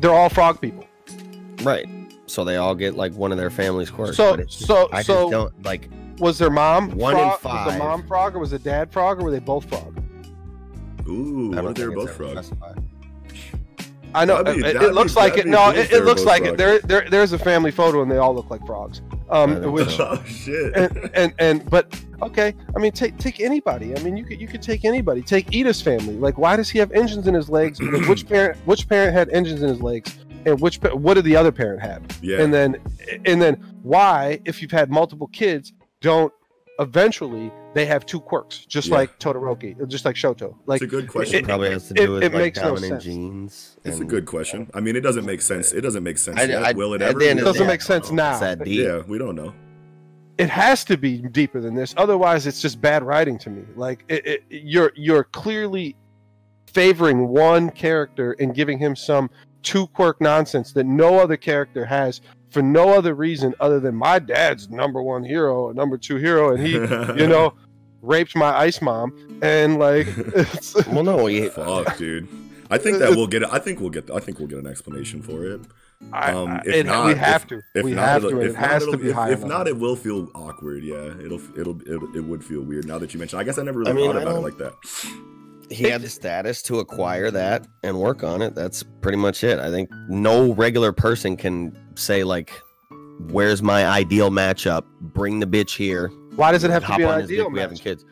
they're 0.00 0.12
all 0.12 0.28
frog 0.28 0.60
people. 0.60 0.84
right? 1.62 1.86
So 2.26 2.44
they 2.44 2.56
all 2.56 2.74
get 2.74 2.94
like 2.94 3.14
one 3.14 3.32
of 3.32 3.38
their 3.38 3.50
family's 3.50 3.90
quirks. 3.90 4.16
So- 4.16 4.36
but 4.36 4.46
just- 4.48 4.66
so- 4.66 4.88
I 4.92 5.02
so- 5.02 5.14
just 5.22 5.30
don't 5.30 5.64
like. 5.64 5.88
Was 6.18 6.36
their 6.36 6.50
mom 6.50 6.90
One 6.96 7.12
in 7.14 7.18
frog? 7.20 7.30
Was 7.32 7.40
five. 7.40 7.72
the 7.72 7.78
mom 7.78 8.06
frog 8.06 8.34
or 8.34 8.40
was 8.40 8.50
the 8.50 8.58
dad 8.58 8.90
frog 8.92 9.20
or 9.20 9.24
were 9.24 9.30
they 9.30 9.38
both 9.38 9.68
frog? 9.68 9.96
Ooh, 11.08 11.52
I 11.52 11.56
what 11.56 11.62
don't 11.62 11.70
if 11.70 11.76
they 11.76 11.86
were 11.86 11.94
both 11.94 12.16
frogs? 12.16 12.32
specified. 12.48 12.77
I 14.14 14.24
know 14.24 14.42
be- 14.42 14.50
it, 14.52 14.76
it 14.76 14.94
looks 14.94 15.14
be- 15.14 15.20
like 15.20 15.36
it. 15.36 15.46
No, 15.46 15.70
it, 15.70 15.92
it 15.92 16.04
looks 16.04 16.24
like 16.24 16.42
both 16.42 16.52
it. 16.54 16.58
There, 16.58 16.78
there, 16.80 17.08
there's 17.10 17.32
a 17.32 17.38
family 17.38 17.70
photo 17.70 18.02
and 18.02 18.10
they 18.10 18.16
all 18.18 18.34
look 18.34 18.50
like 18.50 18.64
frogs. 18.66 19.02
Um, 19.30 19.72
which 19.72 20.00
oh 20.00 20.22
shit! 20.26 20.74
and, 20.74 21.10
and 21.14 21.34
and 21.38 21.70
but 21.70 21.94
okay. 22.22 22.54
I 22.74 22.78
mean, 22.78 22.92
take 22.92 23.18
take 23.18 23.40
anybody. 23.40 23.94
I 23.94 24.00
mean, 24.02 24.16
you 24.16 24.24
could 24.24 24.40
you 24.40 24.48
could 24.48 24.62
take 24.62 24.84
anybody. 24.86 25.20
Take 25.22 25.52
Iida's 25.52 25.82
family. 25.82 26.14
Like, 26.16 26.38
why 26.38 26.56
does 26.56 26.70
he 26.70 26.78
have 26.78 26.90
engines 26.92 27.26
in 27.26 27.34
his 27.34 27.50
legs? 27.50 27.78
Which 28.08 28.26
parent 28.28 28.56
which 28.64 28.88
parent 28.88 29.12
had 29.12 29.28
engines 29.28 29.62
in 29.62 29.68
his 29.68 29.82
legs? 29.82 30.18
And 30.46 30.58
which 30.60 30.76
what 30.80 31.14
did 31.14 31.24
the 31.24 31.36
other 31.36 31.52
parent 31.52 31.82
have? 31.82 32.02
yeah, 32.22 32.40
And 32.40 32.54
then 32.54 32.76
and 33.26 33.42
then 33.42 33.54
why, 33.82 34.40
if 34.46 34.62
you've 34.62 34.70
had 34.70 34.90
multiple 34.90 35.26
kids, 35.26 35.72
don't 36.00 36.32
eventually 36.78 37.52
they 37.74 37.84
have 37.86 38.06
two 38.06 38.20
quirks, 38.20 38.64
just 38.66 38.88
Yeah. 38.88 38.94
like 38.96 39.18
Todoroki, 39.18 39.80
uh, 39.80 39.86
just 39.86 40.04
like 40.04 40.16
Shoto. 40.16 40.54
Like 40.66 40.82
it's 40.82 40.92
a 40.92 40.96
good 40.96 41.08
question. 41.08 41.40
it- 41.40 41.44
probably 41.44 41.70
has 41.70 41.88
to 41.88 41.94
it- 41.94 42.06
do 42.06 42.12
with 42.14 42.22
it 42.24 42.32
like 42.32 42.42
makes 42.42 42.58
no 42.58 42.64
dominant 42.74 42.90
sense. 42.92 43.04
genes. 43.04 43.76
it's 43.84 44.00
a 44.00 44.04
good 44.04 44.26
question. 44.26 44.70
I 44.74 44.80
mean, 44.80 44.96
it 44.96 45.00
doesn't 45.02 45.24
make 45.26 45.42
sense. 45.42 45.72
It 45.72 45.82
doesn't 45.82 46.02
make 46.02 46.18
sense. 46.18 46.38
I- 46.40 46.44
yet. 46.44 46.62
I- 46.62 46.72
Will 46.72 46.94
it 46.94 47.02
ever? 47.02 47.20
it 47.20 47.34
doesn't 47.38 47.62
day, 47.62 47.66
make 47.68 47.82
sense 47.82 48.10
know 48.10 48.16
now. 48.16 48.30
It's 48.32 48.40
that. 48.40 48.66
Yeah, 48.66 49.02
we 49.06 49.18
don't 49.18 49.34
know. 49.36 49.52
it 50.38 50.48
has 50.48 50.84
to 50.84 50.96
be 50.96 51.18
deeper 51.18 51.60
than 51.60 51.74
this 51.74 51.92
otherwise 51.96 52.46
it's 52.46 52.62
just 52.62 52.80
bad 52.80 53.02
writing 53.02 53.36
to 53.36 53.50
me 53.50 53.64
like 53.74 54.04
it, 54.06 54.24
it, 54.24 54.44
you're 54.48 54.92
you're 54.94 55.24
clearly 55.24 55.96
favoring 56.72 57.26
one 57.26 57.70
character 57.70 58.36
and 58.38 58.54
giving 58.54 58.78
him 58.78 58.94
some 58.94 59.28
two 59.64 59.86
quirk 59.88 60.20
nonsense 60.20 60.72
that 60.72 60.86
no 60.86 61.18
other 61.18 61.36
character 61.36 61.84
has 61.84 62.20
for 62.50 62.62
no 62.62 62.90
other 62.90 63.14
reason 63.14 63.54
other 63.60 63.78
than 63.80 63.94
my 63.94 64.18
dad's 64.18 64.68
number 64.70 65.02
one 65.02 65.22
hero 65.24 65.70
number 65.72 65.96
two 65.98 66.16
hero 66.16 66.54
and 66.54 66.66
he 66.66 66.72
you 66.72 67.26
know 67.26 67.52
raped 68.02 68.34
my 68.36 68.56
ice 68.56 68.80
mom 68.80 69.12
and 69.42 69.78
like 69.78 70.06
it's, 70.16 70.74
Well, 70.86 71.04
no, 71.04 71.26
he, 71.26 71.48
Fuck, 71.48 71.96
dude. 71.98 72.28
I 72.70 72.76
think 72.78 72.98
that 72.98 73.10
we'll 73.10 73.26
get. 73.26 73.50
I 73.50 73.58
think 73.58 73.80
we'll 73.80 73.88
get. 73.90 74.10
I 74.10 74.18
think 74.20 74.38
we'll 74.38 74.46
get 74.48 74.58
an 74.58 74.66
explanation 74.66 75.22
for 75.22 75.42
it. 75.46 75.60
I, 76.12 76.32
Um, 76.32 76.48
I- 76.50 76.58
if 76.66 76.74
it, 76.74 76.86
not- 76.86 77.06
we 77.06 77.14
have 77.14 77.42
if- 77.42 77.48
to 77.48 77.60
If 77.74 77.84
we 77.84 77.92
not, 77.94 78.04
have 78.08 78.22
to 78.22 78.28
it'll- 78.28 78.40
and 78.40 78.48
if 78.50 78.56
it 78.56 78.60
not, 78.60 78.70
has 78.70 78.84
to 78.86 78.96
be 78.98 79.08
if, 79.08 79.14
high 79.14 79.30
if 79.32 79.38
enough. 79.38 79.48
not, 79.48 79.68
it 79.68 79.76
will 79.78 79.96
feel 79.96 80.28
awkward. 80.34 80.82
Yeah, 80.84 80.96
it'll 81.24 81.40
it'll 81.58 81.80
it'll 81.90 82.14
it 82.16 82.20
would 82.24 82.44
feel 82.44 82.60
weird 82.60 82.86
now 82.86 82.98
that 82.98 83.14
you 83.14 83.18
mentioned. 83.18 83.40
I 83.40 83.44
guess 83.44 83.56
I 83.58 83.62
never 83.62 83.78
really 83.80 83.90
I 83.90 83.94
mean, 83.94 84.06
thought 84.12 84.18
I 84.18 84.22
about 84.22 84.30
it 84.30 84.34
don't- 84.34 84.44
like 84.44 84.58
that. 84.58 84.74
He 85.70 85.84
had 85.84 86.02
the 86.02 86.08
status 86.08 86.62
to 86.62 86.78
acquire 86.80 87.30
that 87.30 87.66
and 87.82 87.98
work 87.98 88.22
on 88.22 88.42
it. 88.42 88.54
That's 88.54 88.82
pretty 89.00 89.18
much 89.18 89.44
it. 89.44 89.58
I 89.58 89.70
think 89.70 89.90
no 90.08 90.52
regular 90.54 90.92
person 90.92 91.36
can 91.36 91.76
say 91.94 92.24
like, 92.24 92.50
"Where's 93.30 93.62
my 93.62 93.86
ideal 93.86 94.30
matchup? 94.30 94.84
Bring 95.00 95.40
the 95.40 95.46
bitch 95.46 95.76
here." 95.76 96.10
why 96.36 96.52
does 96.52 96.62
it 96.62 96.70
have 96.70 96.86
to 96.86 96.96
be 96.96 97.02
an 97.02 97.08
ideal 97.08 97.44
dick, 97.46 97.52
We 97.52 97.58
having 97.60 97.78
kids. 97.78 98.04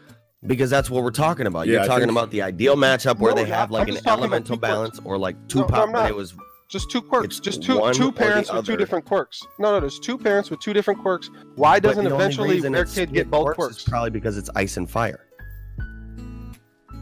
Because 0.47 0.69
that's 0.69 0.91
what 0.91 1.05
we're 1.05 1.11
talking 1.13 1.47
about. 1.47 1.67
Yeah, 1.69 1.75
You're 1.75 1.83
I 1.83 1.87
talking 1.87 2.11
about 2.11 2.31
the 2.33 2.43
ideal 2.43 2.75
matchup 2.77 3.19
where 3.21 3.33
No, 3.35 3.43
they 3.43 3.49
have 3.49 3.71
like 3.71 3.87
an 3.89 3.95
just 3.95 4.05
talking 4.05 4.25
about 4.25 4.33
elemental 4.49 4.57
two 4.57 4.61
quirks. 4.61 4.73
balance 4.75 5.01
or 5.05 5.17
like 5.17 5.37
No, 5.37 5.47
two 5.49 5.59
no, 5.61 5.65
pop, 5.67 5.79
I'm 5.87 5.93
but 5.93 6.01
not. 6.03 6.11
it 6.11 6.17
was 6.17 6.35
just 6.69 6.91
two 6.91 7.01
quirks 7.01 7.27
It's 7.27 7.41
just 7.41 7.63
two 7.63 7.79
one 7.79 7.95
two 7.95 8.11
parents 8.11 8.53
with 8.53 8.67
two 8.67 8.77
different 8.77 9.05
quirks 9.05 9.41
no 9.61 9.71
no 9.73 9.79
there's 9.81 9.99
two 10.01 10.19
parents 10.19 10.51
with 10.51 10.59
two 10.61 10.73
different 10.73 11.01
quirks 11.01 11.31
why 11.55 11.79
doesn't 11.79 12.05
eventually 12.07 12.59
their 12.61 12.85
kid 12.85 13.13
get 13.13 13.31
both 13.31 13.45
quirks 13.45 13.57
quirks 13.57 13.77
is 13.79 13.83
probably 13.85 14.11
because 14.11 14.37
it's 14.37 14.51
ice 14.57 14.77
and 14.77 14.91
fire. 14.91 15.21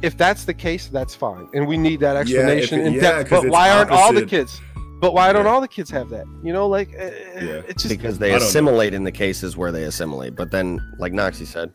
If 0.04 0.16
that's 0.16 0.44
the 0.44 0.54
case 0.54 0.88
that's 0.88 1.14
fine 1.14 1.48
and 1.54 1.66
we 1.66 1.76
need 1.76 2.00
that 2.00 2.14
Yeah, 2.14 2.20
if 2.20 2.28
explanation 2.28 2.80
it- 2.80 2.86
in 2.86 2.92
yeah, 2.94 3.00
depth 3.00 3.30
'cause 3.30 3.40
but 3.40 3.46
it's 3.46 3.52
why 3.52 3.70
aren't 3.70 3.90
all 3.90 4.12
the 4.12 4.26
kids 4.26 4.60
but 5.00 5.12
why 5.14 5.32
don't 5.32 5.44
Yeah. 5.46 5.50
all 5.52 5.60
the 5.60 5.68
kids 5.68 5.90
have 5.90 6.08
that 6.10 6.26
you 6.42 6.52
know 6.52 6.66
like 6.68 6.88
uh, 6.94 7.04
Yeah. 7.04 7.62
it's 7.68 7.82
just 7.82 7.88
because 7.96 8.18
they 8.18 8.30
don't 8.30 8.40
know. 8.40 8.46
assimilate 8.46 8.94
in 8.94 9.04
the 9.04 9.12
cases 9.12 9.56
where 9.56 9.72
they 9.72 9.84
assimilate. 9.84 10.34
But 10.36 10.50
then, 10.50 10.80
like 10.98 11.12
Noxie 11.12 11.46
said, 11.46 11.72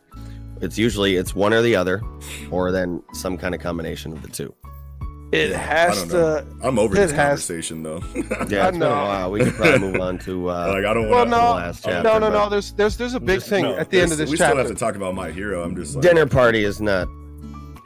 it's 0.61 0.77
usually 0.77 1.15
it's 1.15 1.35
one 1.35 1.53
or 1.53 1.61
the 1.61 1.75
other, 1.75 2.01
or 2.51 2.71
then 2.71 3.01
some 3.13 3.37
kind 3.37 3.53
of 3.53 3.61
combination 3.61 4.13
of 4.13 4.21
the 4.21 4.29
two. 4.29 4.53
it 5.31 5.51
Yeah, 5.51 5.57
has 5.59 6.03
to. 6.07 6.43
I'm 6.63 6.79
over 6.79 6.95
this 6.95 7.11
has- 7.11 7.19
conversation 7.45 7.83
though. 7.83 8.01
Yeah, 8.15 8.21
I 8.21 8.23
it's 8.23 8.49
been 8.49 8.63
a 8.65 8.71
know. 8.71 8.89
while. 8.89 9.31
We 9.31 9.39
could 9.41 9.53
probably 9.53 9.79
move 9.79 10.01
on 10.01 10.17
to 10.19 10.49
uh, 10.49 10.53
like 10.73 10.85
I 10.85 10.93
don't 10.95 11.07
well 11.09 11.19
want 11.19 11.29
the 11.29 11.37
no 11.37 11.51
last 11.53 11.83
chapter. 11.83 12.01
no 12.03 12.17
no 12.17 12.29
no 12.31 12.49
there's 12.49 12.71
there's 12.73 12.97
there's 12.97 13.13
a 13.13 13.19
big 13.19 13.37
Just- 13.39 13.49
thing 13.49 13.65
at 13.65 13.91
the 13.91 14.01
end 14.01 14.11
of 14.11 14.17
this 14.17 14.29
chapter. 14.29 14.31
we 14.31 14.37
chapter 14.37 14.53
still 14.55 14.57
have 14.69 14.73
to 14.75 14.79
talk 14.85 14.95
about 14.95 15.13
my 15.13 15.29
hero. 15.29 15.61
I'm 15.63 15.75
just 15.75 15.95
like 15.95 16.01
Dinner 16.03 16.25
party 16.25 16.63
is 16.63 16.81
not. 16.81 17.07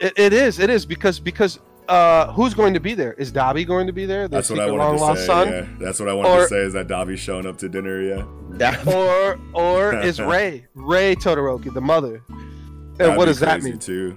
It, 0.04 0.12
it 0.18 0.32
is 0.32 0.58
it 0.58 0.68
is 0.70 0.84
because 0.86 1.18
because 1.18 1.58
uh 1.88 2.32
who's 2.32 2.54
going 2.54 2.74
to 2.74 2.80
be 2.80 2.94
there 2.94 3.12
is 3.14 3.32
Dabi 3.32 3.66
going 3.66 3.86
to 3.86 3.92
be 3.92 4.06
there 4.06 4.28
the 4.28 4.36
That's 4.36 4.50
what 4.50 4.58
I 4.60 4.66
wanted 4.70 4.76
to 4.84 4.88
long-lost 5.04 5.20
say. 5.20 5.26
son 5.26 5.48
Yeah, 5.48 5.66
that's 5.78 5.98
what 6.00 6.08
I 6.08 6.14
wanted 6.14 6.30
Or- 6.30 6.42
to 6.42 6.48
say. 6.48 6.58
Is 6.60 6.72
that 6.74 6.88
Dabi's 6.88 7.20
showing 7.20 7.46
up 7.46 7.56
to 7.58 7.68
dinner? 7.68 8.00
Yeah. 8.00 8.24
That, 8.52 8.86
or 8.96 9.38
or 9.52 9.94
is 10.08 10.20
Rei 10.20 10.66
Rei 10.74 11.14
Todoroki 11.14 11.72
the 11.72 11.80
mother 11.80 12.22
and 12.28 12.98
That'd 12.98 13.16
what 13.16 13.24
does 13.26 13.40
that 13.40 13.62
mean 13.62 13.78
Too. 13.78 14.16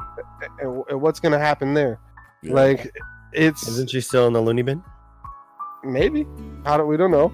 and, 0.62 0.84
and 0.90 1.02
what's 1.02 1.20
going 1.20 1.32
to 1.34 1.40
happen 1.40 1.74
there 1.74 2.00
Yeah. 2.44 2.54
like 2.54 2.96
it's 3.34 3.68
isn't 3.68 3.90
she 3.90 4.02
still 4.02 4.28
in 4.28 4.34
the 4.34 4.42
loony 4.42 4.62
bin? 4.62 4.84
maybe 5.84 6.26
how 6.66 6.76
do 6.78 6.86
we 6.86 6.98
don't 6.98 7.12
know 7.12 7.32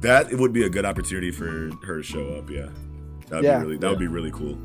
That 0.00 0.30
it 0.32 0.38
would 0.38 0.52
be 0.52 0.64
a 0.64 0.70
good 0.70 0.84
opportunity 0.84 1.30
for 1.30 1.46
her 1.84 1.96
to 1.96 2.02
show 2.02 2.34
up. 2.36 2.48
Yeah. 2.50 2.68
That'd 3.28 3.44
Yeah. 3.44 3.58
be 3.58 3.64
really. 3.64 3.76
That 3.78 3.90
would 3.90 3.98
be 3.98 4.06
really 4.08 4.30
cool. 4.30 4.58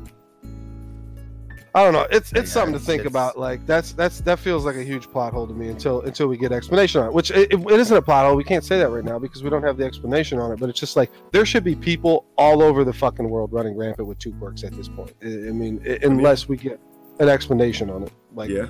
I 1.74 1.84
don't 1.84 1.92
know. 1.92 2.06
It's 2.10 2.32
it's 2.32 2.50
something 2.50 2.72
to 2.72 2.80
think 2.80 3.00
it's- 3.00 3.10
about. 3.10 3.38
Like 3.38 3.64
that's 3.66 3.92
that's 3.92 4.20
that 4.22 4.38
feels 4.38 4.64
like 4.64 4.76
a 4.76 4.82
huge 4.82 5.10
plot 5.10 5.32
hole 5.32 5.46
to 5.46 5.54
me 5.54 5.68
until 5.68 6.00
until 6.02 6.26
we 6.26 6.36
get 6.36 6.52
explanation 6.52 7.00
on 7.00 7.08
it. 7.08 7.12
Which 7.12 7.30
it, 7.30 7.52
it 7.52 7.66
isn't 7.66 7.96
a 7.96 8.02
plot 8.02 8.26
hole. 8.26 8.36
We 8.36 8.44
can't 8.44 8.64
say 8.64 8.78
that 8.78 8.88
right 8.88 9.04
now 9.04 9.18
because 9.18 9.42
we 9.42 9.50
don't 9.50 9.62
have 9.62 9.76
the 9.76 9.84
explanation 9.84 10.38
on 10.38 10.52
it. 10.52 10.58
But 10.58 10.68
it's 10.68 10.80
just 10.80 10.96
like 10.96 11.10
there 11.32 11.46
should 11.46 11.64
be 11.64 11.76
people 11.76 12.26
all 12.36 12.62
over 12.62 12.82
the 12.84 12.92
fucking 12.92 13.28
world 13.28 13.52
running 13.52 13.76
rampant 13.76 14.08
with 14.08 14.18
two 14.18 14.32
quirks 14.34 14.64
at 14.64 14.72
this 14.72 14.88
point. 14.88 15.14
I, 15.22 15.26
I 15.26 15.52
mean, 15.52 15.80
i 15.86 15.98
unless 16.02 16.48
we 16.48 16.56
get 16.56 16.80
an 17.20 17.28
explanation 17.28 17.90
on 17.90 18.02
it. 18.02 18.12
Like 18.34 18.50
yeah. 18.50 18.66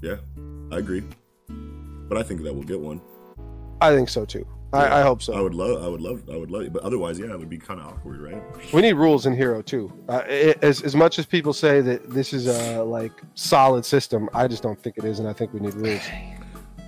Yeah, 0.00 0.16
I 0.70 0.78
agree. 0.78 1.02
But 1.48 2.18
I 2.18 2.22
think 2.22 2.42
that 2.42 2.52
we'll 2.52 2.64
get 2.64 2.78
one. 2.78 3.00
I 3.80 3.94
think 3.94 4.08
so 4.08 4.24
too. 4.24 4.46
I, 4.74 5.00
I 5.00 5.02
hope 5.02 5.22
so. 5.22 5.32
I 5.34 5.40
would 5.40 5.54
love. 5.54 5.82
I 5.84 5.88
would 5.88 6.00
love. 6.00 6.22
I 6.32 6.36
would 6.36 6.50
love. 6.50 6.62
It. 6.62 6.72
But 6.72 6.82
otherwise, 6.82 7.18
yeah, 7.18 7.26
it 7.32 7.38
would 7.38 7.48
be 7.48 7.58
kind 7.58 7.80
of 7.80 7.86
awkward, 7.86 8.20
right? 8.20 8.42
We 8.72 8.82
need 8.82 8.94
rules 8.94 9.26
in 9.26 9.34
Hero 9.36 9.62
too. 9.62 9.92
Uh, 10.08 10.22
i 10.28 10.54
as 10.62 10.82
as 10.82 10.94
much 10.96 11.18
as 11.18 11.26
people 11.26 11.52
say 11.52 11.80
that 11.80 12.10
this 12.10 12.32
is 12.32 12.46
a 12.46 12.82
like 12.82 13.12
solid 13.34 13.84
system, 13.84 14.28
I 14.34 14.48
just 14.48 14.62
don't 14.62 14.80
think 14.82 14.98
it 14.98 15.04
is, 15.04 15.18
and 15.18 15.28
I 15.28 15.32
think 15.32 15.52
we 15.52 15.60
need 15.60 15.74
rules. 15.74 16.02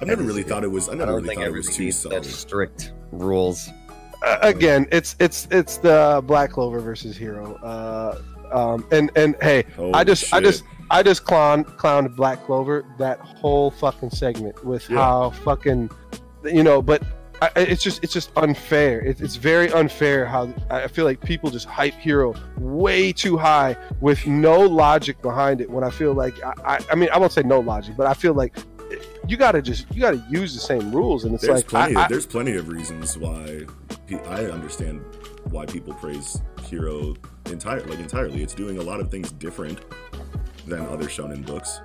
I 0.00 0.04
never 0.04 0.22
really 0.22 0.42
thought 0.42 0.64
it 0.64 0.68
was. 0.70 0.88
I 0.88 0.92
I 0.92 0.94
never 0.96 1.06
don't 1.12 1.16
really 1.22 1.28
think 1.28 1.40
thought 1.40 1.48
it 1.48 1.52
was 1.52 1.74
too 1.74 1.90
solid. 1.92 2.24
strict 2.24 2.92
rules. 3.12 3.70
uh, 4.24 4.38
again, 4.42 4.86
it's 4.92 5.16
it's 5.18 5.48
it's 5.50 5.78
the 5.78 6.22
Black 6.26 6.50
Clover 6.50 6.80
versus 6.80 7.16
Hero. 7.16 7.54
Uh, 7.56 8.20
um, 8.52 8.86
and 8.92 9.10
and 9.16 9.36
hey, 9.42 9.64
Holy 9.76 9.92
I 9.94 10.04
just 10.04 10.32
I 10.34 10.40
just 10.40 10.64
I 10.90 11.02
just 11.02 11.24
clown 11.24 11.64
clowned 11.64 12.14
Black 12.14 12.44
Clover 12.44 12.84
that 12.98 13.18
whole 13.20 13.70
fucking 13.70 14.10
segment 14.10 14.64
with 14.64 14.88
Yeah. 14.90 14.98
how 14.98 15.30
fucking 15.30 15.90
you 16.44 16.62
know, 16.62 16.80
but 16.80 17.02
I, 17.42 17.50
it's 17.56 17.82
just 17.82 18.02
it's 18.02 18.12
just 18.12 18.30
unfair. 18.36 19.00
It, 19.00 19.20
it's 19.20 19.36
very 19.36 19.70
unfair 19.72 20.24
how 20.24 20.52
I 20.70 20.88
feel 20.88 21.04
like 21.04 21.20
people 21.20 21.50
just 21.50 21.66
hype 21.66 21.94
Hero 21.94 22.34
way 22.56 23.12
too 23.12 23.36
high 23.36 23.76
with 24.00 24.26
no 24.26 24.60
logic 24.60 25.20
behind 25.20 25.60
it. 25.60 25.68
When 25.68 25.84
I 25.84 25.90
feel 25.90 26.14
like 26.14 26.42
I 26.42 26.54
I, 26.64 26.78
I 26.92 26.94
mean 26.94 27.10
I 27.12 27.18
won't 27.18 27.32
say 27.32 27.42
no 27.42 27.60
logic, 27.60 27.94
but 27.96 28.06
I 28.06 28.14
feel 28.14 28.34
like 28.34 28.56
you 29.28 29.36
got 29.36 29.52
to 29.52 29.62
just 29.62 29.86
you 29.94 30.00
got 30.00 30.12
to 30.12 30.24
use 30.30 30.54
the 30.54 30.60
same 30.60 30.92
rules, 30.92 31.24
and 31.24 31.34
it's 31.34 31.44
there's 31.44 31.58
like 31.58 31.68
plenty. 31.68 31.96
I, 31.96 32.04
of, 32.04 32.08
there's 32.08 32.26
plenty 32.26 32.56
of 32.56 32.68
reasons 32.68 33.18
why 33.18 33.66
I 34.10 34.44
understand 34.46 35.04
why 35.50 35.66
people 35.66 35.94
praise 35.94 36.40
Hero 36.62 37.14
entire 37.46 37.80
like 37.82 37.98
entirely. 37.98 38.42
It's 38.42 38.54
doing 38.54 38.78
a 38.78 38.82
lot 38.82 39.00
of 39.00 39.10
things 39.10 39.32
different 39.32 39.80
than 40.66 40.80
other 40.86 41.06
shonen 41.06 41.44
books. 41.44 41.80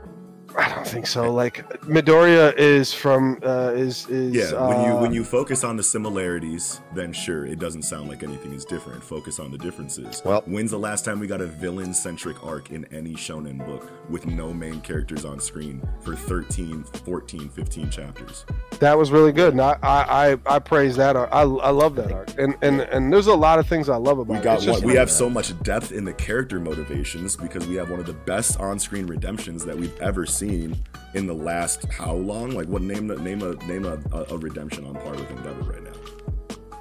I 0.57 0.73
don't 0.75 0.87
think 0.87 1.07
so. 1.07 1.31
Like 1.33 1.67
Midoriya 1.81 2.55
is 2.57 2.93
from 2.93 3.39
uh, 3.43 3.71
is 3.75 4.07
is 4.09 4.33
Yeah, 4.33 4.67
when 4.67 4.85
you 4.85 4.95
when 4.97 5.13
you 5.13 5.23
focus 5.23 5.63
on 5.63 5.77
the 5.77 5.83
similarities, 5.83 6.81
then 6.93 7.13
sure, 7.13 7.45
it 7.45 7.59
doesn't 7.59 7.83
sound 7.83 8.09
like 8.09 8.23
anything 8.23 8.53
is 8.53 8.65
different. 8.65 9.03
Focus 9.03 9.39
on 9.39 9.51
the 9.51 9.57
differences. 9.57 10.21
Well- 10.25 10.41
when's 10.45 10.71
the 10.71 10.79
last 10.79 11.05
time 11.05 11.19
we 11.19 11.27
got 11.27 11.41
a 11.41 11.45
villain 11.47 11.93
centric 11.93 12.43
arc 12.43 12.71
in 12.71 12.85
any 12.85 13.13
shonen 13.13 13.65
book 13.65 13.89
with 14.09 14.25
no 14.25 14.53
main 14.53 14.81
characters 14.81 15.23
on 15.25 15.39
screen 15.39 15.81
for 16.01 16.15
13, 16.15 16.83
14, 16.83 17.49
15 17.49 17.89
chapters? 17.89 18.45
that 18.79 18.97
was 18.97 19.11
really 19.11 19.31
good, 19.31 19.53
and 19.53 19.61
I 19.61 19.77
I, 19.83 20.31
I, 20.31 20.37
I 20.55 20.59
praise 20.59 20.95
that 20.97 21.15
arc. 21.15 21.29
I, 21.31 21.41
I 21.41 21.69
love 21.69 21.95
that 21.95 22.11
arc, 22.11 22.29
and 22.37 22.55
and 22.61 22.81
and 22.81 23.11
there's 23.13 23.27
a 23.27 23.35
lot 23.35 23.59
of 23.59 23.67
things 23.67 23.89
I 23.89 23.95
love 23.97 24.19
about 24.19 24.31
We 24.33 24.37
it. 24.39 24.43
got 24.43 24.65
one, 24.65 24.81
we 24.83 24.95
have 24.95 25.11
so 25.11 25.29
much 25.29 25.57
depth 25.63 25.91
in 25.91 26.03
the 26.05 26.13
character 26.13 26.59
motivations 26.59 27.35
because 27.35 27.65
we 27.67 27.75
have 27.75 27.89
one 27.89 27.99
of 27.99 28.05
the 28.05 28.13
best 28.13 28.59
on-screen 28.59 29.05
redemptions 29.07 29.63
that 29.65 29.77
we've 29.77 29.97
ever 30.01 30.25
seen 30.25 30.40
in 30.49 31.27
the 31.27 31.33
last 31.33 31.85
how 31.91 32.13
long? 32.13 32.51
Like 32.51 32.67
what 32.67 32.81
name 32.81 33.07
the 33.07 33.17
name 33.17 33.41
a 33.43 33.55
name 33.65 33.85
a, 33.85 33.99
a, 34.29 34.37
redemption 34.37 34.85
on 34.85 34.95
par 34.95 35.11
with 35.11 35.29
Endeavor 35.29 35.63
right 35.63 35.83
now. 35.83 35.91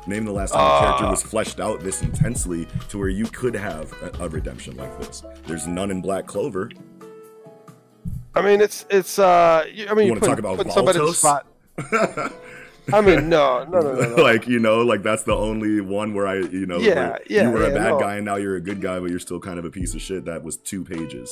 Name 0.06 0.24
the 0.24 0.32
last 0.32 0.52
time 0.52 0.60
a 0.60 0.80
character 0.80 1.04
Uh. 1.04 1.10
was 1.10 1.22
fleshed 1.22 1.60
out 1.60 1.80
this 1.80 2.02
intensely 2.02 2.66
to 2.88 2.98
where 2.98 3.08
you 3.08 3.26
could 3.26 3.54
have 3.54 3.92
a, 4.02 4.24
a 4.24 4.28
redemption 4.28 4.76
like 4.76 4.98
this. 5.00 5.22
There's 5.46 5.66
none 5.66 5.90
in 5.90 6.00
Black 6.00 6.26
Clover. 6.26 6.70
I 8.34 8.42
mean, 8.42 8.60
it's 8.60 8.86
it's. 8.90 9.18
uh 9.18 9.64
I 9.64 9.66
mean, 9.66 9.78
You 9.78 9.84
you 10.04 10.08
wanna 10.12 10.20
talk 10.20 10.30
put, 10.30 10.38
about 10.38 10.56
put 10.58 10.72
somebody 10.72 10.98
in 11.00 11.12
spot. 11.12 11.46
I 12.92 13.00
mean, 13.02 13.28
no, 13.28 13.64
no, 13.64 13.80
no, 13.80 13.94
no. 13.94 14.16
no. 14.16 14.22
like 14.22 14.48
you 14.48 14.58
know, 14.58 14.80
like 14.80 15.02
that's 15.02 15.22
the 15.24 15.34
only 15.34 15.80
one 15.80 16.14
where 16.14 16.26
I, 16.26 16.36
you 16.36 16.66
know, 16.66 16.78
Yeah, 16.78 17.18
yeah, 17.28 17.42
you 17.44 17.50
were 17.50 17.64
a 17.64 17.70
bad 17.70 17.90
no. 17.90 18.00
guy 18.00 18.16
and 18.16 18.24
now 18.24 18.36
you're 18.36 18.56
a 18.56 18.60
good 18.60 18.80
guy, 18.80 18.98
but 18.98 19.10
you're 19.10 19.18
still 19.20 19.38
kind 19.40 19.58
of 19.58 19.64
a 19.64 19.70
piece 19.70 19.94
of 19.94 20.00
shit. 20.00 20.24
That 20.24 20.42
was 20.42 20.56
two 20.56 20.84
pages. 20.84 21.30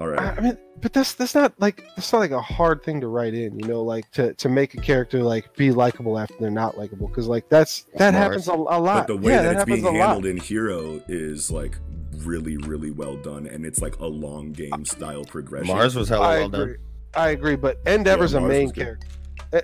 All 0.00 0.08
right. 0.08 0.18
I 0.18 0.36
I 0.36 0.40
mean, 0.40 0.58
but 0.80 0.94
that's 0.94 1.12
that's 1.12 1.34
not 1.34 1.52
like 1.60 1.84
that's 1.94 2.10
not 2.10 2.20
like 2.20 2.30
a 2.30 2.40
hard 2.40 2.82
thing 2.82 3.00
to 3.02 3.06
write 3.08 3.34
in, 3.34 3.58
you 3.60 3.66
know, 3.68 3.82
like 3.82 4.10
to 4.12 4.32
to 4.34 4.48
make 4.48 4.72
a 4.72 4.78
character 4.80 5.22
like 5.22 5.54
be 5.56 5.70
likable 5.72 6.18
after 6.18 6.34
they're 6.40 6.50
not 6.50 6.78
likable, 6.78 7.06
because 7.06 7.26
like 7.28 7.48
that's 7.50 7.82
that 7.96 8.12
Smart. 8.12 8.14
happens 8.14 8.48
a, 8.48 8.52
a 8.52 8.54
lot. 8.54 8.84
But 8.84 9.06
the 9.08 9.16
way 9.18 9.32
yeah, 9.32 9.42
that, 9.42 9.56
it's 9.56 9.64
being 9.66 9.84
handled 9.94 10.24
in 10.24 10.38
Hero 10.38 11.02
is 11.06 11.50
like 11.50 11.76
really, 12.16 12.56
really 12.56 12.90
well 12.90 13.16
done, 13.16 13.46
and 13.46 13.66
it's 13.66 13.82
like 13.82 13.98
a 13.98 14.06
long 14.06 14.52
game 14.52 14.86
style 14.86 15.22
progression. 15.24 15.68
Mars 15.68 15.94
was 15.94 16.08
hella 16.08 16.26
I 16.26 16.38
well 16.38 16.46
agree. 16.46 16.72
done. 16.74 16.76
I 17.14 17.28
agree, 17.30 17.56
but 17.56 17.78
Endeavor's 17.86 18.32
Yeah, 18.32 18.38
a 18.38 18.42
main 18.48 18.70
character. 18.70 19.06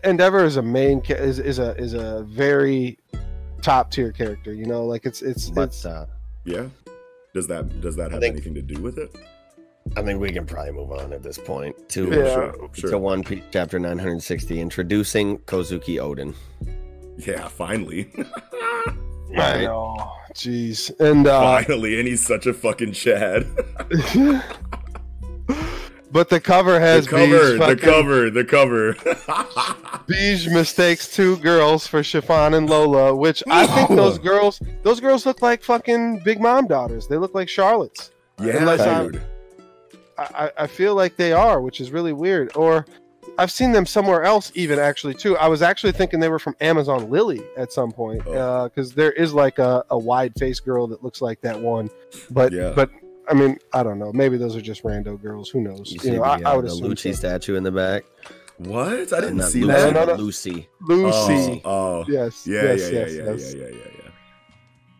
Endeavor 0.04 0.44
is 0.44 0.56
a 0.58 0.62
main 0.62 1.00
ca- 1.00 1.14
is, 1.14 1.38
is 1.38 1.58
a 1.58 1.74
is 1.76 1.94
a 1.94 2.24
very 2.28 2.98
top 3.62 3.90
tier 3.90 4.12
character. 4.12 4.52
You 4.52 4.66
know, 4.66 4.84
like 4.84 5.06
it's 5.06 5.22
it's 5.22 5.48
But 5.48 5.68
it's. 5.68 5.86
uh, 5.86 6.06
yeah. 6.44 6.66
Does 7.32 7.46
that 7.46 7.80
does 7.80 7.96
that 7.96 8.10
have 8.10 8.20
think- 8.20 8.34
anything 8.34 8.54
to 8.54 8.62
do 8.62 8.82
with 8.82 8.98
it? 8.98 9.14
I 9.96 10.02
think 10.02 10.20
we 10.20 10.30
can 10.32 10.46
probably 10.46 10.72
move 10.72 10.90
on 10.92 11.12
at 11.12 11.22
this 11.22 11.38
point 11.38 11.88
to 11.90 12.06
Yeah. 12.08 12.34
sure, 12.34 12.70
sure. 12.72 12.90
to 12.90 12.98
One 12.98 13.22
Piece 13.22 13.42
chapter 13.52 13.78
960, 13.78 14.60
introducing 14.60 15.38
Kozuki 15.40 15.96
Oden. 16.00 16.34
Yeah, 17.18 17.48
finally, 17.48 18.10
I 18.18 18.92
Right. 19.30 19.62
know, 19.62 19.96
jeez, 20.34 20.90
and 21.00 21.26
uh, 21.26 21.40
finally, 21.62 21.98
and 21.98 22.06
he's 22.08 22.26
such 22.26 22.46
a 22.46 22.52
fucking 22.54 22.92
Chad. 22.92 23.46
but 26.12 26.28
the 26.28 26.40
cover 26.40 26.78
has 26.80 27.04
the 27.06 27.10
cover, 27.10 27.58
Bege 27.58 27.66
the 27.68 27.76
cover, 27.76 28.30
the 28.30 28.44
cover. 28.44 28.92
Bege 30.06 30.52
mistakes 30.52 31.14
two 31.14 31.36
girls 31.38 31.86
for 31.86 32.02
Chiffon 32.02 32.54
and 32.54 32.68
Lola, 32.70 33.14
which 33.14 33.42
I 33.48 33.66
think 33.66 33.90
those 33.90 34.18
girls, 34.18 34.60
those 34.82 35.00
girls 35.00 35.26
look 35.26 35.42
like 35.42 35.62
fucking 35.62 36.20
Big 36.24 36.40
Mom 36.40 36.66
daughters. 36.66 37.06
They 37.08 37.16
look 37.16 37.34
like 37.34 37.48
Charlottes. 37.48 38.10
yeah, 38.40 38.56
Unless 38.58 38.80
I'm- 38.80 39.12
dude. 39.12 39.22
I, 39.22 39.35
I 40.18 40.50
I 40.58 40.66
feel 40.66 40.94
like 40.94 41.16
they 41.16 41.32
are, 41.32 41.60
which 41.60 41.80
is 41.80 41.90
really 41.90 42.12
weird. 42.12 42.54
Or 42.56 42.86
I've 43.38 43.50
seen 43.50 43.72
them 43.72 43.84
somewhere 43.86 44.22
else, 44.24 44.50
even 44.54 44.78
actually 44.78 45.14
too. 45.14 45.36
I 45.36 45.48
was 45.48 45.60
actually 45.62 45.92
thinking 45.92 46.20
they 46.20 46.28
were 46.30 46.38
from 46.38 46.56
Amazon 46.60 47.10
Lily 47.10 47.42
at 47.56 47.72
some 47.72 47.92
point, 47.92 48.22
Oh. 48.26 48.64
because 48.64 48.92
there 48.92 49.12
is 49.12 49.34
like 49.34 49.58
a, 49.58 49.84
a 49.90 49.98
wide 49.98 50.32
faced 50.38 50.64
girl 50.64 50.86
that 50.88 51.02
looks 51.04 51.20
like 51.20 51.40
that 51.42 51.60
one. 51.60 51.90
But 52.30 52.52
Yeah. 52.52 52.72
but 52.74 52.90
I 53.28 53.34
mean, 53.34 53.58
I 53.74 53.82
don't 53.82 53.98
know. 53.98 54.12
Maybe 54.12 54.36
those 54.38 54.54
are 54.56 54.60
just 54.62 54.84
rando 54.84 55.20
girls. 55.20 55.50
Who 55.50 55.60
knows? 55.60 55.90
You 55.90 55.94
You 55.94 55.98
see 55.98 56.10
know, 56.12 56.18
the, 56.18 56.22
I, 56.22 56.38
I 56.50 56.52
uh, 56.52 56.56
would 56.56 56.64
the 56.66 56.68
assume 56.70 56.92
Lucci 56.92 57.10
so. 57.12 57.18
statue 57.18 57.56
in 57.56 57.64
the 57.64 57.72
back. 57.72 58.04
What? 58.58 59.12
I 59.12 59.20
didn't 59.20 59.36
Not 59.36 59.50
see 59.50 59.64
Lucy, 59.64 59.80
that. 59.80 59.92
No, 59.92 60.04
no, 60.06 60.14
no. 60.14 60.18
Lucy. 60.22 60.68
Lucy. 60.88 61.60
Oh, 61.64 61.70
oh. 61.70 62.04
Yes. 62.08 62.46
Yeah, 62.46 62.62
yes, 62.62 62.80
yeah, 62.90 62.98
yes, 63.00 63.14
yeah, 63.14 63.24
yes. 63.24 63.54
yeah, 63.54 63.60
yeah, 63.60 63.68
yeah, 63.68 63.74
yeah, 63.74 63.90
yeah. 63.95 63.95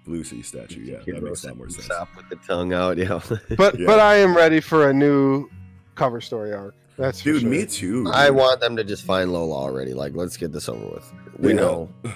Lucy 0.06 0.42
statue. 0.42 0.80
Yeah, 0.82 0.98
that 1.06 1.22
makes 1.22 1.44
a 1.44 1.48
lot 1.48 1.56
more 1.58 1.68
sense. 1.68 1.84
Stop 1.86 2.08
with 2.16 2.28
the 2.28 2.36
tongue 2.36 2.72
out. 2.72 2.96
Yeah. 2.98 3.20
But 3.56 3.78
Yeah. 3.78 3.86
but 3.86 4.00
I 4.00 4.16
am 4.16 4.36
ready 4.36 4.60
for 4.60 4.88
a 4.90 4.92
new 4.94 5.48
cover 5.94 6.20
story 6.20 6.52
arc. 6.52 6.74
That's 6.98 7.20
for 7.20 7.24
Dude, 7.32 7.42
sure. 7.42 7.50
me 7.50 7.66
too. 7.66 8.10
I 8.12 8.30
want 8.30 8.60
them 8.60 8.76
to 8.76 8.84
just 8.84 9.04
find 9.04 9.32
Lola 9.32 9.54
already. 9.56 9.92
Like, 9.94 10.14
let's 10.14 10.36
get 10.36 10.50
this 10.52 10.68
over 10.68 10.86
with. 10.86 11.12
We 11.38 11.50
Yeah. 11.50 11.56
know. 11.56 11.88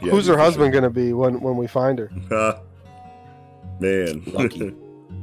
Yeah, 0.00 0.12
Who's 0.12 0.28
her 0.28 0.34
for 0.34 0.38
husband 0.38 0.72
gonna 0.72 0.90
be 0.90 1.12
when 1.12 1.40
when 1.40 1.56
we 1.56 1.66
find 1.66 1.98
her? 1.98 2.08
Man, 3.80 4.22
Lucky. 4.26 4.72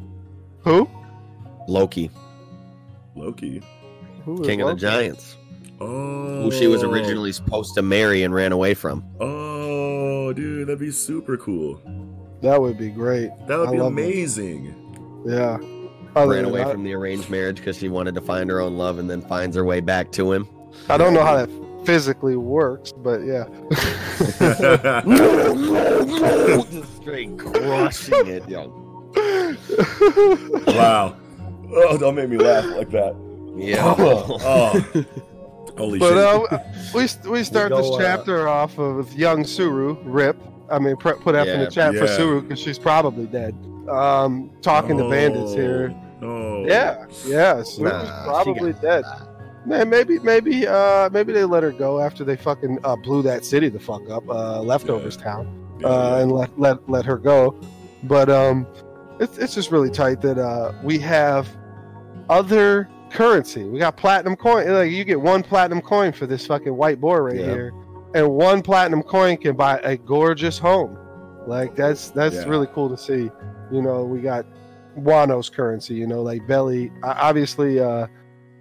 Who? 0.64 0.90
Loki, 1.70 2.12
Loki. 3.16 3.62
Who 4.26 4.42
is 4.42 4.48
King 4.48 4.62
of 4.62 4.68
the 4.70 4.76
Giants, 4.76 5.38
Oh, 5.80 6.44
who 6.44 6.52
she 6.52 6.68
was 6.68 6.84
originally 6.84 7.32
supposed 7.32 7.74
to 7.76 7.82
marry 7.82 8.24
and 8.24 8.34
ran 8.34 8.52
away 8.52 8.74
from. 8.74 9.06
Oh, 9.22 9.55
dude, 10.34 10.68
that'd 10.68 10.80
be 10.80 10.92
super 10.92 11.38
cool. 11.38 11.82
That 12.42 12.62
would 12.62 12.78
be 12.78 12.90
great. 12.90 13.30
That 13.48 13.60
would 13.60 13.70
I 13.70 13.72
be 13.72 13.78
love 13.80 13.96
that. 13.96 14.02
amazing. 14.02 15.24
Yeah. 15.26 15.58
Other 16.16 16.36
ran 16.36 16.46
away 16.46 16.64
that, 16.64 16.72
from 16.72 16.84
the 16.84 16.94
arranged 16.94 17.30
marriage 17.30 17.58
because 17.58 17.78
she 17.78 17.90
wanted 17.90 18.16
to 18.16 18.22
find 18.22 18.50
her 18.50 18.62
own 18.62 18.78
love 18.78 19.00
and 19.00 19.10
then 19.10 19.22
finds 19.22 19.56
her 19.56 19.66
way 19.66 19.82
back 19.82 20.12
to 20.14 20.32
him. 20.32 20.48
I 20.90 20.98
don't 20.98 21.14
know 21.14 21.24
how 21.24 21.36
that 21.36 21.50
physically 21.86 22.36
works, 22.36 22.92
but 22.94 23.22
yeah. 23.22 23.46
Just 26.72 26.96
straight 26.98 27.38
crushing 27.38 28.28
it, 28.28 28.48
yo. 28.50 28.68
wow. 30.68 31.16
Oh, 31.78 31.98
don't 31.98 32.14
make 32.14 32.30
me 32.30 32.38
laugh 32.38 32.64
like 32.64 32.92
that. 32.92 33.16
Yeah. 33.58 33.96
Oh. 33.98 34.94
Holy 35.78 36.00
but 36.00 36.10
shit. 36.10 36.52
uh, 36.54 36.60
we 36.94 37.30
we 37.30 37.44
start 37.44 37.70
go, 37.70 37.78
this 37.82 37.92
uh, 37.92 37.98
chapter 38.00 38.48
off 38.48 38.78
of 38.78 39.12
young 39.14 39.44
Tsuru, 39.44 39.98
Rip. 40.04 40.38
I 40.70 40.80
mean, 40.80 40.96
pr- 40.98 41.12
put 41.14 41.36
F 41.36 41.48
in 41.48 41.60
the 41.60 41.70
chat 41.70 41.94
for 41.94 42.06
yeah. 42.06 42.18
Tsuru 42.18 42.42
because 42.42 42.60
she's 42.60 42.80
probably 42.80 43.26
dead. 43.28 43.54
Um, 43.90 44.52
talking 44.62 44.98
to 44.98 45.10
bandits 45.10 45.54
here. 45.54 45.94
Oh. 46.22 46.66
Yeah, 46.66 47.06
yeah, 47.26 47.56
Tsuru's 47.56 47.80
Nah, 47.80 48.24
probably 48.26 48.74
got- 48.74 48.82
dead. 48.82 49.04
Man, 49.68 49.90
maybe, 49.90 50.20
maybe, 50.20 50.68
uh, 50.68 51.10
maybe 51.12 51.34
they 51.34 51.44
let 51.44 51.64
her 51.64 51.72
go 51.72 52.00
after 52.00 52.24
they 52.24 52.36
fucking 52.36 52.78
uh, 52.84 52.96
blew 52.96 53.24
that 53.24 53.44
city 53.44 53.68
the 53.68 53.80
fuck 53.80 54.08
up, 54.12 54.24
uh, 54.30 54.62
leftovers 54.62 55.18
town, 55.18 55.48
uh, 55.84 55.88
yeah. 55.90 56.18
and 56.22 56.32
let 56.32 56.58
let 56.60 56.88
let 56.88 57.04
her 57.06 57.18
go. 57.18 57.60
But 58.04 58.30
um, 58.30 58.68
it's 59.20 59.38
it's 59.40 59.56
just 59.56 59.72
really 59.72 59.90
tight 59.90 60.22
that 60.22 60.38
uh 60.38 60.72
we 60.84 61.00
have 61.00 61.48
other 62.30 62.88
currency. 63.16 63.64
We 63.64 63.80
got 63.80 63.98
platinum 63.98 64.36
coin. 64.36 64.72
Like 64.72 64.92
you 64.92 65.04
get 65.04 65.20
one 65.20 65.44
platinum 65.44 65.82
coin 65.82 66.12
for 66.12 66.26
this 66.28 66.46
fucking 66.46 66.76
white 66.76 67.00
boy 67.02 67.18
right 67.18 67.36
Yeah. 67.36 67.46
here, 67.46 67.74
and 68.14 68.30
one 68.32 68.62
platinum 68.62 69.02
coin 69.04 69.38
can 69.38 69.56
buy 69.56 69.80
a 69.80 69.98
gorgeous 69.98 70.58
home. 70.58 70.98
Like 71.48 71.76
that's 71.76 72.10
that's 72.10 72.36
Yeah. 72.36 72.46
really 72.48 72.68
cool 72.74 72.90
to 72.90 72.98
see. 72.98 73.32
You 73.72 73.82
know, 73.82 74.04
we 74.04 74.20
got 74.22 74.46
Wano's 74.98 75.50
currency. 75.50 75.94
You 75.96 76.08
know, 76.08 76.22
like 76.22 76.46
Belly. 76.48 76.92
Obviously, 77.04 77.80
uh, 77.80 78.08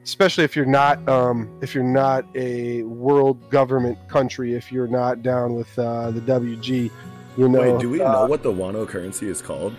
especially 0.02 0.44
if 0.44 0.54
you're 0.54 0.66
not 0.66 1.06
um, 1.08 1.48
if 1.62 1.74
you're 1.74 1.84
not 1.84 2.24
a 2.34 2.82
world 2.84 3.50
government 3.50 3.98
country, 4.08 4.54
if 4.54 4.70
you're 4.70 4.86
not 4.88 5.22
down 5.22 5.54
with 5.54 5.78
uh, 5.78 6.10
the 6.10 6.20
WG. 6.20 6.90
You 7.36 7.48
know, 7.48 7.60
Wait, 7.72 7.80
do 7.80 7.90
we 7.90 8.00
uh, 8.00 8.12
know 8.12 8.26
what 8.26 8.44
the 8.44 8.52
Wano 8.52 8.86
currency 8.86 9.28
is 9.28 9.42
called? 9.42 9.74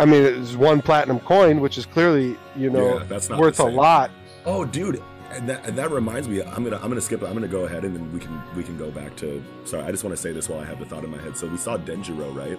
I 0.00 0.04
mean, 0.06 0.22
it's 0.22 0.54
one 0.54 0.80
platinum 0.82 1.20
coin, 1.20 1.60
which 1.60 1.78
is 1.78 1.86
clearly 1.86 2.36
you 2.56 2.70
know 2.70 2.98
yeah, 2.98 3.04
that's 3.04 3.28
not 3.28 3.38
worth 3.38 3.60
a 3.60 3.64
lot. 3.64 4.10
Oh, 4.46 4.64
dude, 4.64 5.02
And 5.32 5.48
that, 5.48 5.64
and 5.66 5.76
that 5.78 5.90
reminds 5.90 6.26
me, 6.28 6.42
I'm 6.42 6.64
gonna 6.64 6.76
I'm 6.76 6.88
gonna 6.88 7.00
skip. 7.00 7.22
It, 7.22 7.26
I'm 7.26 7.34
gonna 7.34 7.46
go 7.48 7.64
ahead 7.66 7.84
and 7.84 7.94
then 7.94 8.12
we 8.12 8.18
can 8.20 8.40
we 8.56 8.62
can 8.64 8.76
go 8.78 8.90
back 8.90 9.14
to. 9.16 9.42
Sorry, 9.64 9.82
I 9.84 9.90
just 9.90 10.02
want 10.02 10.16
to 10.16 10.20
say 10.22 10.32
this 10.32 10.48
while 10.48 10.60
I 10.60 10.64
have 10.64 10.78
the 10.78 10.86
thought 10.86 11.04
in 11.04 11.10
my 11.10 11.18
head. 11.20 11.36
So 11.36 11.46
we 11.46 11.56
saw 11.58 11.76
Denjiro, 11.76 12.34
right? 12.34 12.58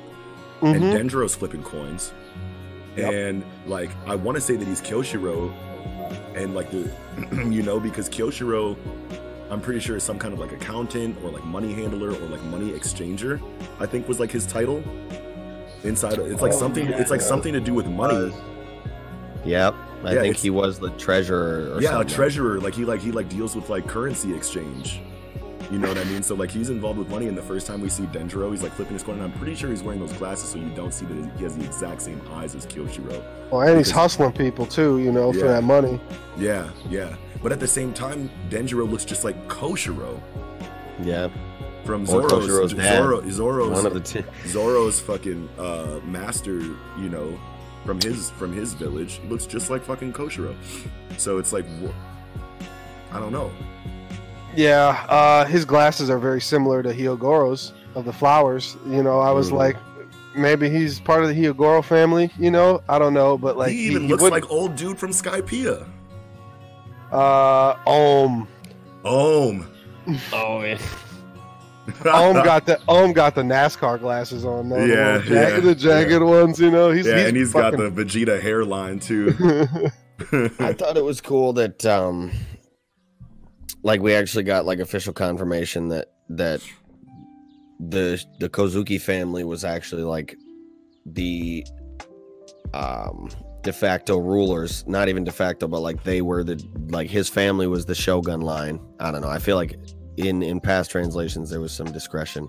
And 0.61 0.81
Mhm. 0.83 0.93
Denjiro's 1.09 1.33
flipping 1.35 1.63
coins, 1.63 2.13
Yep. 2.95 3.11
and 3.13 3.43
like 3.65 3.89
I 4.05 4.15
want 4.15 4.35
to 4.35 4.41
say 4.41 4.55
that 4.55 4.67
he's 4.67 4.81
Kyoshiro, 4.81 5.51
and 6.35 6.53
like 6.53 6.69
the 6.71 6.89
you 7.49 7.63
know 7.63 7.79
because 7.79 8.07
Kyoshiro, 8.07 8.77
I'm 9.49 9.59
pretty 9.59 9.79
sure 9.79 9.97
is 9.97 10.03
some 10.03 10.19
kind 10.19 10.33
of 10.33 10.39
like 10.39 10.51
accountant 10.53 11.17
or 11.23 11.31
like 11.31 11.43
money 11.45 11.73
handler 11.73 12.09
or 12.09 12.27
like 12.27 12.43
money 12.43 12.71
exchanger. 12.71 13.41
I 13.79 13.85
think 13.87 14.07
was 14.07 14.19
like 14.19 14.31
his 14.31 14.45
title. 14.45 14.83
Inside, 15.83 16.19
it's 16.19 16.41
like 16.41 16.53
Oh, 16.53 16.59
something. 16.59 16.87
yeah, 16.89 16.99
It's 17.01 17.11
like 17.11 17.21
something 17.21 17.53
to 17.53 17.59
do 17.59 17.73
with 17.73 17.87
money. 17.87 18.31
Yep. 19.45 19.73
I 20.03 20.13
Yeah, 20.13 20.21
think 20.21 20.35
he 20.37 20.49
was 20.49 20.79
the 20.79 20.89
treasurer 20.91 21.75
or 21.75 21.81
yeah, 21.81 21.99
a 22.01 22.05
treasurer. 22.05 22.59
Like 22.59 22.73
he 22.73 22.85
like 22.85 23.01
he 23.01 23.11
like 23.11 23.29
deals 23.29 23.55
with 23.55 23.69
like 23.69 23.87
currency 23.87 24.33
exchange. 24.35 25.01
You 25.71 25.77
know 25.79 25.87
what 25.87 25.97
I 25.97 26.03
mean? 26.05 26.21
So 26.21 26.35
like 26.35 26.51
he's 26.51 26.69
involved 26.69 26.99
with 26.99 27.09
money, 27.09 27.27
and 27.27 27.37
the 27.37 27.41
first 27.41 27.65
time 27.65 27.81
we 27.81 27.87
see 27.89 28.03
Denjiro, 28.03 28.51
he's 28.51 28.61
like 28.61 28.73
flipping 28.73 28.93
his 28.93 29.03
coin, 29.03 29.15
and 29.15 29.23
I'm 29.23 29.31
pretty 29.39 29.55
sure 29.55 29.69
he's 29.69 29.83
wearing 29.83 29.99
those 30.01 30.11
glasses, 30.13 30.49
so 30.49 30.57
you 30.59 30.69
don't 30.75 30.93
see 30.93 31.05
that 31.05 31.31
he 31.37 31.43
has 31.43 31.55
the 31.55 31.63
exact 31.63 32.01
same 32.01 32.21
eyes 32.31 32.55
as 32.55 32.65
Kyoshiro. 32.65 33.23
Well, 33.51 33.61
and 33.61 33.77
he's 33.77 33.89
hustling 33.91 34.33
people 34.33 34.65
too, 34.65 34.99
you 34.99 35.11
know, 35.11 35.31
for 35.31 35.47
that 35.47 35.63
money. 35.63 35.99
Yeah, 36.37 36.69
yeah. 36.89 37.15
But 37.41 37.51
at 37.51 37.59
the 37.59 37.67
same 37.67 37.93
time, 37.93 38.29
Denjiro 38.49 38.89
looks 38.89 39.05
just 39.05 39.23
like 39.23 39.47
Koshiro 39.47 40.19
Yeah. 41.03 41.29
From 41.85 42.01
Or 42.03 42.29
Zoro's 42.29 42.73
dad. 42.73 42.97
Zoro, 42.97 43.29
Zoro's 43.29 43.71
One 43.71 43.85
of 43.85 43.93
the 43.93 43.99
two. 43.99 44.23
Zoro's 44.47 44.99
fucking 44.99 45.49
uh, 45.57 45.99
master, 46.05 46.59
you 46.59 47.09
know, 47.09 47.39
from 47.85 47.99
his 48.01 48.29
from 48.31 48.53
his 48.53 48.73
village, 48.73 49.19
he 49.21 49.27
looks 49.27 49.45
just 49.45 49.69
like 49.69 49.83
fucking 49.83 50.13
Koshiro. 50.13 50.55
So 51.17 51.37
it's 51.39 51.51
like, 51.53 51.65
wh- 51.81 51.93
I 53.15 53.19
don't 53.19 53.31
know. 53.31 53.51
Yeah, 54.55 55.05
uh, 55.09 55.45
his 55.45 55.65
glasses 55.65 56.09
are 56.09 56.19
very 56.19 56.41
similar 56.41 56.83
to 56.83 56.89
Hyogoro's 56.93 57.73
of 57.95 58.05
the 58.05 58.13
flowers. 58.13 58.75
You 58.87 59.01
know, 59.01 59.19
I 59.19 59.31
was 59.31 59.49
Mhm. 59.49 59.57
like, 59.57 59.77
maybe 60.35 60.69
he's 60.69 60.99
part 60.99 61.23
of 61.23 61.29
the 61.29 61.35
Hyogoro 61.35 61.83
family. 61.83 62.29
You 62.37 62.51
know, 62.51 62.81
I 62.87 62.99
don't 62.99 63.13
know, 63.13 63.37
but 63.37 63.57
like 63.57 63.71
he 63.71 63.79
even 63.87 64.03
he 64.03 64.07
looks 64.09 64.21
would- 64.23 64.31
like 64.31 64.49
old 64.51 64.75
dude 64.75 64.99
from 64.99 65.11
Skypiea. 65.11 65.87
uh, 67.11 67.75
Om. 67.87 68.47
Ohm. 69.03 69.67
Oh, 70.33 70.61
yeah. 70.63 70.77
Om 72.05 72.33
got 72.43 72.65
the 72.65 72.79
Om 72.87 73.13
got 73.13 73.35
the 73.35 73.41
NASCAR 73.43 73.99
glasses 73.99 74.45
on. 74.45 74.69
Though, 74.69 74.85
the 74.85 74.87
Yeah, 74.87 75.17
little 75.17 75.29
jagged, 75.29 75.31
yeah, 75.31 75.59
the 75.59 75.75
jagged 75.75 76.23
ones. 76.23 76.59
You 76.59 76.71
know, 76.71 76.91
he's 76.91 77.05
yeah, 77.05 77.17
he's 77.17 77.27
and 77.27 77.37
he's 77.37 77.53
got 77.53 77.71
the 77.71 77.89
Vegeta 77.89 78.41
hairline 78.41 78.99
too. 78.99 79.35
I 80.59 80.73
thought 80.73 80.97
it 80.97 81.03
was 81.03 81.19
cool 81.21 81.53
that 81.53 81.85
um 81.85 82.31
like 83.83 84.01
we 84.01 84.13
actually 84.13 84.43
got 84.43 84.65
like 84.65 84.79
official 84.79 85.13
confirmation 85.13 85.89
that 85.89 86.11
that 86.29 86.61
the 87.79 88.23
the 88.39 88.49
Kozuki 88.49 88.99
family 89.01 89.43
was 89.43 89.65
actually 89.65 90.03
like 90.03 90.37
the 91.05 91.65
um 92.73 93.29
de 93.63 93.73
facto 93.73 94.17
rulers, 94.17 94.85
not 94.87 95.07
even 95.09 95.23
de 95.23 95.31
facto, 95.31 95.67
but 95.67 95.81
like 95.81 96.03
they 96.03 96.21
were 96.21 96.43
the 96.43 96.63
like 96.89 97.09
his 97.09 97.29
family 97.29 97.67
was 97.67 97.85
the 97.85 97.95
shogun 97.95 98.41
line. 98.41 98.79
I 98.99 99.11
don't 99.11 99.21
know. 99.21 99.29
I 99.29 99.39
feel 99.39 99.55
like 99.55 99.77
in 100.17 100.43
in 100.43 100.59
past 100.59 100.91
translations 100.91 101.49
there 101.49 101.61
was 101.61 101.71
some 101.71 101.91
discretion 101.91 102.47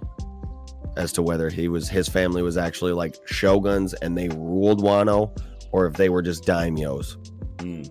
as 0.96 1.12
to 1.12 1.22
whether 1.22 1.48
he 1.48 1.68
was 1.68 1.88
his 1.88 2.08
family 2.08 2.42
was 2.42 2.56
actually 2.56 2.92
like 2.92 3.16
shoguns 3.26 3.94
and 3.94 4.16
they 4.16 4.28
ruled 4.28 4.82
Wano 4.82 5.36
or 5.72 5.86
if 5.86 5.94
they 5.94 6.10
were 6.10 6.22
just 6.22 6.44
daimyos. 6.44 7.16
Mm. 7.58 7.90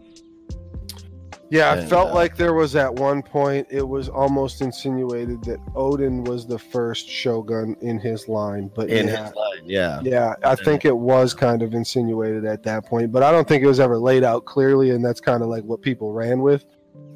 Yeah, 1.49 1.71
I 1.71 1.77
And, 1.77 1.89
felt 1.89 2.11
uh, 2.11 2.13
like 2.13 2.37
there 2.37 2.53
was 2.53 2.77
at 2.77 2.95
one 2.95 3.21
point 3.21 3.67
it 3.69 3.85
was 3.85 4.07
almost 4.07 4.61
insinuated 4.61 5.43
that 5.43 5.59
Oden 5.73 6.25
was 6.25 6.47
the 6.47 6.57
first 6.57 7.09
shogun 7.09 7.75
in 7.81 7.99
his 7.99 8.29
line, 8.29 8.71
but 8.73 8.89
in 8.89 9.07
yeah, 9.07 9.25
his 9.25 9.35
line. 9.35 9.61
Yeah. 9.65 9.99
yeah, 10.01 10.35
I 10.45 10.55
think 10.55 10.85
it 10.85 10.95
was 10.95 11.33
kind 11.33 11.61
of 11.61 11.73
insinuated 11.73 12.45
at 12.45 12.63
that 12.63 12.85
point, 12.85 13.11
but 13.11 13.21
I 13.21 13.31
don't 13.33 13.45
think 13.49 13.63
it 13.63 13.67
was 13.67 13.81
ever 13.81 13.97
laid 13.97 14.23
out 14.23 14.45
clearly, 14.45 14.91
and 14.91 15.03
that's 15.03 15.19
kind 15.19 15.43
of 15.43 15.49
like 15.49 15.65
what 15.65 15.81
people 15.81 16.13
ran 16.13 16.41
with. 16.41 16.65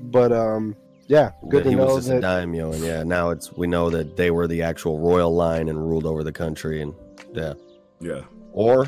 But 0.02 0.34
um, 0.34 0.76
yeah, 1.08 1.32
good 1.50 1.60
that 1.60 1.64
to 1.66 1.70
he 1.70 1.76
know 1.76 1.86
was 1.86 1.96
just 2.06 2.10
a 2.10 2.14
that. 2.20 2.22
daimyo, 2.22 2.72
and 2.72 2.84
yeah, 2.84 3.04
now 3.04 3.30
it's 3.30 3.52
we 3.54 3.68
know 3.68 3.90
that 3.90 4.18
they 4.18 4.32
were 4.32 4.48
the 4.48 4.62
actual 4.64 5.00
royal 5.00 5.34
line 5.34 5.70
and 5.70 5.78
ruled 5.88 6.06
over 6.06 6.24
the 6.24 6.32
country, 6.32 6.82
and 6.82 6.94
yeah. 7.34 7.54
Yeah. 8.00 8.22
Or, 8.52 8.86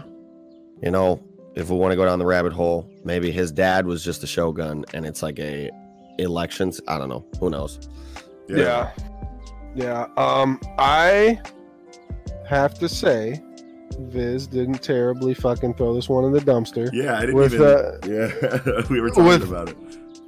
you 0.81 0.91
know, 0.91 1.21
if 1.55 1.69
we 1.69 1.77
want 1.77 1.91
to 1.91 1.95
go 1.95 2.05
down 2.05 2.19
the 2.19 2.25
rabbit 2.25 2.53
hole, 2.53 2.89
maybe 3.03 3.31
his 3.31 3.51
dad 3.51 3.85
was 3.85 4.03
just 4.03 4.23
a 4.23 4.27
shogun, 4.27 4.85
and 4.93 5.05
it's 5.05 5.21
like 5.23 5.39
a 5.39 5.69
elections. 6.19 6.79
I 6.87 6.97
don't 6.97 7.09
know. 7.09 7.25
Who 7.39 7.49
knows? 7.49 7.87
Yeah. 8.49 8.91
yeah, 9.75 10.07
Um, 10.17 10.59
I 10.77 11.39
have 12.47 12.77
to 12.79 12.87
say, 12.89 13.41
Viz 13.99 14.47
didn't 14.47 14.81
terribly 14.83 15.33
fucking 15.33 15.73
throw 15.75 15.93
this 15.93 16.07
one 16.09 16.23
in 16.25 16.31
the 16.31 16.39
dumpster. 16.39 16.89
Yeah, 16.93 17.17
I 17.17 17.21
didn't 17.21 17.35
With, 17.35 17.53
even. 17.55 17.65
uh, 17.67 17.97
yeah, 18.05 18.81
we 18.89 19.01
were 19.01 19.09
talking 19.09 19.25
with- 19.25 19.43
about 19.43 19.69
it. 19.69 19.77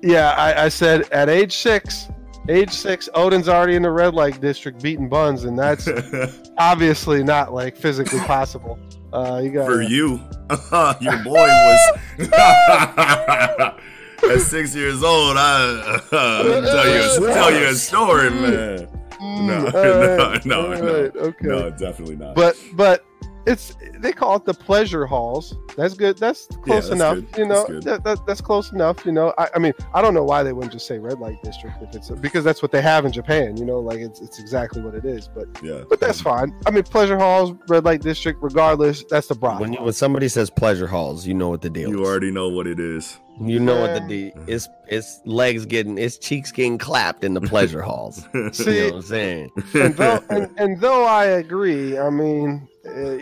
Yeah, 0.01 0.31
I, 0.31 0.65
I 0.65 0.69
said 0.69 1.09
at 1.11 1.29
age 1.29 1.55
six, 1.57 2.07
age 2.47 2.71
six, 2.71 3.09
Oden's 3.13 3.49
already 3.49 3.75
in 3.75 3.83
the 3.83 3.91
red 3.91 4.13
light 4.13 4.39
district 4.39 4.81
beating 4.81 5.09
buns, 5.09 5.43
and 5.43 5.57
that's 5.57 5.89
obviously 6.57 7.23
not 7.23 7.53
like 7.53 7.75
physically 7.75 8.19
possible. 8.21 8.79
Uh, 9.11 9.41
you 9.43 9.51
got 9.51 9.65
For 9.65 9.81
you, 9.81 10.21
your 11.01 11.23
boy 11.23 11.47
was. 11.47 11.99
At 14.21 14.41
six 14.41 14.75
years 14.75 15.01
old, 15.01 15.37
I 15.37 16.01
uh, 16.11 16.61
tell 16.61 16.87
you 16.89 17.29
a, 17.29 17.33
tell 17.33 17.51
you 17.53 17.67
a 17.67 17.73
story, 17.73 18.29
man. 18.29 18.87
No, 19.21 19.69
no, 19.69 20.33
no, 20.45 20.73
no. 20.73 20.91
okay. 21.15 21.47
No, 21.47 21.69
definitely 21.69 22.17
not. 22.17 22.35
But 22.35 22.57
but 22.73 23.05
it's 23.45 23.75
they 23.99 24.11
call 24.11 24.35
it 24.35 24.45
the 24.45 24.53
pleasure 24.53 25.05
halls. 25.05 25.55
That's 25.77 25.93
good. 25.93 26.17
That's 26.17 26.45
close 26.47 26.89
that's 26.89 26.89
enough. 26.89 27.15
good. 27.15 27.27
You 27.37 27.45
know, 27.47 27.65
That's 27.67 27.85
that, 27.85 28.03
that, 28.03 28.25
that's 28.27 28.41
close 28.41 28.71
enough. 28.71 29.05
You 29.05 29.11
know, 29.11 29.33
I, 29.37 29.47
I 29.55 29.59
mean, 29.59 29.73
I 29.93 30.01
don't 30.01 30.13
know 30.13 30.23
why 30.23 30.43
they 30.43 30.53
wouldn't 30.53 30.73
just 30.73 30.87
say 30.87 30.99
red 30.99 31.19
light 31.19 31.41
district 31.43 31.81
if 31.81 31.95
it's 31.95 32.09
because 32.09 32.43
that's 32.43 32.61
what 32.61 32.71
they 32.71 32.81
have 32.81 33.05
in 33.05 33.11
Japan. 33.11 33.57
You 33.57 33.65
know, 33.65 33.79
like 33.79 33.99
it's 33.99 34.19
it's 34.21 34.39
exactly 34.39 34.81
what 34.81 34.93
it 34.95 35.05
is. 35.05 35.27
But 35.27 35.47
yeah, 35.63 35.83
but 35.89 35.99
that's 35.99 36.21
fine. 36.21 36.53
I 36.65 36.71
mean, 36.71 36.83
pleasure 36.83 37.17
halls, 37.17 37.53
red 37.67 37.85
light 37.85 38.01
district, 38.01 38.39
regardless, 38.41 39.03
that's 39.05 39.27
the 39.27 39.35
brothel. 39.35 39.61
When 39.61 39.73
you, 39.73 39.81
when 39.81 39.93
somebody 39.93 40.27
says 40.27 40.49
pleasure 40.49 40.87
halls, 40.87 41.25
you 41.25 41.33
know 41.33 41.49
what 41.49 41.61
the 41.61 41.69
deal 41.69 41.89
you 41.89 42.01
is. 42.03 42.07
already 42.07 42.31
know 42.31 42.49
what 42.49 42.67
it 42.67 42.79
is. 42.79 43.17
You 43.41 43.59
know 43.61 43.79
what 43.79 43.93
the 43.93 44.01
Yeah. 44.01 44.31
deal. 44.33 44.43
It's 44.47 44.67
it's 44.89 45.21
legs 45.23 45.65
getting, 45.65 45.97
it's 45.97 46.17
cheeks 46.17 46.51
getting 46.51 46.77
clapped 46.77 47.23
in 47.23 47.33
the 47.35 47.39
pleasure 47.41 47.81
halls. 47.81 48.27
you 48.33 48.51
See, 48.51 48.79
know 48.79 48.85
what 48.87 48.95
I'm 48.95 49.01
saying? 49.03 49.51
and 49.75 49.95
though 49.95 50.21
and, 50.29 50.49
and 50.57 50.81
though 50.81 51.05
I 51.05 51.23
agree, 51.25 51.97
I 51.97 52.09
mean, 52.09 52.67
uh, 52.89 53.17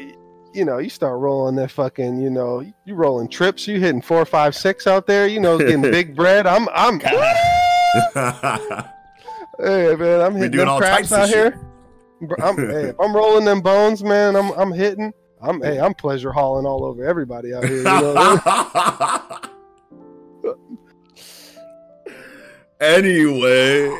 you 0.54 0.66
know, 0.66 0.78
you 0.80 0.90
start 0.90 1.20
rolling 1.20 1.56
that 1.58 1.72
fucking, 1.72 2.20
you 2.20 2.30
know, 2.30 2.62
you 2.86 2.96
rolling 2.96 3.30
trips, 3.30 3.68
you 3.68 3.80
hitting 3.80 4.02
four, 4.02 4.26
five, 4.26 4.56
six 4.56 4.88
out 4.88 5.06
there, 5.08 5.28
you 5.28 5.40
know, 5.40 5.58
getting 5.58 5.82
big 5.92 6.16
bread. 6.16 6.48
I'm, 6.48 6.68
I'm, 6.70 7.00
hey 7.00 7.16
man, 9.96 10.22
I'm 10.22 10.36
hitting 10.36 10.58
them 10.58 10.80
types 10.80 11.12
out 11.12 11.30
here. 11.30 11.60
I'm, 12.42 12.58
hey, 12.70 12.90
if 12.90 13.00
I'm 13.00 13.16
rolling 13.16 13.46
them 13.46 13.62
bones, 13.62 14.04
man. 14.04 14.36
I'm, 14.36 14.52
I'm 14.54 14.72
hitting. 14.72 15.14
I'm, 15.42 15.62
hey, 15.62 15.80
I'm 15.80 15.94
pleasure 15.94 16.32
hauling 16.32 16.66
all 16.66 16.84
over 16.84 17.06
everybody 17.06 17.54
out 17.54 17.64
here. 17.64 17.78
You 17.78 17.84
know? 17.84 18.40
anyway. 22.82 23.96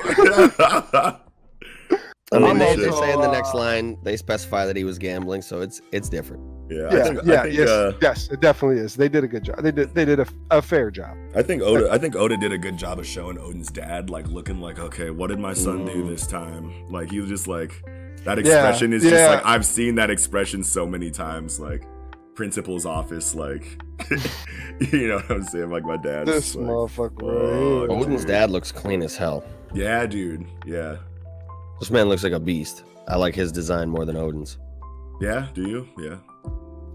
I 2.34 2.40
mean, 2.40 2.58
they, 2.58 2.76
they 2.76 2.88
also, 2.88 3.02
say 3.02 3.14
in 3.14 3.22
the 3.22 3.32
next 3.32 3.54
line 3.54 3.98
they 4.04 4.18
specify 4.18 4.66
that 4.66 4.76
he 4.76 4.84
was 4.84 4.98
gambling, 5.00 5.42
so 5.42 5.62
it's 5.62 5.80
it's 5.94 6.10
different. 6.10 6.44
yeah, 6.70 6.78
I 6.92 6.96
yeah, 6.98 7.04
think, 7.04 7.20
yeah, 7.24 7.34
I 7.40 7.44
think, 7.44 7.56
yes, 7.56 7.70
uh, 7.70 7.94
yes, 8.02 8.28
it 8.30 8.42
definitely 8.42 8.80
is. 8.82 8.96
They 8.96 9.08
did 9.08 9.24
a 9.24 9.28
good 9.30 9.44
job. 9.46 9.62
They 9.64 9.72
did, 9.72 9.96
they 9.96 10.04
did 10.04 10.20
a, 10.20 10.28
a 10.52 10.62
fair 10.62 10.92
job. 10.92 11.16
I 11.36 11.42
think 11.42 11.62
Oda. 11.64 11.90
I 11.90 11.98
think 11.98 12.16
Oda 12.18 12.36
did 12.36 12.52
a 12.52 12.58
good 12.58 12.76
job 12.78 13.00
of 13.00 13.08
showing 13.08 13.38
Oden's 13.40 13.72
dad, 13.72 14.10
like 14.10 14.28
looking 14.28 14.60
like, 14.60 14.78
okay, 14.78 15.10
what 15.10 15.28
did 15.28 15.40
my 15.40 15.54
son 15.54 15.86
do 15.86 16.04
Mm. 16.04 16.10
this 16.10 16.28
time? 16.28 16.74
Like 16.92 17.10
he 17.10 17.22
was 17.22 17.30
just 17.30 17.48
like, 17.48 17.72
that 18.26 18.38
expression 18.40 18.92
is 18.92 19.04
just 19.04 19.30
like 19.30 19.46
I've 19.46 19.66
seen 19.66 19.96
that 19.96 20.10
expression 20.10 20.64
so 20.64 20.86
many 20.86 21.10
times, 21.12 21.62
like 21.62 21.84
principal's 22.36 22.86
office, 22.86 23.34
like 23.36 23.82
you 24.92 25.08
know 25.08 25.16
what 25.16 25.32
I'm 25.32 25.44
saying? 25.44 25.70
Like 25.70 25.86
my 25.86 25.96
dad's 25.98 26.30
This 26.30 26.56
like, 26.56 26.66
motherfucker. 26.68 26.90
"Fuck, 26.90 27.22
right 27.22 27.90
here. 27.90 27.92
Oden's 28.02 28.26
dad 28.26 28.50
looks 28.52 28.72
clean 28.74 29.02
as 29.02 29.16
hell. 29.16 29.46
yeah, 29.74 30.06
dude, 30.06 30.46
yeah, 30.66 30.98
This 31.80 31.92
man 31.92 32.10
looks 32.10 32.24
like 32.24 32.34
a 32.34 32.40
beast. 32.40 32.84
I 33.08 33.16
like 33.16 33.36
his 33.36 33.52
design 33.52 33.90
more 33.90 34.06
than 34.06 34.16
Oden's. 34.16 34.58
yeah. 35.22 35.48
Do 35.54 35.62
you? 35.70 35.88
Yeah. 35.98 36.18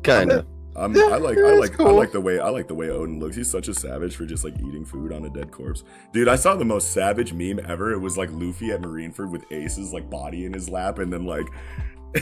Kinda. 0.02 0.46
I'm, 0.74 0.94
Yeah, 0.96 1.02
I 1.12 1.18
like 1.18 1.36
yeah, 1.36 1.44
I 1.44 1.48
it's 1.52 1.60
like 1.78 1.80
I 1.80 1.90
like 1.90 2.12
the 2.12 2.20
way 2.20 2.40
I 2.40 2.48
like 2.48 2.66
the 2.66 2.74
way 2.74 2.86
Oden 2.88 3.20
looks. 3.20 3.36
He's 3.36 3.50
such 3.50 3.68
a 3.68 3.74
savage 3.74 4.16
for 4.16 4.24
just 4.24 4.42
like 4.42 4.54
eating 4.59 4.84
food 4.86 5.12
on 5.12 5.24
a 5.26 5.30
dead 5.30 5.50
corpse. 5.50 5.84
Dude, 6.12 6.28
I 6.28 6.36
saw 6.36 6.54
the 6.56 6.64
most 6.64 6.92
savage 6.92 7.32
meme 7.34 7.60
ever. 7.68 7.92
It 7.92 7.98
was 7.98 8.16
like 8.16 8.30
Luffy 8.32 8.70
at 8.72 8.80
Marineford 8.80 9.30
with 9.30 9.44
Ace's 9.52 9.92
like 9.92 10.09
body 10.09 10.46
in 10.46 10.52
his 10.54 10.68
lap, 10.70 10.98
and 10.98 11.12
then 11.12 11.26
like 11.26 11.46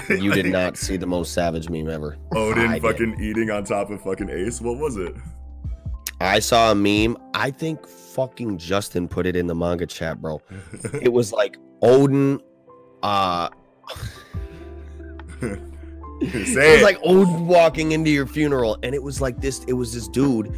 You 0.08 0.32
did 0.32 0.46
not 0.52 0.76
see 0.76 0.96
the 0.96 1.06
most 1.06 1.32
savage 1.32 1.68
meme 1.70 1.88
ever. 1.88 2.16
Oden 2.32 2.68
I 2.68 2.72
did. 2.74 2.82
fucking 2.82 3.20
eating 3.20 3.50
on 3.50 3.62
top 3.64 3.88
of 3.90 4.02
fucking 4.02 4.28
Ace. 4.30 4.60
What 4.60 4.78
was 4.78 4.96
it? 4.96 5.14
I 6.20 6.40
saw 6.40 6.72
a 6.72 6.74
meme. 6.74 7.16
I 7.34 7.50
think 7.52 7.86
fucking 7.86 8.58
Justin 8.58 9.06
put 9.08 9.26
it 9.26 9.36
in 9.36 9.46
the 9.46 9.54
manga 9.54 9.86
chat, 9.86 10.20
bro. 10.20 10.42
It 11.00 11.12
was 11.12 11.32
like 11.32 11.56
Oden. 11.82 12.40
Uh, 13.02 13.48
Say 15.40 15.56
it 16.20 16.56
it. 16.56 16.72
was 16.74 16.82
like 16.82 16.98
old 17.02 17.40
walking 17.46 17.92
into 17.92 18.10
your 18.10 18.26
funeral, 18.26 18.76
and 18.82 18.94
it 18.94 19.02
was 19.02 19.20
like 19.22 19.40
this. 19.40 19.64
It 19.64 19.72
was 19.72 19.94
this 19.94 20.06
dude, 20.08 20.54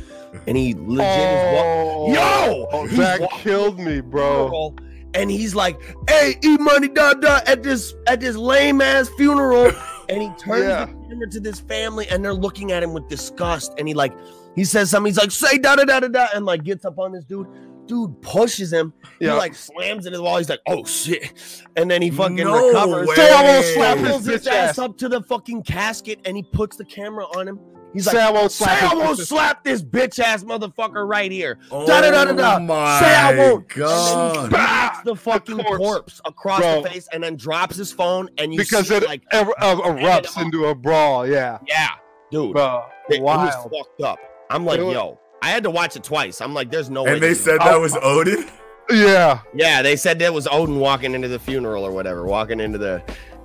and 0.49 0.57
he 0.57 0.75
legit 0.75 1.07
is 1.07 1.55
walking. 1.55 2.15
Yo! 2.15 2.69
Oh, 2.73 2.87
that 2.97 3.31
killed 3.31 3.79
me, 3.79 4.01
bro. 4.01 4.47
funeral, 4.49 4.75
and 5.15 5.31
he's 5.31 5.55
like, 5.55 5.81
"Hey, 6.09 6.35
eat 6.43 6.59
money, 6.61 6.89
da 6.89 7.15
da," 7.15 7.39
at 7.47 7.63
this 7.63 7.95
at 8.09 8.19
this 8.19 8.35
lame 8.37 8.81
ass 8.81 9.09
funeral, 9.11 9.71
and 10.09 10.21
he 10.23 10.29
turns 10.31 10.65
Yeah. 10.65 10.87
the 10.87 10.93
camera 11.09 11.31
to 11.31 11.39
this 11.39 11.61
family, 11.61 12.09
and 12.09 12.25
they're 12.25 12.35
looking 12.35 12.73
at 12.73 12.83
him 12.83 12.93
with 12.93 13.09
disgust, 13.09 13.73
and 13.79 13.87
he 13.87 13.95
like 13.95 14.13
he 14.57 14.65
says 14.65 14.91
something, 14.91 15.11
he's 15.13 15.17
like, 15.19 15.31
"Say 15.31 15.59
da 15.59 15.77
da 15.77 15.85
da 15.85 16.01
da 16.01 16.09
da," 16.09 16.27
and 16.35 16.45
like 16.45 16.65
gets 16.65 16.85
up 16.85 16.99
on 16.99 17.13
this 17.13 17.25
dude. 17.25 17.47
Dude 17.93 18.23
pushes 18.23 18.73
him. 18.73 18.95
He 19.21 19.29
like 19.31 19.55
slams 19.55 20.07
into 20.07 20.17
the 20.17 20.25
wall. 20.25 20.39
He's 20.39 20.49
like, 20.49 20.61
"Oh 20.67 20.83
shit!" 20.85 21.35
And 21.77 21.91
then 21.91 22.01
he 22.01 22.11
fucking 22.11 22.37
No 22.37 22.69
recovers. 22.69 23.07
way. 23.07 23.15
Say 23.17 23.31
I 23.31 23.43
won't 23.43 23.65
slap 23.67 23.99
his 23.99 24.47
ass 24.47 24.47
ass. 24.71 24.79
up 24.79 24.97
to 24.97 25.11
the 25.11 25.21
fucking 25.25 25.63
casket, 25.65 26.21
and 26.25 26.35
he 26.35 26.43
puts 26.43 26.79
the 26.79 26.87
camera 26.87 27.27
on 27.37 27.47
him. 27.49 27.61
He's 27.93 28.07
like, 28.07 28.15
"Say 28.17 28.49
slap 28.49 28.95
won't 28.97 29.19
slap 29.19 29.63
this 29.63 29.83
bitch 29.83 30.19
ass 30.19 30.43
motherfucker 30.43 31.07
right 31.07 31.31
here." 31.31 31.59
Oh 31.71 31.87
Da-da-da-da-da. 31.87 32.61
my 32.61 32.99
Say 33.01 33.15
I 33.15 33.37
won't. 33.37 33.69
God. 33.69 34.37
And 34.37 34.37
then 34.37 34.43
he 34.45 34.49
smacks 34.57 34.99
the 35.05 35.15
fucking 35.17 35.59
corpse. 35.59 35.77
corpse, 35.77 36.21
across 36.25 36.61
Bro. 36.61 36.83
the 36.85 36.89
face 36.89 37.09
and 37.13 37.23
then 37.23 37.37
drops 37.37 37.77
his 37.77 37.93
phone 37.93 38.31
and 38.39 38.55
you 38.55 38.59
because 38.59 38.89
see 38.89 38.95
it 38.95 39.05
like 39.07 39.23
er- 39.35 39.41
er- 39.51 39.83
erupts 39.85 40.41
into 40.41 40.65
a 40.65 40.75
brawl. 40.75 41.27
Yeah, 41.29 41.59
yeah, 41.69 41.91
dude, 42.31 42.55
bro. 42.55 42.85
it, 43.11 43.17
it 43.17 43.23
was 43.23 43.53
fucked 43.71 44.01
up. 44.01 44.19
I'm 44.49 44.65
like, 44.65 44.79
yo, 44.81 45.19
I 45.43 45.49
had 45.49 45.65
to 45.65 45.71
watch 45.71 45.97
it 45.97 46.05
twice. 46.05 46.41
I'm 46.41 46.55
like, 46.55 46.71
there's 46.71 46.89
no 46.89 47.03
way. 47.03 47.15
And 47.15 47.23
they 47.23 47.35
said 47.35 47.61
that 47.61 47.77
was 47.77 47.93
Oden. 47.95 48.49
Yeah, 48.89 49.41
yeah, 49.55 49.83
they 49.83 49.97
said 49.97 50.19
that 50.21 50.33
was 50.33 50.47
Oden 50.47 50.79
walking 50.79 51.15
into 51.15 51.27
the 51.27 51.39
funeral 51.39 51.85
or 51.85 51.91
whatever, 51.91 52.25
walking 52.25 52.61
into 52.61 52.79
the 52.79 53.03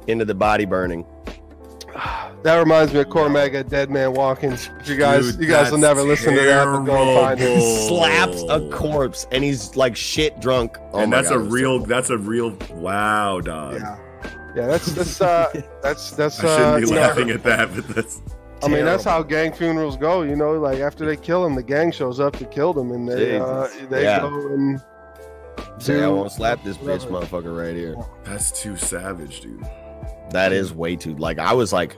into 0.07 0.23
the 0.23 0.35
body 0.35 0.65
burning. 0.65 1.05
that 2.43 2.57
reminds 2.57 2.93
me 2.93 2.99
of 2.99 3.07
Cormaga, 3.07 3.67
Dead 3.67 3.89
Man 3.89 4.13
Walking. 4.13 4.55
You 4.85 4.95
guys, 4.95 5.31
Dude, 5.31 5.41
you 5.41 5.47
guys 5.47 5.71
will 5.71 5.79
never 5.79 6.03
listen 6.03 6.35
to 6.35 6.41
that, 6.41 6.65
but 6.65 6.83
go 6.83 6.95
and 6.95 7.19
find 7.19 7.39
it. 7.39 7.57
He 7.57 7.87
slaps 7.87 8.43
a 8.49 8.69
corpse 8.69 9.25
and 9.31 9.43
he's 9.43 9.75
like 9.75 9.95
shit 9.95 10.39
drunk. 10.39 10.77
Oh 10.93 10.99
and 10.99 11.11
that's 11.11 11.29
God, 11.29 11.37
a 11.37 11.39
real. 11.39 11.79
terrible. 11.79 11.85
That's 11.87 12.09
a 12.11 12.17
real. 12.17 12.57
Wow, 12.73 13.41
dog. 13.41 13.79
Yeah, 13.79 13.97
yeah. 14.55 14.67
That's 14.67 14.91
that's 14.91 15.19
uh, 15.19 15.61
that's 15.81 16.11
that's. 16.11 16.39
I 16.41 16.57
shouldn't 16.57 16.61
uh, 16.61 16.75
be 16.75 16.81
you 16.81 16.93
know, 16.93 17.01
laughing 17.01 17.29
at 17.31 17.43
that, 17.43 17.73
but 17.73 17.87
that's. 17.87 18.21
I 18.63 18.67
mean, 18.69 18.85
that's 18.85 19.03
how 19.03 19.21
gang 19.23 19.53
funerals 19.53 19.97
go. 19.97 20.23
You 20.23 20.35
know, 20.35 20.53
like 20.53 20.79
after 20.79 21.05
they 21.05 21.15
kill 21.15 21.45
him, 21.45 21.55
the 21.55 21.63
gang 21.63 21.91
shows 21.91 22.19
up 22.19 22.35
to 22.37 22.45
kill 22.45 22.73
them, 22.73 22.91
and 22.91 23.07
they 23.07 23.37
uh, 23.39 23.67
they 23.89 24.03
Yeah. 24.03 24.21
go 24.21 24.47
and 24.47 24.81
Say 25.79 25.97
I 26.03 26.07
do 26.07 26.15
won't 26.15 26.31
slap 26.31 26.63
this 26.63 26.77
bitch, 26.77 27.05
motherfucker, 27.07 27.55
right 27.55 27.75
here. 27.75 27.95
That's 28.23 28.51
too 28.51 28.75
savage, 28.77 29.41
dude. 29.41 29.63
That 30.31 30.51
is 30.51 30.73
way 30.73 30.95
too. 30.95 31.15
Like 31.17 31.37
I 31.39 31.53
was 31.53 31.71
like, 31.71 31.95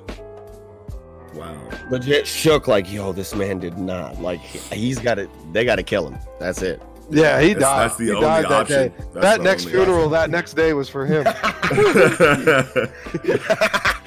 Wow. 1.36 1.56
legit 1.92 2.26
shook 2.26 2.68
like 2.68 2.92
yo 2.92 3.14
this 3.14 3.36
man 3.36 3.60
did 3.60 3.78
not 3.78 4.20
like 4.20 4.40
he- 4.40 4.76
he's 4.76 4.98
got 5.00 5.16
to 5.16 5.30
they 5.54 5.64
got 5.64 5.76
to 5.76 5.84
kill 5.84 6.08
him 6.10 6.18
that's 6.40 6.64
it 6.64 6.82
yeah, 7.12 7.42
he 7.42 7.54
That's, 7.54 7.60
died. 7.66 7.80
that's 7.90 7.98
the 7.98 8.06
he 8.06 8.12
only 8.12 8.22
died 8.22 8.46
that 8.46 8.52
option. 8.52 8.78
day. 8.78 8.94
That's 8.98 9.14
that 9.14 9.38
the 9.38 9.44
next 9.44 9.66
only 9.66 9.78
funeral, 9.78 10.10
that 10.10 10.30
next 10.30 10.54
day 10.54 10.74
was 10.74 10.90
for 10.90 11.06
him. 11.06 11.26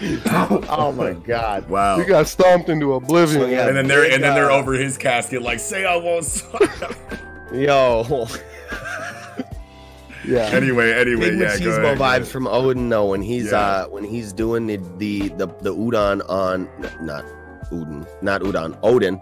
oh 0.69 0.93
my 0.97 1.12
god 1.12 1.69
wow. 1.69 1.97
he 1.99 2.05
got 2.05 2.27
stomped 2.27 2.69
into 2.69 2.95
oblivion. 2.95 3.43
So, 3.43 3.47
yeah. 3.47 3.69
and 3.69 3.77
then 3.77 3.87
they're 3.87 4.11
and 4.12 4.23
then 4.23 4.35
they're 4.35 4.51
over 4.51 4.73
his 4.73 4.99
casket, 4.99 5.43
like, 5.43 5.61
say 5.61 5.85
I 5.85 5.97
won't. 5.97 6.43
yo 7.53 8.27
yeah. 10.24 10.43
anyway, 10.53 10.93
anyway, 10.93 11.31
big 11.31 11.41
yeah. 11.41 11.59
Go 11.59 11.65
machismo 11.65 11.79
ahead, 11.83 11.99
go 11.99 12.05
vibes 12.05 12.16
ahead. 12.16 12.29
from 12.29 12.45
oden 12.45 12.77
no 12.77 13.07
when 13.07 13.23
he's 13.23 13.51
Yeah. 13.51 13.59
uh 13.59 13.87
when 13.87 14.05
he's 14.05 14.33
doing 14.33 14.66
the 14.66 14.77
the 14.99 15.29
the, 15.31 15.47
the 15.61 15.74
udon 15.74 16.23
on 16.29 16.69
not 17.01 17.24
udon 17.70 18.07
not 18.23 18.43
udon 18.43 18.79
oden 18.81 19.20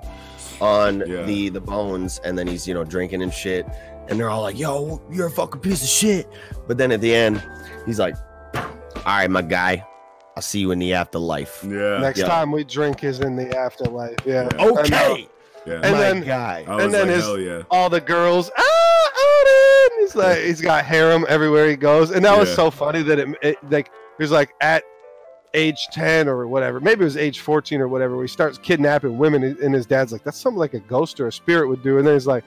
on 0.61 1.01
Yeah. 1.07 1.23
the 1.23 1.49
the 1.49 1.61
bones 1.61 2.21
and 2.25 2.39
then 2.39 2.47
he's 2.47 2.67
you 2.69 2.75
know 2.75 2.85
drinking 2.85 3.23
and 3.23 3.33
shit 3.33 3.67
and 4.09 4.19
they're 4.19 4.29
all 4.31 4.43
like 4.43 4.59
yo 4.59 5.01
you're 5.11 5.29
a 5.29 5.31
fucking 5.31 5.61
piece 5.61 5.83
of 5.83 5.89
shit 5.89 6.29
but 6.67 6.77
then 6.79 6.93
at 6.93 7.01
the 7.01 7.15
end 7.15 7.43
he's 7.87 7.99
like 7.99 8.15
all 8.55 8.63
right 9.07 9.31
my 9.31 9.41
guy 9.43 9.85
i'll 10.37 10.43
see 10.43 10.61
you 10.61 10.71
in 10.73 10.79
the 10.79 10.93
afterlife 10.95 11.65
Yeah. 11.67 11.99
Next 11.99 12.19
Yeah. 12.21 12.27
time 12.27 12.53
we 12.53 12.65
drink 12.65 13.03
is 13.05 13.21
in 13.21 13.37
the 13.37 13.57
afterlife. 13.57 14.17
Yeah. 14.25 14.49
Yeah. 14.59 14.65
okay 14.67 15.29
yeah. 15.67 15.75
And 15.83 15.93
my 15.93 15.99
then- 15.99 16.21
guy 16.23 16.65
and 16.69 16.93
then 16.93 17.09
like, 17.09 17.17
his- 17.17 17.47
yeah. 17.47 17.63
all 17.71 17.91
the 17.91 18.01
girls, 18.01 18.51
ah, 18.57 19.11
Oden! 19.15 20.01
He's 20.01 20.15
like, 20.15 20.39
he's 20.39 20.61
got 20.61 20.85
harem 20.85 21.27
everywhere 21.29 21.69
he 21.69 21.77
goes, 21.77 22.11
and 22.11 22.25
that 22.25 22.39
was 22.39 22.53
so 22.55 22.71
funny 22.71 23.03
that 23.03 23.19
it, 23.19 23.29
it 23.43 23.57
like 23.71 23.91
he 24.17 24.23
was 24.25 24.31
like 24.31 24.55
at 24.63 24.83
age 25.55 25.89
ten 25.93 26.29
or 26.29 26.47
whatever, 26.47 26.81
maybe 26.81 27.03
it 27.03 27.05
was 27.05 27.17
age 27.17 27.41
fourteen 27.41 27.81
or 27.81 27.89
whatever, 27.89 28.17
where 28.17 28.25
he 28.25 28.29
starts 28.29 28.59
kidnapping 28.59 29.19
women, 29.19 29.43
and 29.43 29.75
his 29.75 29.87
dad's 29.87 30.13
like, 30.13 30.25
that's 30.25 30.39
something 30.39 30.59
like 30.59 30.75
a 30.75 30.81
ghost 30.81 31.21
or 31.21 31.27
a 31.27 31.33
spirit 31.33 31.69
would 31.69 31.83
do, 31.83 31.99
and 31.99 32.07
then 32.07 32.15
he's 32.15 32.27
like, 32.27 32.45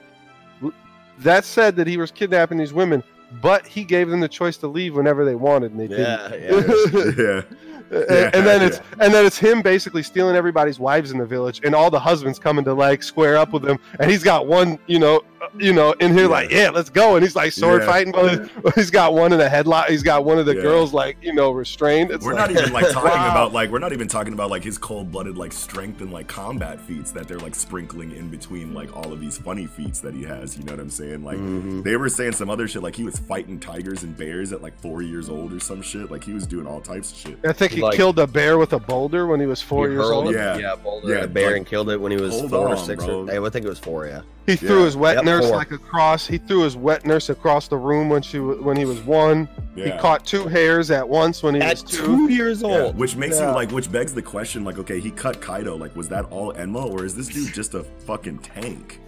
that 1.18 1.44
said 1.44 1.76
that 1.76 1.86
he 1.86 1.96
was 1.96 2.10
kidnapping 2.10 2.58
these 2.58 2.72
women, 2.72 3.02
but 3.40 3.66
he 3.66 3.84
gave 3.84 4.08
them 4.08 4.20
the 4.20 4.28
choice 4.28 4.56
to 4.58 4.66
leave 4.66 4.96
whenever 4.96 5.24
they 5.24 5.34
wanted, 5.34 5.72
and 5.72 5.80
they 5.80 5.96
yeah, 5.96 6.28
didn't. 6.28 7.18
yeah. 7.18 7.24
yeah. 7.24 7.42
and 7.90 8.46
then 8.46 8.62
it's 8.62 8.80
and 9.00 9.12
then 9.12 9.24
it's 9.26 9.38
him 9.38 9.62
basically 9.62 10.02
stealing 10.02 10.36
everybody's 10.36 10.78
wives 10.78 11.10
in 11.10 11.18
the 11.18 11.26
village, 11.26 11.60
and 11.64 11.74
all 11.74 11.90
the 11.90 11.98
husbands 12.00 12.38
coming 12.38 12.64
to 12.64 12.74
like 12.74 13.02
square 13.02 13.36
up 13.36 13.52
with 13.52 13.64
him, 13.64 13.78
and 14.00 14.10
he's 14.10 14.22
got 14.24 14.46
one, 14.46 14.78
you 14.86 14.98
know, 14.98 15.22
uh, 15.40 15.46
you 15.58 15.72
know, 15.72 15.92
in 16.00 16.12
here 16.12 16.22
Yeah. 16.24 16.28
like, 16.28 16.50
yeah, 16.50 16.70
let's 16.70 16.90
go, 16.90 17.16
and 17.16 17.22
he's 17.24 17.36
like 17.36 17.52
sword 17.52 17.82
Yeah. 17.82 17.86
fighting, 17.86 18.12
but 18.12 18.50
he's 18.74 18.90
got 18.90 19.14
one 19.14 19.32
in 19.32 19.40
a 19.40 19.48
headlock, 19.48 19.86
he's 19.88 20.02
got 20.02 20.24
one 20.24 20.38
of 20.38 20.46
the 20.46 20.54
Yeah. 20.56 20.62
girls 20.62 20.92
like, 20.92 21.16
you 21.22 21.32
know, 21.34 21.50
restrained. 21.52 22.10
It's 22.10 22.24
We're 22.24 22.34
like, 22.34 22.50
not 22.50 22.62
even 22.62 22.72
like 22.72 22.88
talking 22.90 23.10
Wow. 23.10 23.30
about 23.30 23.52
like 23.52 23.70
we're 23.70 23.78
not 23.78 23.92
even 23.92 24.08
talking 24.08 24.32
about 24.32 24.50
like 24.50 24.64
his 24.64 24.78
cold-blooded 24.78 25.36
like 25.36 25.52
strength 25.52 26.00
and 26.00 26.12
like 26.12 26.26
combat 26.26 26.80
feats 26.80 27.10
that 27.12 27.28
they're 27.28 27.38
like 27.38 27.54
sprinkling 27.54 28.10
in 28.12 28.28
between 28.28 28.74
like 28.74 28.94
all 28.96 29.12
of 29.12 29.20
these 29.20 29.36
funny 29.38 29.66
feats 29.66 30.00
that 30.00 30.14
he 30.14 30.22
has. 30.24 30.56
You 30.58 30.64
know 30.64 30.72
what 30.72 30.80
I'm 30.80 30.90
saying? 30.90 31.22
Like 31.24 31.38
Mhm. 31.38 31.84
they 31.84 31.96
were 31.96 32.08
saying 32.08 32.32
some 32.32 32.50
other 32.50 32.66
shit 32.66 32.82
like 32.82 32.96
he 32.96 33.04
was 33.04 33.18
fighting 33.18 33.60
tigers 33.60 34.02
and 34.02 34.16
bears 34.16 34.52
at 34.52 34.62
like 34.62 34.78
four 34.80 35.02
years 35.02 35.28
old 35.28 35.52
or 35.52 35.60
some 35.60 35.82
shit. 35.82 36.10
Like 36.10 36.24
he 36.24 36.32
was 36.32 36.46
doing 36.46 36.66
all 36.66 36.80
types 36.80 37.12
of 37.12 37.18
shit. 37.18 37.38
I 37.44 37.52
think 37.52 37.72
he 37.74 37.82
Like- 37.82 37.94
killed 37.96 38.18
a 38.18 38.26
bear 38.26 38.58
with 38.58 38.72
a 38.72 38.78
boulder 38.78 39.26
when 39.26 39.40
he 39.40 39.46
was 39.46 39.60
four 39.60 39.88
He 39.88 39.94
years 39.94 40.06
old. 40.08 40.28
a- 40.28 40.32
Yeah. 40.32 40.56
yeah, 40.58 40.74
boulder 40.76 41.08
Yeah, 41.12 41.18
at 41.18 41.24
a 41.24 41.28
bear 41.28 41.48
like, 41.48 41.56
and 41.58 41.66
killed 41.66 41.90
it 41.90 42.00
when 42.00 42.12
he 42.12 42.18
was 42.18 42.32
hold 42.38 42.50
four 42.50 42.68
or 42.68 42.76
six. 42.76 43.04
bro. 43.04 43.26
Or, 43.28 43.46
I 43.46 43.50
think 43.50 43.64
it 43.66 43.68
was 43.68 43.78
four. 43.78 44.06
Yeah, 44.06 44.20
He 44.46 44.56
threw 44.56 44.84
his 44.84 44.96
wet 44.96 45.16
Yep, 45.16 45.24
nurse 45.24 45.46
four. 45.48 45.56
like 45.56 45.70
across. 45.70 46.26
He 46.26 46.38
threw 46.38 46.62
his 46.62 46.76
wet 46.76 47.04
nurse 47.06 47.28
across 47.30 47.68
the 47.68 47.76
room 47.76 48.08
when 48.08 48.22
she 48.22 48.38
when 48.38 48.76
he 48.76 48.84
was 48.84 49.00
one. 49.00 49.48
Yeah. 49.76 49.84
He 49.86 49.98
caught 49.98 50.24
two 50.24 50.46
hares 50.46 50.90
at 50.90 51.08
once 51.08 51.42
when 51.42 51.54
he 51.56 51.60
at 51.60 51.70
was 51.70 51.82
two. 51.82 52.04
two 52.04 52.32
years 52.32 52.62
Yeah, 52.62 52.82
old. 52.84 52.96
which 52.98 53.16
makes 53.16 53.38
Yeah. 53.38 53.48
you 53.50 53.54
like, 53.54 53.70
which 53.72 53.90
begs 53.90 54.14
the 54.14 54.22
question, 54.22 54.64
like, 54.64 54.78
okay, 54.78 55.00
he 55.00 55.10
cut 55.10 55.40
Kaido. 55.40 55.76
Like, 55.76 55.94
was 55.96 56.08
that 56.08 56.26
all 56.30 56.52
Enma, 56.52 56.84
or 56.90 57.04
is 57.04 57.14
this 57.14 57.28
dude 57.28 57.52
just 57.52 57.74
a 57.74 57.82
fucking 58.06 58.38
tank? 58.38 59.00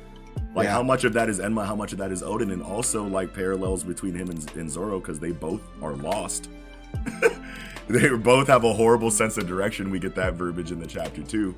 Like, 0.55 0.65
Yeah. 0.65 0.73
how 0.73 0.83
much 0.83 1.05
of 1.05 1.13
that 1.13 1.29
is 1.29 1.39
Enma? 1.39 1.67
How 1.67 1.77
much 1.77 1.93
of 1.93 1.99
that 1.99 2.11
is 2.11 2.23
Oden? 2.23 2.51
And 2.51 2.63
also, 2.63 3.05
like, 3.05 3.35
parallels 3.35 3.85
between 3.85 4.15
him 4.15 4.31
and, 4.31 4.43
and 4.57 4.71
Zoro 4.71 4.99
because 5.01 5.19
they 5.19 5.31
both 5.33 5.61
are 5.83 5.93
lost. 5.93 6.49
they 7.89 8.09
both 8.11 8.49
have 8.49 8.65
a 8.65 8.73
horrible 8.73 9.11
sense 9.11 9.37
of 9.39 9.47
direction. 9.47 9.91
We 9.91 9.99
get 9.99 10.15
that 10.17 10.35
verbiage 10.35 10.73
in 10.73 10.81
the 10.81 10.87
chapter 10.87 11.23
too. 11.23 11.55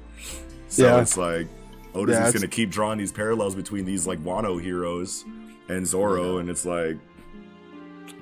So 0.68 0.86
Yeah. 0.86 1.00
it's 1.00 1.16
like 1.16 1.46
Oda's 1.94 2.16
Yeah, 2.18 2.26
is 2.26 2.32
going 2.32 2.42
to 2.42 2.48
keep 2.48 2.70
drawing 2.70 2.98
these 2.98 3.12
parallels 3.12 3.54
between 3.54 3.84
these 3.84 4.06
like 4.06 4.22
Wano 4.22 4.60
heroes 4.60 5.24
and 5.68 5.86
Zoro, 5.86 6.38
and 6.38 6.48
it's 6.50 6.64
like, 6.66 6.96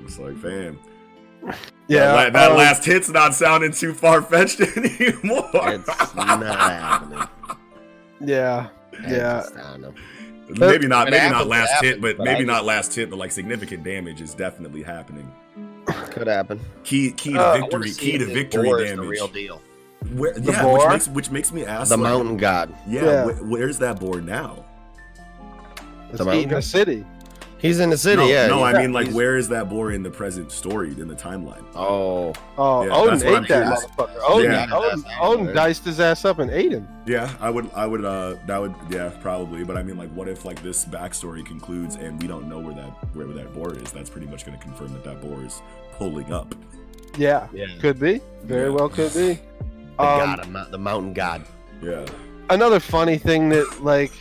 it's 0.05 0.19
like, 0.19 0.37
fam, 0.39 0.79
Yeah, 1.89 2.13
that, 2.13 2.33
that 2.33 2.51
um, 2.53 2.57
last 2.57 2.85
hit's 2.85 3.09
not 3.09 3.35
sounding 3.35 3.73
too 3.73 3.93
far 3.93 4.23
fetched 4.23 4.61
anymore. 4.77 5.49
It's 5.55 6.15
not 6.15 6.43
happening. 6.45 7.29
Yeah, 8.21 8.69
Yeah. 9.03 9.09
just, 9.43 9.57
I 9.57 9.71
don't 9.73 9.81
know. 9.81 9.95
maybe 10.49 10.87
not, 10.87 11.11
maybe 11.11 11.17
not 11.29 11.33
happens, 11.33 11.45
it 11.45 11.49
last 11.49 11.85
hit, 11.85 12.01
but 12.01 12.17
but 12.19 12.25
maybe 12.25 12.41
I 12.43 12.45
not 12.45 12.55
just- 12.59 12.67
last 12.67 12.95
hit, 12.95 13.11
but 13.11 13.19
like 13.19 13.33
significant 13.33 13.83
damage 13.85 14.21
is 14.21 14.33
definitely 14.35 14.83
happening. 14.83 15.31
Could 15.87 16.27
happen. 16.27 16.61
Key, 16.85 17.13
key 17.13 17.33
to 17.35 17.41
Uh, 17.41 17.43
I 17.43 17.57
I 17.57 17.61
wanna 17.61 17.79
victory, 17.79 17.91
key 17.93 18.19
to 18.19 18.27
victory 18.27 18.65
boar 18.69 18.81
is 18.83 18.91
damage. 18.91 19.05
The 19.05 19.09
real 19.11 19.29
deal. 19.29 19.63
Where, 20.15 20.33
The 20.35 20.53
yeah, 20.53 20.65
which 20.73 20.89
makes 20.89 21.09
which 21.09 21.31
makes 21.31 21.53
me 21.53 21.65
ask 21.65 21.89
The 21.91 21.97
like, 21.97 22.03
mountain 22.11 22.37
god. 22.37 22.73
Yeah, 22.89 23.05
Yeah. 23.05 23.25
wh- 23.33 23.51
where's 23.51 23.79
that 23.79 23.99
board 24.01 24.25
now? 24.27 24.65
it's 26.11 26.19
The 26.19 26.25
eating 26.25 26.27
mountain? 26.43 26.49
the 26.51 26.63
city. 26.63 27.05
He's 27.59 27.81
in 27.81 27.89
the 27.91 27.97
city. 27.97 28.21
no, 28.23 28.29
yeah. 28.29 28.47
no, 28.49 28.63
I 28.63 28.75
mean 28.75 28.93
like 28.93 29.09
where 29.13 29.37
is 29.37 29.49
that 29.49 29.69
boar 29.71 29.91
in 29.91 30.03
the 30.03 30.11
present 30.11 30.53
story 30.53 30.91
in 30.91 31.09
the 31.09 31.15
timeline? 31.15 31.65
Oh, 31.75 32.35
Oh, 32.59 32.83
Yeah, 32.85 32.91
Oden 32.93 33.11
that's 33.11 33.23
I'm 33.25 33.29
ate 33.45 33.49
that 33.49 33.63
curious. 33.63 33.87
motherfucker. 33.87 34.19
Oden, 34.21 34.45
Yeah. 34.45 34.67
Oden, 34.67 35.03
Oden 35.19 35.55
diced 35.55 35.85
his 35.85 35.99
ass 35.99 36.25
up 36.27 36.39
and 36.39 36.51
ate 36.51 36.73
him. 36.73 36.87
Yeah, 37.07 37.33
I 37.41 37.49
would, 37.49 37.71
I 37.75 37.87
would, 37.87 38.05
uh, 38.05 38.35
that 38.47 38.61
would, 38.61 38.75
yeah, 38.91 39.11
probably. 39.23 39.65
But 39.65 39.77
I 39.79 39.83
mean, 39.83 39.97
like, 39.97 40.11
what 40.13 40.29
if 40.29 40.45
like 40.45 40.63
this 40.63 40.85
backstory 40.85 41.45
concludes 41.47 41.97
and 41.97 42.21
we 42.21 42.29
don't 42.29 42.47
know 42.49 42.59
where 42.59 42.75
that 42.75 42.91
where 43.15 43.27
that 43.27 43.55
boar 43.55 43.75
is? 43.75 43.91
That's 43.91 44.11
pretty 44.11 44.27
much 44.27 44.45
going 44.45 44.59
to 44.59 44.63
confirm 44.63 44.93
that 44.93 45.05
that 45.05 45.23
boar 45.23 45.43
is 45.43 45.63
pulling 45.99 46.33
up. 46.33 46.55
Yeah, 47.17 47.47
yeah. 47.55 47.67
could 47.81 47.99
be. 47.99 48.21
Very 48.45 48.69
Yeah. 48.69 48.75
well 48.75 48.89
could 48.91 49.15
be. 49.15 49.39
The 49.99 50.03
Um, 50.05 50.37
god, 50.53 50.71
the 50.71 50.79
mountain 50.79 51.15
god. 51.15 51.47
Yeah, 51.83 52.05
another 52.51 52.81
funny 52.81 53.17
thing 53.17 53.49
that 53.49 53.83
like 53.83 54.13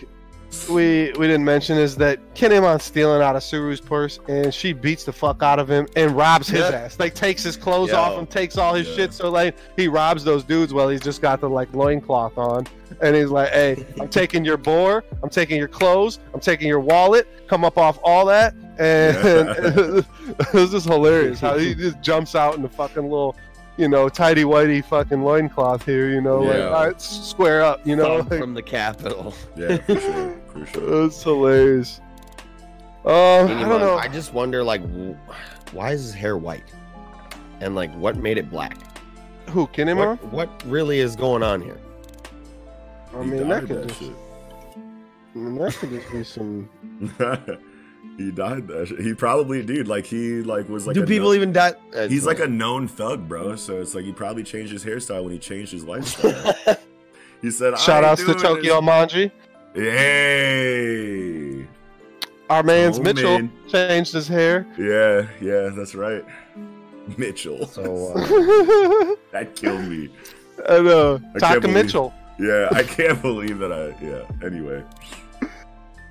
we 0.69 1.11
we 1.17 1.27
didn't 1.27 1.45
mention 1.45 1.77
is 1.77 1.95
that 1.97 2.19
Kinemon's 2.33 2.83
stealing 2.83 3.21
out 3.21 3.35
of 3.35 3.41
Tsuru's 3.43 3.79
purse 3.81 4.19
and 4.27 4.53
she 4.53 4.73
beats 4.73 5.03
the 5.03 5.13
fuck 5.13 5.41
out 5.43 5.59
of 5.59 5.69
him 5.69 5.87
and 5.95 6.11
robs 6.15 6.47
his 6.47 6.61
Yeah. 6.61 6.69
ass. 6.77 6.99
Like 6.99 7.13
takes 7.15 7.43
his 7.43 7.55
clothes 7.57 7.89
Yo. 7.91 7.97
off 7.97 8.17
and 8.17 8.29
takes 8.29 8.57
all 8.57 8.73
his 8.73 8.87
Yeah. 8.89 8.95
shit. 8.95 9.13
So 9.13 9.29
like 9.29 9.55
he 9.75 9.87
robs 9.87 10.23
those 10.23 10.43
dudes 10.43 10.73
while 10.73 10.89
he's 10.89 11.01
just 11.01 11.21
got 11.21 11.41
the 11.41 11.49
like 11.49 11.73
loincloth 11.73 12.37
on. 12.37 12.67
And 13.01 13.15
he's 13.15 13.29
like, 13.29 13.49
Hey, 13.49 13.85
I'm 13.99 14.07
taking 14.07 14.45
your 14.45 14.57
boar, 14.57 15.03
I'm 15.23 15.29
taking 15.29 15.57
your 15.57 15.67
clothes, 15.67 16.19
I'm 16.33 16.39
taking 16.39 16.67
your 16.67 16.79
wallet, 16.79 17.27
come 17.47 17.63
up 17.65 17.77
off 17.77 17.99
all 18.03 18.25
that. 18.27 18.53
And 18.77 19.15
it 20.39 20.53
was 20.53 20.71
just 20.71 20.87
hilarious 20.87 21.39
how 21.39 21.57
he 21.57 21.73
just 21.75 22.01
jumps 22.01 22.35
out 22.35 22.55
in 22.55 22.61
the 22.61 22.69
fucking 22.69 23.03
little 23.03 23.35
you 23.77 23.87
know, 23.87 24.09
tidy 24.09 24.43
whitey 24.43 24.83
fucking 24.83 25.23
loincloth 25.23 25.85
here, 25.85 26.09
you 26.09 26.21
know, 26.21 26.39
like 26.39 26.61
all 26.63 26.85
right, 26.87 27.01
square 27.01 27.63
up, 27.63 27.85
you 27.85 27.95
know, 27.95 28.17
like, 28.17 28.39
from 28.39 28.53
the 28.53 28.63
capital. 28.63 29.33
Yeah, 29.55 29.77
for 29.77 29.99
sure, 29.99 30.41
for 30.47 30.65
sure. 30.65 31.05
it's 31.05 31.23
hilarious. 31.23 32.01
Um, 33.05 33.47
I 33.47 33.61
don't 33.61 33.79
know. 33.79 33.97
I 33.97 34.07
just 34.07 34.33
wonder, 34.33 34.63
like, 34.63 34.81
why 35.71 35.91
is 35.91 36.01
his 36.01 36.13
hair 36.13 36.37
white? 36.37 36.65
And 37.61 37.75
like, 37.75 37.93
what 37.95 38.17
made 38.17 38.37
it 38.37 38.49
black? 38.49 38.77
Who 39.49 39.67
Kinemon? 39.67 40.21
What, 40.23 40.49
what 40.49 40.63
really 40.65 40.99
is 40.99 41.15
going 41.15 41.43
on 41.43 41.61
here? 41.61 41.77
I 43.13 43.23
mean, 43.23 43.47
that 43.47 43.67
could 43.67 43.87
just. 43.87 44.01
I 44.01 45.37
mean, 45.37 45.55
that 45.55 45.73
could 45.75 45.91
just 45.91 46.11
be 46.11 46.23
some. 46.23 46.69
he 48.17 48.31
died 48.31 48.67
that 48.67 48.87
shit. 48.87 48.99
He 49.01 49.13
probably, 49.13 49.61
dude, 49.63 49.87
like 49.87 50.05
he 50.05 50.41
like 50.41 50.69
was 50.69 50.87
like. 50.87 50.93
Do 50.95 51.03
a 51.03 51.05
people 51.05 51.27
known- 51.29 51.35
even 51.35 51.51
die? 51.53 51.73
He's 52.07 52.25
like 52.25 52.39
a 52.39 52.47
known 52.47 52.87
thug, 52.87 53.27
bro. 53.27 53.55
So 53.55 53.81
it's 53.81 53.93
like 53.95 54.05
he 54.05 54.11
probably 54.13 54.43
changed 54.43 54.71
his 54.71 54.83
hairstyle 54.85 55.23
when 55.23 55.33
he 55.33 55.39
changed 55.39 55.71
his 55.71 55.83
lifestyle. 55.83 56.55
he 57.41 57.51
said, 57.51 57.77
Shout 57.77 58.03
"I 58.03 58.09
outs 58.09 58.23
to 58.23 58.31
ain't 58.31 58.39
doing 58.41 58.55
Tokyo 58.55 58.81
Manji. 58.81 59.31
this." 59.73 59.93
Hey. 59.93 61.67
Our 62.49 62.61
man's 62.63 62.99
Oh, 62.99 63.01
Mitchell 63.03 63.39
man. 63.39 63.51
changed 63.67 64.13
his 64.13 64.27
hair. 64.27 64.67
Yeah, 64.77 65.27
yeah, 65.41 65.69
that's 65.75 65.95
right. 65.95 66.23
Mitchell. 67.17 67.65
So, 67.67 68.13
uh, 68.13 69.15
that 69.31 69.55
killed 69.55 69.83
me. 69.85 70.09
I 70.69 70.79
know. 70.79 71.17
can't 71.19 71.39
Taka 71.39 71.59
believe- 71.61 71.73
Mitchell. 71.85 72.13
Yeah, 72.39 72.67
I 72.71 72.83
can't 72.83 73.21
believe 73.23 73.57
that 73.59 73.71
I. 73.71 73.87
Yeah. 74.03 74.45
Anyway, 74.45 74.83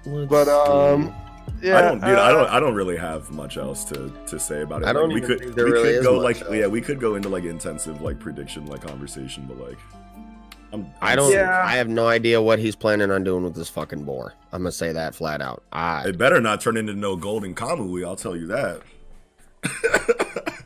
let's 0.06 0.28
But 0.28 0.48
um, 0.48 1.14
yeah. 1.62 1.78
I 1.78 1.82
don't, 1.82 2.00
dude. 2.00 2.10
uh, 2.18 2.22
I 2.22 2.32
don't. 2.32 2.48
I 2.50 2.60
don't 2.60 2.74
really 2.74 2.96
have 2.96 3.30
much 3.30 3.56
else 3.56 3.84
to 3.86 4.12
to 4.26 4.38
say 4.38 4.62
about 4.62 4.82
it. 4.82 4.88
I 4.88 4.92
don't 4.92 5.10
Like, 5.10 5.22
we 5.22 5.26
could. 5.26 5.38
think 5.40 5.54
there 5.54 5.64
we 5.66 5.72
really 5.72 5.94
could 5.94 6.02
go 6.04 6.18
like. 6.18 6.40
else. 6.42 6.52
Yeah, 6.54 6.66
we 6.66 6.80
could 6.80 7.00
go 7.00 7.14
into 7.14 7.28
like 7.28 7.44
intensive 7.44 8.00
like 8.02 8.18
prediction 8.18 8.66
like 8.66 8.82
conversation, 8.86 9.46
but 9.46 9.58
like, 9.58 9.78
I'm. 10.72 10.86
I 11.00 11.12
I'm 11.12 11.16
don't. 11.16 11.32
Yeah. 11.32 11.62
I 11.64 11.76
have 11.76 11.88
no 11.88 12.06
idea 12.08 12.40
what 12.42 12.58
he's 12.58 12.76
planning 12.76 13.10
on 13.10 13.24
doing 13.24 13.44
with 13.44 13.54
this 13.54 13.68
fucking 13.68 14.04
boar. 14.04 14.34
I'm 14.52 14.60
gonna 14.62 14.72
say 14.72 14.92
that 14.92 15.14
flat 15.14 15.40
out. 15.40 15.62
I 15.72 16.08
It 16.08 16.18
better 16.18 16.40
not 16.40 16.60
turn 16.60 16.76
into 16.76 16.94
no 16.94 17.16
golden 17.16 17.54
Kamuy. 17.54 18.04
I'll 18.06 18.16
tell 18.16 18.36
you 18.36 18.46
that. 18.48 18.82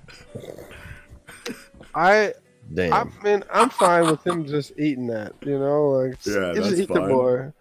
I, 1.95 2.35
damn. 2.75 2.93
I 2.93 3.05
mean, 3.25 3.43
I'm 3.53 3.71
fine 3.71 4.07
with 4.11 4.25
him 4.27 4.47
just 4.47 4.73
eating 4.79 5.07
that. 5.09 5.33
You 5.45 5.59
know, 5.59 5.89
like 5.91 6.17
Yeah, 6.27 6.53
just 6.55 6.71
that's 6.71 6.81
eat 6.81 6.89
the 6.89 7.01
boar. 7.01 7.55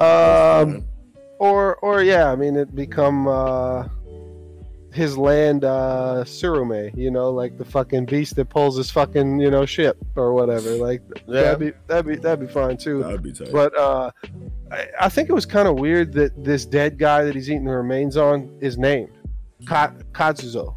Um, 0.00 0.84
or 1.44 1.76
or 1.76 2.02
yeah, 2.02 2.30
I 2.30 2.36
mean, 2.36 2.56
it 2.56 2.74
become 2.74 3.28
uh 3.28 3.88
his 4.92 5.18
land 5.18 5.64
uh 5.64 6.24
Surume. 6.24 6.96
You 6.96 7.10
know, 7.10 7.30
like 7.30 7.58
the 7.58 7.64
fucking 7.64 8.06
beast 8.06 8.36
that 8.36 8.48
pulls 8.48 8.76
his 8.76 8.90
fucking 8.90 9.40
you 9.40 9.50
know 9.50 9.66
ship 9.66 9.98
or 10.16 10.32
whatever. 10.32 10.70
Like 10.70 11.02
yeah. 11.26 11.42
that'd 11.42 11.58
be 11.60 11.72
that'd 11.86 12.06
be 12.06 12.16
that'd 12.16 12.46
be 12.46 12.52
fine 12.52 12.78
too. 12.78 13.02
That'd 13.02 13.22
be 13.22 13.32
tight. 13.32 13.52
But 13.52 13.76
uh, 13.78 14.10
I, 14.70 14.86
I 15.02 15.08
think 15.10 15.28
it 15.28 15.34
was 15.34 15.44
kind 15.44 15.68
of 15.68 15.78
weird 15.78 16.12
that 16.14 16.42
this 16.42 16.64
dead 16.64 16.98
guy 16.98 17.24
that 17.24 17.34
he's 17.34 17.50
eating 17.50 17.64
the 17.64 17.72
remains 17.72 18.16
on 18.16 18.56
is 18.60 18.78
named 18.78 19.10
Ka- 19.66 19.92
Katsuzo. 20.12 20.76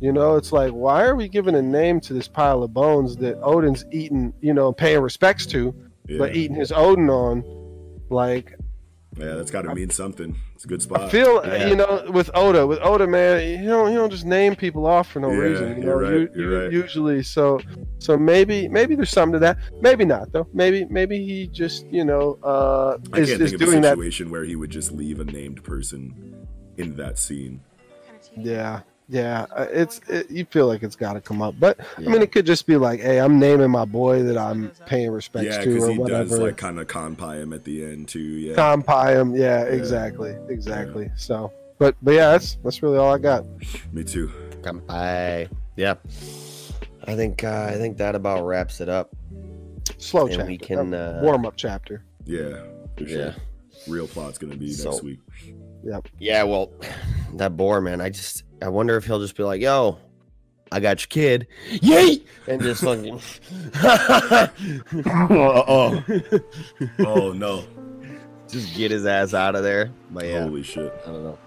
You 0.00 0.12
know, 0.12 0.36
it's 0.36 0.52
like, 0.52 0.70
why 0.72 1.02
are 1.04 1.16
we 1.16 1.28
giving 1.28 1.56
a 1.56 1.62
name 1.62 2.00
to 2.02 2.12
this 2.12 2.28
pile 2.28 2.62
of 2.62 2.72
bones 2.72 3.16
that 3.16 3.36
Oden's 3.42 3.84
eating, 3.90 4.32
you 4.40 4.54
know, 4.54 4.72
paying 4.72 5.00
respects 5.00 5.44
to, 5.46 5.74
yeah. 6.06 6.18
but 6.18 6.36
eating 6.36 6.54
his 6.54 6.70
Oden 6.70 7.10
on? 7.10 7.42
Like, 8.08 8.54
yeah, 9.18 9.34
that's 9.34 9.50
got 9.50 9.62
to 9.62 9.74
mean 9.74 9.90
something. 9.90 10.36
It's 10.54 10.64
a 10.64 10.68
good 10.68 10.82
spot. 10.82 11.02
I 11.02 11.08
feel, 11.08 11.44
yeah. 11.46 11.66
you 11.68 11.76
know, 11.76 12.04
with 12.10 12.30
Oda, 12.34 12.66
with 12.66 12.78
Oda, 12.82 13.06
man, 13.06 13.62
you 13.62 13.68
don't, 13.68 13.92
you 13.92 13.98
don't 13.98 14.10
just 14.10 14.24
name 14.24 14.56
people 14.56 14.86
off 14.86 15.08
for 15.10 15.20
no 15.20 15.30
Yeah, 15.30 15.38
reason. 15.38 15.68
You 15.68 15.74
know, 15.74 15.80
you're 15.84 15.98
right, 15.98 16.12
U- 16.12 16.30
you're 16.34 16.62
right. 16.62 16.72
usually, 16.72 17.22
so, 17.22 17.60
so 17.98 18.16
maybe, 18.16 18.68
maybe 18.68 18.94
there's 18.94 19.10
something 19.10 19.34
to 19.34 19.38
that. 19.40 19.58
Maybe 19.80 20.04
not 20.04 20.32
though. 20.32 20.46
Maybe, 20.52 20.84
maybe 20.86 21.24
he 21.24 21.48
just, 21.48 21.86
you 21.86 22.04
know, 22.04 22.38
uh, 22.42 22.98
I 23.12 23.20
is, 23.20 23.28
can't 23.30 23.42
is 23.42 23.50
think 23.50 23.62
of 23.62 23.68
a 23.68 23.70
doing 23.70 23.82
that 23.82 23.90
situation 23.90 24.30
where 24.30 24.44
he 24.44 24.56
would 24.56 24.70
just 24.70 24.92
leave 24.92 25.20
a 25.20 25.24
named 25.24 25.62
person 25.64 26.46
in 26.76 26.94
that 26.96 27.18
scene. 27.18 27.60
Yeah, 28.36 28.80
yeah. 29.08 29.46
uh, 29.50 29.66
It's 29.70 30.00
it, 30.08 30.30
you 30.30 30.44
feel 30.44 30.66
like 30.66 30.82
it's 30.82 30.96
got 30.96 31.14
to 31.14 31.20
come 31.20 31.40
up, 31.42 31.54
but 31.58 31.78
I 31.96 32.00
mean, 32.02 32.22
it 32.22 32.32
could 32.32 32.46
just 32.46 32.66
be 32.66 32.76
like, 32.76 33.00
"Hey, 33.00 33.18
I'm 33.20 33.38
naming 33.38 33.70
my 33.70 33.84
boy 33.84 34.22
that 34.24 34.36
I'm 34.38 34.70
paying 34.86 35.10
respects 35.10 35.46
Yeah, 35.56 35.64
to, 35.64 35.68
because 35.70 35.88
or 35.88 35.92
he 35.92 35.98
whatever." 35.98 36.28
does 36.28 36.38
like 36.38 36.56
kind 36.56 36.78
of 36.78 36.86
kanpai 36.86 37.42
him 37.42 37.52
at 37.52 37.64
the 37.64 37.84
end 37.84 38.08
too. 38.08 38.20
Yeah. 38.20 38.54
Kampai 38.56 39.20
him. 39.20 39.34
Yeah, 39.34 39.62
exactly, 39.64 40.36
exactly. 40.48 41.10
So, 41.16 41.52
but 41.78 41.96
but 42.02 42.12
yeah, 42.14 42.30
that's 42.32 42.56
that's 42.64 42.82
really 42.82 42.98
all 42.98 43.12
I 43.14 43.18
got. 43.18 43.44
Me 43.92 44.04
too. 44.04 44.30
Kampai. 44.62 45.48
Yeah. 45.76 45.94
I 47.06 47.14
think 47.16 47.44
uh, 47.44 47.68
I 47.70 47.74
think 47.74 47.96
that 47.98 48.14
about 48.14 48.44
wraps 48.44 48.80
it 48.80 48.88
up. 48.88 49.10
Slow 49.96 50.26
And 50.26 50.30
chapter. 50.36 50.46
we 50.46 50.58
can, 50.58 50.92
uh, 50.94 51.20
warm 51.22 51.46
up 51.46 51.54
chapter. 51.56 52.04
Yeah, 52.24 52.60
for 52.96 53.06
sure. 53.08 53.18
Yeah. 53.18 53.34
Real 53.88 54.06
plot's 54.06 54.36
gonna 54.38 54.56
be 54.56 54.72
So- 54.72 54.90
next 54.90 55.02
week. 55.02 55.20
Yeah, 56.18 56.42
well, 56.44 56.70
that 57.34 57.56
boar, 57.56 57.80
man. 57.80 58.00
I 58.00 58.10
just 58.10 58.44
I 58.62 58.68
wonder 58.68 58.96
if 58.96 59.04
he'll 59.04 59.20
just 59.20 59.36
be 59.36 59.42
like, 59.42 59.60
"Yo, 59.60 59.98
I 60.72 60.80
got 60.80 61.00
your 61.00 61.08
kid, 61.08 61.46
yay!" 61.70 62.22
and 62.46 62.60
just 62.62 62.82
fucking. 62.82 63.20
oh, 65.30 66.04
Oh 66.98 67.32
no! 67.32 67.64
just 68.48 68.74
get 68.74 68.90
his 68.90 69.06
ass 69.06 69.34
out 69.34 69.54
of 69.54 69.62
there. 69.62 69.90
But 70.10 70.26
yeah, 70.26 70.42
Holy 70.42 70.62
shit! 70.62 70.92
I 71.06 71.10
don't 71.10 71.24
know. 71.24 71.38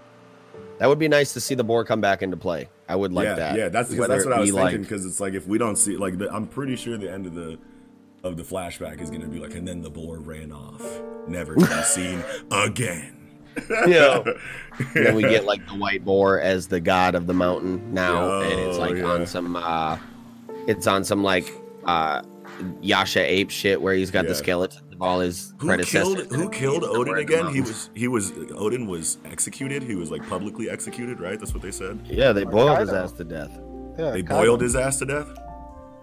That 0.78 0.88
would 0.88 0.98
be 0.98 1.08
nice 1.08 1.32
to 1.34 1.40
see 1.40 1.54
the 1.54 1.62
boar 1.64 1.84
come 1.84 2.00
back 2.00 2.22
into 2.22 2.36
play. 2.36 2.68
I 2.88 2.96
would 2.96 3.12
like 3.12 3.26
yeah, 3.26 3.34
that. 3.36 3.56
yeah. 3.56 3.68
That's 3.68 3.94
that's 3.94 4.24
what 4.24 4.32
I 4.32 4.40
was 4.40 4.50
be 4.50 4.56
thinking. 4.56 4.80
like- 4.80 4.80
Because 4.80 5.06
it's 5.06 5.20
like 5.20 5.34
if 5.34 5.46
we 5.46 5.56
don't 5.56 5.76
see, 5.76 5.96
like, 5.96 6.18
the, 6.18 6.32
I'm 6.34 6.46
pretty 6.46 6.74
sure 6.76 6.98
the 6.98 7.10
end 7.10 7.26
of 7.26 7.34
the 7.34 7.58
of 8.24 8.36
the 8.36 8.42
flashback 8.42 9.00
is 9.00 9.10
gonna 9.10 9.28
be 9.28 9.38
like, 9.38 9.54
and 9.54 9.66
then 9.66 9.82
the 9.82 9.90
boar 9.90 10.18
ran 10.18 10.50
off, 10.52 10.82
never 11.28 11.54
to 11.54 11.60
be 11.60 11.82
seen 11.82 12.24
again. 12.50 13.21
Yeah. 13.86 14.22
And 14.78 14.88
then 14.94 15.14
we 15.14 15.22
get 15.22 15.44
like 15.44 15.66
the 15.66 15.74
white 15.74 16.04
boar 16.04 16.40
as 16.40 16.68
the 16.68 16.80
god 16.80 17.14
of 17.14 17.26
the 17.26 17.34
mountain 17.34 17.92
now, 17.92 18.40
and 18.40 18.52
it's 18.60 18.76
Oh, 18.78 18.80
like 18.80 18.96
yeah. 18.96 19.04
on 19.04 19.26
some 19.26 19.56
uh 19.56 19.98
it's 20.66 20.86
on 20.86 21.04
some 21.04 21.22
like 21.22 21.52
uh 21.84 22.22
Yasha 22.80 23.20
ape 23.20 23.50
shit 23.50 23.80
where 23.80 23.94
he's 23.94 24.10
got 24.10 24.24
Yeah. 24.24 24.30
the 24.30 24.34
skeleton 24.36 24.82
of 24.92 25.00
all 25.02 25.20
his 25.20 25.54
Who 25.58 25.66
predecessors. 25.68 26.14
killed 26.28 26.32
Who 26.32 26.50
killed 26.50 26.82
Oden 26.82 27.18
again? 27.20 27.48
He 27.52 27.60
was 27.60 27.90
he 27.94 28.08
was 28.08 28.30
Oden 28.32 28.86
was 28.86 29.18
executed. 29.24 29.82
He 29.82 29.94
was 29.94 30.10
like 30.10 30.26
publicly 30.28 30.68
executed, 30.70 31.20
right? 31.20 31.38
That's 31.38 31.52
what 31.54 31.62
they 31.62 31.70
said. 31.72 32.00
Yeah, 32.04 32.32
they 32.32 32.44
boiled 32.44 32.78
his 32.80 32.92
ass 32.92 33.12
to 33.12 33.24
death. 33.24 33.50
Yeah, 33.98 34.10
They 34.12 34.18
kinda. 34.22 34.34
boiled 34.34 34.60
his 34.60 34.74
ass 34.76 34.98
to 35.00 35.06
death. 35.06 35.28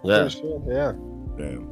Yeah. 0.03 0.27
Sure, 0.27 0.61
Yeah. 0.67 0.93
Damn. 1.37 1.67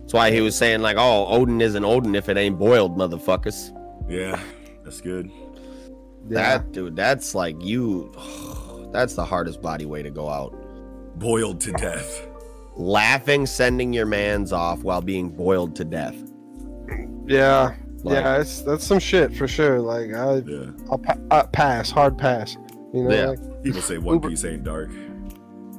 That's 0.00 0.12
why 0.14 0.30
he 0.30 0.40
was 0.40 0.56
saying 0.56 0.80
like, 0.80 0.96
"Oh, 0.98 1.26
Oden 1.30 1.60
isn't 1.62 1.82
Oden 1.82 2.16
if 2.16 2.28
it 2.28 2.36
ain't 2.38 2.58
boiled, 2.58 2.96
motherfuckers." 2.96 3.70
Yeah, 4.08 4.40
that's 4.88 5.02
good. 5.02 5.30
Yeah. 6.28 6.58
That 6.58 6.72
dude, 6.72 6.96
that's 6.96 7.34
like 7.34 7.62
you. 7.62 8.12
That's 8.90 9.12
the 9.14 9.24
hardest 9.24 9.60
body 9.60 9.84
way 9.84 10.02
to 10.02 10.08
go 10.10 10.30
out. 10.30 10.54
Boiled 11.18 11.60
to 11.60 11.72
death. 11.72 12.26
Laughing, 12.74 13.44
sending 13.44 13.92
your 13.92 14.06
man's 14.06 14.50
off 14.50 14.82
while 14.82 15.02
being 15.02 15.28
boiled 15.28 15.76
to 15.76 15.84
death. 15.84 16.16
Yeah. 17.26 17.74
Like, 18.02 18.14
yeah. 18.14 18.40
It's 18.40 18.62
that's 18.62 18.84
some 18.86 18.98
shit 18.98 19.36
for 19.36 19.46
sure. 19.46 19.78
Like 19.80 20.14
I, 20.14 20.36
Yeah. 20.46 20.70
I'll 20.90 20.96
pa- 20.96 21.18
uh, 21.30 21.46
pass, 21.48 21.90
hard 21.90 22.16
pass. 22.16 22.56
You 22.94 23.02
know, 23.04 23.10
Yeah. 23.14 23.26
like, 23.26 23.62
People 23.62 23.82
say 23.82 23.98
One 23.98 24.20
Piece 24.22 24.42
ain't 24.46 24.64
dark. 24.64 24.88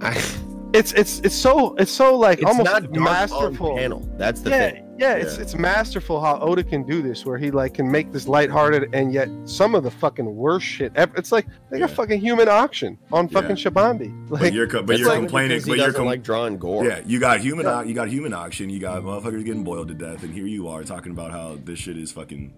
I, 0.02 0.14
it's 0.74 0.92
it's 0.94 1.20
it's 1.22 1.36
so 1.36 1.76
it's 1.76 1.92
so 1.92 2.16
like 2.16 2.40
it's 2.40 2.48
almost 2.48 2.66
not 2.66 2.84
dark 2.84 2.94
masterful. 3.04 3.72
on 3.72 3.78
panel. 3.78 4.10
That's 4.18 4.42
the 4.42 4.52
yeah, 4.52 4.70
thing. 4.72 4.96
yeah, 5.00 5.14
it's 5.16 5.36
Yeah. 5.38 5.42
it's 5.44 5.56
masterful 5.56 6.22
how 6.22 6.40
Oda 6.40 6.64
can 6.64 6.84
do 6.84 7.02
this, 7.02 7.26
where 7.26 7.38
he 7.40 7.50
like 7.50 7.74
can 7.74 7.90
make 7.90 8.12
this 8.12 8.28
lighthearted 8.28 8.94
and 8.94 9.12
yet 9.12 9.30
some 9.46 9.74
of 9.74 9.84
the 9.84 9.90
fucking 9.92 10.36
worst 10.36 10.68
shit. 10.68 10.92
ever. 10.96 11.12
It's 11.18 11.32
like 11.32 11.48
they 11.72 11.80
got 11.80 11.90
Yeah. 11.90 11.96
fucking 11.96 12.20
human 12.22 12.48
auction 12.50 12.98
on 13.12 13.28
Yeah. 13.28 13.42
fucking 13.42 13.56
Shabondy. 13.56 14.30
But 14.30 14.42
Like, 14.42 14.54
you're 14.54 14.68
co- 14.68 14.84
but 14.84 15.00
you're 15.00 15.08
like 15.10 15.20
complaining. 15.20 15.62
But 15.66 15.78
you're 15.78 15.92
com- 15.94 16.06
like 16.06 16.22
drawing 16.24 16.58
gore. 16.58 16.86
yeah. 16.86 17.02
You 17.06 17.20
got 17.20 17.40
human. 17.40 17.66
Yeah. 17.66 17.84
You 17.84 17.94
got 17.96 18.10
human 18.10 18.34
auction. 18.34 18.70
You 18.70 18.80
got 18.80 19.02
motherfuckers 19.02 19.44
getting 19.44 19.64
boiled 19.64 19.88
to 19.88 19.96
death, 19.96 20.22
and 20.24 20.34
here 20.34 20.46
you 20.46 20.68
are 20.68 20.84
talking 20.84 21.12
about 21.12 21.32
how 21.32 21.58
this 21.66 21.80
shit 21.80 21.98
is 21.98 22.12
fucking. 22.12 22.54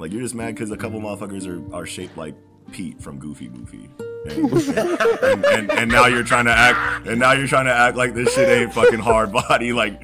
Like 0.00 0.12
you're 0.12 0.22
just 0.22 0.34
mad 0.34 0.54
because 0.54 0.70
a 0.72 0.76
couple 0.76 1.00
motherfuckers 1.00 1.46
are, 1.46 1.74
are 1.74 1.86
shaped 1.86 2.16
like 2.16 2.34
Pete 2.72 3.00
from 3.00 3.18
Goofy 3.18 3.48
Goofy. 3.48 3.88
And, 4.26 4.52
and, 5.22 5.44
and, 5.44 5.70
and 5.70 5.90
now 5.90 6.06
you're 6.06 6.22
trying 6.22 6.46
to 6.46 6.52
act 6.52 7.06
and 7.06 7.18
now 7.20 7.32
you're 7.32 7.46
trying 7.46 7.66
to 7.66 7.74
act 7.74 7.96
like 7.96 8.14
this 8.14 8.34
shit 8.34 8.48
ain't 8.48 8.72
fucking 8.72 8.98
hard 8.98 9.32
body 9.48 9.72
like 9.72 10.02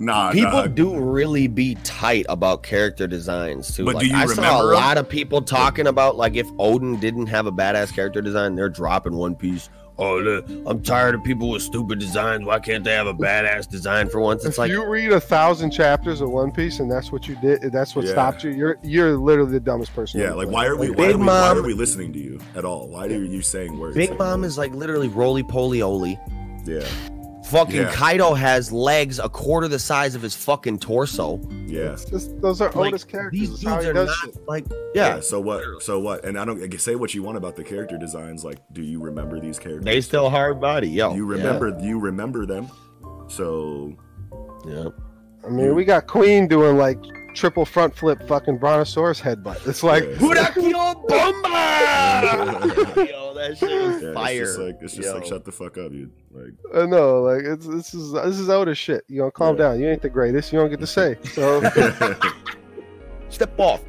Nah, 0.00 0.32
People 0.32 0.50
nah. 0.50 0.66
do 0.66 0.98
really 0.98 1.46
be 1.46 1.74
tight 1.84 2.24
about 2.30 2.62
character 2.62 3.06
designs 3.06 3.76
too. 3.76 3.84
But 3.84 3.96
like, 3.96 4.04
do 4.04 4.08
you 4.08 4.16
I 4.16 4.24
saw 4.26 4.62
a 4.62 4.64
lot 4.64 4.96
of 4.96 5.06
people 5.06 5.42
talking 5.42 5.86
about 5.86 6.16
like 6.16 6.36
if 6.36 6.48
Oden 6.52 6.98
didn't 7.00 7.26
have 7.26 7.46
a 7.46 7.52
badass 7.52 7.94
character 7.94 8.22
design, 8.22 8.54
they're 8.54 8.70
dropping 8.70 9.14
One 9.14 9.34
Piece. 9.34 9.68
Oh, 10.00 10.18
look, 10.18 10.46
I'm 10.66 10.82
tired 10.82 11.14
of 11.14 11.22
people 11.22 11.50
with 11.50 11.60
stupid 11.60 11.98
designs. 11.98 12.46
Why 12.46 12.58
can't 12.58 12.82
they 12.82 12.92
have 12.94 13.06
a 13.06 13.12
badass 13.12 13.68
design 13.68 14.08
for 14.08 14.18
once? 14.20 14.44
It's 14.46 14.54
If 14.54 14.58
like 14.58 14.70
you 14.70 14.86
read 14.86 15.12
a 15.12 15.20
thousand 15.20 15.72
chapters 15.72 16.22
of 16.22 16.30
One 16.30 16.50
Piece 16.50 16.80
and 16.80 16.90
that's 16.90 17.12
what 17.12 17.28
you 17.28 17.36
did, 17.36 17.70
that's 17.70 17.94
what 17.94 18.06
Yeah. 18.06 18.12
stopped 18.12 18.42
you. 18.42 18.50
You're 18.50 18.78
you're 18.82 19.16
literally 19.18 19.52
the 19.52 19.60
dumbest 19.60 19.94
person. 19.94 20.18
Yeah, 20.20 20.32
like 20.32 20.48
why 20.48 20.64
are 20.66 20.76
we 20.76 20.88
Like, 20.88 20.96
why 20.98 21.06
Big 21.08 21.14
are 21.16 21.18
we, 21.18 21.26
why 21.26 21.48
are 21.50 21.62
we 21.62 21.74
listening 21.74 22.12
to 22.14 22.18
you 22.18 22.40
at 22.56 22.64
all? 22.64 22.88
Why 22.88 23.06
are 23.06 23.10
you 23.10 23.42
saying 23.42 23.78
words? 23.78 23.94
Big 23.94 24.08
like 24.10 24.18
Mom 24.18 24.40
that? 24.40 24.46
is 24.46 24.56
like 24.56 24.72
literally 24.74 25.08
roly 25.08 25.42
poly 25.42 25.82
oly. 25.82 26.18
yeah, 26.64 26.80
Fucking 27.50 27.76
Yeah. 27.76 27.92
Kaido 27.92 28.34
has 28.34 28.70
legs 28.70 29.18
a 29.18 29.28
quarter 29.28 29.66
the 29.68 29.78
size 29.78 30.14
of 30.14 30.22
his 30.22 30.34
fucking 30.36 30.78
torso. 30.78 31.40
yeah. 31.66 31.96
Just- 32.08 32.40
those 32.40 32.60
are 32.60 32.70
Like, 32.72 32.88
Oda's 32.88 33.04
characters. 33.04 33.40
These 33.40 33.50
dudes 33.60 33.84
are 33.86 33.92
not 33.92 34.08
shit. 34.08 34.48
like 34.48 34.64
yeah. 34.94 35.20
So 35.20 35.40
what? 35.40 35.62
So 35.82 35.98
what? 35.98 36.24
And 36.24 36.38
I 36.38 36.44
don't 36.44 36.62
I 36.62 36.76
say 36.76 36.94
what 36.94 37.12
you 37.14 37.22
want 37.22 37.36
about 37.36 37.56
the 37.56 37.64
character 37.64 37.98
designs. 37.98 38.44
Like, 38.44 38.58
do 38.72 38.82
you 38.82 39.00
remember 39.00 39.40
these 39.40 39.58
characters? 39.58 39.84
They 39.84 40.00
still 40.00 40.30
hard 40.30 40.60
body, 40.60 40.88
yo. 40.88 41.14
you 41.14 41.26
remember 41.26 41.76
you 41.80 41.98
remember 41.98 42.46
them. 42.46 42.68
So 43.28 43.94
Yeah. 44.66 44.88
I 45.44 45.48
mean, 45.48 45.74
we 45.74 45.84
got 45.84 46.06
Queen 46.06 46.46
doing 46.46 46.76
like 46.76 46.98
triple 47.34 47.64
front 47.64 47.96
flip 47.96 48.26
fucking 48.28 48.58
brontosaurus 48.58 49.20
headbutt. 49.20 49.66
It's 49.66 49.82
like 49.82 50.04
Yeah. 50.04 50.16
Burakyo 50.16 51.08
Bomba! 51.08 53.06
yo, 53.40 53.48
that 53.48 53.58
shit 53.58 53.70
is 53.70 54.02
yeah, 54.02 54.12
fire. 54.14 54.42
it's 54.42 54.50
just 54.50 54.58
like 54.58 54.78
it's 54.80 54.94
just 54.94 55.14
like 55.14 55.24
shut 55.24 55.44
the 55.44 55.52
fuck 55.52 55.78
up, 55.78 55.92
you 55.92 56.10
like. 56.32 56.52
I 56.74 56.86
know, 56.86 57.22
like 57.22 57.42
it's 57.44 57.66
this 57.66 57.94
is 57.94 58.12
this 58.12 58.38
is 58.38 58.48
Otis 58.48 58.78
shit. 58.78 59.04
You 59.08 59.22
know, 59.22 59.30
calm 59.30 59.56
Yeah. 59.56 59.68
down. 59.68 59.80
You 59.80 59.88
ain't 59.88 60.02
the 60.02 60.10
greatest. 60.10 60.52
You 60.52 60.58
don't 60.58 60.70
get 60.70 60.80
to 60.80 60.86
say. 60.86 61.16
So 61.32 61.60
Step 63.30 63.58
off. 63.58 63.80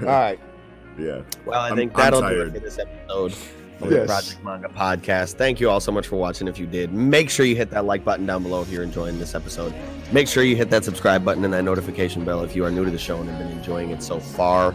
All 0.00 0.06
right. 0.06 0.38
yeah. 0.98 1.22
Well, 1.44 1.58
I 1.60 1.68
I'm- 1.68 1.76
think 1.76 1.92
I'm 1.94 1.98
that'll 2.12 2.20
do 2.28 2.42
it 2.42 2.52
for 2.52 2.58
this 2.60 2.78
episode 2.78 3.32
of 3.80 3.92
Yes. 3.92 4.00
the 4.00 4.06
Project 4.06 4.44
Manga 4.44 4.68
Podcast. 4.68 5.34
Thank 5.34 5.60
you 5.60 5.70
all 5.70 5.80
so 5.80 5.92
much 5.92 6.06
for 6.06 6.16
watching. 6.16 6.48
If 6.48 6.58
you 6.58 6.66
did, 6.66 6.92
make 6.92 7.30
sure 7.30 7.46
you 7.46 7.54
hit 7.56 7.70
that 7.70 7.84
like 7.84 8.04
button 8.04 8.26
down 8.26 8.42
below 8.42 8.62
if 8.62 8.68
you're 8.70 8.82
enjoying 8.82 9.18
this 9.18 9.34
episode. 9.34 9.72
Make 10.12 10.26
sure 10.28 10.42
you 10.42 10.56
hit 10.56 10.70
that 10.70 10.84
subscribe 10.84 11.24
button 11.24 11.44
and 11.44 11.52
that 11.54 11.62
notification 11.62 12.24
bell 12.24 12.42
if 12.42 12.56
you 12.56 12.64
are 12.64 12.70
new 12.70 12.84
to 12.84 12.90
the 12.90 12.98
show 12.98 13.20
and 13.20 13.28
have 13.30 13.38
been 13.38 13.56
enjoying 13.56 13.90
it 13.90 14.02
so 14.02 14.18
far. 14.18 14.74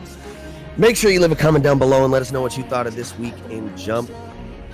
Make 0.76 0.98
sure 0.98 1.12
you 1.12 1.20
leave 1.20 1.32
a 1.32 1.36
comment 1.36 1.64
down 1.64 1.78
below 1.78 2.04
and 2.04 2.12
let 2.12 2.24
us 2.24 2.32
know 2.32 2.42
what 2.42 2.58
you 2.58 2.64
thought 2.64 2.88
of 2.88 2.96
this 2.96 3.16
week 3.20 3.36
in 3.52 3.76
Jump. 3.78 4.10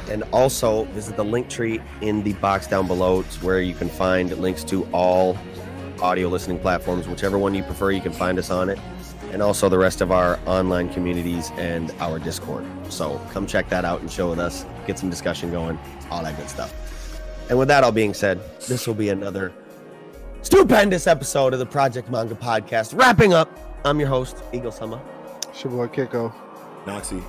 And 0.10 0.24
also 0.32 0.86
visit 0.86 1.18
the 1.18 1.26
link 1.26 1.50
tree 1.50 1.82
in 2.02 2.24
the 2.24 2.34
box 2.34 2.68
down 2.68 2.88
below. 2.88 3.20
It's 3.20 3.44
where 3.44 3.60
you 3.60 3.76
can 3.76 3.90
find 3.90 4.36
links 4.38 4.64
to 4.66 4.86
all 4.94 5.38
audio 6.02 6.30
listening 6.30 6.58
platforms, 6.60 7.08
whichever 7.08 7.38
one 7.38 7.54
you 7.54 7.64
prefer, 7.64 7.92
you 7.92 8.00
can 8.00 8.14
find 8.14 8.40
us 8.40 8.50
on 8.50 8.70
it. 8.70 8.80
And 9.34 9.42
also 9.42 9.68
the 9.68 9.78
rest 9.78 10.00
of 10.00 10.12
our 10.12 10.40
online 10.46 10.92
communities 10.94 11.52
and 11.58 11.92
our 12.00 12.18
Discord. 12.18 12.66
So 12.88 13.20
come 13.32 13.46
check 13.46 13.68
that 13.70 13.84
out 13.84 14.00
and 14.00 14.10
show 14.10 14.30
with 14.30 14.40
us, 14.40 14.66
get 14.88 14.98
some 14.98 15.10
discussion 15.10 15.52
going, 15.52 15.78
all 16.10 16.24
that 16.24 16.38
good 16.38 16.50
stuff. 16.50 16.74
And 17.50 17.60
with 17.60 17.68
that 17.68 17.84
all 17.84 17.92
being 17.92 18.14
said, 18.14 18.40
this 18.68 18.88
will 18.88 18.96
be 18.96 19.10
another 19.10 19.52
stupendous 20.44 21.08
episode 21.08 21.52
of 21.52 21.60
the 21.60 21.66
Project 21.66 22.10
Manga 22.10 22.36
Podcast. 22.36 22.98
Wrapping 22.98 23.34
up, 23.34 23.52
I'm 23.84 24.00
your 24.00 24.10
host, 24.10 24.38
Eagle 24.54 24.72
Summer. 24.72 25.00
It's 25.60 25.66
your 25.66 25.74
boy 25.74 25.88
Kiko. 25.90 26.34
Noxie. 26.86 27.22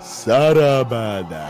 Sarabada. 0.00 1.44